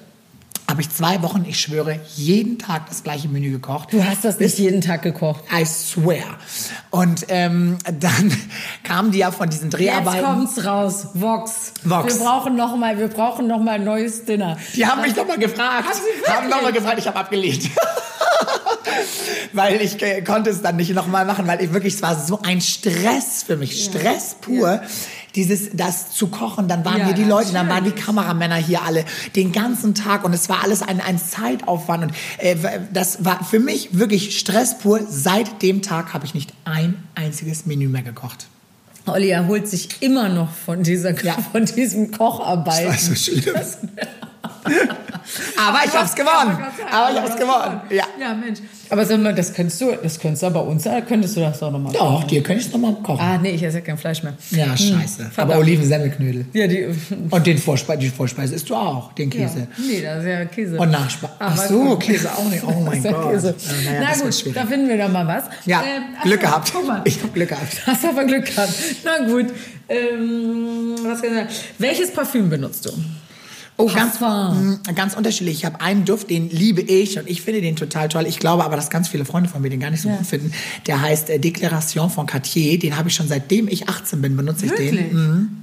habe 0.72 0.80
ich 0.80 0.88
zwei 0.88 1.20
Wochen, 1.20 1.44
ich 1.46 1.60
schwöre, 1.60 2.00
jeden 2.16 2.58
Tag 2.58 2.88
das 2.88 3.02
gleiche 3.02 3.28
Menü 3.28 3.50
gekocht. 3.50 3.92
Du 3.92 4.02
hast 4.02 4.24
das 4.24 4.38
nicht 4.38 4.58
jeden 4.58 4.80
Tag 4.80 5.02
gekocht. 5.02 5.44
I 5.52 5.66
swear. 5.66 6.38
Und 6.88 7.26
ähm, 7.28 7.76
dann 8.00 8.34
kamen 8.82 9.10
die 9.10 9.18
ja 9.18 9.32
von 9.32 9.50
diesen 9.50 9.68
Dreharbeiten. 9.68 10.16
Jetzt 10.16 10.24
kommt's 10.24 10.64
raus, 10.64 11.08
Vox. 11.12 11.74
Vox. 11.84 12.18
Wir 12.18 12.24
brauchen 12.24 12.56
noch 12.56 12.74
mal, 12.74 12.96
wir 12.96 13.08
brauchen 13.08 13.48
noch 13.48 13.60
mal 13.60 13.72
ein 13.72 13.84
neues 13.84 14.24
Dinner. 14.24 14.56
Die 14.74 14.86
haben 14.86 15.02
mich 15.02 15.14
noch 15.14 15.28
mal 15.28 15.36
gefragt. 15.36 15.88
Haben, 15.90 16.34
haben 16.34 16.48
noch 16.48 16.62
mal 16.62 16.72
gefragt, 16.72 16.98
ich 16.98 17.06
habe 17.06 17.18
abgelehnt. 17.18 17.68
weil 19.52 19.82
ich 19.82 20.00
äh, 20.00 20.22
konnte 20.22 20.48
es 20.48 20.62
dann 20.62 20.76
nicht 20.76 20.94
noch 20.94 21.06
mal 21.06 21.26
machen, 21.26 21.46
weil 21.46 21.62
ich 21.62 21.74
wirklich, 21.74 21.92
es 21.92 22.02
war 22.02 22.18
so 22.18 22.40
ein 22.40 22.62
Stress 22.62 23.42
für 23.42 23.58
mich, 23.58 23.84
Stress 23.84 24.36
pur. 24.40 24.70
Ja 24.70 24.82
dieses, 25.34 25.70
das 25.72 26.10
zu 26.10 26.28
kochen, 26.28 26.68
dann 26.68 26.84
waren 26.84 26.98
ja, 26.98 27.06
hier 27.06 27.14
die 27.14 27.24
Leute, 27.24 27.52
dann 27.52 27.68
waren 27.68 27.84
die 27.84 27.92
Kameramänner 27.92 28.56
hier 28.56 28.82
alle 28.82 29.04
den 29.34 29.52
ganzen 29.52 29.94
Tag 29.94 30.24
und 30.24 30.32
es 30.32 30.48
war 30.48 30.62
alles 30.62 30.82
ein, 30.82 31.00
ein 31.00 31.18
Zeitaufwand 31.18 32.04
und 32.04 32.12
äh, 32.38 32.56
das 32.92 33.24
war 33.24 33.44
für 33.44 33.58
mich 33.58 33.98
wirklich 33.98 34.38
Stress 34.38 34.78
pur. 34.78 35.00
Seit 35.08 35.62
dem 35.62 35.82
Tag 35.82 36.14
habe 36.14 36.24
ich 36.26 36.34
nicht 36.34 36.52
ein 36.64 36.94
einziges 37.14 37.66
Menü 37.66 37.88
mehr 37.88 38.02
gekocht. 38.02 38.46
Olli 39.06 39.30
erholt 39.30 39.68
sich 39.68 39.88
immer 40.00 40.28
noch 40.28 40.50
von 40.50 40.82
dieser, 40.82 41.12
ja. 41.22 41.36
von 41.52 41.64
diesem 41.64 42.10
Kocharbeiten. 42.10 42.86
Das 42.86 43.08
war 43.08 43.16
so 43.16 43.30
schlimm. 43.32 43.54
Aber 45.56 45.78
ich 45.84 45.92
hab's 45.92 46.14
gewonnen. 46.14 46.58
Aber 46.90 47.10
ich 47.10 47.18
hab's 47.18 47.36
gewonnen. 47.36 47.80
Ja. 47.90 48.04
ja, 48.20 48.34
Mensch. 48.34 48.60
Aber 48.92 49.06
sag 49.06 49.20
mal, 49.20 49.34
das 49.34 49.54
könntest 49.54 49.80
du, 49.80 49.92
das 50.02 50.20
könntest 50.20 50.42
du 50.42 50.50
bei 50.50 50.60
uns, 50.60 50.86
könntest 51.08 51.34
du 51.34 51.40
das 51.40 51.62
auch 51.62 51.70
nochmal 51.70 51.94
kochen? 51.94 52.12
Doch, 52.12 52.24
dir 52.24 52.42
könnte 52.42 52.60
ich 52.60 52.66
es 52.66 52.72
nochmal 52.74 52.94
kochen. 53.02 53.20
Ah, 53.20 53.38
nee, 53.38 53.52
ich 53.52 53.62
esse 53.62 53.78
ja 53.78 53.84
kein 53.84 53.96
Fleisch 53.96 54.22
mehr. 54.22 54.34
Ja, 54.50 54.66
hm. 54.66 54.76
scheiße. 54.76 55.22
Hm, 55.22 55.30
Aber 55.36 55.56
Olivensemmelknödel. 55.58 56.44
Ja, 56.52 56.66
die. 56.66 56.88
Und 57.30 57.46
den 57.46 57.56
Vorspeise, 57.56 58.00
die 58.00 58.10
Vorspeise 58.10 58.54
isst 58.54 58.68
du 58.68 58.74
auch, 58.74 59.14
den 59.14 59.30
Käse. 59.30 59.60
Ja. 59.60 59.66
Nee, 59.78 60.02
das 60.02 60.18
ist 60.18 60.28
ja 60.28 60.44
Käse. 60.44 60.78
Und 60.78 60.90
Nachspeise. 60.90 61.32
Ach 61.38 61.56
so, 61.56 61.96
Käse 61.96 62.30
auch 62.32 62.50
nicht. 62.50 62.64
Oh 62.66 62.80
mein 62.84 63.02
Gott. 63.02 63.32
Käse. 63.32 63.54
Ja, 63.58 63.92
naja, 63.92 64.14
Na 64.14 64.24
gut, 64.24 64.56
da 64.56 64.66
finden 64.66 64.88
wir 64.88 64.98
doch 64.98 65.08
mal 65.08 65.26
was. 65.26 65.44
Ja, 65.64 65.80
äh, 65.80 66.24
Glück 66.24 66.40
gehabt. 66.40 66.72
Ich 67.04 67.18
habe 67.22 67.32
Glück 67.32 67.48
gehabt. 67.48 67.86
Hast 67.86 68.04
aber 68.04 68.24
Glück 68.24 68.44
gehabt. 68.44 68.74
Na 69.04 69.26
gut. 69.26 69.46
Ähm, 69.88 70.94
was 71.02 71.22
kann 71.22 71.30
ich 71.30 71.36
sagen? 71.36 71.48
Welches 71.78 72.10
Parfüm 72.12 72.48
benutzt 72.50 72.86
du? 72.86 72.92
Oh, 73.78 73.86
ganz, 73.86 74.20
mm, 74.20 74.94
ganz 74.94 75.16
unterschiedlich. 75.16 75.58
Ich 75.58 75.64
habe 75.64 75.80
einen 75.80 76.04
Duft, 76.04 76.30
den 76.30 76.50
liebe 76.50 76.82
ich 76.82 77.18
und 77.18 77.28
ich 77.28 77.42
finde 77.42 77.62
den 77.62 77.74
total 77.74 78.08
toll. 78.08 78.26
Ich 78.26 78.38
glaube 78.38 78.64
aber, 78.64 78.76
dass 78.76 78.90
ganz 78.90 79.08
viele 79.08 79.24
Freunde 79.24 79.48
von 79.48 79.62
mir 79.62 79.70
den 79.70 79.80
gar 79.80 79.90
nicht 79.90 80.02
so 80.02 80.08
ja. 80.08 80.16
gut 80.16 80.26
finden. 80.26 80.52
Der 80.86 81.00
heißt 81.00 81.30
äh, 81.30 81.38
Déclaration 81.38 82.10
von 82.10 82.26
Cartier. 82.26 82.78
Den 82.78 82.96
habe 82.96 83.08
ich 83.08 83.14
schon 83.14 83.28
seitdem 83.28 83.68
ich 83.68 83.88
18 83.88 84.20
bin, 84.20 84.36
benutze 84.36 84.66
ich 84.66 84.72
Wirklich? 84.72 84.90
den. 84.90 85.12
Mhm. 85.12 85.62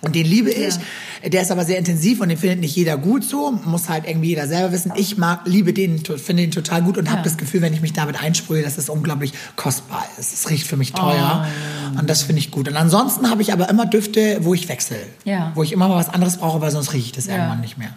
Und 0.00 0.14
den 0.14 0.26
liebe 0.26 0.50
ich. 0.50 0.74
Ja. 0.74 1.28
Der 1.28 1.42
ist 1.42 1.50
aber 1.50 1.64
sehr 1.64 1.78
intensiv 1.78 2.20
und 2.20 2.28
den 2.28 2.38
findet 2.38 2.60
nicht 2.60 2.76
jeder 2.76 2.96
gut 2.96 3.24
so. 3.24 3.50
Muss 3.50 3.88
halt 3.88 4.06
irgendwie 4.06 4.28
jeder 4.28 4.46
selber 4.46 4.72
wissen. 4.72 4.92
Ich 4.94 5.18
mag, 5.18 5.40
liebe 5.46 5.72
den, 5.72 5.98
finde 5.98 6.44
den 6.44 6.52
total 6.52 6.82
gut 6.82 6.96
und 6.96 7.06
ja. 7.06 7.12
habe 7.12 7.22
das 7.22 7.36
Gefühl, 7.36 7.62
wenn 7.62 7.74
ich 7.74 7.80
mich 7.80 7.92
damit 7.92 8.22
einsprühe, 8.22 8.62
dass 8.62 8.78
es 8.78 8.88
unglaublich 8.88 9.32
kostbar 9.56 10.06
ist. 10.18 10.32
Es 10.32 10.48
riecht 10.50 10.66
für 10.66 10.76
mich 10.76 10.92
teuer. 10.92 11.46
Oh. 11.94 11.98
Und 11.98 12.08
das 12.08 12.22
finde 12.22 12.40
ich 12.40 12.52
gut. 12.52 12.68
Und 12.68 12.76
ansonsten 12.76 13.28
habe 13.30 13.42
ich 13.42 13.52
aber 13.52 13.68
immer 13.68 13.86
Düfte, 13.86 14.38
wo 14.42 14.54
ich 14.54 14.68
wechsle. 14.68 14.98
Ja. 15.24 15.50
Wo 15.56 15.64
ich 15.64 15.72
immer 15.72 15.88
mal 15.88 15.96
was 15.96 16.08
anderes 16.08 16.36
brauche, 16.36 16.60
weil 16.60 16.70
sonst 16.70 16.92
rieche 16.92 17.06
ich 17.06 17.12
das 17.12 17.26
irgendwann 17.26 17.60
nicht 17.60 17.78
mehr. 17.78 17.90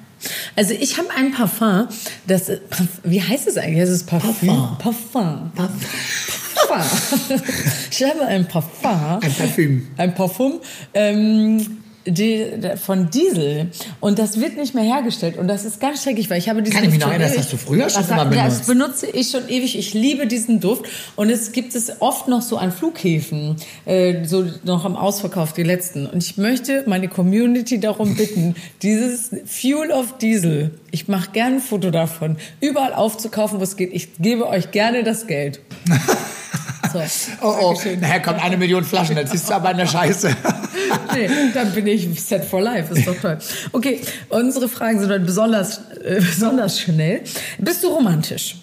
Also 0.55 0.73
ich 0.73 0.97
habe 0.97 1.09
ein 1.15 1.31
Parfum, 1.31 1.87
das, 2.27 2.51
wie 3.03 3.21
heißt 3.21 3.47
es 3.47 3.57
eigentlich? 3.57 3.83
Es 3.83 3.89
ist 3.89 4.07
Parfum. 4.07 4.77
Parfum. 4.77 5.51
Parfum. 5.55 5.79
Parfum. 6.67 7.41
ich 7.91 8.03
habe 8.03 8.25
ein 8.25 8.47
Parfum. 8.47 9.19
Ein 9.21 9.33
Parfüm. 9.33 9.87
Ein 9.97 10.15
Parfum. 10.15 10.61
Ähm, 10.93 11.80
die, 12.05 12.45
von 12.83 13.09
Diesel 13.09 13.67
und 13.99 14.19
das 14.19 14.39
wird 14.39 14.57
nicht 14.57 14.73
mehr 14.73 14.83
hergestellt 14.83 15.37
und 15.37 15.47
das 15.47 15.65
ist 15.65 15.79
ganz 15.79 16.03
schrecklich, 16.03 16.29
weil 16.29 16.39
ich 16.39 16.49
habe 16.49 16.61
diesen 16.63 16.75
Kann 16.75 16.83
ich 16.85 16.91
mich 16.91 16.99
Duft 16.99 17.07
noch 17.07 17.13
schon 17.13 17.21
erinnern, 17.21 17.35
das 17.35 17.45
hast 17.45 17.53
du 17.53 17.57
früher 17.57 17.89
schon 17.89 18.01
das, 18.01 18.11
immer 18.11 18.25
Das 18.25 18.65
benutzt. 18.65 19.01
benutze 19.01 19.07
ich 19.07 19.29
schon 19.29 19.47
ewig. 19.49 19.77
Ich 19.77 19.93
liebe 19.93 20.27
diesen 20.27 20.59
Duft 20.59 20.85
und 21.15 21.29
es 21.29 21.51
gibt 21.51 21.75
es 21.75 22.01
oft 22.01 22.27
noch 22.27 22.41
so 22.41 22.57
an 22.57 22.71
Flughäfen, 22.71 23.55
äh, 23.85 24.25
so 24.25 24.45
noch 24.63 24.85
am 24.85 24.95
Ausverkauf 24.95 25.53
die 25.53 25.63
letzten. 25.63 26.07
Und 26.07 26.23
ich 26.23 26.37
möchte 26.37 26.83
meine 26.87 27.07
Community 27.07 27.79
darum 27.79 28.15
bitten, 28.17 28.55
dieses 28.81 29.31
Fuel 29.45 29.91
of 29.91 30.17
Diesel, 30.17 30.71
ich 30.91 31.07
mache 31.07 31.31
gerne 31.31 31.57
ein 31.57 31.61
Foto 31.61 31.91
davon, 31.91 32.37
überall 32.59 32.93
aufzukaufen, 32.93 33.59
wo 33.59 33.63
es 33.63 33.77
geht. 33.77 33.93
Ich 33.93 34.17
gebe 34.17 34.47
euch 34.47 34.71
gerne 34.71 35.03
das 35.03 35.27
Geld. 35.27 35.59
So. 36.91 36.99
Oh, 37.41 37.55
oh, 37.61 37.81
nachher 37.99 38.21
kommt 38.21 38.43
eine 38.43 38.57
Million 38.57 38.83
Flaschen, 38.83 39.15
dann 39.15 39.27
ziehst 39.27 39.49
du 39.49 39.53
aber 39.53 39.69
eine 39.69 39.87
Scheiße. 39.87 40.35
Nee, 41.13 41.29
dann 41.53 41.71
bin 41.73 41.87
ich 41.87 42.21
set 42.21 42.43
for 42.45 42.61
life. 42.61 42.93
Ist 42.93 43.07
doch 43.07 43.15
toll. 43.15 43.37
Okay, 43.71 44.01
unsere 44.29 44.67
Fragen 44.67 44.99
sind 44.99 45.09
heute 45.09 45.23
besonders, 45.23 45.81
äh, 46.03 46.15
besonders 46.15 46.79
schnell. 46.79 47.21
Bist 47.59 47.83
du 47.83 47.89
romantisch? 47.89 48.55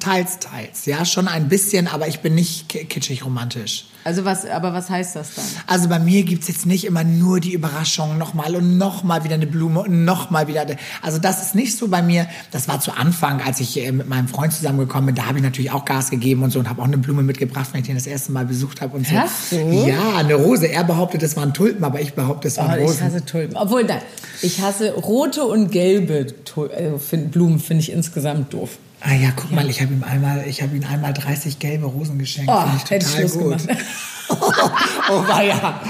Teils, 0.00 0.38
teils. 0.40 0.84
Ja, 0.86 1.04
schon 1.04 1.28
ein 1.28 1.48
bisschen, 1.48 1.86
aber 1.88 2.06
ich 2.08 2.20
bin 2.20 2.34
nicht 2.34 2.68
ki- 2.68 2.84
kitschig 2.84 3.24
romantisch. 3.24 3.86
Also 4.04 4.24
was, 4.24 4.44
aber 4.44 4.72
was 4.74 4.90
heißt 4.90 5.14
das 5.14 5.36
dann? 5.36 5.44
Also 5.68 5.88
bei 5.88 6.00
mir 6.00 6.24
gibt's 6.24 6.48
jetzt 6.48 6.66
nicht 6.66 6.84
immer 6.84 7.04
nur 7.04 7.38
die 7.38 7.52
Überraschung, 7.52 8.18
nochmal 8.18 8.56
und 8.56 8.76
nochmal 8.76 9.22
wieder 9.22 9.36
eine 9.36 9.46
Blume 9.46 9.80
und 9.80 10.04
nochmal 10.04 10.48
wieder. 10.48 10.62
eine- 10.62 10.76
Also 11.00 11.18
das 11.18 11.40
ist 11.40 11.54
nicht 11.54 11.78
so 11.78 11.86
bei 11.88 12.02
mir. 12.02 12.26
Das 12.50 12.66
war 12.66 12.80
zu 12.80 12.90
Anfang, 12.96 13.40
als 13.40 13.60
ich 13.60 13.78
äh, 13.78 13.92
mit 13.92 14.08
meinem 14.08 14.26
Freund 14.26 14.52
zusammengekommen 14.52 15.06
bin. 15.06 15.14
Da 15.14 15.26
habe 15.26 15.38
ich 15.38 15.44
natürlich 15.44 15.70
auch 15.70 15.84
Gas 15.84 16.10
gegeben 16.10 16.42
und 16.42 16.50
so 16.50 16.58
und 16.58 16.68
habe 16.68 16.82
auch 16.82 16.86
eine 16.86 16.98
Blume 16.98 17.22
mitgebracht, 17.22 17.68
wenn 17.72 17.80
ich 17.82 17.86
den 17.86 17.94
das 17.94 18.06
erste 18.08 18.32
Mal 18.32 18.44
besucht 18.44 18.80
habe 18.80 18.96
und 18.96 19.06
so. 19.06 19.14
Hast 19.14 19.52
du? 19.52 19.56
Ja, 19.86 20.16
eine 20.16 20.34
Rose. 20.34 20.66
Er 20.66 20.82
behauptet, 20.84 21.22
es 21.22 21.36
waren 21.36 21.54
Tulpen, 21.54 21.84
aber 21.84 22.00
ich 22.00 22.14
behaupte, 22.14 22.48
es 22.48 22.58
Oh, 22.58 22.62
waren 22.62 22.80
ich 22.80 22.86
Rosen. 22.88 23.04
hasse 23.04 23.24
Tulpen. 23.24 23.56
Obwohl, 23.56 23.84
nein, 23.84 24.02
ich 24.42 24.60
hasse 24.60 24.92
rote 24.94 25.44
und 25.44 25.70
gelbe 25.70 26.26
äh, 26.56 27.16
Blumen, 27.30 27.60
finde 27.60 27.82
ich 27.82 27.92
insgesamt 27.92 28.52
doof. 28.52 28.78
Ah 29.04 29.14
ja, 29.14 29.30
guck 29.34 29.50
mal, 29.50 29.68
ich 29.68 29.80
habe 29.82 29.92
ihm 29.92 30.04
einmal, 30.04 30.44
ich 30.46 30.62
habe 30.62 30.76
ihm 30.76 30.84
einmal 30.84 31.12
30 31.12 31.58
gelbe 31.58 31.86
Rosen 31.86 32.18
geschenkt. 32.18 32.50
Oh, 32.52 32.60
Finde 32.60 32.76
ich 32.84 32.90
hätte 32.90 33.06
ich 33.06 33.12
total 33.12 33.28
Schluss 33.28 33.32
gut. 33.38 33.68
gemacht. 33.68 33.82
oh 35.10 35.26
weia, 35.28 35.80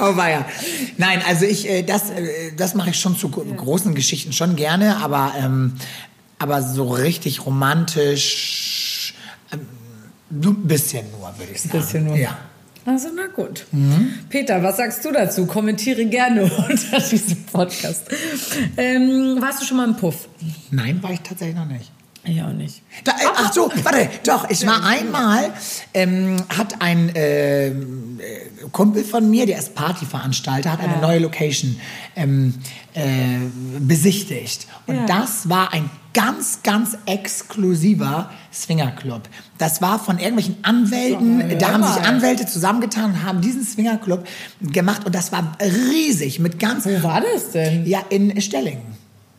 oh 0.00 0.16
weia. 0.16 0.44
Nein, 0.96 1.22
also 1.26 1.44
ich, 1.44 1.68
äh, 1.68 1.82
das, 1.82 2.10
äh, 2.10 2.52
das 2.56 2.74
mache 2.74 2.90
ich 2.90 2.98
schon 2.98 3.16
zu 3.16 3.28
gro- 3.28 3.44
großen 3.44 3.94
Geschichten 3.94 4.32
schon 4.32 4.56
gerne, 4.56 4.96
aber, 4.96 5.32
ähm, 5.38 5.74
aber 6.38 6.60
so 6.62 6.88
richtig 6.88 7.46
romantisch, 7.46 9.14
ähm, 9.52 9.60
ein 10.30 10.66
bisschen 10.66 11.08
nur, 11.12 11.32
würde 11.38 11.52
ich 11.52 11.62
sagen. 11.62 11.78
Bisschen 11.78 12.04
nur. 12.04 12.16
Ja. 12.16 12.36
Also, 12.84 13.08
na 13.14 13.26
gut. 13.26 13.66
Mhm. 13.72 14.12
Peter, 14.28 14.62
was 14.62 14.76
sagst 14.76 15.04
du 15.04 15.10
dazu? 15.12 15.46
Kommentiere 15.46 16.04
gerne 16.06 16.42
unter 16.68 17.00
diesem 17.00 17.44
Podcast. 17.44 18.04
Ähm, 18.76 19.38
warst 19.40 19.62
du 19.62 19.66
schon 19.66 19.76
mal 19.78 19.88
im 19.88 19.96
Puff? 19.96 20.28
Nein, 20.70 21.02
war 21.02 21.10
ich 21.12 21.20
tatsächlich 21.20 21.56
noch 21.56 21.66
nicht. 21.66 21.90
Ich 22.28 22.42
auch 22.42 22.52
nicht. 22.52 22.82
Da, 23.04 23.12
äh, 23.12 23.14
ach 23.36 23.52
so, 23.52 23.70
warte, 23.84 24.08
doch, 24.24 24.50
ich 24.50 24.66
war 24.66 24.84
einmal, 24.84 25.52
ähm, 25.94 26.36
hat 26.56 26.80
ein 26.82 27.12
ähm, 27.14 28.18
äh, 28.20 28.66
Kumpel 28.72 29.04
von 29.04 29.30
mir, 29.30 29.46
der 29.46 29.58
ist 29.58 29.74
Partyveranstalter, 29.74 30.72
hat 30.72 30.80
eine 30.80 31.00
neue 31.00 31.20
Location 31.20 31.78
ähm, 32.16 32.54
äh, 32.94 33.02
besichtigt. 33.78 34.66
Und 34.86 34.96
Ja. 34.96 35.06
das 35.06 35.48
war 35.48 35.72
ein 35.72 35.88
ganz, 36.14 36.60
ganz 36.62 36.96
exklusiver 37.06 38.30
Swingerclub. 38.52 39.22
Das 39.58 39.82
war 39.82 39.98
von 39.98 40.18
irgendwelchen 40.18 40.56
Anwälten, 40.62 41.48
Ja, 41.50 41.56
da 41.56 41.72
haben 41.74 41.84
sich. 41.84 42.02
Anwälte 42.02 42.46
zusammengetan 42.46 43.10
und 43.12 43.22
haben 43.22 43.40
diesen 43.40 43.64
Swingerclub 43.64 44.26
gemacht. 44.60 45.04
Und 45.04 45.14
das 45.14 45.30
war 45.30 45.52
riesig, 45.60 46.38
mit 46.40 46.58
ganz, 46.58 46.86
Wo 46.86 47.02
war 47.02 47.20
das 47.20 47.50
denn? 47.52 47.86
ja, 47.86 48.00
in 48.08 48.40
Stellingen. 48.40 48.96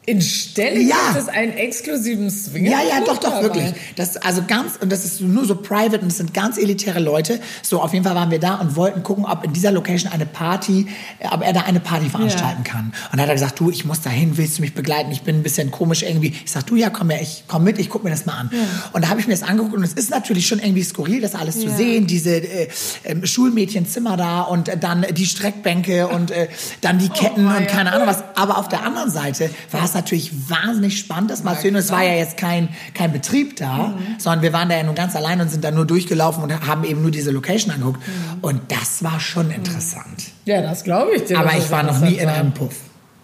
In 0.10 0.22
Stelling 0.22 0.88
Ja. 0.88 0.95
gibt 1.12 1.22
es 1.24 1.28
einen 1.28 1.51
exklusiven 1.51 2.32
Swinger. 2.32 2.72
Ja, 2.72 2.78
ja, 2.82 3.01
doch, 3.05 3.18
doch, 3.18 3.41
wirklich. 3.41 3.74
Das, 3.97 4.16
also 4.16 4.41
ganz, 4.47 4.78
und 4.80 4.89
das 4.89 5.03
ist 5.03 5.20
nur 5.20 5.43
so 5.43 5.53
private 5.58 5.99
und 5.99 6.08
es 6.08 6.16
sind 6.16 6.34
ganz 6.34 6.58
elitäre 6.58 7.01
Leute. 7.01 7.41
So, 7.62 7.82
auf 7.82 7.91
jeden 7.91 8.05
Fall 8.05 8.16
waren 8.16 8.32
wir 8.32 8.39
da 8.39 8.55
und 8.55 8.78
wollten 8.78 9.03
gucken, 9.03 9.26
ob 9.26 9.43
in 9.43 9.51
dieser 9.51 9.70
Location 9.74 10.10
eine 10.10 10.26
Party, 10.26 10.88
äh, 11.20 11.28
ob 11.30 11.43
er 11.43 11.51
da 11.51 11.64
eine 11.64 11.82
Party 11.82 12.08
veranstalten 12.10 12.64
kann. 12.64 12.93
Und 13.12 13.18
da 13.18 13.24
hat 13.24 13.28
er 13.30 13.34
gesagt, 13.36 13.60
du, 13.60 13.70
ich 13.70 13.84
muss 13.84 13.99
da 13.99 14.10
hin, 14.10 14.38
willst 14.38 14.60
du 14.60 14.62
mich 14.62 14.74
begleiten? 14.74 15.12
Ich 15.12 15.24
bin 15.24 15.36
ein 15.36 15.43
bisschen 15.43 15.72
komisch 15.72 16.03
irgendwie. 16.03 16.34
Ich 16.45 16.51
sag, 16.51 16.66
du, 16.68 16.78
ja, 16.78 16.89
komm 16.89 17.10
her, 17.10 17.22
ich 17.22 17.43
komm 17.49 17.66
mit, 17.66 17.78
ich 17.78 17.89
guck 17.89 18.05
mir 18.05 18.10
das 18.12 18.26
mal 18.26 18.36
an. 18.38 18.49
Und 18.93 19.03
da 19.03 19.10
habe 19.10 19.20
ich 19.20 19.28
mir 19.28 19.34
das 19.34 19.43
angeguckt 19.43 19.76
und 19.76 19.84
es 19.84 19.91
ist 19.91 20.10
natürlich 20.10 20.47
schon 20.47 20.60
irgendwie 20.60 20.84
skurril, 20.84 21.20
das 21.20 21.36
alles 21.36 21.60
zu 21.60 21.68
Ja. 21.68 21.76
sehen, 21.76 22.08
diese 22.08 22.38
äh, 22.38 22.70
ähm, 23.03 23.26
Schulmädchenzimmer 23.26 24.16
da 24.16 24.43
und 24.43 24.70
äh, 24.70 24.78
dann 24.78 25.05
die 25.12 25.26
Streckbänke 25.26 26.08
und 26.08 26.32
äh, 26.32 26.47
dann 26.80 26.97
die 26.97 27.10
Ketten 27.10 27.45
Oh, 27.45 27.49
und 27.58 27.64
ja. 27.64 27.66
keine 27.66 27.91
Ahnung 27.91 28.08
was. 28.08 28.24
Aber 28.36 28.58
auf 28.58 28.70
der 28.70 28.84
anderen 28.84 29.12
Seite 29.12 29.49
war 29.72 29.84
es 29.84 29.97
natürlich 29.98 30.50
wahnsinnig 30.50 30.98
spannend, 30.98 31.32
das 31.32 31.43
mal. 31.43 31.58
Und 31.58 31.76
es 31.76 31.91
war 31.91 32.04
ja 32.04 32.14
jetzt 32.14 32.38
kein, 32.38 32.70
kein 32.93 33.12
Betrieb 33.12 33.56
da, 33.58 33.93
sondern 34.18 34.41
wir 34.41 34.54
waren 34.54 34.70
da 34.70 34.78
ja 34.78 34.84
nur 34.84 34.95
ganz 34.95 35.16
allein 35.16 35.41
und 35.41 35.50
sind 35.50 35.64
da 35.64 35.72
nur 35.72 35.86
durchgelaufen 35.86 36.43
und 36.43 36.68
haben 36.68 36.84
eben 36.84 37.02
nur 37.02 37.12
diese 37.12 37.32
Location 37.32 37.74
angeguckt. 37.74 38.02
Und 38.41 38.62
das 38.72 39.04
war 39.04 39.20
schon 39.20 39.52
interessant. 39.52 40.32
Ja, 40.45 40.62
das 40.62 40.84
glaube 40.84 41.16
ich 41.16 41.26
dir. 41.26 41.39
Aber 41.39 41.58
ich 41.58 41.70
war 41.70 41.84
noch 41.84 42.00
nie 42.00 42.16
in 42.16 42.28
war. 42.28 42.36
einem 42.36 42.54
Puff. 42.54 42.76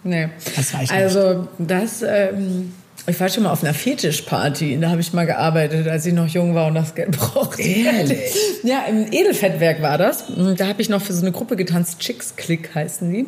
Nee. 0.04 0.30
Das 0.56 0.74
war 0.74 0.84
ich 0.84 0.92
nicht. 0.92 1.00
Also, 1.00 1.48
das, 1.58 2.02
ähm, 2.02 2.74
ich 3.06 3.20
war 3.20 3.28
schon 3.28 3.44
mal 3.44 3.52
auf 3.52 3.64
einer 3.64 3.74
Fetischparty, 3.74 4.78
da 4.80 4.90
habe 4.90 5.02
ich 5.02 5.12
mal 5.12 5.26
gearbeitet, 5.26 5.88
als 5.88 6.06
ich 6.06 6.14
noch 6.14 6.28
jung 6.28 6.56
war 6.56 6.68
und 6.68 6.76
das 6.76 6.96
Geld 6.96 7.12
brauchte. 7.12 7.62
Ehrlich? 7.62 8.20
Ja, 8.64 8.86
im 8.90 9.12
Edelfettwerk 9.12 9.82
war 9.82 9.98
das. 9.98 10.24
Da 10.58 10.68
habe 10.68 10.82
ich 10.82 10.88
noch 10.88 11.02
für 11.02 11.12
so 11.12 11.22
eine 11.22 11.34
Gruppe 11.34 11.58
getanzt, 11.58 12.00
Chicks 12.00 12.38
Click 12.38 12.74
heißen 12.74 13.12
die. 13.12 13.26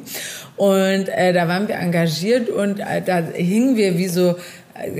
Und 0.55 1.09
äh, 1.09 1.33
da 1.33 1.49
waren 1.49 1.67
wir 1.67 1.75
engagiert 1.75 2.49
und 2.49 2.79
äh, 2.79 3.01
da 3.05 3.17
hingen 3.17 3.75
wir 3.75 3.97
wie 3.97 4.07
so 4.07 4.35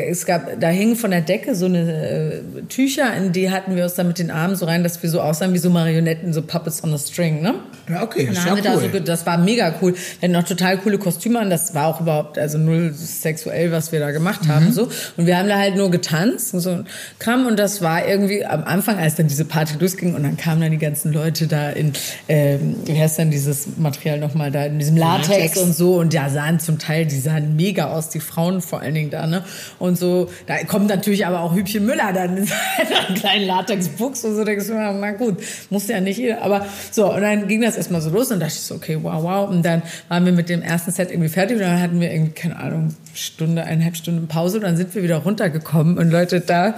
es 0.09 0.25
gab, 0.25 0.59
da 0.59 0.69
hingen 0.69 0.95
von 0.95 1.11
der 1.11 1.19
Decke 1.21 1.53
so 1.53 1.65
eine 1.65 1.79
äh, 1.91 2.61
Tücher, 2.69 3.13
in 3.15 3.33
die 3.33 3.51
hatten 3.51 3.75
wir 3.75 3.83
uns 3.83 3.95
dann 3.95 4.07
mit 4.07 4.19
den 4.19 4.31
Armen 4.31 4.55
so 4.55 4.65
rein, 4.65 4.83
dass 4.83 5.03
wir 5.03 5.09
so 5.09 5.19
aussahen 5.19 5.53
wie 5.53 5.57
so 5.57 5.69
Marionetten, 5.69 6.31
so 6.31 6.41
Puppets 6.41 6.81
on 6.83 6.93
a 6.93 6.97
String, 6.97 7.41
ne? 7.41 7.55
Ja, 7.89 8.01
okay, 8.01 8.21
Und 8.23 8.29
ist 8.29 8.37
dann 8.37 8.45
ja 8.45 8.49
haben 8.51 8.55
wir 8.57 8.63
da 8.63 8.73
cool. 8.75 8.81
so, 8.83 8.87
ge- 8.89 9.01
das 9.01 9.25
war 9.25 9.37
mega 9.37 9.75
cool. 9.81 9.93
Wir 9.93 10.29
hatten 10.29 10.31
noch 10.31 10.43
total 10.47 10.77
coole 10.77 10.97
Kostüme 10.97 11.39
an. 11.39 11.49
Das 11.49 11.75
war 11.75 11.87
auch 11.87 11.99
überhaupt, 12.01 12.39
also 12.39 12.57
null 12.57 12.93
sexuell, 12.95 13.71
was 13.71 13.91
wir 13.91 13.99
da 13.99 14.11
gemacht 14.11 14.45
Mhm. 14.45 14.49
haben, 14.49 14.71
so. 14.71 14.87
Und 15.17 15.27
wir 15.27 15.37
haben 15.37 15.49
da 15.49 15.59
halt 15.59 15.75
nur 15.75 15.91
getanzt 15.91 16.53
und 16.53 16.61
so 16.61 16.83
Kram. 17.19 17.45
Und 17.45 17.59
das 17.59 17.81
war 17.81 18.07
irgendwie 18.07 18.45
am 18.45 18.63
Anfang, 18.63 18.97
als 18.97 19.15
dann 19.15 19.27
diese 19.27 19.45
Party 19.45 19.75
losging 19.79 20.15
und 20.15 20.23
dann 20.23 20.37
kamen 20.37 20.61
dann 20.61 20.71
die 20.71 20.77
ganzen 20.77 21.11
Leute 21.13 21.47
da 21.47 21.69
in, 21.69 21.91
ähm, 22.29 22.75
wie 22.85 22.97
heißt 22.97 23.19
denn 23.19 23.29
dieses 23.29 23.67
Material 23.77 24.19
nochmal 24.19 24.51
da, 24.51 24.65
in 24.65 24.79
diesem 24.79 24.95
Latex, 24.97 25.27
Latex. 25.29 25.57
und 25.57 25.75
so. 25.75 25.97
Und 25.97 26.13
ja, 26.13 26.29
sahen 26.29 26.59
zum 26.59 26.79
Teil, 26.79 27.05
die 27.05 27.19
sahen 27.19 27.55
mega 27.55 27.87
aus, 27.91 28.09
die 28.09 28.19
Frauen 28.21 28.61
vor 28.61 28.79
allen 28.81 28.93
Dingen 28.95 29.09
da, 29.11 29.27
ne? 29.27 29.43
Und 29.79 29.97
so, 29.97 30.29
da 30.47 30.63
kommt 30.63 30.87
natürlich 30.87 31.25
aber 31.25 31.41
auch 31.41 31.55
Hübchen 31.55 31.85
Müller 31.85 32.13
dann 32.13 32.37
in 32.37 32.45
seiner 32.45 33.19
kleinen 33.19 33.47
Latexbuchs 33.47 34.23
und 34.25 34.35
so, 34.35 34.43
denkst 34.43 34.67
du, 34.67 34.73
na 34.73 34.93
na 34.93 35.11
gut, 35.11 35.37
muss 35.69 35.87
ja 35.87 35.99
nicht 35.99 36.17
jeder, 36.17 36.41
aber 36.41 36.65
so, 36.91 37.13
und 37.13 37.21
dann 37.21 37.47
ging 37.47 37.61
das 37.61 37.77
erstmal 37.77 38.01
so 38.01 38.09
los 38.09 38.31
und 38.31 38.39
dachte 38.39 38.53
ich 38.53 38.61
so, 38.61 38.75
okay, 38.75 38.97
wow, 39.01 39.23
wow, 39.23 39.49
und 39.49 39.63
dann 39.63 39.81
waren 40.09 40.25
wir 40.25 40.31
mit 40.31 40.49
dem 40.49 40.61
ersten 40.61 40.91
Set 40.91 41.11
irgendwie 41.11 41.29
fertig 41.29 41.57
und 41.57 41.63
dann 41.63 41.81
hatten 41.81 41.99
wir 41.99 42.11
irgendwie, 42.11 42.33
keine 42.33 42.57
Ahnung, 42.57 42.95
Stunde, 43.13 43.63
eineinhalb 43.63 43.95
Stunden 43.95 44.27
Pause 44.27 44.57
und 44.57 44.63
dann 44.63 44.77
sind 44.77 44.93
wir 44.95 45.03
wieder 45.03 45.17
runtergekommen 45.17 45.97
und 45.97 46.11
Leute, 46.11 46.41
da, 46.41 46.75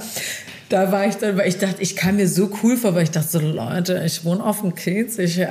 da 0.69 0.91
war 0.91 1.05
ich 1.07 1.15
dann, 1.15 1.37
weil 1.37 1.47
ich 1.47 1.57
dachte, 1.57 1.81
ich 1.81 1.95
kam 1.95 2.17
mir 2.17 2.27
so 2.27 2.49
cool 2.61 2.75
vor, 2.77 2.93
weil 2.95 3.03
ich 3.03 3.11
dachte 3.11 3.27
so, 3.29 3.39
Leute, 3.39 4.03
ich 4.05 4.25
wohne 4.25 4.43
auf 4.43 4.61
dem 4.61 4.75
Kiez, 4.75 5.17
ich 5.17 5.37
äh, 5.39 5.47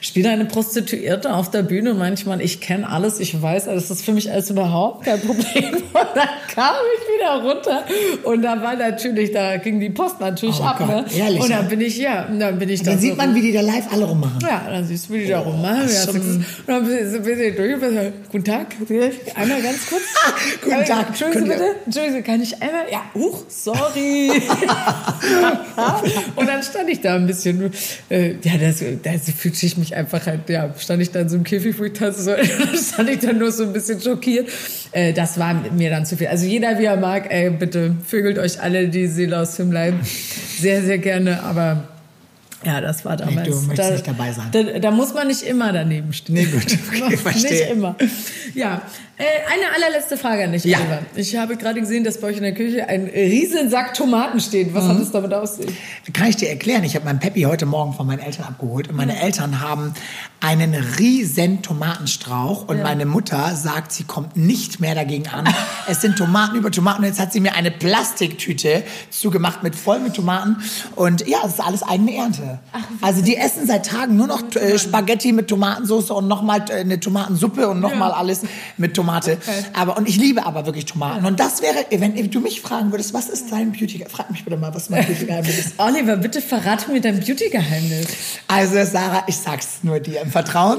spiele 0.00 0.30
eine 0.30 0.44
Prostituierte 0.44 1.34
auf 1.34 1.50
der 1.50 1.62
Bühne 1.62 1.94
manchmal, 1.94 2.40
ich 2.40 2.60
kenne 2.60 2.88
alles, 2.88 3.18
ich 3.20 3.40
weiß, 3.40 3.66
alles, 3.68 3.88
das 3.88 3.98
ist 3.98 4.04
für 4.04 4.12
mich 4.12 4.30
alles 4.30 4.50
überhaupt 4.50 5.04
kein 5.04 5.20
Problem. 5.20 5.74
Und 5.92 6.08
dann 6.14 6.28
kam 6.54 6.74
ich 6.96 7.14
wieder 7.14 7.42
runter 7.42 7.84
und 8.24 8.42
da 8.42 8.60
war 8.62 8.74
natürlich, 8.76 9.30
da 9.32 9.56
ging 9.56 9.78
die 9.80 9.90
Post 9.90 10.20
natürlich 10.20 10.58
Oh 10.60 10.64
ab, 10.64 10.78
Gott, 10.78 10.88
ne? 10.88 11.04
ehrlich, 11.16 11.40
und 11.40 11.50
dann 11.50 11.62
ja? 11.64 11.68
bin 11.68 11.80
ich, 11.80 11.96
ja, 11.98 12.26
und 12.26 12.40
dann 12.40 12.58
bin 12.58 12.68
ich 12.68 12.82
Dann 12.82 12.94
da 12.94 13.00
sieht 13.00 13.10
so 13.12 13.16
man, 13.16 13.34
wie 13.34 13.40
die 13.40 13.52
da 13.52 13.60
live 13.60 13.90
alle 13.92 14.04
rummachen. 14.04 14.38
ja, 14.42 14.62
dann 14.68 14.84
siehst 14.86 15.08
du, 15.08 15.14
wie 15.14 15.20
die 15.24 15.28
da 15.28 15.38
rummachen. 15.40 15.82
das 15.82 16.04
Ja, 16.06 16.12
und 16.12 16.44
dann 16.66 16.84
bin 16.86 17.14
ich- 17.14 17.22
bin 17.22 17.40
ich 17.40 17.56
durch. 17.56 17.74
und 17.74 17.80
bin 17.80 17.94
so, 17.94 18.12
Guten 18.32 18.44
Tag, 18.44 18.66
einmal 19.34 19.62
ganz 19.62 19.86
kurz. 19.88 20.02
Guten 20.64 20.84
Tag. 20.84 21.08
Entschuldigen 21.08 21.44
Sie 21.44 21.50
bitte. 21.50 21.64
Entschuldigen 21.86 22.16
Sie, 22.16 22.22
kann 22.22 22.42
ich 22.42 22.62
einmal? 22.62 22.84
Ja, 22.90 23.02
huch, 23.14 23.44
sorry. 23.48 24.30
und 26.36 26.46
dann 26.46 26.62
stand 26.62 26.88
ich 26.90 27.00
da 27.00 27.14
ein 27.14 27.26
bisschen, 27.26 27.72
äh, 28.10 28.34
ja, 28.42 28.56
das, 28.58 28.82
das 29.02 29.30
fühlte 29.30 29.66
ich 29.66 29.76
mich 29.76 29.94
einfach 29.94 30.26
halt, 30.26 30.48
ja, 30.48 30.72
stand 30.78 31.02
ich 31.02 31.10
dann 31.10 31.28
so 31.28 31.36
im 31.36 31.44
Käfig, 31.44 31.78
wo 31.78 31.84
ich 31.84 31.92
tanzen 31.92 32.22
soll. 32.22 32.36
dann 32.58 32.76
stand 32.76 33.08
ich 33.08 33.18
dann 33.20 33.38
nur 33.38 33.52
so 33.52 33.64
ein 33.64 33.72
bisschen 33.72 34.00
schockiert. 34.00 34.48
Äh, 34.92 35.12
das 35.12 35.38
war 35.38 35.54
mir 35.54 35.90
dann 35.90 36.06
zu 36.06 36.16
viel. 36.16 36.28
Also 36.28 36.46
jeder, 36.46 36.78
wie 36.78 36.84
er 36.84 36.96
mag, 36.96 37.32
ey, 37.32 37.50
bitte 37.50 37.96
vögelt 38.06 38.38
euch 38.38 38.60
alle 38.60 38.88
die 38.88 39.06
Seele 39.06 39.38
aus 39.38 39.56
dem 39.56 39.72
Leib. 39.72 39.94
Sehr, 40.58 40.82
sehr 40.82 40.98
gerne, 40.98 41.42
aber 41.42 41.88
Ja, 42.64 42.80
das 42.80 43.04
war 43.04 43.16
damals. 43.16 43.48
du 43.48 43.54
möchtest 43.62 43.78
da, 43.78 43.92
nicht 43.92 44.06
dabei 44.06 44.32
sein. 44.32 44.48
Da, 44.52 44.78
da, 44.78 44.90
muss 44.90 45.14
man 45.14 45.28
nicht 45.28 45.42
immer 45.42 45.72
daneben 45.72 46.12
stehen. 46.12 46.34
Nee, 46.34 46.44
gut. 46.44 46.78
Okay, 47.04 47.16
verstehe. 47.16 47.50
Nicht 47.50 47.70
immer. 47.70 47.96
Ja, 48.54 48.82
eine 49.50 49.74
allerletzte 49.74 50.16
Frage 50.16 50.44
an 50.44 50.52
dich, 50.52 50.64
Ja. 50.64 50.78
Oliver. 50.78 50.98
Ich 51.14 51.36
habe 51.36 51.56
gerade 51.56 51.80
gesehen, 51.80 52.04
dass 52.04 52.20
bei 52.20 52.28
euch 52.28 52.36
in 52.36 52.42
der 52.42 52.54
Küche 52.54 52.88
ein 52.88 53.04
Riesensack 53.06 53.94
Tomaten 53.94 54.40
steht. 54.40 54.74
Was 54.74 54.84
hat 54.84 54.96
Mhm. 54.96 55.02
es 55.02 55.10
damit 55.12 55.48
sich? 55.48 55.66
Kann 56.12 56.28
ich 56.28 56.36
dir 56.36 56.48
erklären? 56.50 56.84
Ich 56.84 56.94
habe 56.94 57.04
meinen 57.04 57.18
Peppi 57.20 57.42
heute 57.42 57.66
Morgen 57.66 57.92
von 57.92 58.06
meinen 58.06 58.20
Eltern 58.20 58.46
abgeholt 58.46 58.88
und 58.88 58.96
meine 58.96 59.20
Eltern 59.20 59.60
haben 59.60 59.94
einen 60.40 60.74
riesen 60.74 61.62
Tomatenstrauch 61.62 62.66
und 62.68 62.82
meine 62.82 63.06
Mutter 63.06 63.54
sagt, 63.54 63.92
sie 63.92 64.04
kommt 64.04 64.36
nicht 64.36 64.80
mehr 64.80 64.94
dagegen 64.94 65.28
an. 65.28 65.48
es 65.88 66.00
sind 66.00 66.16
Tomaten 66.16 66.56
über 66.56 66.70
Tomaten 66.70 67.02
und 67.02 67.06
jetzt 67.08 67.20
hat 67.20 67.32
sie 67.32 67.40
mir 67.40 67.54
eine 67.54 67.70
Plastiktüte 67.70 68.82
zugemacht 69.10 69.62
mit 69.62 69.74
voll 69.76 70.00
mit 70.00 70.14
Tomaten 70.14 70.56
und 70.96 71.26
ja, 71.28 71.38
es 71.46 71.54
ist 71.54 71.60
alles 71.60 71.82
eigene 71.82 72.14
Ernte. 72.16 72.58
also 73.00 73.22
die 73.22 73.36
essen 73.36 73.66
seit 73.66 73.86
Tagen 73.86 74.16
nur 74.16 74.26
noch 74.26 74.42
äh, 74.56 74.78
Spaghetti 74.78 75.32
mit 75.32 75.48
Tomatensauce 75.48 76.10
und 76.10 76.28
nochmal 76.28 76.64
äh, 76.70 76.80
eine 76.80 76.98
Tomatensuppe 76.98 77.68
und 77.68 77.80
nochmal 77.80 78.10
Ja. 78.10 78.16
alles 78.16 78.42
mit 78.76 78.94
Tomate. 79.12 79.38
Aber 79.74 79.96
und 79.96 80.08
ich 80.08 80.16
liebe 80.16 80.44
aber 80.46 80.66
wirklich 80.66 80.86
Tomaten 80.86 81.26
und 81.26 81.38
das 81.40 81.62
wäre, 81.62 81.84
wenn 81.90 82.30
du 82.30 82.40
mich 82.40 82.60
fragen 82.60 82.90
würdest, 82.92 83.12
was 83.14 83.28
ist 83.28 83.50
dein 83.52 83.72
Beauty? 83.72 84.04
Frag 84.08 84.30
mich 84.30 84.44
bitte 84.44 84.56
mal, 84.56 84.74
was 84.74 84.90
mein 84.90 85.04
Beauty 85.06 85.26
Geheimnis 85.26 85.58
ist. 85.58 85.74
Oliver, 85.78 86.16
bitte 86.16 86.40
verrate 86.40 86.90
mir 86.90 87.00
dein 87.00 87.20
Beauty-Geheimnis. 87.20 88.06
Also 88.48 88.84
Sarah, 88.84 89.24
ich 89.26 89.36
sag's 89.36 89.68
nur 89.82 90.00
dir 90.00 90.20
im 90.22 90.30
Vertrauen. 90.30 90.78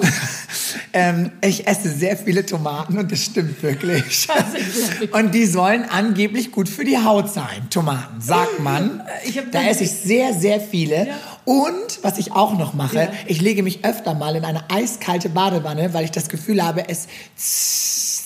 ähm, 0.93 1.31
ich 1.41 1.67
esse 1.67 1.89
sehr 1.89 2.17
viele 2.17 2.45
Tomaten 2.45 2.97
und 2.97 3.11
das 3.11 3.19
stimmt 3.23 3.61
wirklich. 3.63 4.27
und 5.11 5.33
die 5.33 5.45
sollen 5.45 5.85
angeblich 5.89 6.51
gut 6.51 6.69
für 6.69 6.83
die 6.85 6.97
Haut 6.97 7.31
sein. 7.31 7.69
Tomaten, 7.69 8.21
sagt 8.21 8.59
man. 8.59 9.01
Ich 9.25 9.37
hab 9.37 9.51
da 9.51 9.63
esse 9.63 9.83
ich 9.83 9.91
sehr, 9.91 10.33
sehr 10.33 10.59
viele. 10.59 11.07
Und 11.45 11.99
was 12.03 12.17
ich 12.17 12.31
auch 12.31 12.57
noch 12.57 12.73
mache, 12.73 12.95
Ja. 12.95 13.11
ich 13.27 13.41
lege 13.41 13.63
mich 13.63 13.83
öfter 13.83 14.13
mal 14.13 14.35
in 14.35 14.45
eine 14.45 14.69
eiskalte 14.69 15.29
Badewanne, 15.29 15.93
weil 15.93 16.05
ich 16.05 16.11
das 16.11 16.29
Gefühl 16.29 16.63
habe, 16.63 16.87
es 16.87 17.07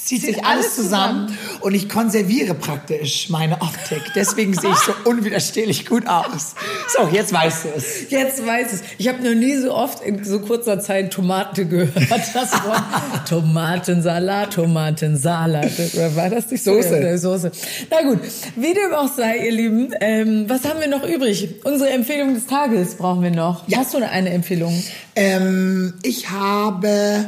zieht 0.07 0.21
sich 0.21 0.43
alles 0.45 0.57
alles 0.57 0.75
zusammen 0.75 1.37
und 1.61 1.73
ich 1.73 1.89
konserviere 1.89 2.53
praktisch 2.53 3.29
meine 3.29 3.61
Optik. 3.61 4.01
Deswegen 4.15 4.53
sehe 4.53 4.71
ich 4.71 4.77
so 4.77 4.93
unwiderstehlich 5.09 5.85
gut 5.85 6.07
aus. 6.07 6.55
So, 6.87 7.09
jetzt 7.11 7.33
weißt 7.33 7.65
du 7.65 7.69
es. 7.75 8.09
Jetzt 8.09 8.45
weiß 8.45 8.73
es. 8.73 8.81
Ich 8.97 9.07
habe 9.07 9.23
noch 9.23 9.35
nie 9.35 9.55
so 9.57 9.73
oft 9.73 10.01
in 10.03 10.23
so 10.23 10.39
kurzer 10.39 10.79
Zeit 10.79 11.11
Tomate 11.11 11.65
gehört. 11.65 11.93
Das 12.33 12.51
Wort 12.65 12.83
Tomatensalat, 13.27 14.53
Tomatensalat. 14.53 15.71
War 16.15 16.29
das 16.29 16.51
nicht 16.51 16.63
so? 16.63 16.75
Soße. 16.75 17.17
Soße. 17.17 17.51
Na 17.89 18.01
gut, 18.03 18.19
wie 18.55 18.73
dem 18.73 18.93
auch 18.93 19.11
sei, 19.11 19.37
ihr 19.45 19.51
Lieben. 19.51 19.93
Ähm, 20.01 20.45
was 20.47 20.65
haben 20.65 20.79
wir 20.79 20.87
noch 20.87 21.07
übrig? 21.07 21.55
Unsere 21.63 21.89
Empfehlung 21.91 22.33
des 22.33 22.45
Tages 22.45 22.95
brauchen 22.95 23.23
wir 23.23 23.31
noch. 23.31 23.67
Ja. 23.67 23.79
Hast 23.79 23.93
du 23.93 23.97
eine 23.97 24.29
Empfehlung? 24.29 24.83
Ähm, 25.15 25.95
ich 26.03 26.29
habe 26.29 27.25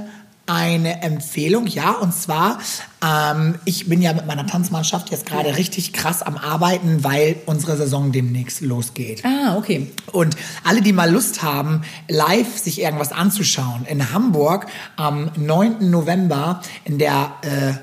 eine 0.50 1.04
Empfehlung, 1.04 1.68
ja, 1.68 1.92
und 1.92 2.14
zwar, 2.14 2.58
ähm, 3.06 3.56
ich 3.66 3.88
bin 3.88 4.02
ja 4.02 4.14
mit 4.14 4.26
meiner 4.26 4.48
Tanzmannschaft 4.48 5.12
jetzt 5.12 5.28
gerade 5.28 5.58
richtig 5.58 5.94
krass 5.94 6.24
am 6.24 6.38
Arbeiten, 6.38 7.04
weil 7.04 7.38
unsere 7.46 7.78
Saison 7.78 8.12
demnächst 8.12 8.62
losgeht. 8.62 9.24
Ah, 9.24 9.58
okay. 9.58 9.92
Und 10.12 10.36
alle, 10.64 10.82
die 10.82 10.92
mal 10.92 11.10
Lust 11.10 11.44
haben, 11.44 11.84
live 12.08 12.58
sich 12.58 12.82
irgendwas 12.82 13.12
anzuschauen, 13.12 13.86
in 13.86 14.12
Hamburg 14.12 14.66
am 14.96 15.30
9. 15.38 15.90
November 15.90 16.62
in 16.84 16.98
der, 16.98 17.34
äh, 17.42 17.74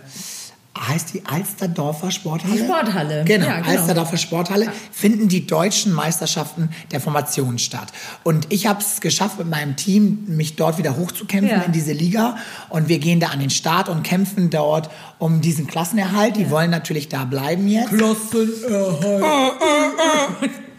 heißt 0.89 1.15
die 1.15 1.23
Alsterdorfer 1.25 2.11
Sporthalle? 2.11 2.53
Die 2.55 2.59
Sporthalle. 2.65 3.25
Genau, 3.25 3.47
Ja, 3.47 3.61
genau. 3.61 3.69
Alsterdorfer 3.71 4.17
Sporthalle 4.17 4.69
finden 4.93 5.29
die 5.29 5.47
deutschen 5.47 5.93
Meisterschaften 5.93 6.69
der 6.93 7.01
Formationen 7.01 7.59
statt. 7.59 7.89
Und 8.25 8.53
ich 8.53 8.67
habe 8.67 8.81
es 8.81 9.01
geschafft, 9.01 9.39
mit 9.39 9.49
meinem 9.49 9.77
Team 9.77 10.25
mich 10.29 10.57
dort 10.57 10.79
wieder 10.79 10.97
hochzukämpfen 10.97 11.57
Ja. 11.59 11.63
in 11.63 11.73
diese 11.73 11.93
Liga. 11.93 12.37
Und 12.69 12.89
wir 12.89 12.99
gehen 12.99 13.21
da 13.21 13.29
an 13.29 13.41
den 13.41 13.51
Start 13.51 13.89
und 13.89 14.03
kämpfen 14.03 14.51
dort 14.51 14.91
um 15.19 15.41
diesen 15.41 15.67
Klassenerhalt. 15.67 16.37
Die 16.37 16.51
wollen 16.51 16.71
natürlich 16.71 17.09
da 17.09 17.25
bleiben 17.25 17.69
jetzt. 17.69 17.93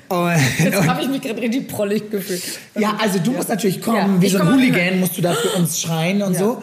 Und, 0.10 0.32
Jetzt 0.64 0.88
habe 0.88 1.02
ich 1.02 1.10
mich 1.10 1.22
gerade 1.22 1.42
richtig 1.42 1.68
prollig 1.68 2.10
gefühlt. 2.10 2.42
Ja, 2.80 2.96
also 2.98 3.20
du 3.20 3.32
musst 3.32 3.50
natürlich 3.50 3.82
kommen, 3.82 3.98
Ja, 4.16 4.22
wie 4.22 4.30
so 4.30 4.38
ein 4.40 4.48
Hooligan 4.54 5.02
musst 5.02 5.18
du 5.18 5.22
da 5.22 5.34
für 5.34 5.50
uns 5.50 5.82
schreien 5.82 6.22
und 6.22 6.32
Ja. 6.34 6.40
so. 6.40 6.62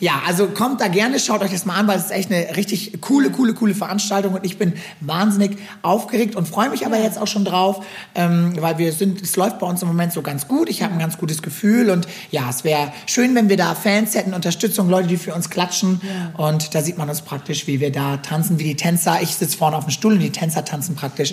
Ja, 0.00 0.22
also 0.26 0.46
kommt 0.48 0.80
da 0.80 0.88
gerne, 0.88 1.18
schaut 1.18 1.42
euch 1.42 1.52
das 1.52 1.64
mal 1.64 1.74
an, 1.76 1.86
weil 1.88 1.98
es 1.98 2.06
ist 2.06 2.10
echt 2.10 2.30
eine 2.30 2.56
richtig 2.56 3.00
coole, 3.00 3.30
coole, 3.30 3.54
coole 3.54 3.74
Veranstaltung 3.74 4.34
und 4.34 4.44
ich 4.44 4.58
bin 4.58 4.74
wahnsinnig 5.00 5.58
aufgeregt 5.82 6.36
und 6.36 6.46
freue 6.48 6.70
mich 6.70 6.84
aber 6.86 6.98
jetzt 6.98 7.18
auch 7.18 7.26
schon 7.26 7.44
drauf, 7.44 7.84
ähm, 8.14 8.54
weil 8.60 8.78
wir 8.78 8.92
sind, 8.92 9.22
es 9.22 9.36
läuft 9.36 9.58
bei 9.58 9.66
uns 9.66 9.82
im 9.82 9.88
Moment 9.88 10.12
so 10.12 10.22
ganz 10.22 10.48
gut. 10.48 10.68
Ich 10.68 10.82
habe 10.82 10.92
ein 10.92 10.98
ganz 10.98 11.18
gutes 11.18 11.42
Gefühl 11.42 11.90
und 11.90 12.06
ja, 12.30 12.48
es 12.50 12.64
wäre 12.64 12.92
schön, 13.06 13.34
wenn 13.34 13.48
wir 13.48 13.56
da 13.56 13.74
Fans 13.74 14.14
hätten, 14.14 14.34
Unterstützung, 14.34 14.88
Leute, 14.88 15.08
die 15.08 15.16
für 15.16 15.34
uns 15.34 15.50
klatschen 15.50 16.00
und 16.36 16.74
da 16.74 16.82
sieht 16.82 16.98
man 16.98 17.08
uns 17.08 17.22
praktisch, 17.22 17.66
wie 17.66 17.80
wir 17.80 17.90
da 17.92 18.18
tanzen, 18.18 18.58
wie 18.58 18.64
die 18.64 18.76
Tänzer. 18.76 19.18
Ich 19.22 19.34
sitze 19.34 19.56
vorne 19.56 19.76
auf 19.76 19.84
dem 19.84 19.90
Stuhl 19.90 20.12
und 20.14 20.20
die 20.20 20.30
Tänzer 20.30 20.64
tanzen 20.64 20.94
praktisch 20.94 21.32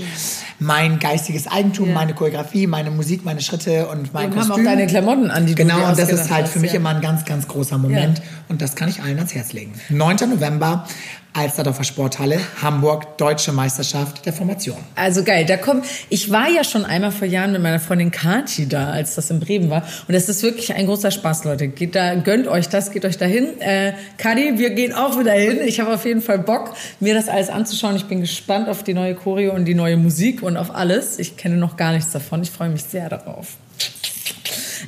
mein 0.59 0.99
geistiges 0.99 1.47
Eigentum, 1.47 1.89
Ja. 1.89 1.95
meine 1.95 2.13
Choreografie, 2.13 2.67
meine 2.67 2.91
Musik, 2.91 3.25
meine 3.25 3.41
Schritte 3.41 3.87
und 3.87 4.13
mein 4.13 4.27
Und 4.31 4.39
haben 4.39 4.47
Kostüm. 4.47 4.65
auch 4.65 4.69
deine 4.69 4.87
Klamotten 4.87 5.29
an, 5.31 5.45
die 5.45 5.55
du 5.55 5.63
Genau, 5.63 5.87
und 5.89 5.97
das 5.97 6.09
ist 6.09 6.31
halt 6.31 6.47
für 6.47 6.59
mich 6.59 6.71
ja. 6.71 6.77
immer 6.77 6.89
ein 6.89 7.01
ganz, 7.01 7.25
ganz 7.25 7.47
großer 7.47 7.77
Moment. 7.77 8.21
Und 8.53 8.61
das 8.61 8.75
kann 8.75 8.87
ich 8.87 9.01
allen 9.01 9.17
ans 9.17 9.33
Herz 9.33 9.51
legen. 9.51 9.73
9. 9.89 10.29
November, 10.29 10.85
Alsterdorfer 11.33 11.83
Sporthalle, 11.83 12.39
Hamburg, 12.61 13.17
Deutsche 13.17 13.51
Meisterschaft 13.51 14.27
der 14.27 14.31
Formation. 14.31 14.77
Also 14.93 15.23
geil, 15.23 15.45
da 15.47 15.57
kommt. 15.57 15.85
Ich 16.09 16.29
war 16.29 16.51
ja 16.51 16.63
schon 16.63 16.85
einmal 16.85 17.11
vor 17.11 17.27
Jahren 17.27 17.51
mit 17.51 17.63
meiner 17.63 17.79
Freundin 17.79 18.11
Kati 18.11 18.69
da, 18.69 18.91
als 18.91 19.15
das 19.15 19.31
in 19.31 19.39
Bremen 19.39 19.71
war. 19.71 19.81
Und 20.07 20.13
das 20.13 20.29
ist 20.29 20.43
wirklich 20.43 20.71
ein 20.75 20.85
großer 20.85 21.09
Spaß, 21.09 21.45
Leute. 21.45 21.67
Geht 21.67 21.95
da, 21.95 22.13
gönnt 22.13 22.47
euch 22.47 22.69
das, 22.69 22.91
geht 22.91 23.05
euch 23.05 23.17
dahin. 23.17 23.59
Äh, 23.59 23.93
Kati, 24.19 24.59
wir 24.59 24.69
gehen 24.69 24.93
auch 24.93 25.17
wieder 25.17 25.33
hin. 25.33 25.57
Ich 25.65 25.79
habe 25.79 25.95
auf 25.95 26.05
jeden 26.05 26.21
Fall 26.21 26.37
Bock, 26.37 26.75
mir 26.99 27.15
das 27.15 27.27
alles 27.27 27.49
anzuschauen. 27.49 27.95
Ich 27.95 28.05
bin 28.05 28.21
gespannt 28.21 28.69
auf 28.69 28.83
die 28.83 28.93
neue 28.93 29.15
Choreo 29.15 29.53
und 29.55 29.65
die 29.65 29.73
neue 29.73 29.97
Musik 29.97 30.43
und 30.43 30.57
auf 30.57 30.75
alles. 30.75 31.17
Ich 31.17 31.37
kenne 31.37 31.55
noch 31.55 31.75
gar 31.75 31.91
nichts 31.93 32.11
davon. 32.11 32.43
Ich 32.43 32.51
freue 32.51 32.69
mich 32.69 32.83
sehr 32.83 33.09
darauf. 33.09 33.57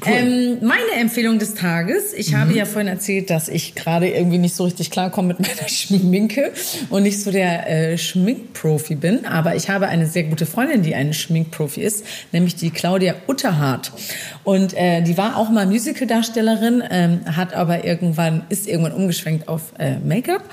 Ähm, 0.05 0.57
meine 0.61 0.99
Empfehlung 0.99 1.39
des 1.39 1.53
Tages. 1.53 2.13
Ich 2.13 2.33
habe 2.33 2.53
ja 2.53 2.65
vorhin 2.65 2.87
erzählt, 2.87 3.29
dass 3.29 3.49
ich 3.49 3.75
gerade 3.75 4.09
irgendwie 4.09 4.37
nicht 4.37 4.55
so 4.55 4.65
richtig 4.65 4.91
klarkomme 4.91 5.29
mit 5.29 5.39
meiner 5.57 5.69
Schminke 5.69 6.51
und 6.89 7.03
nicht 7.03 7.21
so 7.21 7.31
der 7.31 7.69
äh, 7.69 7.97
Schminkprofi 7.97 8.95
bin. 8.95 9.25
Aber 9.25 9.55
ich 9.55 9.69
habe 9.69 9.87
eine 9.87 10.07
sehr 10.07 10.23
gute 10.23 10.45
Freundin, 10.45 10.83
die 10.83 10.95
eine 10.95 11.13
Schminkprofi 11.13 11.81
ist, 11.81 12.05
nämlich 12.31 12.55
die 12.55 12.71
Claudia 12.71 13.15
Utterhardt. 13.27 13.91
Und 14.45 14.75
äh, 14.75 15.01
die 15.01 15.17
war 15.17 15.37
auch 15.37 15.49
mal 15.49 15.65
Musicaldarstellerin, 15.65 16.83
ähm, 16.89 17.21
hat 17.35 17.55
aber 17.55 17.83
irgendwann, 17.83 18.43
ist 18.49 18.67
irgendwann 18.67 18.93
umgeschwenkt 18.93 19.47
auf 19.47 19.73
äh, 19.79 19.97
Make-up. 19.97 20.43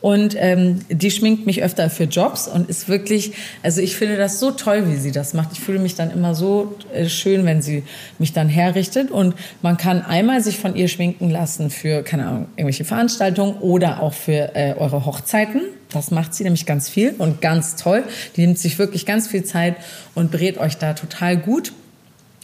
Und 0.00 0.36
ähm, 0.38 0.78
die 0.88 1.10
schminkt 1.10 1.46
mich 1.46 1.62
öfter 1.62 1.90
für 1.90 2.04
Jobs 2.04 2.46
und 2.46 2.70
ist 2.70 2.88
wirklich, 2.88 3.32
also 3.64 3.80
ich 3.80 3.96
finde 3.96 4.16
das 4.16 4.38
so 4.38 4.52
toll, 4.52 4.88
wie 4.88 4.96
sie 4.96 5.10
das 5.10 5.34
macht. 5.34 5.50
Ich 5.52 5.60
fühle 5.60 5.80
mich 5.80 5.96
dann 5.96 6.12
immer 6.12 6.36
so 6.36 6.76
äh, 6.94 7.08
schön, 7.08 7.44
wenn 7.44 7.60
sie 7.60 7.82
mich 8.20 8.32
dann 8.32 8.48
herrichtet. 8.48 9.10
Und 9.10 9.34
man 9.62 9.76
kann 9.76 10.02
einmal 10.02 10.40
sich 10.42 10.58
von 10.58 10.76
ihr 10.76 10.86
schminken 10.86 11.28
lassen 11.28 11.70
für, 11.70 12.02
keine 12.04 12.28
Ahnung, 12.28 12.46
irgendwelche 12.56 12.84
Veranstaltungen 12.84 13.54
oder 13.56 14.00
auch 14.00 14.14
für 14.14 14.54
äh, 14.54 14.74
eure 14.78 15.04
Hochzeiten. 15.04 15.62
Das 15.92 16.12
macht 16.12 16.34
sie 16.34 16.44
nämlich 16.44 16.66
ganz 16.66 16.88
viel 16.88 17.16
und 17.18 17.40
ganz 17.40 17.74
toll. 17.74 18.04
Die 18.36 18.42
nimmt 18.42 18.60
sich 18.60 18.78
wirklich 18.78 19.06
ganz 19.06 19.26
viel 19.26 19.42
Zeit 19.42 19.74
und 20.14 20.30
berät 20.30 20.58
euch 20.58 20.76
da 20.76 20.92
total 20.92 21.36
gut. 21.36 21.72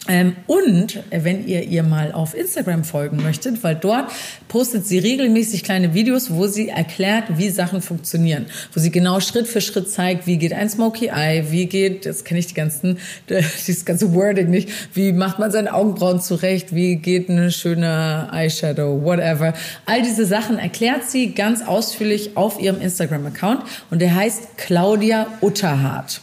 Ähm, 0.09 0.37
und 0.47 0.97
äh, 1.11 1.25
wenn 1.25 1.47
ihr 1.47 1.63
ihr 1.65 1.83
mal 1.83 2.13
auf 2.13 2.35
Instagram 2.35 2.85
folgen 2.85 3.23
möchtet, 3.23 3.63
weil 3.65 3.75
dort 3.75 4.11
postet 4.49 4.87
sie 4.87 4.99
regelmäßig 4.99 5.65
kleine 5.65 5.95
Videos, 5.95 6.33
wo 6.33 6.47
sie 6.47 6.69
erklärt, 6.69 7.25
wie 7.37 7.51
Sachen 7.51 7.83
funktionieren, 7.83 8.47
wo 8.73 8.81
sie 8.81 8.91
genau 8.91 9.21
Schritt 9.21 9.49
für 9.49 9.61
Schritt 9.61 9.91
zeigt, 9.91 10.27
wie 10.27 10.39
geht 10.39 10.53
ein 10.53 10.69
Smoky 10.69 11.07
Eye, 11.09 11.47
wie 11.51 11.67
geht, 11.67 12.05
jetzt 12.05 12.25
kenne 12.25 12.41
ich 12.41 12.47
die 12.47 12.55
ganzen, 12.55 12.99
dieses 13.29 13.85
ganze 13.85 14.15
Wording 14.15 14.51
nicht, 14.51 14.69
wie 14.95 15.13
macht 15.13 15.39
man 15.39 15.51
seine 15.51 15.75
Augenbrauen 15.75 16.21
zurecht, 16.21 16.75
wie 16.75 16.97
geht 16.97 17.29
eine 17.29 17.51
schöne 17.51 18.29
Eyeshadow, 18.33 19.03
whatever. 19.03 19.55
All 19.87 20.03
diese 20.03 20.27
Sachen 20.27 20.59
erklärt 20.59 21.05
sie 21.05 21.33
ganz 21.33 21.67
ausführlich 21.67 22.37
auf 22.37 22.61
ihrem 22.61 22.81
Instagram-Account 22.81 23.63
und 23.91 24.01
der 24.01 24.15
heißt 24.15 24.57
Claudia 24.57 25.27
Utterhardt. 25.41 26.21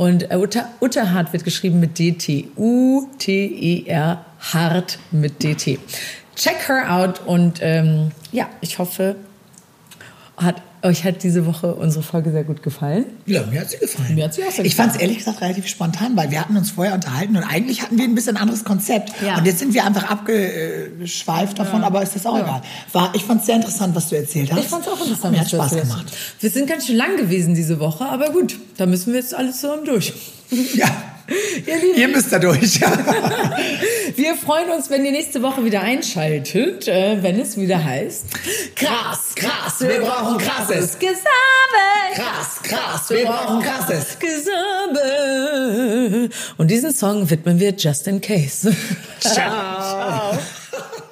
Und 0.00 0.30
äh, 0.30 0.36
Utter, 0.36 0.66
Utterhardt 0.80 1.34
wird 1.34 1.44
geschrieben 1.44 1.78
mit 1.78 1.98
DT. 1.98 2.56
U-T-E-R, 2.56 4.24
hart 4.38 4.98
mit 5.10 5.42
DT. 5.42 5.78
Check 6.36 6.68
her 6.70 6.90
out 6.90 7.20
und 7.26 7.58
ähm, 7.60 8.10
ja, 8.32 8.48
ich 8.62 8.78
hoffe, 8.78 9.16
hat, 10.38 10.62
euch 10.82 11.04
hat 11.04 11.22
diese 11.22 11.46
Woche 11.46 11.74
unsere 11.74 12.02
Folge 12.02 12.30
sehr 12.30 12.44
gut 12.44 12.62
gefallen. 12.62 13.04
Ja, 13.26 13.44
mir 13.46 13.60
hat 13.60 13.70
sie 13.70 13.78
gefallen. 13.78 14.14
Mir 14.14 14.24
hat 14.24 14.34
sie 14.34 14.44
auch 14.44 14.50
sehr 14.50 14.64
Ich 14.64 14.74
fand 14.74 14.94
es 14.94 15.00
ehrlich 15.00 15.18
gesagt 15.18 15.40
relativ 15.40 15.66
spontan, 15.66 16.16
weil 16.16 16.30
wir 16.30 16.40
hatten 16.40 16.56
uns 16.56 16.70
vorher 16.70 16.94
unterhalten 16.94 17.36
und 17.36 17.44
eigentlich 17.44 17.82
hatten 17.82 17.98
wir 17.98 18.04
ein 18.04 18.14
bisschen 18.14 18.36
anderes 18.36 18.64
Konzept. 18.64 19.12
Ja. 19.24 19.38
Und 19.38 19.46
jetzt 19.46 19.58
sind 19.58 19.74
wir 19.74 19.84
einfach 19.84 20.10
abgeschweift 20.10 21.58
davon, 21.58 21.84
aber 21.84 22.02
ist 22.02 22.16
das 22.16 22.26
auch 22.26 22.38
egal. 22.38 22.62
War, 22.92 23.14
ich 23.14 23.24
fand 23.24 23.40
es 23.40 23.46
sehr 23.46 23.56
interessant, 23.56 23.94
was 23.94 24.08
du 24.08 24.16
erzählt 24.16 24.52
hast. 24.52 24.60
Ich 24.60 24.66
fand 24.66 24.86
es 24.86 24.92
auch 24.92 25.00
interessant. 25.00 25.32
Mir 25.32 25.40
hat 25.40 25.50
Spaß 25.50 25.76
gemacht. 25.76 26.06
Wir 26.40 26.50
sind 26.50 26.68
ganz 26.68 26.86
schön 26.86 26.96
lang 26.96 27.16
gewesen 27.16 27.54
diese 27.54 27.78
Woche, 27.80 28.04
aber 28.04 28.30
gut, 28.30 28.58
da 28.76 28.86
müssen 28.86 29.12
wir 29.12 29.20
jetzt 29.20 29.34
alle 29.34 29.52
zusammen 29.52 29.84
durch. 29.84 30.12
Ja. 30.74 30.86
Ihr 31.66 31.76
Lieben, 31.76 31.98
Ihr 31.98 32.08
müsst 32.08 32.32
da 32.32 32.38
durch. 32.38 32.80
wir 34.16 34.34
freuen 34.34 34.70
uns, 34.70 34.90
wenn 34.90 35.04
ihr 35.04 35.12
nächste 35.12 35.42
Woche 35.42 35.64
wieder 35.64 35.82
einschaltet, 35.82 36.88
äh, 36.88 37.22
wenn 37.22 37.38
es 37.38 37.56
wieder 37.56 37.82
heißt 37.82 38.26
krass, 38.74 39.34
krass, 39.34 39.80
wir 39.80 40.00
brauchen 40.00 40.38
krasses. 40.38 40.98
Gesabe. 40.98 41.20
Krass, 42.14 42.60
krass, 42.62 43.10
wir 43.10 43.26
brauchen 43.26 43.62
krasses. 43.62 44.18
Gesabe. 44.18 45.08
Und 46.56 46.70
diesen 46.70 46.92
Song 46.92 47.28
widmen 47.28 47.60
wir 47.60 47.74
just 47.76 48.08
in 48.08 48.20
case. 48.20 48.74
Ciao. 49.20 50.36